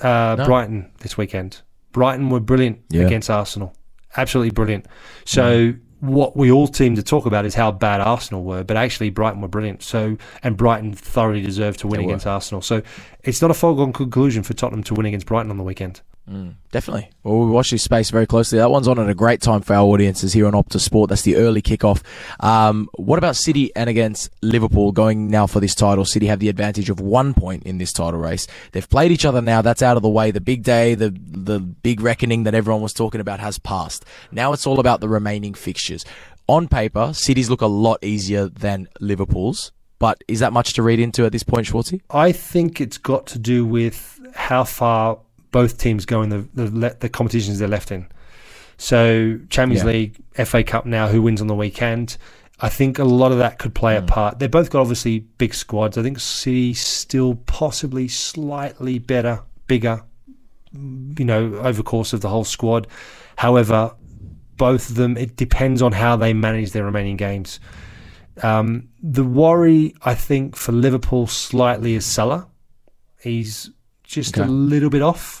uh, 0.03 0.35
No. 0.37 0.45
Brighton 0.45 0.91
this 0.99 1.17
weekend. 1.17 1.61
Brighton 1.93 2.29
were 2.29 2.39
brilliant 2.39 2.79
Yeah. 2.89 3.03
against 3.03 3.29
Arsenal, 3.29 3.73
absolutely 4.17 4.51
brilliant. 4.51 4.87
So 5.25 5.73
what 6.01 6.35
we 6.35 6.51
all 6.51 6.67
seem 6.67 6.95
to 6.95 7.03
talk 7.03 7.25
about 7.25 7.45
is 7.45 7.53
how 7.55 7.71
bad 7.71 8.01
Arsenal 8.01 8.43
were, 8.43 8.63
but 8.63 8.75
actually 8.75 9.11
Brighton 9.11 9.39
were 9.39 9.47
brilliant. 9.47 9.83
So 9.83 10.17
and 10.43 10.57
Brighton 10.57 10.93
thoroughly 10.93 11.41
deserved 11.41 11.79
to 11.79 11.87
win 11.87 12.01
They 12.01 12.05
were. 12.07 12.11
against 12.11 12.27
Arsenal. 12.27 12.61
So 12.61 12.81
it's 13.23 13.41
not 13.41 13.51
a 13.51 13.53
foregone 13.53 13.93
conclusion 13.93 14.43
for 14.43 14.53
Tottenham 14.53 14.83
to 14.83 14.93
win 14.95 15.05
against 15.05 15.27
Brighton 15.27 15.51
on 15.51 15.57
the 15.57 15.63
weekend. 15.63 16.01
Definitely. 16.71 17.09
Well, 17.23 17.39
we 17.39 17.51
watch 17.51 17.71
this 17.71 17.83
space 17.83 18.09
very 18.09 18.25
closely. 18.25 18.57
That 18.57 18.71
one's 18.71 18.87
on 18.87 18.97
at 18.97 19.09
a 19.09 19.13
great 19.13 19.41
time 19.41 19.61
for 19.61 19.73
our 19.73 19.83
audiences 19.83 20.31
here 20.31 20.47
on 20.47 20.53
Optus 20.53 20.81
Sport. 20.81 21.09
That's 21.09 21.23
the 21.23 21.35
early 21.35 21.61
kickoff. 21.61 22.01
Um, 22.39 22.89
what 22.93 23.17
about 23.17 23.35
City 23.35 23.75
and 23.75 23.89
against 23.89 24.29
Liverpool 24.41 24.93
going 24.93 25.29
now 25.29 25.47
for 25.47 25.59
this 25.59 25.75
title? 25.75 26.05
City 26.05 26.27
have 26.27 26.39
the 26.39 26.47
advantage 26.47 26.89
of 26.89 27.01
one 27.01 27.33
point 27.33 27.63
in 27.63 27.77
this 27.77 27.91
title 27.91 28.19
race. 28.19 28.47
They've 28.71 28.89
played 28.89 29.11
each 29.11 29.25
other 29.25 29.41
now. 29.41 29.61
That's 29.61 29.81
out 29.81 29.97
of 29.97 30.03
the 30.03 30.09
way. 30.09 30.31
The 30.31 30.41
big 30.41 30.63
day, 30.63 30.95
the 30.95 31.09
the 31.09 31.59
big 31.59 31.99
reckoning 31.99 32.43
that 32.43 32.53
everyone 32.53 32.81
was 32.81 32.93
talking 32.93 33.19
about 33.19 33.41
has 33.41 33.59
passed. 33.59 34.05
Now 34.31 34.53
it's 34.53 34.65
all 34.65 34.79
about 34.79 35.01
the 35.01 35.09
remaining 35.09 35.53
fixtures. 35.53 36.05
On 36.47 36.67
paper, 36.67 37.11
City's 37.13 37.49
look 37.49 37.61
a 37.61 37.67
lot 37.67 37.99
easier 38.03 38.47
than 38.47 38.87
Liverpool's. 38.99 39.71
But 39.99 40.23
is 40.27 40.39
that 40.39 40.51
much 40.51 40.73
to 40.73 40.81
read 40.81 40.99
into 40.99 41.25
at 41.25 41.31
this 41.31 41.43
point, 41.43 41.67
Schwarzy? 41.67 42.01
I 42.09 42.31
think 42.31 42.81
it's 42.81 42.97
got 42.97 43.27
to 43.27 43.39
do 43.39 43.65
with 43.65 44.19
how 44.33 44.63
far 44.63 45.19
both 45.51 45.77
teams 45.77 46.05
go 46.05 46.21
in 46.21 46.29
the 46.29 46.47
the, 46.53 46.69
le- 46.71 46.95
the 46.95 47.09
competitions 47.09 47.59
they're 47.59 47.67
left 47.67 47.91
in. 47.91 48.07
So 48.77 49.39
Champions 49.49 49.83
Yeah. 49.83 49.91
League, 49.91 50.17
FA 50.45 50.63
Cup 50.63 50.85
now, 50.85 51.07
who 51.07 51.21
wins 51.21 51.39
on 51.41 51.47
the 51.47 51.55
weekend? 51.55 52.17
I 52.59 52.69
think 52.69 52.99
a 52.99 53.03
lot 53.03 53.31
of 53.31 53.37
that 53.39 53.57
could 53.59 53.73
play 53.75 53.97
Hmm. 53.97 54.03
a 54.03 54.07
part. 54.07 54.39
They've 54.39 54.49
both 54.51 54.69
got 54.69 54.81
obviously 54.81 55.19
big 55.19 55.53
squads. 55.53 55.97
I 55.97 56.03
think 56.03 56.19
City 56.19 56.73
still 56.73 57.35
possibly 57.45 58.07
slightly 58.07 58.99
better, 58.99 59.41
bigger, 59.67 60.03
you 60.73 61.25
know, 61.25 61.55
over 61.55 61.83
course 61.83 62.13
of 62.13 62.21
the 62.21 62.29
whole 62.29 62.43
squad. 62.43 62.87
However, 63.37 63.93
both 64.57 64.89
of 64.91 64.95
them, 64.95 65.17
it 65.17 65.35
depends 65.35 65.81
on 65.81 65.91
how 65.91 66.15
they 66.15 66.33
manage 66.33 66.71
their 66.71 66.85
remaining 66.85 67.17
games. 67.17 67.59
Um, 68.43 68.89
the 69.01 69.23
worry, 69.23 69.95
I 70.03 70.13
think, 70.15 70.55
for 70.55 70.71
Liverpool 70.71 71.27
slightly 71.27 71.95
is 71.95 72.05
Salah. 72.05 72.47
He's 73.21 73.71
just 74.03 74.37
a 74.37 74.45
little 74.45 74.89
bit 74.89 75.01
off. 75.01 75.40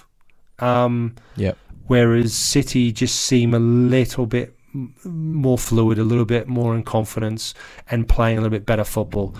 Um, 0.61 1.15
Yep. 1.35 1.57
whereas 1.87 2.33
City 2.33 2.91
just 2.91 3.15
seem 3.21 3.53
a 3.53 3.59
little 3.59 4.25
bit 4.25 4.55
more 5.03 5.57
fluid, 5.57 5.99
a 5.99 6.03
little 6.03 6.25
bit 6.25 6.47
more 6.47 6.75
in 6.75 6.83
confidence, 6.83 7.53
and 7.89 8.07
playing 8.07 8.37
a 8.37 8.41
little 8.41 8.55
bit 8.57 8.65
better 8.65 8.83
football. 8.83 9.35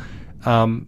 Um, 0.45 0.87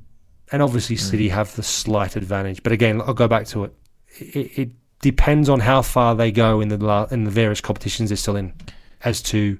and 0.51 0.61
obviously, 0.61 0.97
City 0.97 1.29
have 1.29 1.55
the 1.55 1.63
slight 1.63 2.15
advantage. 2.15 2.61
But 2.63 2.73
again, 2.73 3.01
I'll 3.01 3.13
go 3.13 3.27
back 3.27 3.47
to 3.47 3.63
it. 3.65 3.73
It, 4.19 4.59
it 4.59 4.69
depends 5.01 5.49
on 5.49 5.59
how 5.61 5.81
far 5.81 6.15
they 6.15 6.31
go 6.31 6.61
in 6.61 6.67
the 6.67 6.77
la- 6.77 7.05
in 7.05 7.23
the 7.23 7.31
various 7.31 7.61
competitions 7.61 8.09
they're 8.09 8.17
still 8.17 8.35
in, 8.35 8.53
as 9.03 9.21
to 9.23 9.57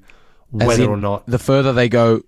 As 0.59 0.67
whether 0.67 0.83
in, 0.83 0.89
or 0.89 0.97
not. 0.97 1.25
The 1.25 1.39
further 1.39 1.73
they 1.73 1.89
go, 1.89 2.21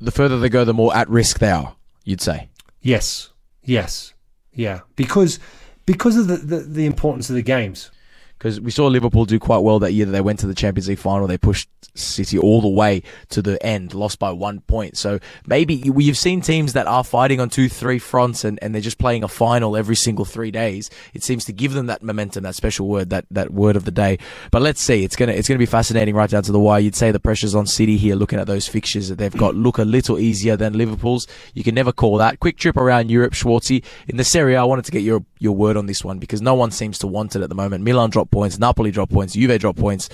the 0.00 0.10
further 0.10 0.38
they 0.38 0.48
go, 0.48 0.64
the 0.64 0.74
more 0.74 0.94
at 0.94 1.08
risk 1.08 1.38
they 1.38 1.50
are. 1.50 1.74
You'd 2.04 2.20
say. 2.20 2.48
Yes, 2.80 3.30
yes, 3.62 4.12
yeah. 4.52 4.80
Because 4.96 5.38
because 5.86 6.16
of 6.16 6.26
the, 6.26 6.36
the, 6.36 6.58
the 6.60 6.86
importance 6.86 7.28
of 7.30 7.36
the 7.36 7.42
games. 7.42 7.90
Because 8.42 8.60
we 8.60 8.72
saw 8.72 8.88
Liverpool 8.88 9.24
do 9.24 9.38
quite 9.38 9.58
well 9.58 9.78
that 9.78 9.92
year 9.92 10.04
that 10.04 10.10
they 10.10 10.20
went 10.20 10.40
to 10.40 10.48
the 10.48 10.54
Champions 10.54 10.88
League 10.88 10.98
final. 10.98 11.28
They 11.28 11.38
pushed 11.38 11.68
City 11.94 12.36
all 12.36 12.60
the 12.60 12.66
way 12.66 13.04
to 13.28 13.40
the 13.40 13.64
end, 13.64 13.94
lost 13.94 14.18
by 14.18 14.32
one 14.32 14.62
point. 14.62 14.96
So 14.96 15.20
maybe 15.46 15.74
you've 15.74 16.18
seen 16.18 16.40
teams 16.40 16.72
that 16.72 16.88
are 16.88 17.04
fighting 17.04 17.38
on 17.38 17.50
two, 17.50 17.68
three 17.68 18.00
fronts 18.00 18.42
and, 18.42 18.58
and 18.60 18.74
they're 18.74 18.82
just 18.82 18.98
playing 18.98 19.22
a 19.22 19.28
final 19.28 19.76
every 19.76 19.94
single 19.94 20.24
three 20.24 20.50
days. 20.50 20.90
It 21.14 21.22
seems 21.22 21.44
to 21.44 21.52
give 21.52 21.72
them 21.72 21.86
that 21.86 22.02
momentum, 22.02 22.42
that 22.42 22.56
special 22.56 22.88
word, 22.88 23.10
that, 23.10 23.26
that 23.30 23.52
word 23.52 23.76
of 23.76 23.84
the 23.84 23.92
day. 23.92 24.18
But 24.50 24.62
let's 24.62 24.82
see. 24.82 25.04
It's 25.04 25.14
gonna 25.14 25.34
it's 25.34 25.46
gonna 25.46 25.58
be 25.58 25.66
fascinating 25.66 26.16
right 26.16 26.28
down 26.28 26.42
to 26.42 26.50
the 26.50 26.58
wire. 26.58 26.80
You'd 26.80 26.96
say 26.96 27.12
the 27.12 27.20
pressure's 27.20 27.54
on 27.54 27.68
City 27.68 27.96
here, 27.96 28.16
looking 28.16 28.40
at 28.40 28.48
those 28.48 28.66
fixtures 28.66 29.08
that 29.08 29.18
they've 29.18 29.36
got 29.36 29.54
look 29.54 29.78
a 29.78 29.84
little 29.84 30.18
easier 30.18 30.56
than 30.56 30.72
Liverpool's. 30.72 31.28
You 31.54 31.62
can 31.62 31.76
never 31.76 31.92
call 31.92 32.16
that. 32.16 32.40
Quick 32.40 32.58
trip 32.58 32.76
around 32.76 33.08
Europe, 33.08 33.34
Schwarzy. 33.34 33.84
In 34.08 34.16
the 34.16 34.24
Serie 34.24 34.54
A, 34.54 34.62
I 34.62 34.64
wanted 34.64 34.86
to 34.86 34.90
get 34.90 35.02
your 35.02 35.24
your 35.38 35.54
word 35.54 35.76
on 35.76 35.86
this 35.86 36.02
one 36.02 36.18
because 36.18 36.42
no 36.42 36.54
one 36.54 36.72
seems 36.72 36.98
to 36.98 37.06
want 37.06 37.36
it 37.36 37.42
at 37.42 37.48
the 37.48 37.54
moment. 37.54 37.84
Milan 37.84 38.10
drop 38.10 38.31
points, 38.32 38.58
Napoli 38.58 38.90
drop 38.90 39.10
points, 39.10 39.34
Juve 39.34 39.58
drop 39.60 39.76
points. 39.76 40.08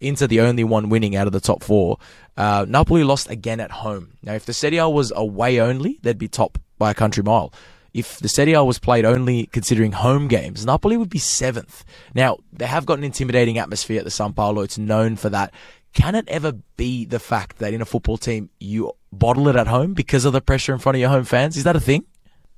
Inter 0.00 0.26
the 0.26 0.40
only 0.40 0.64
one 0.64 0.88
winning 0.88 1.16
out 1.16 1.26
of 1.26 1.32
the 1.32 1.40
top 1.40 1.62
four. 1.62 1.98
Uh, 2.36 2.64
Napoli 2.68 3.02
lost 3.04 3.30
again 3.30 3.60
at 3.60 3.70
home. 3.70 4.12
Now, 4.22 4.34
if 4.34 4.46
the 4.46 4.52
Serie 4.52 4.76
A 4.78 4.88
was 4.88 5.12
away 5.14 5.60
only, 5.60 5.98
they'd 6.02 6.18
be 6.18 6.28
top 6.28 6.58
by 6.78 6.92
a 6.92 6.94
country 6.94 7.22
mile. 7.22 7.52
If 7.92 8.18
the 8.18 8.28
Serie 8.28 8.52
A 8.52 8.62
was 8.62 8.78
played 8.78 9.04
only 9.04 9.46
considering 9.46 9.92
home 9.92 10.28
games, 10.28 10.64
Napoli 10.64 10.96
would 10.96 11.10
be 11.10 11.18
seventh. 11.18 11.84
Now, 12.14 12.38
they 12.52 12.66
have 12.66 12.86
got 12.86 12.98
an 12.98 13.04
intimidating 13.04 13.58
atmosphere 13.58 13.98
at 13.98 14.04
the 14.04 14.10
San 14.10 14.34
Paolo. 14.34 14.62
It's 14.62 14.78
known 14.78 15.16
for 15.16 15.30
that. 15.30 15.52
Can 15.94 16.14
it 16.14 16.28
ever 16.28 16.52
be 16.76 17.04
the 17.04 17.18
fact 17.18 17.58
that 17.58 17.74
in 17.74 17.80
a 17.80 17.86
football 17.86 18.18
team 18.18 18.50
you 18.60 18.92
bottle 19.10 19.48
it 19.48 19.56
at 19.56 19.66
home 19.66 19.94
because 19.94 20.24
of 20.24 20.32
the 20.32 20.40
pressure 20.40 20.72
in 20.72 20.78
front 20.78 20.94
of 20.94 21.00
your 21.00 21.10
home 21.10 21.24
fans? 21.24 21.56
Is 21.56 21.64
that 21.64 21.74
a 21.74 21.80
thing? 21.80 22.04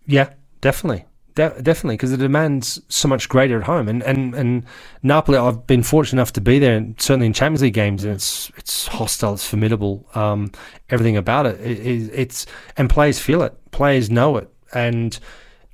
Yeah, 0.05 0.35
definitely. 0.61 1.07
De- 1.35 1.63
definitely, 1.63 1.95
because 1.97 2.11
the 2.11 2.17
demand's 2.17 2.81
so 2.89 3.07
much 3.09 3.29
greater 3.29 3.59
at 3.59 3.65
home, 3.67 3.89
and, 3.89 4.03
and 4.03 4.35
and 4.35 4.65
Napoli. 5.03 5.39
I've 5.39 5.67
been 5.67 5.83
fortunate 5.83 6.19
enough 6.21 6.33
to 6.35 6.41
be 6.41 6.59
there, 6.59 6.77
and 6.77 7.01
certainly 7.01 7.27
in 7.27 7.33
Champions 7.33 7.63
League 7.63 7.75
games, 7.75 8.03
and 8.05 8.13
it's 8.13 8.51
it's 8.57 8.89
hostile, 8.89 9.35
it's 9.35 9.47
formidable. 9.47 10.09
Um, 10.15 10.51
everything 10.89 11.17
about 11.17 11.47
it, 11.47 11.61
it, 11.61 11.79
it 11.87 12.11
it's 12.15 12.47
and 12.77 12.91
players 12.91 13.19
feel 13.21 13.43
it, 13.43 13.55
players 13.71 14.11
know 14.11 14.37
it, 14.39 14.51
and 14.75 15.19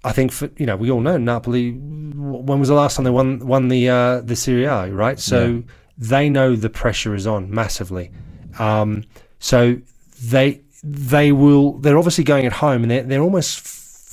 I 0.04 0.12
think 0.12 0.30
for 0.32 0.50
you 0.58 0.66
know 0.66 0.76
we 0.76 0.90
all 0.90 1.00
know 1.00 1.16
Napoli. 1.16 1.72
When 1.72 2.60
was 2.60 2.68
the 2.68 2.74
last 2.74 2.96
time 2.96 3.04
they 3.04 3.10
won 3.10 3.38
won 3.46 3.68
the 3.68 3.88
uh, 3.88 4.20
the 4.20 4.36
Serie 4.36 4.64
A? 4.64 4.88
Right, 4.92 5.18
so 5.18 5.46
Yeah. 5.46 5.60
they 5.96 6.28
know 6.28 6.54
the 6.56 6.70
pressure 6.70 7.14
is 7.14 7.26
on 7.26 7.50
massively. 7.50 8.10
Um, 8.58 9.04
so 9.38 9.76
they 10.22 10.60
they 10.84 11.32
will. 11.32 11.78
They're 11.78 11.98
obviously 11.98 12.24
going 12.24 12.46
at 12.46 12.52
home, 12.52 12.82
and 12.82 12.90
they're 12.90 13.02
they're 13.02 13.22
almost 13.22 13.66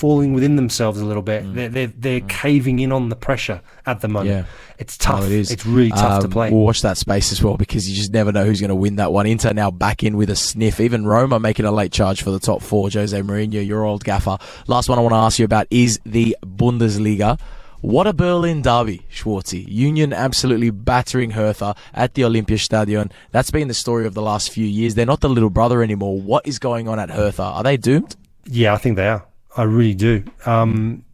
falling 0.03 0.33
within 0.33 0.57
themselves 0.57 0.99
a 0.99 1.05
little 1.05 1.21
bit. 1.23 1.41
They're 1.55 1.69
they're, 1.69 1.87
they're 1.87 2.19
caving 2.27 2.79
in 2.79 2.91
on 2.91 3.07
the 3.07 3.15
pressure 3.15 3.61
at 3.85 4.01
the 4.01 4.09
moment. 4.09 4.31
Yeah. 4.35 4.43
It's 4.77 4.97
tough. 4.97 5.21
No, 5.21 5.25
it 5.27 5.31
is. 5.31 5.49
It's 5.49 5.65
really 5.65 5.91
tough 5.91 6.19
to 6.19 6.25
Um, 6.25 6.31
play. 6.31 6.51
We'll 6.51 6.59
watch 6.65 6.81
that 6.81 6.97
space 6.97 7.31
as 7.31 7.41
well 7.41 7.55
because 7.55 7.89
you 7.89 7.95
just 7.95 8.11
never 8.11 8.33
know 8.33 8.43
who's 8.43 8.59
going 8.59 8.67
to 8.67 8.75
win 8.75 8.97
that 8.97 9.13
one. 9.13 9.25
Inter 9.27 9.53
now 9.53 9.71
back 9.71 10.03
in 10.03 10.17
with 10.17 10.29
a 10.29 10.35
sniff. 10.35 10.81
Even 10.81 11.05
Roma 11.05 11.39
making 11.39 11.65
a 11.65 11.71
late 11.71 11.93
charge 11.93 12.21
for 12.21 12.31
the 12.31 12.39
top 12.39 12.61
four. 12.61 12.89
Jose 12.89 13.17
Mourinho, 13.21 13.65
your 13.65 13.85
old 13.85 14.03
gaffer. 14.03 14.37
Last 14.67 14.89
one 14.89 14.99
I 14.99 15.01
want 15.01 15.13
to 15.13 15.17
ask 15.19 15.39
you 15.39 15.45
about 15.45 15.67
is 15.69 16.01
the 16.05 16.35
Bundesliga. 16.45 17.39
What 17.79 18.05
a 18.05 18.11
Berlin 18.11 18.61
derby, 18.61 19.05
Schwarzy. 19.09 19.63
Union 19.69 20.11
absolutely 20.11 20.69
battering 20.69 21.31
Hertha 21.31 21.75
at 21.93 22.13
the 22.15 22.23
Olympiastadion. 22.23 23.09
That's 23.31 23.51
been 23.51 23.69
the 23.69 23.73
story 23.73 24.05
of 24.05 24.15
the 24.15 24.21
last 24.21 24.49
few 24.51 24.65
years. 24.65 24.95
They're 24.95 25.05
not 25.05 25.21
the 25.21 25.29
little 25.29 25.49
brother 25.49 25.81
anymore. 25.81 26.19
What 26.19 26.45
is 26.45 26.59
going 26.59 26.89
on 26.89 26.99
at 26.99 27.09
Hertha? 27.09 27.43
Are 27.43 27.63
they 27.63 27.77
doomed? 27.77 28.17
Yeah, 28.45 28.73
I 28.73 28.77
think 28.77 28.97
they 28.97 29.07
are. 29.07 29.25
I 29.55 29.63
really 29.63 29.93
do. 29.93 30.23
Um, 30.45 31.05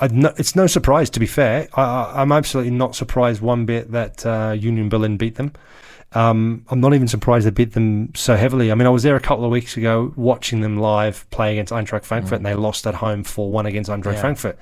I'd 0.00 0.12
no, 0.12 0.32
it's 0.38 0.56
no 0.56 0.66
surprise, 0.66 1.10
to 1.10 1.20
be 1.20 1.26
fair. 1.26 1.68
I, 1.74 1.82
I, 1.82 2.22
I'm 2.22 2.32
absolutely 2.32 2.72
not 2.72 2.94
surprised 2.96 3.40
one 3.42 3.66
bit 3.66 3.90
that 3.92 4.24
uh, 4.24 4.54
Union 4.58 4.88
Berlin 4.88 5.16
beat 5.16 5.34
them. 5.36 5.52
Um, 6.12 6.64
I'm 6.68 6.80
not 6.80 6.94
even 6.94 7.06
surprised 7.06 7.46
they 7.46 7.50
beat 7.50 7.72
them 7.74 8.12
so 8.16 8.34
heavily. 8.34 8.72
I 8.72 8.74
mean, 8.74 8.86
I 8.86 8.90
was 8.90 9.04
there 9.04 9.14
a 9.14 9.20
couple 9.20 9.44
of 9.44 9.50
weeks 9.50 9.76
ago 9.76 10.12
watching 10.16 10.60
them 10.60 10.76
live 10.78 11.28
play 11.30 11.52
against 11.52 11.72
Eintracht 11.72 12.04
Frankfurt, 12.04 12.38
and 12.38 12.46
they 12.46 12.54
lost 12.54 12.86
at 12.86 12.94
home 12.94 13.22
4 13.22 13.50
1 13.52 13.66
against 13.66 13.90
Eintracht 13.90 14.14
Yeah. 14.14 14.20
Frankfurt. 14.20 14.58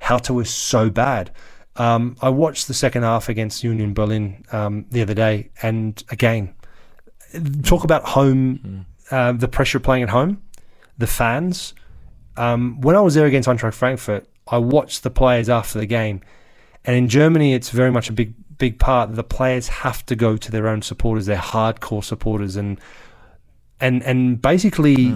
Hertha 0.00 0.32
was 0.32 0.48
so 0.48 0.88
bad. 0.88 1.32
Um, 1.76 2.16
I 2.22 2.30
watched 2.30 2.68
the 2.68 2.74
second 2.74 3.02
half 3.02 3.28
against 3.28 3.62
Union 3.62 3.92
Berlin 3.92 4.44
um, 4.52 4.86
the 4.90 5.02
other 5.02 5.12
day, 5.12 5.50
and 5.62 6.02
again, 6.10 6.54
talk 7.64 7.84
about 7.84 8.04
home, 8.04 8.86
uh, 9.10 9.32
the 9.32 9.48
pressure 9.48 9.80
playing 9.80 10.04
at 10.04 10.08
home, 10.08 10.42
the 10.96 11.06
fans. 11.06 11.74
Um, 12.36 12.80
when 12.80 12.96
I 12.96 13.00
was 13.00 13.14
there 13.14 13.26
against 13.26 13.48
Eintracht 13.48 13.74
Frankfurt, 13.74 14.28
I 14.48 14.58
watched 14.58 15.02
the 15.02 15.10
players 15.10 15.48
after 15.48 15.78
the 15.78 15.86
game, 15.86 16.20
and 16.84 16.96
in 16.96 17.08
Germany, 17.08 17.54
it's 17.54 17.70
very 17.70 17.90
much 17.90 18.08
a 18.08 18.12
big, 18.12 18.34
big 18.58 18.78
part. 18.78 19.14
The 19.14 19.24
players 19.24 19.68
have 19.68 20.04
to 20.06 20.16
go 20.16 20.36
to 20.36 20.50
their 20.50 20.68
own 20.68 20.82
supporters, 20.82 21.26
their 21.26 21.36
hardcore 21.36 22.04
supporters, 22.04 22.56
and 22.56 22.80
and 23.80 24.02
and 24.02 24.40
basically 24.40 25.14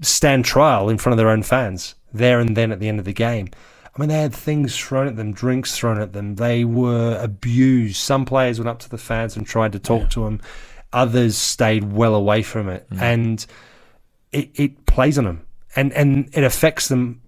stand 0.00 0.44
trial 0.44 0.88
in 0.88 0.98
front 0.98 1.14
of 1.14 1.18
their 1.18 1.30
own 1.30 1.42
fans 1.42 1.94
there 2.12 2.40
and 2.40 2.56
then 2.56 2.72
at 2.72 2.80
the 2.80 2.88
end 2.88 2.98
of 2.98 3.04
the 3.04 3.12
game. 3.12 3.48
I 3.94 4.00
mean, 4.00 4.08
they 4.10 4.20
had 4.20 4.34
things 4.34 4.76
thrown 4.76 5.06
at 5.06 5.16
them, 5.16 5.32
drinks 5.32 5.76
thrown 5.76 5.98
at 5.98 6.12
them. 6.12 6.34
They 6.34 6.64
were 6.64 7.18
abused. 7.18 7.96
Some 7.96 8.26
players 8.26 8.58
went 8.58 8.68
up 8.68 8.78
to 8.80 8.90
the 8.90 8.98
fans 8.98 9.36
and 9.36 9.46
tried 9.46 9.72
to 9.72 9.78
talk 9.78 10.10
to 10.10 10.24
them. 10.24 10.40
Others 10.92 11.36
stayed 11.36 11.92
well 11.92 12.14
away 12.14 12.42
from 12.42 12.68
it, 12.68 12.86
and 13.00 13.44
it, 14.32 14.50
it 14.54 14.86
plays 14.86 15.16
on 15.18 15.24
them, 15.24 15.45
and 15.76 15.92
and 15.92 16.28
it 16.32 16.44
affects 16.44 16.88
them. 16.88 17.22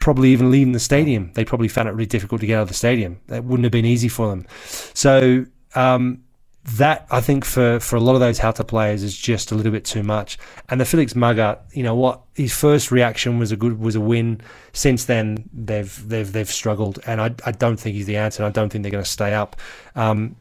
Probably 0.00 0.30
even 0.30 0.50
leaving 0.50 0.72
the 0.72 0.80
stadium, 0.80 1.32
they 1.34 1.46
probably 1.46 1.68
found 1.68 1.88
it 1.88 1.92
really 1.92 2.04
difficult 2.04 2.40
to 2.42 2.46
get 2.46 2.58
out 2.58 2.62
of 2.62 2.68
the 2.68 2.74
stadium. 2.74 3.20
That 3.28 3.44
wouldn't 3.44 3.64
have 3.64 3.72
been 3.72 3.86
easy 3.86 4.08
for 4.08 4.28
them. 4.28 4.44
So 4.92 5.46
um, 5.74 6.24
that 6.64 7.06
I 7.10 7.20
think 7.20 7.44
for, 7.44 7.78
for 7.80 7.96
a 7.96 8.00
lot 8.00 8.14
of 8.14 8.20
those 8.20 8.38
Hertha 8.38 8.64
players 8.64 9.02
is 9.02 9.16
just 9.16 9.52
a 9.52 9.54
little 9.54 9.72
bit 9.72 9.84
too 9.84 10.02
much. 10.02 10.38
And 10.68 10.80
the 10.80 10.84
Felix 10.84 11.12
Magath, 11.12 11.58
you 11.72 11.82
know 11.82 11.94
what, 11.94 12.22
his 12.34 12.54
first 12.54 12.90
reaction 12.90 13.38
was 13.38 13.52
a 13.52 13.56
good 13.56 13.78
was 13.78 13.96
a 13.96 14.00
win. 14.00 14.40
Since 14.72 15.04
then, 15.04 15.48
they've 15.52 16.08
they've 16.08 16.30
they've 16.30 16.50
struggled, 16.50 16.98
and 17.06 17.20
I 17.20 17.34
I 17.44 17.52
don't 17.52 17.76
think 17.76 17.96
he's 17.96 18.06
the 18.06 18.16
answer. 18.16 18.44
I 18.44 18.50
don't 18.50 18.70
think 18.70 18.82
they're 18.82 18.92
going 18.92 19.04
to 19.04 19.10
stay 19.10 19.34
up. 19.34 19.56
Um, 19.94 20.36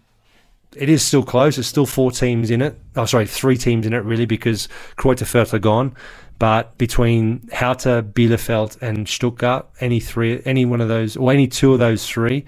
it 0.75 0.89
is 0.89 1.03
still 1.03 1.23
close. 1.23 1.55
There's 1.57 1.67
still 1.67 1.85
four 1.85 2.11
teams 2.11 2.49
in 2.49 2.61
it. 2.61 2.79
Oh, 2.95 3.05
sorry, 3.05 3.27
three 3.27 3.57
teams 3.57 3.85
in 3.85 3.93
it 3.93 4.03
really 4.03 4.25
because 4.25 4.67
Greuther 4.97 5.25
Fürth 5.25 5.53
are 5.53 5.59
gone. 5.59 5.95
But 6.39 6.77
between 6.77 7.47
Hertha, 7.53 8.03
Bielefeld, 8.03 8.81
and 8.81 9.07
Stuttgart, 9.07 9.67
any 9.79 9.99
three, 9.99 10.41
any 10.45 10.65
one 10.65 10.81
of 10.81 10.87
those, 10.87 11.15
or 11.15 11.31
any 11.31 11.47
two 11.47 11.73
of 11.73 11.79
those 11.79 12.07
three, 12.07 12.45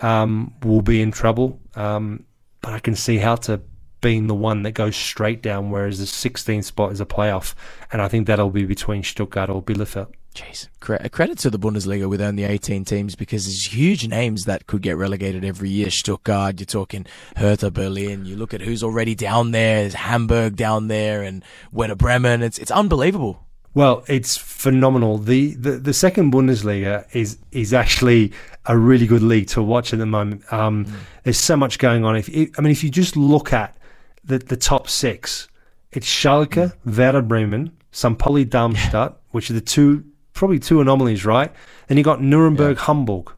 um, 0.00 0.54
will 0.62 0.82
be 0.82 1.00
in 1.00 1.12
trouble. 1.12 1.60
Um, 1.74 2.24
but 2.60 2.72
I 2.72 2.78
can 2.78 2.94
see 2.94 3.18
Hertha 3.18 3.60
being 4.00 4.26
the 4.26 4.34
one 4.34 4.62
that 4.62 4.72
goes 4.72 4.96
straight 4.96 5.42
down, 5.42 5.70
whereas 5.70 5.98
the 5.98 6.04
16th 6.04 6.64
spot 6.64 6.92
is 6.92 7.00
a 7.00 7.06
playoff, 7.06 7.54
and 7.92 8.02
I 8.02 8.08
think 8.08 8.26
that'll 8.26 8.50
be 8.50 8.64
between 8.64 9.02
Stuttgart 9.02 9.50
or 9.50 9.62
Bielefeld. 9.62 10.12
Jeez, 10.36 10.68
cre- 10.80 11.08
credit 11.08 11.38
to 11.38 11.50
the 11.50 11.58
Bundesliga 11.58 12.10
with 12.10 12.20
only 12.20 12.44
18 12.44 12.84
teams 12.84 13.16
because 13.16 13.46
there's 13.46 13.72
huge 13.72 14.06
names 14.06 14.44
that 14.44 14.66
could 14.66 14.82
get 14.82 14.98
relegated 14.98 15.46
every 15.46 15.70
year. 15.70 15.88
Stuttgart, 15.90 16.60
you're 16.60 16.66
talking 16.66 17.06
Hertha 17.36 17.70
Berlin. 17.70 18.26
You 18.26 18.36
look 18.36 18.52
at 18.52 18.60
who's 18.60 18.82
already 18.82 19.14
down 19.14 19.52
there. 19.52 19.80
There's 19.80 19.94
Hamburg 19.94 20.54
down 20.56 20.88
there 20.88 21.22
and 21.22 21.42
Werder 21.72 21.94
Bremen. 21.94 22.42
It's 22.42 22.58
it's 22.58 22.70
unbelievable. 22.70 23.46
Well, 23.72 24.04
it's 24.08 24.36
phenomenal. 24.36 25.16
The, 25.16 25.54
the 25.54 25.72
the 25.72 25.94
second 25.94 26.34
Bundesliga 26.34 27.06
is 27.14 27.38
is 27.50 27.72
actually 27.72 28.34
a 28.66 28.76
really 28.76 29.06
good 29.06 29.22
league 29.22 29.48
to 29.48 29.62
watch 29.62 29.94
at 29.94 29.98
the 29.98 30.06
moment. 30.06 30.50
Um, 30.52 30.86
There's 31.22 31.40
so 31.40 31.56
much 31.56 31.78
going 31.78 32.04
on. 32.04 32.14
If 32.14 32.28
I 32.28 32.60
mean, 32.60 32.72
if 32.72 32.84
you 32.84 32.90
just 32.90 33.16
look 33.16 33.54
at 33.54 33.74
the 34.22 34.36
the 34.36 34.56
top 34.56 34.86
six, 34.86 35.48
it's 35.92 36.06
Schalke, 36.06 36.74
Werder 36.84 37.22
Bremen, 37.22 37.72
St. 37.90 38.18
Pauli, 38.18 38.44
Darmstadt, 38.44 39.16
which 39.30 39.50
are 39.50 39.54
the 39.54 39.62
two 39.62 40.04
probably 40.36 40.60
two 40.60 40.80
anomalies, 40.80 41.24
right? 41.24 41.52
Then 41.88 41.98
you 41.98 42.04
got 42.04 42.22
Nuremberg, 42.22 42.78
Hamburg, 42.78 43.32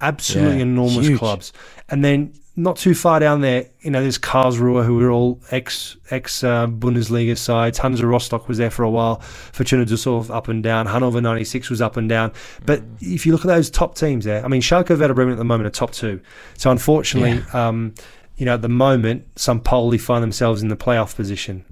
absolutely 0.00 0.56
Yeah, 0.56 0.62
enormous 0.62 1.06
huge. 1.06 1.18
clubs, 1.18 1.52
and 1.90 2.02
then 2.04 2.32
not 2.56 2.76
too 2.76 2.94
far 2.94 3.20
down 3.20 3.40
there, 3.40 3.66
you 3.80 3.90
know, 3.90 4.02
there's 4.02 4.18
Karlsruhe, 4.18 4.84
who 4.84 4.96
were 4.96 5.10
all 5.10 5.40
ex 5.50 5.96
ex 6.10 6.42
uh, 6.44 6.66
Bundesliga 6.66 7.38
sides. 7.38 7.78
Hansa 7.78 8.06
Rostock 8.06 8.48
was 8.48 8.58
there 8.58 8.70
for 8.70 8.82
a 8.82 8.90
while. 8.90 9.20
Fortuna 9.20 9.84
Düsseldorf 9.86 10.34
up 10.34 10.48
and 10.48 10.62
down. 10.62 10.86
Hannover 10.86 11.20
96 11.22 11.70
was 11.70 11.80
up 11.80 11.96
and 11.96 12.08
down. 12.08 12.32
But 12.66 12.82
if 13.00 13.24
you 13.24 13.32
look 13.32 13.42
at 13.42 13.46
those 13.46 13.70
top 13.70 13.94
teams 13.94 14.24
there, 14.26 14.44
I 14.44 14.48
mean, 14.48 14.60
Schalke, 14.60 14.90
Werder 14.98 15.14
Bremen 15.14 15.32
at 15.32 15.38
the 15.38 15.44
moment 15.44 15.68
are 15.68 15.70
top 15.70 15.92
two. 15.92 16.20
So 16.58 16.70
unfortunately, 16.70 17.42
um, 17.54 17.94
you 18.36 18.44
know, 18.44 18.54
at 18.54 18.62
the 18.62 18.68
moment, 18.68 19.26
St. 19.36 19.62
Pauli 19.64 19.96
find 19.98 20.22
themselves 20.22 20.60
in 20.62 20.68
the 20.68 20.76
playoff 20.76 21.14
position. 21.16 21.64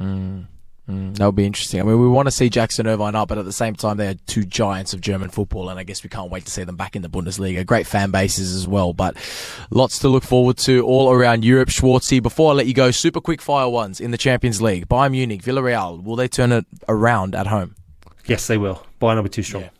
Mm, 0.00 0.46
Mm, 0.90 1.16
that 1.16 1.26
would 1.26 1.36
be 1.36 1.46
interesting. 1.46 1.80
I 1.80 1.84
mean, 1.84 2.00
we 2.00 2.08
want 2.08 2.26
to 2.26 2.32
see 2.32 2.50
Jackson 2.50 2.86
Irvine 2.86 3.14
up, 3.14 3.28
but 3.28 3.38
at 3.38 3.44
the 3.44 3.52
same 3.52 3.76
time, 3.76 3.96
they 3.96 4.08
are 4.08 4.14
two 4.26 4.44
giants 4.44 4.92
of 4.92 5.00
German 5.00 5.30
football, 5.30 5.68
and 5.68 5.78
I 5.78 5.84
guess 5.84 6.02
we 6.02 6.10
can't 6.10 6.30
wait 6.30 6.44
to 6.46 6.50
see 6.50 6.64
them 6.64 6.76
back 6.76 6.96
in 6.96 7.02
the 7.02 7.08
Bundesliga. 7.08 7.64
Great 7.64 7.86
fan 7.86 8.10
bases 8.10 8.54
as 8.54 8.66
well, 8.66 8.92
but 8.92 9.16
lots 9.70 10.00
to 10.00 10.08
look 10.08 10.24
forward 10.24 10.56
to 10.58 10.84
all 10.84 11.12
around 11.12 11.44
Europe. 11.44 11.68
Schwarzy, 11.68 12.20
before 12.20 12.50
I 12.50 12.54
let 12.54 12.66
you 12.66 12.74
go, 12.74 12.90
super 12.90 13.20
quick 13.20 13.40
fire 13.40 13.68
ones 13.68 14.00
in 14.00 14.10
the 14.10 14.18
Champions 14.18 14.60
League. 14.60 14.88
Bayern 14.88 15.12
Munich, 15.12 15.42
Villarreal, 15.42 16.02
will 16.02 16.16
they 16.16 16.28
turn 16.28 16.50
it 16.50 16.66
around 16.88 17.34
at 17.34 17.46
home? 17.46 17.76
Yes, 18.26 18.46
they 18.46 18.58
will. 18.58 18.84
Bayern 19.00 19.16
will 19.16 19.22
be 19.24 19.28
too 19.28 19.42
strong. 19.42 19.64
Yeah. 19.64 19.70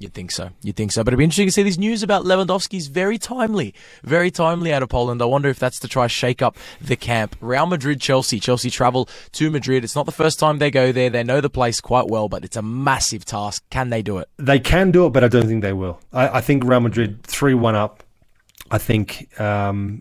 You'd 0.00 0.14
think 0.14 0.30
so. 0.30 0.48
You'd 0.62 0.76
think 0.76 0.92
so. 0.92 1.04
But 1.04 1.12
it'd 1.12 1.18
be 1.18 1.24
interesting 1.24 1.46
to 1.48 1.52
see 1.52 1.62
this 1.62 1.76
news 1.76 2.02
about 2.02 2.24
Lewandowski's 2.24 2.86
very 2.86 3.18
timely, 3.18 3.74
very 4.02 4.30
timely 4.30 4.72
out 4.72 4.82
of 4.82 4.88
Poland. 4.88 5.20
I 5.20 5.26
wonder 5.26 5.50
if 5.50 5.58
that's 5.58 5.78
to 5.80 5.88
try 5.88 6.06
shake 6.06 6.40
up 6.40 6.56
the 6.80 6.96
camp. 6.96 7.36
Real 7.38 7.66
Madrid, 7.66 8.00
Chelsea. 8.00 8.40
Chelsea 8.40 8.70
travel 8.70 9.10
to 9.32 9.50
Madrid. 9.50 9.84
It's 9.84 9.94
not 9.94 10.06
the 10.06 10.12
first 10.12 10.38
time 10.38 10.56
they 10.56 10.70
go 10.70 10.90
there. 10.90 11.10
They 11.10 11.22
know 11.22 11.42
the 11.42 11.50
place 11.50 11.82
quite 11.82 12.06
well, 12.06 12.30
but 12.30 12.46
it's 12.46 12.56
a 12.56 12.62
massive 12.62 13.26
task. 13.26 13.62
Can 13.68 13.90
they 13.90 14.00
do 14.00 14.16
it? 14.16 14.30
They 14.38 14.58
can 14.58 14.90
do 14.90 15.04
it, 15.04 15.10
but 15.10 15.22
I 15.22 15.28
don't 15.28 15.46
think 15.46 15.60
they 15.60 15.74
will. 15.74 16.00
I, 16.14 16.38
I 16.38 16.40
think 16.40 16.64
Real 16.64 16.80
Madrid 16.80 17.22
three 17.24 17.52
one 17.52 17.74
up. 17.74 18.02
I 18.70 18.78
think 18.78 19.38
um, 19.38 20.00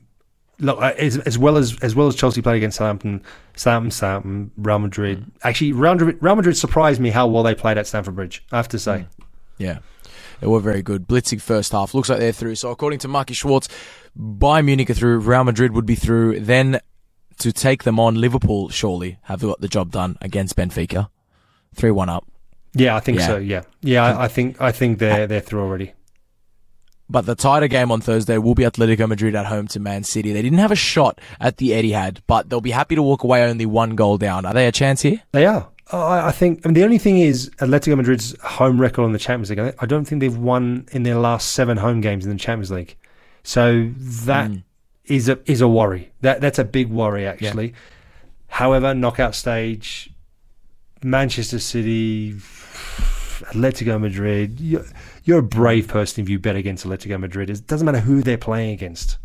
look 0.59 0.81
as, 0.81 1.17
as 1.17 1.37
well 1.37 1.57
as 1.57 1.77
as 1.81 1.93
well 1.93 2.07
as 2.07 2.15
Chelsea 2.15 2.41
played 2.41 2.55
against 2.55 2.77
Southampton, 2.77 3.21
Southampton, 3.57 3.91
Southampton, 3.91 4.51
Real 4.55 4.79
Madrid. 4.79 5.25
Actually, 5.43 5.73
Real 5.73 5.95
Madrid, 5.95 6.17
Real 6.21 6.37
Madrid 6.37 6.55
surprised 6.55 7.01
me 7.01 7.09
how 7.09 7.27
well 7.27 7.43
they 7.43 7.53
played 7.53 7.77
at 7.77 7.85
Stamford 7.85 8.15
Bridge. 8.15 8.45
I 8.53 8.55
have 8.55 8.69
to 8.69 8.79
say. 8.79 9.07
Yeah. 9.59 9.79
They 10.41 10.47
were 10.47 10.59
very 10.61 10.81
good. 10.81 11.07
Blitzing 11.07 11.41
first 11.41 11.71
half. 11.73 11.93
Looks 11.93 12.09
like 12.09 12.19
they're 12.19 12.31
through. 12.31 12.55
So 12.55 12.71
according 12.71 12.99
to 12.99 13.07
Marky 13.07 13.33
Schwarz, 13.35 13.67
Bayern 14.17 14.65
Munich 14.65 14.89
are 14.89 14.93
through. 14.95 15.19
Real 15.19 15.43
Madrid 15.43 15.73
would 15.73 15.85
be 15.85 15.95
through. 15.95 16.39
Then 16.39 16.79
to 17.39 17.51
take 17.51 17.83
them 17.83 17.99
on, 17.99 18.15
Liverpool 18.15 18.69
surely 18.69 19.17
have 19.23 19.41
got 19.41 19.61
the 19.61 19.67
job 19.67 19.91
done 19.91 20.17
against 20.21 20.55
Benfica. 20.55 21.09
3 21.75 21.91
1 21.91 22.09
up. 22.09 22.25
Yeah, 22.73 22.95
I 22.95 22.99
think 23.01 23.19
Yeah. 23.19 23.27
so. 23.27 23.37
Yeah, 23.37 23.61
yeah. 23.81 24.03
I, 24.03 24.23
I 24.25 24.27
think 24.27 24.61
I 24.61 24.71
think 24.71 24.99
they're 24.99 25.27
they're 25.27 25.41
through 25.41 25.61
already. 25.61 25.93
But 27.11 27.25
the 27.25 27.33
tighter 27.35 27.67
game 27.67 27.91
on 27.91 28.01
Thursday 28.01 28.37
will 28.37 28.53
be 28.53 28.63
Atletico 28.63 29.07
Madrid 29.09 29.33
at 29.35 29.47
home 29.47 29.67
to 29.69 29.79
Man 29.79 30.03
City. 30.03 30.31
They 30.31 30.43
didn't 30.43 30.59
have 30.59 30.71
a 30.71 30.75
shot 30.75 31.19
at 31.39 31.57
the 31.57 31.71
Etihad, 31.71 32.19
but 32.27 32.49
they'll 32.49 32.61
be 32.61 32.69
happy 32.71 32.93
to 32.95 33.01
walk 33.01 33.23
away 33.23 33.43
only 33.43 33.65
one 33.65 33.95
goal 33.95 34.19
down. 34.19 34.45
Are 34.45 34.53
they 34.53 34.67
a 34.67 34.71
chance 34.71 35.01
here? 35.01 35.23
They 35.31 35.47
are. 35.47 35.69
I, 35.91 36.27
I 36.27 36.31
think. 36.31 36.61
I 36.65 36.69
mean, 36.69 36.73
the 36.75 36.83
only 36.83 36.97
thing 36.97 37.19
is 37.19 37.49
Atletico 37.57 37.97
Madrid's 37.97 38.39
home 38.41 38.79
record 38.79 39.05
in 39.05 39.11
the 39.11 39.19
Champions 39.19 39.49
League. 39.49 39.75
I 39.79 39.85
don't 39.85 40.05
think 40.05 40.21
they've 40.21 40.37
won 40.37 40.87
in 40.91 41.03
their 41.03 41.15
last 41.15 41.51
seven 41.53 41.77
home 41.77 42.01
games 42.01 42.25
in 42.25 42.31
the 42.31 42.37
Champions 42.37 42.71
League. 42.71 42.95
So 43.43 43.91
that 43.97 44.49
hmm. 44.49 44.57
is 45.05 45.29
a 45.29 45.39
is 45.45 45.61
a 45.61 45.67
worry. 45.67 46.11
That 46.21 46.41
that's 46.41 46.59
a 46.59 46.63
big 46.63 46.89
worry 46.89 47.25
actually. 47.25 47.73
However, 48.47 48.93
knockout 48.93 49.35
stage, 49.35 50.11
Manchester 51.03 51.59
City, 51.59 52.33
Atletico 52.33 53.99
Madrid. 53.99 54.59
You're, 54.59 54.85
you're 55.23 55.39
a 55.39 55.43
brave 55.43 55.87
person 55.87 56.23
if 56.23 56.29
you 56.29 56.39
bet 56.39 56.55
against 56.55 56.85
Atletico 56.85 57.19
Madrid. 57.19 57.49
It 57.49 57.67
doesn't 57.67 57.85
matter 57.85 57.99
who 57.99 58.21
they're 58.21 58.37
playing 58.37 58.71
against. 58.71 59.17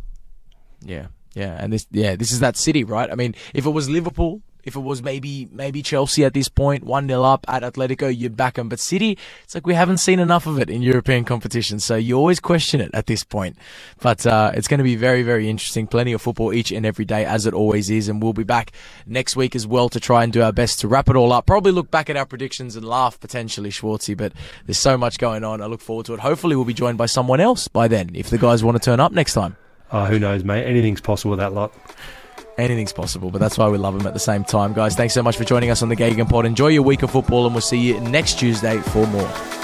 Yeah, 0.81 1.07
yeah, 1.35 1.57
and 1.59 1.73
this, 1.73 1.87
yeah, 1.91 2.17
this 2.17 2.31
is 2.31 2.41
that 2.41 2.57
city, 2.57 2.85
right? 2.85 3.11
I 3.11 3.15
mean, 3.15 3.35
if 3.55 3.65
it 3.67 3.71
was 3.71 3.89
Liverpool, 3.89 4.43
if 4.65 4.77
it 4.77 4.81
was 4.81 5.03
maybe 5.03 5.49
maybe 5.53 5.83
Chelsea 5.83 6.25
at 6.25 6.35
this 6.35 6.49
point, 6.49 6.85
one 6.85 7.09
0 7.09 7.23
up 7.23 7.45
at 7.49 7.63
Atletico, 7.63 8.15
you'd 8.15 8.37
back 8.37 8.55
them. 8.55 8.69
But 8.69 8.81
City, 8.81 9.19
it's 9.43 9.55
like 9.55 9.67
we 9.67 9.75
haven't 9.75 9.99
seen 9.99 10.19
enough 10.19 10.47
of 10.47 10.59
it 10.59 10.71
in 10.71 10.83
European 10.83 11.25
competition, 11.25 11.81
so 11.81 11.97
you 11.97 12.17
always 12.17 12.41
question 12.41 12.81
it 12.81 12.91
at 12.95 13.07
this 13.07 13.25
point. 13.25 13.57
But 14.01 14.27
uh, 14.27 14.53
it's 14.55 14.69
going 14.69 14.79
to 14.79 14.85
be 14.85 14.97
very, 14.97 15.23
very 15.23 15.49
interesting. 15.49 15.87
Plenty 15.87 16.13
of 16.13 16.23
football 16.23 16.53
each 16.53 16.73
and 16.73 16.85
every 16.87 17.05
day, 17.05 17.25
as 17.25 17.47
it 17.47 17.55
always 17.55 17.91
is, 17.91 18.09
and 18.09 18.23
we'll 18.23 18.33
be 18.33 18.45
back 18.45 18.73
next 19.07 19.37
week 19.37 19.55
as 19.55 19.67
well 19.67 19.89
to 19.89 20.01
try 20.01 20.25
and 20.25 20.33
do 20.33 20.43
our 20.43 20.53
best 20.53 20.81
to 20.81 20.89
wrap 20.89 21.09
it 21.09 21.17
all 21.17 21.33
up. 21.33 21.47
Probably 21.47 21.73
look 21.73 21.91
back 21.91 22.11
at 22.11 22.17
our 22.17 22.27
predictions 22.27 22.77
and 22.77 22.85
laugh 22.87 23.19
potentially, 23.21 23.71
Schwarzy. 23.71 24.17
But 24.17 24.33
there's 24.67 24.79
so 24.79 24.97
much 24.97 25.19
going 25.19 25.45
on. 25.45 25.61
I 25.61 25.67
look 25.67 25.81
forward 25.81 26.07
to 26.07 26.15
it. 26.15 26.21
Hopefully, 26.21 26.57
we'll 26.57 26.65
be 26.65 26.75
joined 26.75 26.99
by 26.99 27.07
someone 27.07 27.41
else 27.41 27.69
by 27.69 27.89
then 27.89 28.11
if 28.15 28.31
the 28.31 28.39
guys 28.39 28.65
want 28.65 28.77
to 28.77 28.85
turn 28.85 29.01
up 29.01 29.13
next 29.13 29.35
time. 29.35 29.57
Oh, 29.93 30.07
who 30.07 30.19
knows, 30.19 30.43
mate? 30.43 30.65
Anything's 30.65 31.01
possible 31.01 31.31
with 31.31 31.41
that 31.41 31.53
lot. 31.53 31.73
Anything's 32.57 32.93
possible, 32.93 33.31
but 33.31 33.41
that's 33.41 33.59
why 33.59 33.69
we 33.69 33.79
love 33.79 33.99
them 33.99 34.07
at 34.07 34.15
the 34.15 34.21
same 34.21 34.45
time. 34.45 34.75
Guys, 34.75 34.95
thanks 34.95 35.13
so 35.13 35.23
much 35.23 35.37
for 35.37 35.45
joining 35.45 35.71
us 35.71 35.83
on 35.83 35.89
the 35.89 35.97
GegenPod. 35.97 36.45
Enjoy 36.45 36.69
your 36.69 36.83
week 36.83 37.03
of 37.03 37.11
football, 37.11 37.47
and 37.47 37.55
we'll 37.55 37.63
see 37.63 37.79
you 37.79 37.99
next 38.01 38.39
Tuesday 38.39 38.79
for 38.79 39.07
more. 39.09 39.64